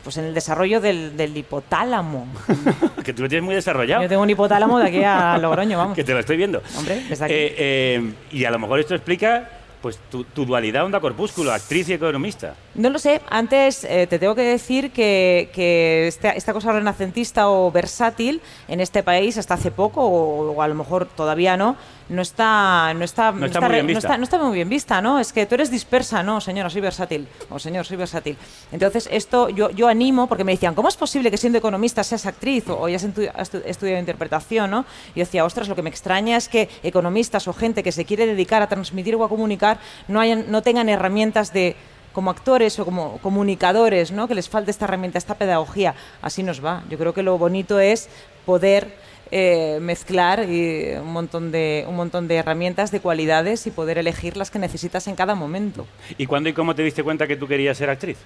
pues 0.04 0.18
en 0.18 0.26
el 0.26 0.34
desarrollo 0.34 0.82
del, 0.82 1.16
del 1.18 1.36
hipotálamo. 1.36 2.28
que 3.04 3.14
tú 3.14 3.24
lo 3.24 3.30
tienes 3.30 3.44
muy 3.44 3.56
desarrollado. 3.56 4.04
Yo 4.04 4.10
tengo 4.10 4.22
un 4.22 4.30
hipotálamo 4.30 4.80
de 4.80 4.88
aquí 4.88 5.04
a 5.04 5.38
Logroño, 5.38 5.78
vamos. 5.78 5.96
que 5.96 6.04
te 6.04 6.14
lo 6.14 6.20
estoy 6.20 6.38
viendo. 6.38 6.62
Hombre, 6.78 7.04
desde 7.10 7.26
aquí. 7.26 7.34
Eh, 7.34 7.56
eh, 7.58 8.14
y 8.32 8.46
a 8.46 8.52
lo 8.52 8.60
mejor 8.60 8.80
esto 8.80 8.96
explica 8.96 9.50
pues 9.82 9.98
tu, 10.12 10.24
tu 10.24 10.46
dualidad 10.46 10.86
onda 10.86 11.00
corpúsculo, 11.00 11.52
actriz 11.52 11.90
y 11.90 11.94
economista. 11.94 12.54
No 12.76 12.92
lo 12.92 13.00
sé, 13.00 13.20
antes 13.30 13.84
eh, 13.84 14.06
te 14.08 14.20
tengo 14.20 14.36
que 14.36 14.44
decir 14.44 14.92
que, 14.92 15.50
que 15.54 16.08
esta, 16.08 16.32
esta 16.32 16.54
cosa 16.54 16.72
renacentista 16.72 17.50
o 17.50 17.72
versátil 17.72 18.42
en 18.68 18.80
este 18.80 19.02
país 19.02 19.40
hasta 19.40 19.56
hace 19.56 19.72
poco, 19.72 20.06
o, 20.06 20.52
o 20.54 20.62
a 20.62 20.68
lo 20.68 20.76
mejor 20.76 21.08
todavía 21.08 21.58
no, 21.58 21.76
no 22.12 22.22
está, 22.22 22.94
no 22.94 23.04
está, 23.06 23.32
No 23.32 23.46
está 23.46 23.60
muy 23.62 23.70
re- 23.70 23.76
bien 23.76 23.86
no 23.86 23.88
vista. 23.88 24.08
está- 24.08 24.18
no 24.18 24.24
está 24.26 24.38
muy 24.38 24.54
bien 24.54 24.70
vista, 24.70 25.02
¿no? 25.02 25.18
Es 25.20 25.32
que 25.34 25.46
tú 25.46 25.56
eres 25.56 25.72
dispersa, 25.72 26.22
no, 26.22 26.40
señora, 26.42 26.70
soy 26.70 26.82
versátil, 26.82 27.28
o 27.50 27.58
señor, 27.58 27.86
soy 27.86 27.98
versátil. 27.98 28.38
Entonces, 28.72 29.08
esto 29.12 29.50
yo, 29.50 29.70
yo 29.72 29.88
animo, 29.88 30.28
porque 30.28 30.44
me 30.44 30.52
decían, 30.52 30.76
¿cómo 30.76 30.90
es 30.90 30.98
posible 30.98 31.32
que 31.32 31.38
siendo 31.38 31.58
economista 31.58 32.04
seas 32.04 32.26
actriz 32.26 32.68
o, 32.70 32.76
o 32.76 32.86
hayas 32.86 33.04
estudiado 33.04 34.00
interpretación, 34.00 34.70
¿no? 34.72 34.86
Y 35.16 35.20
yo 35.20 35.26
decía, 35.26 35.46
ostras, 35.46 35.68
lo 35.68 35.76
que 35.76 35.82
me 35.82 35.90
extraña 35.90 36.38
es 36.38 36.50
que 36.50 36.70
economistas 36.84 37.48
o 37.48 37.54
gente 37.54 37.82
que 37.82 37.92
se 37.92 38.06
quiere 38.06 38.26
dedicar 38.28 38.62
a 38.62 38.68
transmitir 38.68 39.16
o 39.16 39.24
a 39.24 39.30
comunicar 39.30 39.80
no, 40.08 40.20
hayan, 40.20 40.46
no 40.52 40.62
tengan 40.62 40.90
herramientas 40.90 41.54
de 41.54 41.76
como 42.14 42.30
actores 42.30 42.78
o 42.78 42.84
como 42.84 43.20
comunicadores, 43.20 44.12
¿no? 44.12 44.28
que 44.28 44.36
les 44.36 44.50
falte 44.50 44.70
esta 44.70 44.84
herramienta, 44.84 45.18
esta 45.18 45.36
pedagogía. 45.36 45.96
Así 46.22 46.44
nos 46.44 46.64
va. 46.64 46.84
Yo 46.90 46.98
creo 46.98 47.14
que 47.14 47.24
lo 47.24 47.38
bonito 47.38 47.80
es 47.80 48.10
poder 48.46 48.94
eh, 49.34 49.80
mezclar 49.82 50.50
y 50.50 50.94
un, 51.02 51.14
montón 51.14 51.52
de, 51.52 51.86
un 51.88 51.96
montón 51.96 52.28
de 52.28 52.36
herramientas, 52.36 52.92
de 52.92 53.00
cualidades 53.00 53.66
y 53.66 53.72
poder 53.72 53.98
elegir 53.98 54.36
las 54.36 54.52
que 54.52 54.60
necesitas 54.60 55.08
en 55.08 55.16
cada 55.16 55.36
momento. 55.36 55.88
¿Y 56.18 56.26
cuándo 56.26 56.50
y 56.50 56.54
cómo 56.54 56.76
te 56.76 56.84
diste 56.84 57.02
cuenta 57.02 57.28
que 57.28 57.38
tú 57.38 57.48
querías 57.48 57.78
ser 57.78 57.90
actriz? 57.90 58.18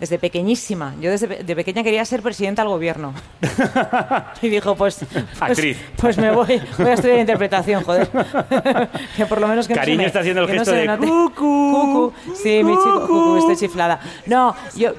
Desde 0.00 0.18
pequeñísima. 0.18 0.94
Yo 1.02 1.10
desde 1.10 1.26
de 1.26 1.56
pequeña 1.56 1.82
quería 1.82 2.02
ser 2.06 2.22
presidenta 2.22 2.62
del 2.62 2.70
gobierno. 2.70 3.12
y 4.42 4.48
dijo, 4.48 4.74
pues, 4.74 5.04
pues, 5.12 5.24
Actriz. 5.38 5.78
pues 5.96 6.16
me 6.16 6.30
voy, 6.30 6.60
voy 6.78 6.88
a 6.88 6.94
estudiar 6.94 7.18
interpretación, 7.18 7.84
joder. 7.84 8.08
que 9.16 9.26
por 9.26 9.42
lo 9.42 9.48
menos 9.48 9.68
que 9.68 9.74
no 9.74 9.80
Cariño 9.80 9.96
se 9.96 10.02
me, 10.02 10.06
está 10.06 10.20
haciendo 10.20 10.42
el 10.42 10.48
no 10.48 10.54
gesto 10.54 10.70
se 10.70 10.76
de 10.76 10.86
note. 10.86 11.06
Cucu. 11.06 12.12
Sí, 12.42 12.64
mi 12.64 12.72
chico, 12.72 13.00
cucu, 13.02 13.36
estoy 13.36 13.56
chiflada. 13.56 14.00
No, 14.24 14.56
yo 14.76 14.94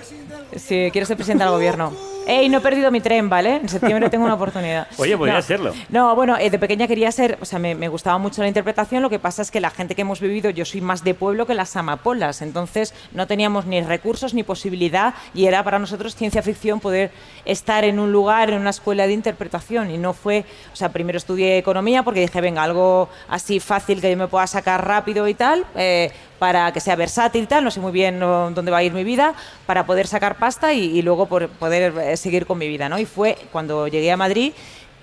sí, 0.55 0.89
quiero 0.91 1.07
ser 1.07 1.17
presidenta 1.17 1.45
del 1.45 1.53
gobierno. 1.53 2.14
Ey, 2.27 2.49
no 2.49 2.57
he 2.57 2.61
perdido 2.61 2.89
mi 2.89 3.01
tren, 3.01 3.29
¿vale? 3.29 3.57
En 3.57 3.69
septiembre 3.69 4.09
tengo 4.09 4.25
una 4.25 4.33
oportunidad. 4.33 4.87
Oye, 4.97 5.15
podría 5.15 5.35
No. 5.35 5.41
serlo. 5.43 5.73
No, 5.89 6.15
bueno, 6.15 6.35
eh, 6.37 6.49
de 6.49 6.57
pequeña 6.57 6.87
quería 6.87 7.11
ser, 7.11 7.37
o 7.39 7.45
sea, 7.45 7.59
me, 7.59 7.75
me 7.75 7.87
gustaba 7.87 8.17
mucho 8.17 8.41
la 8.41 8.47
interpretación, 8.47 9.03
lo 9.03 9.11
que 9.11 9.19
pasa 9.19 9.43
es 9.43 9.51
que 9.51 9.59
la 9.59 9.69
gente 9.69 9.93
que 9.93 10.01
hemos 10.01 10.19
vivido, 10.19 10.49
yo 10.49 10.65
soy 10.65 10.81
más 10.81 11.03
de 11.03 11.13
pueblo 11.13 11.45
que 11.45 11.53
las 11.53 11.75
amapolas, 11.75 12.41
entonces 12.41 12.95
no 13.13 13.27
teníamos 13.27 13.67
ni 13.67 13.79
recursos 13.81 14.33
ni 14.33 14.41
posibilidad 14.41 15.13
y 15.35 15.45
era 15.45 15.63
para 15.63 15.77
nosotros 15.77 16.15
ciencia 16.15 16.41
ficción 16.41 16.79
poder 16.79 17.11
estar 17.45 17.83
en 17.83 17.99
un 17.99 18.11
lugar, 18.11 18.49
en 18.49 18.59
una 18.59 18.71
escuela 18.71 19.05
de 19.05 19.13
interpretación 19.13 19.91
y 19.91 19.97
no 19.99 20.13
fue, 20.13 20.45
o 20.73 20.75
sea, 20.75 20.89
primero 20.89 21.17
estudié 21.19 21.59
economía 21.59 22.01
porque 22.01 22.21
dije, 22.21 22.41
venga, 22.41 22.63
algo 22.63 23.07
así 23.29 23.59
fácil 23.59 24.01
que 24.01 24.09
yo 24.09 24.17
me 24.17 24.27
pueda 24.27 24.47
sacar 24.47 24.83
rápido 24.87 25.27
y 25.27 25.35
tal, 25.35 25.63
eh, 25.75 26.11
para 26.39 26.71
que 26.73 26.79
sea 26.81 26.95
versátil 26.97 27.43
y 27.43 27.47
tal, 27.47 27.63
no 27.63 27.71
sé 27.71 27.79
muy 27.79 27.91
bien 27.93 28.19
no, 28.19 28.51
dónde 28.51 28.69
va 28.71 28.77
a 28.79 28.83
ir 28.83 28.91
mi 28.93 29.03
vida, 29.05 29.33
para 29.65 29.85
poder 29.85 30.05
sacar 30.07 30.35
pasta 30.37 30.73
y, 30.73 30.97
y 30.97 31.01
luego 31.01 31.27
por- 31.27 31.47
poder 31.49 31.93
eh, 31.97 32.14
seguir 32.17 32.45
con 32.45 32.57
mi 32.57 32.67
vida, 32.67 32.89
¿no? 32.89 32.99
Y 32.99 33.05
fue 33.05 33.37
cuando 33.51 33.87
llegué 33.87 34.11
a 34.11 34.17
Madrid 34.17 34.53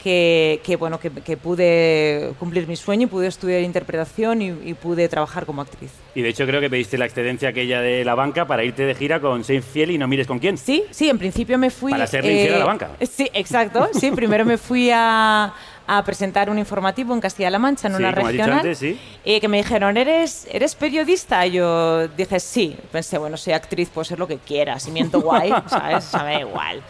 que, 0.02 0.60
que, 0.64 0.74
bueno, 0.76 0.98
que, 0.98 1.10
que 1.10 1.36
pude 1.36 2.32
cumplir 2.38 2.66
mi 2.66 2.74
sueño 2.74 3.04
y 3.04 3.06
pude 3.06 3.28
estudiar 3.28 3.62
interpretación 3.62 4.42
y, 4.42 4.48
y 4.64 4.74
pude 4.74 5.08
trabajar 5.08 5.46
como 5.46 5.62
actriz. 5.62 5.92
Y 6.14 6.22
de 6.22 6.30
hecho 6.30 6.44
creo 6.44 6.60
que 6.60 6.68
pediste 6.68 6.98
la 6.98 7.04
excedencia 7.04 7.50
aquella 7.50 7.80
de 7.80 8.04
la 8.04 8.16
banca 8.16 8.46
para 8.46 8.64
irte 8.64 8.84
de 8.84 8.94
gira 8.96 9.20
con 9.20 9.44
Sein 9.44 9.62
Fiel 9.62 9.92
y 9.92 9.98
no 9.98 10.08
mires 10.08 10.26
con 10.26 10.40
quién. 10.40 10.58
Sí, 10.58 10.84
sí, 10.90 11.08
en 11.08 11.18
principio 11.18 11.56
me 11.56 11.70
fui... 11.70 11.92
Para 11.92 12.08
serle 12.08 12.32
infiel 12.32 12.54
a 12.54 12.58
la 12.58 12.64
banca. 12.64 12.90
Sí, 13.08 13.30
exacto. 13.32 13.88
Sí, 13.92 14.10
primero 14.10 14.44
me 14.44 14.58
fui 14.58 14.90
a, 14.92 15.54
a 15.98 16.04
presentar 16.04 16.50
un 16.50 16.58
informativo 16.58 17.14
en 17.14 17.20
Castilla-La 17.20 17.58
Mancha, 17.58 17.88
en 17.88 17.94
Sí, 17.94 18.02
una 18.02 18.12
regional. 18.12 18.52
antes, 18.58 18.78
sí. 18.78 18.98
Y 19.24 19.40
que 19.40 19.48
me 19.48 19.58
dijeron, 19.58 19.96
¿eres, 19.96 20.46
¿eres 20.50 20.74
periodista? 20.74 21.46
Y 21.46 21.52
yo 21.52 22.08
dije, 22.08 22.40
sí. 22.40 22.76
Pensé, 22.90 23.18
bueno, 23.18 23.36
soy 23.36 23.52
actriz, 23.52 23.88
puedo 23.88 24.04
ser 24.04 24.18
lo 24.18 24.26
que 24.26 24.38
quiera. 24.38 24.78
Si 24.78 24.90
miento 24.90 25.20
guay, 25.20 25.52
¿sabes? 25.68 26.12
Me 26.14 26.18
da 26.34 26.40
igual. 26.40 26.82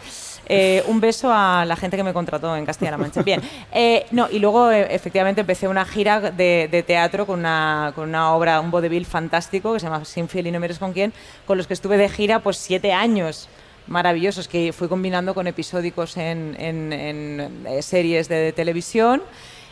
Eh, 0.45 0.83
un 0.87 0.99
beso 0.99 1.31
a 1.33 1.63
la 1.65 1.77
gente 1.77 1.95
que 1.95 2.03
me 2.03 2.11
contrató 2.11 2.53
en 2.57 2.65
Castilla-La 2.65 2.97
Mancha. 2.97 3.21
Bien, 3.23 3.41
eh, 3.71 4.05
no, 4.11 4.27
y 4.29 4.39
luego 4.39 4.71
eh, 4.71 4.93
efectivamente 4.93 5.39
empecé 5.41 5.69
una 5.69 5.85
gira 5.85 6.19
de, 6.19 6.67
de 6.69 6.83
teatro 6.83 7.25
con 7.25 7.39
una, 7.39 7.93
con 7.95 8.09
una 8.09 8.33
obra, 8.33 8.59
un 8.59 8.69
vodevil 8.69 9.05
fantástico 9.05 9.73
que 9.73 9.79
se 9.79 9.85
llama 9.85 10.03
Sin 10.03 10.27
fiel 10.27 10.47
y 10.47 10.51
no 10.51 10.59
mires 10.59 10.79
con 10.79 10.91
quién, 10.91 11.13
con 11.47 11.57
los 11.57 11.65
que 11.65 11.73
estuve 11.73 11.95
de 11.97 12.09
gira 12.09 12.39
pues 12.39 12.57
siete 12.57 12.91
años 12.91 13.47
maravillosos 13.87 14.47
que 14.47 14.71
fui 14.73 14.87
combinando 14.87 15.33
con 15.33 15.47
episódicos 15.47 16.17
en, 16.17 16.55
en- 16.59 16.93
en, 16.93 17.65
eh, 17.67 17.81
series 17.81 18.27
de 18.29 18.51
televisión. 18.53 19.21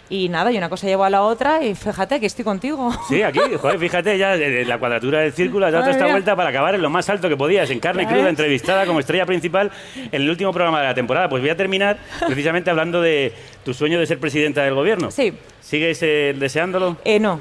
Y 0.09 0.27
nada, 0.27 0.51
y 0.51 0.57
una 0.57 0.67
cosa 0.67 0.87
llevó 0.87 1.05
a 1.05 1.09
la 1.09 1.21
otra 1.21 1.63
y 1.63 1.73
fíjate 1.73 2.19
que 2.19 2.25
estoy 2.25 2.43
contigo. 2.43 2.91
Sí, 3.07 3.21
aquí, 3.23 3.39
joder, 3.57 3.79
fíjate 3.79 4.17
ya 4.17 4.35
eh, 4.35 4.65
la 4.65 4.77
cuadratura 4.77 5.19
del 5.21 5.31
círculo, 5.31 5.65
has 5.65 5.71
dado 5.71 5.89
esta 5.89 6.03
mía. 6.03 6.11
vuelta 6.11 6.35
para 6.35 6.49
acabar 6.49 6.75
en 6.75 6.81
lo 6.81 6.89
más 6.89 7.09
alto 7.09 7.29
que 7.29 7.37
podías, 7.37 7.69
en 7.69 7.79
carne 7.79 8.05
cruda, 8.05 8.27
entrevistada 8.27 8.85
como 8.85 8.99
estrella 8.99 9.25
principal 9.25 9.71
en 10.11 10.21
el 10.21 10.29
último 10.29 10.51
programa 10.51 10.81
de 10.81 10.87
la 10.87 10.93
temporada. 10.93 11.29
Pues 11.29 11.41
voy 11.41 11.49
a 11.49 11.55
terminar 11.55 11.97
precisamente 12.27 12.69
hablando 12.69 13.01
de 13.01 13.31
tu 13.63 13.73
sueño 13.73 14.01
de 14.01 14.05
ser 14.05 14.19
presidenta 14.19 14.63
del 14.63 14.73
gobierno. 14.73 15.11
Sí. 15.11 15.31
¿Sigues 15.61 16.03
eh, 16.03 16.35
deseándolo? 16.37 16.97
Eh, 17.05 17.17
no. 17.17 17.39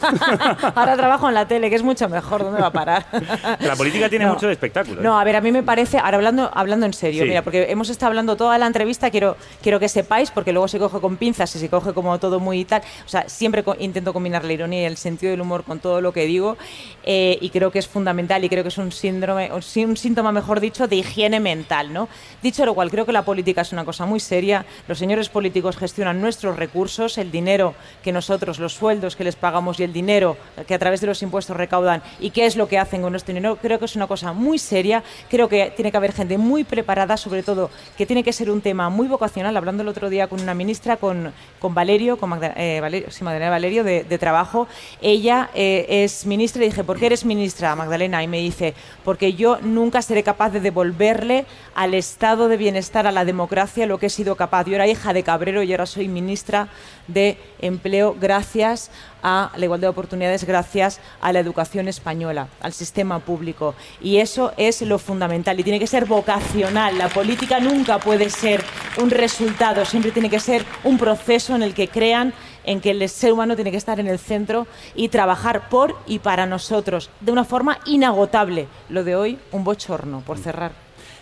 Ahora 0.74 0.96
trabajo 0.96 1.28
en 1.28 1.34
la 1.34 1.46
tele, 1.48 1.70
que 1.70 1.76
es 1.76 1.82
mucho 1.82 2.08
mejor. 2.08 2.44
¿Dónde 2.44 2.60
va 2.60 2.68
a 2.68 2.72
parar? 2.72 3.06
La 3.60 3.76
política 3.76 4.08
tiene 4.08 4.24
No. 4.26 4.34
mucho 4.34 4.46
de 4.46 4.52
espectáculo. 4.52 5.00
¿eh? 5.00 5.04
No, 5.04 5.18
a 5.18 5.24
ver, 5.24 5.36
a 5.36 5.40
mí 5.40 5.50
me 5.52 5.62
parece, 5.62 5.98
ahora 5.98 6.16
hablando, 6.16 6.50
hablando 6.54 6.86
en 6.86 6.92
serio, 6.92 7.22
Sí. 7.24 7.28
mira, 7.28 7.42
porque 7.42 7.66
hemos 7.70 7.88
estado 7.90 8.08
hablando 8.08 8.36
toda 8.36 8.56
la 8.58 8.66
entrevista, 8.66 9.10
quiero, 9.10 9.36
quiero 9.62 9.80
que 9.80 9.88
sepáis, 9.88 10.30
porque 10.30 10.52
luego 10.52 10.68
se 10.68 10.78
coge 10.78 11.00
con 11.00 11.16
pinzas 11.16 11.54
y 11.56 11.58
se 11.58 11.68
coge 11.68 11.92
como 11.92 12.18
todo 12.18 12.40
muy 12.40 12.60
y 12.60 12.64
tal. 12.64 12.82
O 13.04 13.08
sea, 13.08 13.28
siempre 13.28 13.62
co- 13.62 13.76
intento 13.78 14.12
combinar 14.12 14.44
la 14.44 14.52
ironía 14.52 14.82
y 14.82 14.84
el 14.84 14.96
sentido 14.96 15.30
del 15.30 15.40
humor 15.40 15.64
con 15.64 15.80
todo 15.80 16.00
lo 16.00 16.12
que 16.12 16.26
digo, 16.26 16.56
eh, 17.04 17.38
y 17.40 17.50
creo 17.50 17.70
que 17.70 17.78
es 17.78 17.88
fundamental 17.88 18.44
y 18.44 18.48
creo 18.48 18.62
que 18.62 18.68
es 18.68 18.78
un 18.78 18.92
síndrome, 18.92 19.50
un 19.52 19.96
síntoma, 19.96 20.32
mejor 20.32 20.60
dicho, 20.60 20.86
de 20.86 20.96
higiene 20.96 21.40
mental, 21.40 21.92
¿no? 21.92 22.08
Dicho 22.42 22.64
lo 22.64 22.74
cual, 22.74 22.90
creo 22.90 23.04
que 23.06 23.12
la 23.12 23.22
política 23.22 23.62
es 23.62 23.72
una 23.72 23.84
cosa 23.84 24.06
muy 24.06 24.20
seria. 24.20 24.64
Los 24.86 24.98
señores 24.98 25.28
políticos 25.28 25.76
gestionan 25.76 26.20
nuestros 26.20 26.56
recursos, 26.56 27.18
el 27.18 27.30
dinero 27.30 27.74
que 28.02 28.12
nosotros, 28.12 28.58
los 28.58 28.74
sueldos 28.74 29.16
que 29.16 29.24
les 29.24 29.36
pagamos 29.36 29.80
y 29.80 29.84
el 29.84 29.87
del 29.88 29.92
dinero 29.92 30.36
que 30.66 30.74
a 30.74 30.78
través 30.78 31.00
de 31.00 31.06
los 31.06 31.22
impuestos 31.22 31.56
recaudan 31.56 32.02
y 32.20 32.30
qué 32.30 32.46
es 32.46 32.56
lo 32.56 32.68
que 32.68 32.78
hacen 32.78 33.02
con 33.02 33.12
nuestro 33.12 33.34
dinero, 33.34 33.56
creo 33.56 33.78
que 33.78 33.86
es 33.86 33.96
una 33.96 34.06
cosa 34.06 34.32
muy 34.32 34.58
seria. 34.58 35.02
Creo 35.30 35.48
que 35.48 35.72
tiene 35.74 35.90
que 35.90 35.96
haber 35.96 36.12
gente 36.12 36.38
muy 36.38 36.64
preparada, 36.64 37.16
sobre 37.16 37.42
todo 37.42 37.70
que 37.96 38.06
tiene 38.06 38.22
que 38.22 38.32
ser 38.32 38.50
un 38.50 38.60
tema 38.60 38.88
muy 38.90 39.08
vocacional. 39.08 39.56
Hablando 39.56 39.82
el 39.82 39.88
otro 39.88 40.10
día 40.10 40.26
con 40.28 40.40
una 40.40 40.54
ministra, 40.54 40.96
con, 40.96 41.32
con 41.58 41.74
Valerio, 41.74 42.18
con 42.18 42.38
eh, 42.42 42.80
Magdalena 43.20 43.50
Valerio 43.50 43.84
de, 43.84 44.04
de 44.04 44.18
Trabajo. 44.18 44.68
Ella 45.00 45.50
eh, 45.54 45.86
es 46.04 46.26
ministra 46.26 46.62
y 46.62 46.68
dije, 46.68 46.84
¿por 46.84 46.98
qué 46.98 47.06
eres 47.06 47.24
ministra, 47.24 47.74
Magdalena? 47.74 48.22
Y 48.22 48.28
me 48.28 48.38
dice, 48.38 48.74
porque 49.04 49.34
yo 49.34 49.58
nunca 49.62 50.02
seré 50.02 50.22
capaz 50.22 50.50
de 50.50 50.60
devolverle 50.60 51.46
al 51.74 51.94
estado 51.94 52.48
de 52.48 52.56
bienestar, 52.56 53.06
a 53.06 53.12
la 53.12 53.24
democracia, 53.24 53.86
lo 53.86 53.98
que 53.98 54.06
he 54.06 54.10
sido 54.10 54.36
capaz. 54.36 54.66
Yo 54.66 54.74
era 54.74 54.86
hija 54.86 55.12
de 55.12 55.22
Cabrero 55.22 55.62
y 55.62 55.72
ahora 55.72 55.86
soy 55.86 56.08
ministra 56.08 56.68
de 57.06 57.38
Empleo 57.60 58.16
gracias 58.20 58.90
a 59.22 59.50
la 59.56 59.64
igualdad 59.64 59.86
de 59.86 59.90
oportunidades, 59.90 60.44
gracias 60.44 61.00
a 61.20 61.32
la 61.32 61.40
educación 61.40 61.88
española, 61.88 62.48
al 62.60 62.72
sistema 62.72 63.18
público. 63.18 63.74
Y 64.00 64.18
eso 64.18 64.52
es 64.56 64.82
lo 64.82 64.98
fundamental 64.98 65.58
y 65.58 65.64
tiene 65.64 65.78
que 65.78 65.86
ser 65.86 66.04
vocacional. 66.04 66.98
La 66.98 67.08
política 67.08 67.60
nunca 67.60 67.98
puede 67.98 68.30
ser 68.30 68.62
un 68.98 69.10
resultado, 69.10 69.84
siempre 69.84 70.12
tiene 70.12 70.30
que 70.30 70.40
ser 70.40 70.64
un 70.84 70.98
proceso 70.98 71.54
en 71.54 71.62
el 71.62 71.74
que 71.74 71.88
crean 71.88 72.32
en 72.64 72.80
que 72.80 72.90
el 72.90 73.08
ser 73.08 73.32
humano 73.32 73.54
tiene 73.54 73.70
que 73.70 73.78
estar 73.78 73.98
en 73.98 74.08
el 74.08 74.18
centro 74.18 74.66
y 74.94 75.08
trabajar 75.08 75.70
por 75.70 75.96
y 76.06 76.18
para 76.18 76.44
nosotros 76.44 77.10
de 77.20 77.32
una 77.32 77.44
forma 77.44 77.78
inagotable. 77.86 78.66
Lo 78.90 79.04
de 79.04 79.16
hoy, 79.16 79.38
un 79.52 79.64
bochorno, 79.64 80.20
por 80.20 80.38
cerrar. 80.38 80.72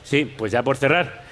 Sí, 0.02 0.24
pues 0.24 0.52
ya 0.52 0.62
por 0.62 0.76
cerrar. 0.76 1.24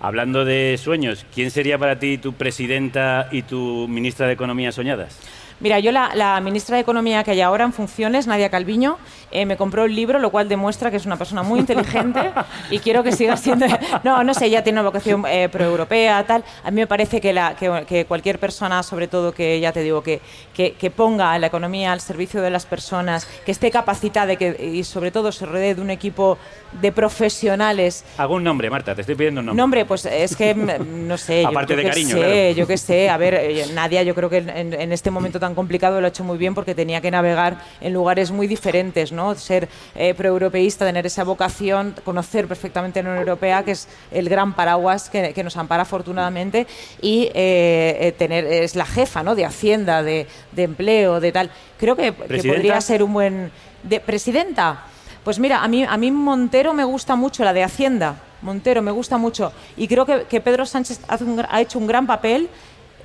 Hablando 0.00 0.44
de 0.44 0.78
sueños, 0.80 1.26
¿quién 1.34 1.50
sería 1.50 1.76
para 1.76 1.98
ti 1.98 2.18
tu 2.18 2.34
presidenta 2.34 3.28
y 3.32 3.42
tu 3.42 3.88
ministra 3.88 4.28
de 4.28 4.34
Economía 4.34 4.70
soñadas? 4.70 5.18
Mira, 5.60 5.78
yo 5.78 5.92
la, 5.92 6.14
la 6.14 6.40
ministra 6.40 6.76
de 6.76 6.82
Economía 6.82 7.24
que 7.24 7.32
hay 7.32 7.40
ahora 7.40 7.64
en 7.64 7.72
funciones, 7.72 8.26
Nadia 8.26 8.48
Calviño, 8.48 8.98
eh, 9.30 9.44
me 9.46 9.56
compró 9.56 9.84
el 9.84 9.94
libro, 9.94 10.18
lo 10.18 10.30
cual 10.30 10.48
demuestra 10.48 10.90
que 10.90 10.96
es 10.96 11.06
una 11.06 11.16
persona 11.16 11.42
muy 11.42 11.60
inteligente 11.60 12.30
y 12.70 12.78
quiero 12.78 13.02
que 13.02 13.12
siga 13.12 13.36
siendo... 13.36 13.66
No, 14.04 14.22
no 14.22 14.32
sé, 14.34 14.46
ella 14.46 14.62
tiene 14.62 14.80
una 14.80 14.88
vocación 14.88 15.24
eh, 15.26 15.48
proeuropea, 15.48 16.24
tal. 16.24 16.44
A 16.62 16.70
mí 16.70 16.76
me 16.80 16.86
parece 16.86 17.20
que, 17.20 17.32
la, 17.32 17.56
que, 17.56 17.84
que 17.86 18.04
cualquier 18.04 18.38
persona, 18.38 18.82
sobre 18.82 19.08
todo 19.08 19.32
que 19.32 19.58
ya 19.60 19.72
te 19.72 19.82
digo, 19.82 20.02
que, 20.02 20.20
que, 20.54 20.72
que 20.74 20.90
ponga 20.90 21.38
la 21.38 21.48
economía 21.48 21.92
al 21.92 22.00
servicio 22.00 22.40
de 22.40 22.50
las 22.50 22.66
personas, 22.66 23.26
que 23.44 23.50
esté 23.50 23.70
capacitada 23.70 24.32
y, 24.32 24.36
que, 24.36 24.70
y 24.72 24.84
sobre 24.84 25.10
todo 25.10 25.32
se 25.32 25.46
rodee 25.46 25.74
de 25.74 25.82
un 25.82 25.90
equipo 25.90 26.38
de 26.80 26.92
profesionales 26.92 28.04
Algún 28.16 28.44
nombre, 28.44 28.70
Marta, 28.70 28.94
te 28.94 29.00
estoy 29.02 29.14
pidiendo 29.16 29.40
un 29.40 29.46
nombre. 29.46 29.62
Nombre, 29.62 29.84
pues 29.84 30.04
es 30.06 30.36
que 30.36 30.54
no 30.54 31.16
sé. 31.16 31.44
Aparte 31.44 31.74
yo 31.74 31.78
de 31.78 31.88
cariño, 31.88 32.10
sé, 32.10 32.16
claro. 32.16 32.52
Yo 32.52 32.66
qué 32.66 32.76
sé. 32.76 33.10
A 33.10 33.16
ver, 33.16 33.34
eh, 33.34 33.66
Nadia, 33.74 34.02
yo 34.02 34.14
creo 34.14 34.30
que 34.30 34.38
en, 34.38 34.72
en 34.72 34.92
este 34.92 35.10
momento 35.10 35.40
tan 35.40 35.47
complicado 35.54 36.00
lo 36.00 36.06
ha 36.06 36.10
hecho 36.10 36.24
muy 36.24 36.38
bien 36.38 36.54
porque 36.54 36.74
tenía 36.74 37.00
que 37.00 37.10
navegar 37.10 37.58
en 37.80 37.92
lugares 37.92 38.30
muy 38.30 38.46
diferentes, 38.46 39.12
¿no? 39.12 39.34
Ser 39.34 39.68
eh, 39.94 40.14
proeuropeísta, 40.14 40.84
tener 40.84 41.06
esa 41.06 41.24
vocación, 41.24 41.94
conocer 42.04 42.48
perfectamente 42.48 43.02
la 43.02 43.10
Unión 43.10 43.28
Europea, 43.28 43.62
que 43.64 43.72
es 43.72 43.88
el 44.10 44.28
gran 44.28 44.54
paraguas 44.54 45.10
que, 45.10 45.32
que 45.32 45.44
nos 45.44 45.56
ampara 45.56 45.82
afortunadamente, 45.82 46.66
y 47.00 47.30
eh, 47.34 47.96
eh, 48.00 48.14
tener 48.18 48.44
es 48.44 48.76
la 48.76 48.86
jefa, 48.86 49.22
¿no? 49.22 49.34
De 49.34 49.44
Hacienda, 49.44 50.02
de, 50.02 50.26
de 50.52 50.62
empleo, 50.62 51.20
de 51.20 51.32
tal. 51.32 51.50
Creo 51.78 51.96
que, 51.96 52.12
podría 52.12 52.80
ser 52.80 53.02
un 53.02 53.12
buen 53.12 53.50
de 53.82 54.00
presidenta. 54.00 54.84
Pues 55.24 55.38
mira, 55.38 55.62
a 55.62 55.68
mí, 55.68 55.84
a 55.84 55.96
mí 55.96 56.10
Montero 56.10 56.72
me 56.72 56.84
gusta 56.84 57.14
mucho, 57.14 57.44
la 57.44 57.52
de 57.52 57.62
Hacienda. 57.62 58.16
Montero 58.40 58.82
me 58.82 58.90
gusta 58.92 59.18
mucho. 59.18 59.52
Y 59.76 59.88
creo 59.88 60.06
que, 60.06 60.24
que 60.24 60.40
Pedro 60.40 60.64
Sánchez 60.64 61.00
hace 61.08 61.24
un 61.24 61.36
gra- 61.36 61.48
ha 61.50 61.60
hecho 61.60 61.78
un 61.78 61.86
gran 61.86 62.06
papel, 62.06 62.48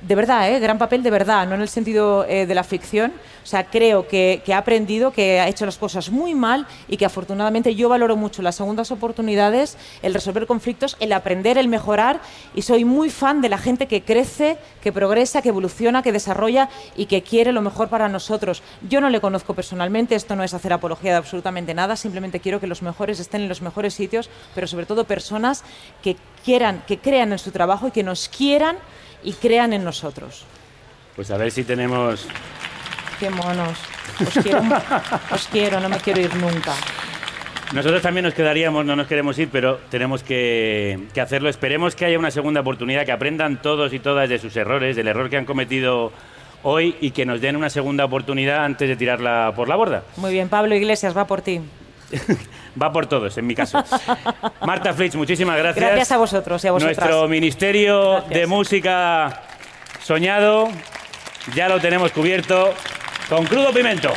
de 0.06 0.14
verdad, 0.14 0.50
¿eh? 0.50 0.60
gran 0.60 0.76
papel 0.76 1.02
de 1.02 1.10
verdad, 1.10 1.46
no 1.46 1.54
en 1.54 1.62
el 1.62 1.68
sentido 1.68 2.26
eh, 2.28 2.46
de 2.46 2.54
la 2.54 2.62
ficción. 2.62 3.12
O 3.42 3.46
sea, 3.46 3.64
creo 3.64 4.06
que, 4.06 4.42
que 4.44 4.52
ha 4.52 4.58
aprendido, 4.58 5.12
que 5.12 5.40
ha 5.40 5.48
hecho 5.48 5.64
las 5.66 5.78
cosas 5.78 6.10
muy 6.10 6.34
mal 6.34 6.66
y 6.88 6.96
que 6.96 7.04
afortunadamente 7.06 7.74
yo 7.74 7.88
valoro 7.88 8.16
mucho 8.16 8.42
las 8.42 8.56
segundas 8.56 8.90
oportunidades, 8.90 9.76
el 10.02 10.14
resolver 10.14 10.46
conflictos, 10.46 10.96
el 11.00 11.12
aprender, 11.12 11.58
el 11.58 11.68
mejorar. 11.68 12.20
Y 12.54 12.62
soy 12.62 12.84
muy 12.84 13.08
fan 13.08 13.40
de 13.40 13.48
la 13.48 13.58
gente 13.58 13.86
que 13.86 14.02
crece, 14.02 14.58
que 14.82 14.92
progresa, 14.92 15.40
que 15.40 15.48
evoluciona, 15.48 16.02
que 16.02 16.12
desarrolla 16.12 16.68
y 16.96 17.06
que 17.06 17.22
quiere 17.22 17.52
lo 17.52 17.62
mejor 17.62 17.88
para 17.88 18.08
nosotros. 18.08 18.62
Yo 18.88 19.00
no 19.00 19.08
le 19.08 19.20
conozco 19.20 19.54
personalmente, 19.54 20.14
esto 20.14 20.36
no 20.36 20.44
es 20.44 20.52
hacer 20.52 20.72
apología 20.72 21.12
de 21.12 21.18
absolutamente 21.18 21.74
nada, 21.74 21.96
simplemente 21.96 22.40
quiero 22.40 22.60
que 22.60 22.66
los 22.66 22.82
mejores 22.82 23.20
estén 23.20 23.42
en 23.42 23.48
los 23.48 23.62
mejores 23.62 23.94
sitios, 23.94 24.28
pero 24.54 24.66
sobre 24.66 24.86
todo 24.86 25.04
personas 25.04 25.64
que 26.02 26.16
quieran, 26.44 26.82
que 26.86 26.98
crean 26.98 27.32
en 27.32 27.38
su 27.38 27.50
trabajo 27.50 27.88
y 27.88 27.90
que 27.90 28.02
nos 28.02 28.28
quieran 28.28 28.76
y 29.24 29.32
crean 29.32 29.72
en 29.72 29.84
nosotros. 29.84 30.44
Pues 31.16 31.30
a 31.30 31.36
ver 31.36 31.50
si 31.50 31.64
tenemos... 31.64 32.26
Qué 33.18 33.30
monos. 33.30 33.78
Os 34.20 34.42
quiero, 34.42 34.62
os 35.30 35.48
quiero, 35.48 35.80
no 35.80 35.88
me 35.88 35.98
quiero 35.98 36.20
ir 36.20 36.34
nunca. 36.36 36.72
Nosotros 37.72 38.02
también 38.02 38.24
nos 38.24 38.34
quedaríamos, 38.34 38.84
no 38.84 38.94
nos 38.94 39.06
queremos 39.06 39.38
ir, 39.38 39.48
pero 39.50 39.80
tenemos 39.90 40.22
que, 40.22 41.08
que 41.12 41.20
hacerlo. 41.20 41.48
Esperemos 41.48 41.96
que 41.96 42.04
haya 42.04 42.18
una 42.18 42.30
segunda 42.30 42.60
oportunidad, 42.60 43.04
que 43.04 43.12
aprendan 43.12 43.62
todos 43.62 43.92
y 43.92 43.98
todas 43.98 44.28
de 44.28 44.38
sus 44.38 44.54
errores, 44.56 44.94
del 44.96 45.08
error 45.08 45.30
que 45.30 45.36
han 45.36 45.44
cometido 45.44 46.12
hoy 46.62 46.96
y 47.00 47.10
que 47.12 47.24
nos 47.26 47.40
den 47.40 47.56
una 47.56 47.70
segunda 47.70 48.04
oportunidad 48.04 48.64
antes 48.64 48.88
de 48.88 48.96
tirarla 48.96 49.52
por 49.54 49.68
la 49.68 49.76
borda. 49.76 50.02
Muy 50.16 50.32
bien, 50.32 50.48
Pablo 50.48 50.74
Iglesias, 50.74 51.16
va 51.16 51.26
por 51.26 51.42
ti. 51.42 51.60
Va 52.80 52.92
por 52.92 53.06
todos, 53.06 53.36
en 53.38 53.46
mi 53.46 53.54
caso. 53.54 53.82
Marta 54.66 54.92
Flitz, 54.92 55.14
muchísimas 55.14 55.56
gracias. 55.58 55.84
Gracias 55.84 56.12
a 56.12 56.16
vosotros 56.18 56.64
y 56.64 56.68
a 56.68 56.72
vosotras. 56.72 56.98
Nuestro 56.98 57.28
Ministerio 57.28 58.22
de 58.22 58.46
Música 58.46 59.42
soñado 60.02 60.68
ya 61.54 61.68
lo 61.68 61.80
tenemos 61.80 62.12
cubierto 62.12 62.74
con 63.28 63.46
crudo 63.46 63.72
pimento. 63.72 64.12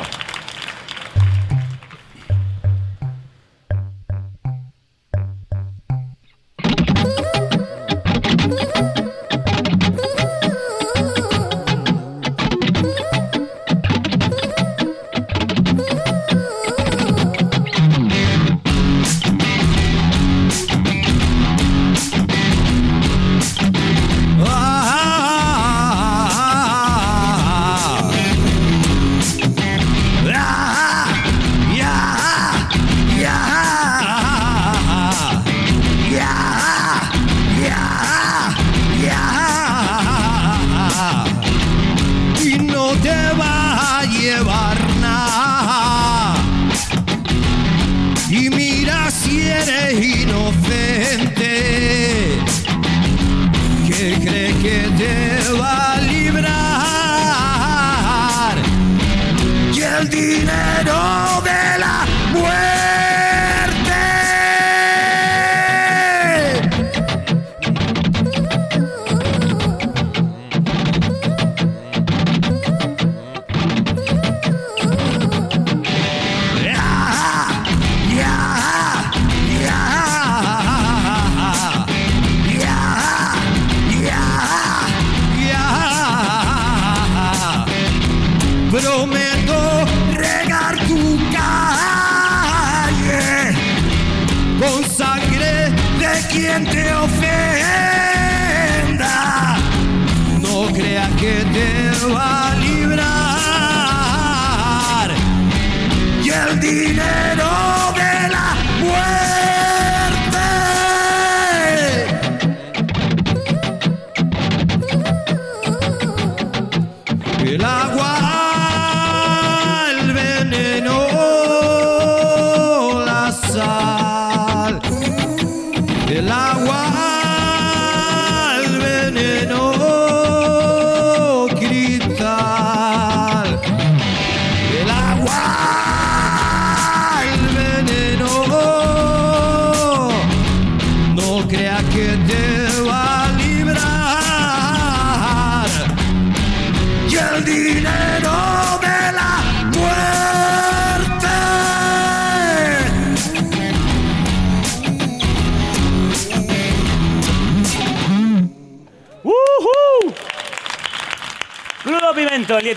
Que 54.62 54.90
cree 54.98 55.27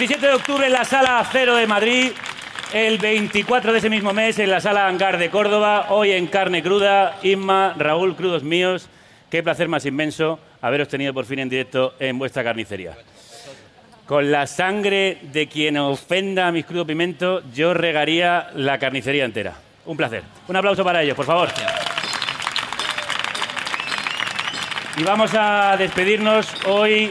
17 0.01 0.27
de 0.29 0.33
octubre 0.33 0.67
en 0.67 0.73
la 0.73 0.87
Sala 0.87 1.23
Cero 1.31 1.57
de 1.57 1.67
Madrid, 1.67 2.13
el 2.73 2.97
24 2.97 3.71
de 3.71 3.81
ese 3.81 3.91
mismo 3.91 4.15
mes 4.15 4.39
en 4.39 4.49
la 4.49 4.59
Sala 4.59 4.87
Hangar 4.87 5.19
de 5.19 5.29
Córdoba, 5.29 5.89
hoy 5.91 6.13
en 6.13 6.27
Carne 6.27 6.63
Cruda, 6.63 7.19
Inma, 7.23 7.75
Raúl, 7.77 8.17
crudos 8.17 8.43
míos, 8.43 8.89
qué 9.29 9.43
placer 9.43 9.69
más 9.69 9.85
inmenso 9.85 10.39
haberos 10.63 10.89
tenido 10.89 11.13
por 11.13 11.27
fin 11.27 11.41
en 11.41 11.51
directo 11.51 11.97
en 12.01 12.19
vuestra 12.19 12.43
carnicería. 12.43 12.97
Con 14.07 14.33
la 14.33 14.47
sangre 14.47 15.19
de 15.21 15.49
quien 15.49 15.77
ofenda 15.77 16.47
a 16.47 16.53
mis 16.53 16.65
crudo 16.65 16.87
pimento, 16.87 17.43
yo 17.53 17.75
regaría 17.75 18.49
la 18.55 18.79
carnicería 18.79 19.27
entera. 19.27 19.53
Un 19.85 19.99
placer. 19.99 20.23
Un 20.49 20.57
aplauso 20.57 20.83
para 20.83 21.03
ellos, 21.03 21.15
por 21.15 21.27
favor. 21.27 21.51
Y 24.97 25.03
vamos 25.03 25.35
a 25.35 25.77
despedirnos 25.77 26.55
hoy. 26.65 27.11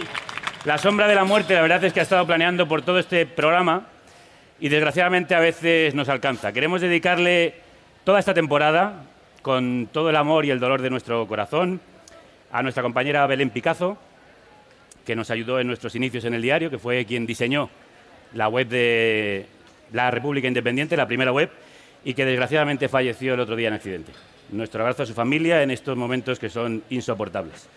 La 0.65 0.77
sombra 0.77 1.07
de 1.07 1.15
la 1.15 1.23
muerte, 1.23 1.53
la 1.53 1.61
verdad 1.61 1.81
es 1.85 1.93
que 1.93 2.01
ha 2.01 2.03
estado 2.03 2.27
planeando 2.27 2.67
por 2.67 2.81
todo 2.81 2.99
este 2.99 3.25
programa 3.25 3.87
y 4.59 4.67
desgraciadamente 4.67 5.33
a 5.33 5.39
veces 5.39 5.95
nos 5.95 6.09
alcanza. 6.09 6.51
Queremos 6.51 6.81
dedicarle 6.81 7.53
toda 8.03 8.19
esta 8.19 8.33
temporada, 8.33 9.05
con 9.41 9.87
todo 9.89 10.09
el 10.09 10.17
amor 10.17 10.43
y 10.43 10.51
el 10.51 10.59
dolor 10.59 10.81
de 10.81 10.89
nuestro 10.89 11.25
corazón, 11.27 11.79
a 12.51 12.61
nuestra 12.61 12.83
compañera 12.83 13.25
Belén 13.25 13.51
Picazo, 13.51 13.97
que 15.05 15.15
nos 15.15 15.31
ayudó 15.31 15.61
en 15.61 15.67
nuestros 15.67 15.95
inicios 15.95 16.25
en 16.25 16.33
el 16.33 16.41
diario, 16.41 16.69
que 16.69 16.77
fue 16.77 17.05
quien 17.05 17.25
diseñó 17.25 17.69
la 18.33 18.49
web 18.49 18.67
de 18.67 19.45
la 19.93 20.11
República 20.11 20.49
Independiente, 20.49 20.97
la 20.97 21.07
primera 21.07 21.31
web, 21.31 21.49
y 22.03 22.13
que 22.13 22.25
desgraciadamente 22.25 22.89
falleció 22.89 23.35
el 23.35 23.39
otro 23.39 23.55
día 23.55 23.69
en 23.69 23.75
accidente. 23.75 24.11
Nuestro 24.49 24.81
abrazo 24.81 25.03
a 25.03 25.05
su 25.05 25.13
familia 25.13 25.63
en 25.63 25.71
estos 25.71 25.95
momentos 25.95 26.37
que 26.37 26.49
son 26.49 26.83
insoportables. 26.89 27.69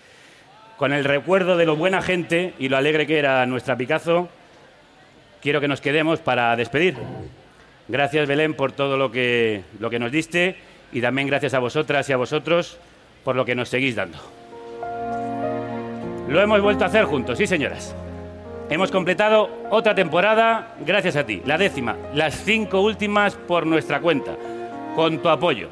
Con 0.77 0.93
el 0.93 1.05
recuerdo 1.05 1.57
de 1.57 1.67
lo 1.67 1.77
buena 1.77 2.03
gente 2.03 2.55
y 2.59 2.69
lo 2.69 2.77
alegre 2.77 3.07
que 3.07 3.19
era 3.19 3.45
nuestra 3.47 3.77
Picazo, 3.77 4.29
quiero 5.41 5.61
que 5.61 5.69
nos 5.69 5.81
quedemos 5.81 6.21
para 6.21 6.55
despedir. 6.57 6.97
Gracias, 7.89 8.27
Belén, 8.27 8.55
por 8.55 8.73
todo 8.73 8.97
lo 8.97 9.11
que, 9.11 9.63
lo 9.79 9.91
que 9.91 9.99
nos 9.99 10.11
diste 10.11 10.57
y 10.93 11.01
también 11.01 11.29
gracias 11.29 11.55
a 11.55 11.59
vosotras 11.59 12.09
y 12.09 12.13
a 12.13 12.17
vosotros 12.17 12.79
por 13.25 13.37
lo 13.37 13.45
que 13.45 13.55
nos 13.55 13.69
seguís 13.69 13.97
dando. 13.97 14.19
Lo 16.29 16.41
hemos 16.41 16.61
vuelto 16.61 16.85
a 16.85 16.87
hacer 16.87 17.05
juntos, 17.05 17.39
sí, 17.39 17.47
señoras. 17.47 17.95
Hemos 18.71 18.91
completado 18.91 19.51
otra 19.71 19.95
temporada 19.95 20.75
gracias 20.87 21.17
a 21.17 21.27
ti, 21.27 21.43
la 21.45 21.59
décima, 21.59 21.97
las 22.15 22.35
cinco 22.35 22.81
últimas 22.81 23.35
por 23.35 23.67
nuestra 23.67 24.01
cuenta, 24.01 24.35
con 24.97 25.19
tu 25.19 25.29
apoyo. 25.29 25.69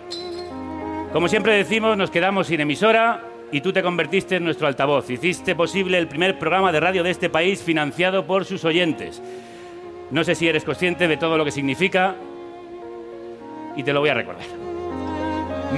Como 1.13 1.29
siempre 1.29 1.55
decimos, 1.55 1.97
nos 1.97 2.11
quedamos 2.11 2.49
sin 2.49 2.61
emisora 2.61 3.23
y 3.53 3.61
tú 3.61 3.73
te 3.73 3.83
convertiste 3.83 4.37
en 4.37 4.45
nuestro 4.45 4.67
altavoz. 4.67 5.11
Hiciste 5.11 5.55
posible 5.55 5.99
el 5.99 6.09
primer 6.09 6.39
programa 6.39 6.73
de 6.73 6.81
radio 6.81 7.03
de 7.03 7.11
este 7.11 7.31
país 7.31 7.63
financiado 7.63 8.27
por 8.27 8.45
sus 8.45 8.65
oyentes. 8.65 9.23
No 10.11 10.25
sé 10.25 10.35
si 10.35 10.49
eres 10.49 10.65
consciente 10.65 11.09
de 11.09 11.17
todo 11.17 11.37
lo 11.39 11.45
que 11.45 11.51
significa 11.51 12.17
y 13.77 13.83
te 13.83 13.93
lo 13.93 14.01
voy 14.01 14.11
a 14.11 14.15
recordar. 14.15 14.45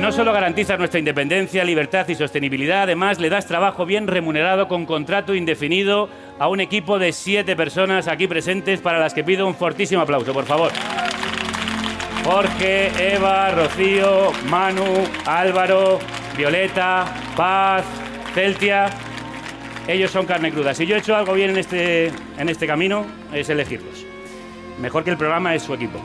No 0.01 0.11
solo 0.11 0.33
garantizas 0.33 0.79
nuestra 0.79 0.99
independencia, 0.99 1.65
libertad 1.65 2.09
y 2.09 2.15
sostenibilidad, 2.15 2.85
además 2.85 3.19
le 3.21 3.29
das 3.29 3.47
trabajo 3.47 3.85
bien 3.85 4.07
remunerado 4.07 4.67
con 4.67 4.87
contrato 4.87 5.35
indefinido 5.35 6.09
a 6.39 6.49
un 6.49 6.61
equipo 6.61 6.99
de 6.99 7.13
siete 7.13 7.57
personas 7.57 8.09
aquí 8.09 8.27
presentes 8.27 8.81
para 8.81 8.99
las 8.99 9.13
que 9.13 9.23
pido 9.23 9.47
un 9.47 9.55
fortísimo 9.55 10.01
aplauso, 10.01 10.33
por 10.33 10.47
favor. 10.47 10.73
Jorge, 12.25 13.15
Eva, 13.15 13.51
Rocío, 13.51 14.33
Manu, 14.49 15.05
Álvaro, 15.27 15.99
Violeta, 16.37 17.05
Paz, 17.37 17.85
Celtia. 18.35 18.91
Ellos 19.87 20.11
son 20.11 20.27
carne 20.27 20.53
cruda. 20.53 20.75
Si 20.75 20.87
yo 20.87 20.97
he 20.97 20.99
hecho 20.99 21.17
algo 21.17 21.35
bien 21.35 21.51
en 21.51 21.59
este, 21.59 22.13
en 22.39 22.49
este 22.49 22.67
camino, 22.67 23.05
es 23.33 23.49
elegirlos. 23.49 24.07
Mejor 24.81 25.05
que 25.05 25.11
el 25.11 25.17
programa 25.17 25.55
es 25.55 25.63
su 25.63 25.75
equipo. 25.75 25.99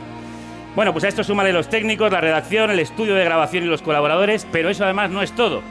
Bueno, 0.74 0.92
pues 0.92 1.04
a 1.04 1.08
esto 1.08 1.24
súmale 1.24 1.52
los 1.52 1.68
técnicos, 1.68 2.12
la 2.12 2.20
redacción, 2.20 2.70
el 2.70 2.78
estudio 2.78 3.14
de 3.14 3.24
grabación 3.24 3.64
y 3.64 3.66
los 3.68 3.82
colaboradores, 3.82 4.46
pero 4.52 4.68
eso 4.68 4.84
además 4.84 5.10
no 5.10 5.22
es 5.22 5.32
todo. 5.32 5.62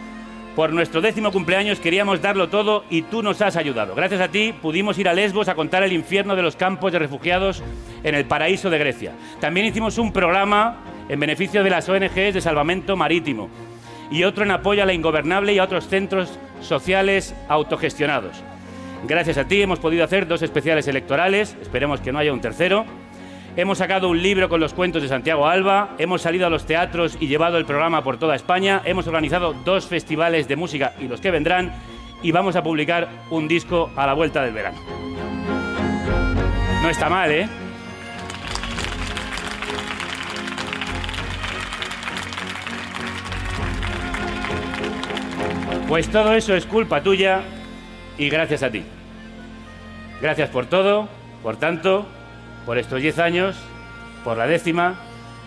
Por 0.56 0.74
nuestro 0.74 1.02
décimo 1.02 1.32
cumpleaños 1.32 1.80
queríamos 1.80 2.22
darlo 2.22 2.50
todo 2.50 2.84
y 2.90 3.04
tú 3.04 3.22
nos 3.22 3.42
has 3.44 3.58
ayudado. 3.58 3.94
Gracias 3.94 4.20
a 4.22 4.30
ti 4.30 4.54
pudimos 4.60 4.98
ir 4.98 5.08
a 5.08 5.14
Lesbos 5.14 5.50
a 5.50 5.56
contar 5.56 5.84
el 5.84 5.94
infierno 5.94 6.36
de 6.36 6.42
los 6.42 6.56
campos 6.56 6.92
de 6.92 7.00
refugiados 7.00 7.62
en 8.04 8.16
el 8.16 8.26
paraíso 8.26 8.72
de 8.72 8.80
Grecia. 8.80 9.14
También 9.40 9.68
hicimos 9.68 10.00
un 10.00 10.12
programa 10.12 10.78
en 11.08 11.20
beneficio 11.20 11.64
de 11.64 11.70
las 11.70 11.88
ONGs 11.88 12.34
de 12.34 12.42
salvamento 12.42 12.98
marítimo 12.98 13.50
y 14.12 14.24
otro 14.24 14.44
en 14.44 14.52
apoyo 14.52 14.84
a 14.84 14.86
la 14.86 14.94
ingobernable 14.94 15.54
y 15.54 15.60
a 15.60 15.64
otros 15.64 15.88
centros 15.88 16.40
sociales 16.62 17.36
autogestionados. 17.48 18.44
Gracias 19.06 19.38
a 19.38 19.48
ti 19.48 19.62
hemos 19.62 19.80
podido 19.80 20.04
hacer 20.04 20.28
dos 20.28 20.42
especiales 20.42 20.88
electorales, 20.88 21.56
esperemos 21.62 22.02
que 22.02 22.12
no 22.12 22.20
haya 22.20 22.34
un 22.34 22.42
tercero. 22.42 22.86
Hemos 23.56 23.80
sacado 23.80 24.10
un 24.10 24.22
libro 24.22 24.50
con 24.50 24.60
los 24.60 24.74
cuentos 24.74 25.02
de 25.02 25.08
Santiago 25.08 25.48
Alba, 25.48 25.96
hemos 25.98 26.22
salido 26.22 26.46
a 26.46 26.50
los 26.50 26.66
teatros 26.66 27.18
y 27.20 27.28
llevado 27.28 27.58
el 27.58 27.66
programa 27.66 28.04
por 28.04 28.18
toda 28.18 28.36
España, 28.36 28.82
hemos 28.86 29.08
organizado 29.08 29.54
dos 29.66 29.88
festivales 29.88 30.48
de 30.48 30.56
música 30.56 30.94
y 31.00 31.08
los 31.08 31.22
que 31.22 31.32
vendrán 31.32 31.74
y 32.22 32.32
vamos 32.32 32.56
a 32.56 32.64
publicar 32.64 33.08
un 33.30 33.48
disco 33.48 33.92
a 33.96 34.06
la 34.06 34.14
vuelta 34.14 34.44
del 34.44 34.54
verano. 34.54 34.78
No 36.82 36.90
está 36.90 37.10
mal, 37.10 37.32
¿eh? 37.32 37.48
Pues 45.88 46.10
todo 46.10 46.34
eso 46.34 46.54
es 46.54 46.66
culpa 46.66 47.02
tuya 47.02 47.44
y 48.18 48.30
gracias 48.30 48.62
a 48.62 48.70
ti. 48.70 48.84
Gracias 50.22 50.50
por 50.50 50.66
todo, 50.66 51.08
por 51.42 51.56
tanto, 51.56 52.06
por 52.66 52.78
estos 52.78 53.02
10 53.02 53.20
años, 53.20 53.56
por 54.26 54.38
la 54.38 54.48
décima. 54.48 54.96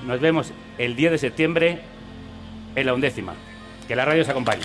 Nos 0.07 0.19
vemos 0.19 0.55
el 0.79 0.97
10 0.97 1.13
de 1.13 1.19
septiembre 1.19 1.81
en 2.75 2.87
la 2.87 2.95
undécima. 2.95 3.35
Que 3.87 3.95
la 3.95 4.07
radio 4.07 4.23
os 4.23 4.29
acompañe. 4.31 4.63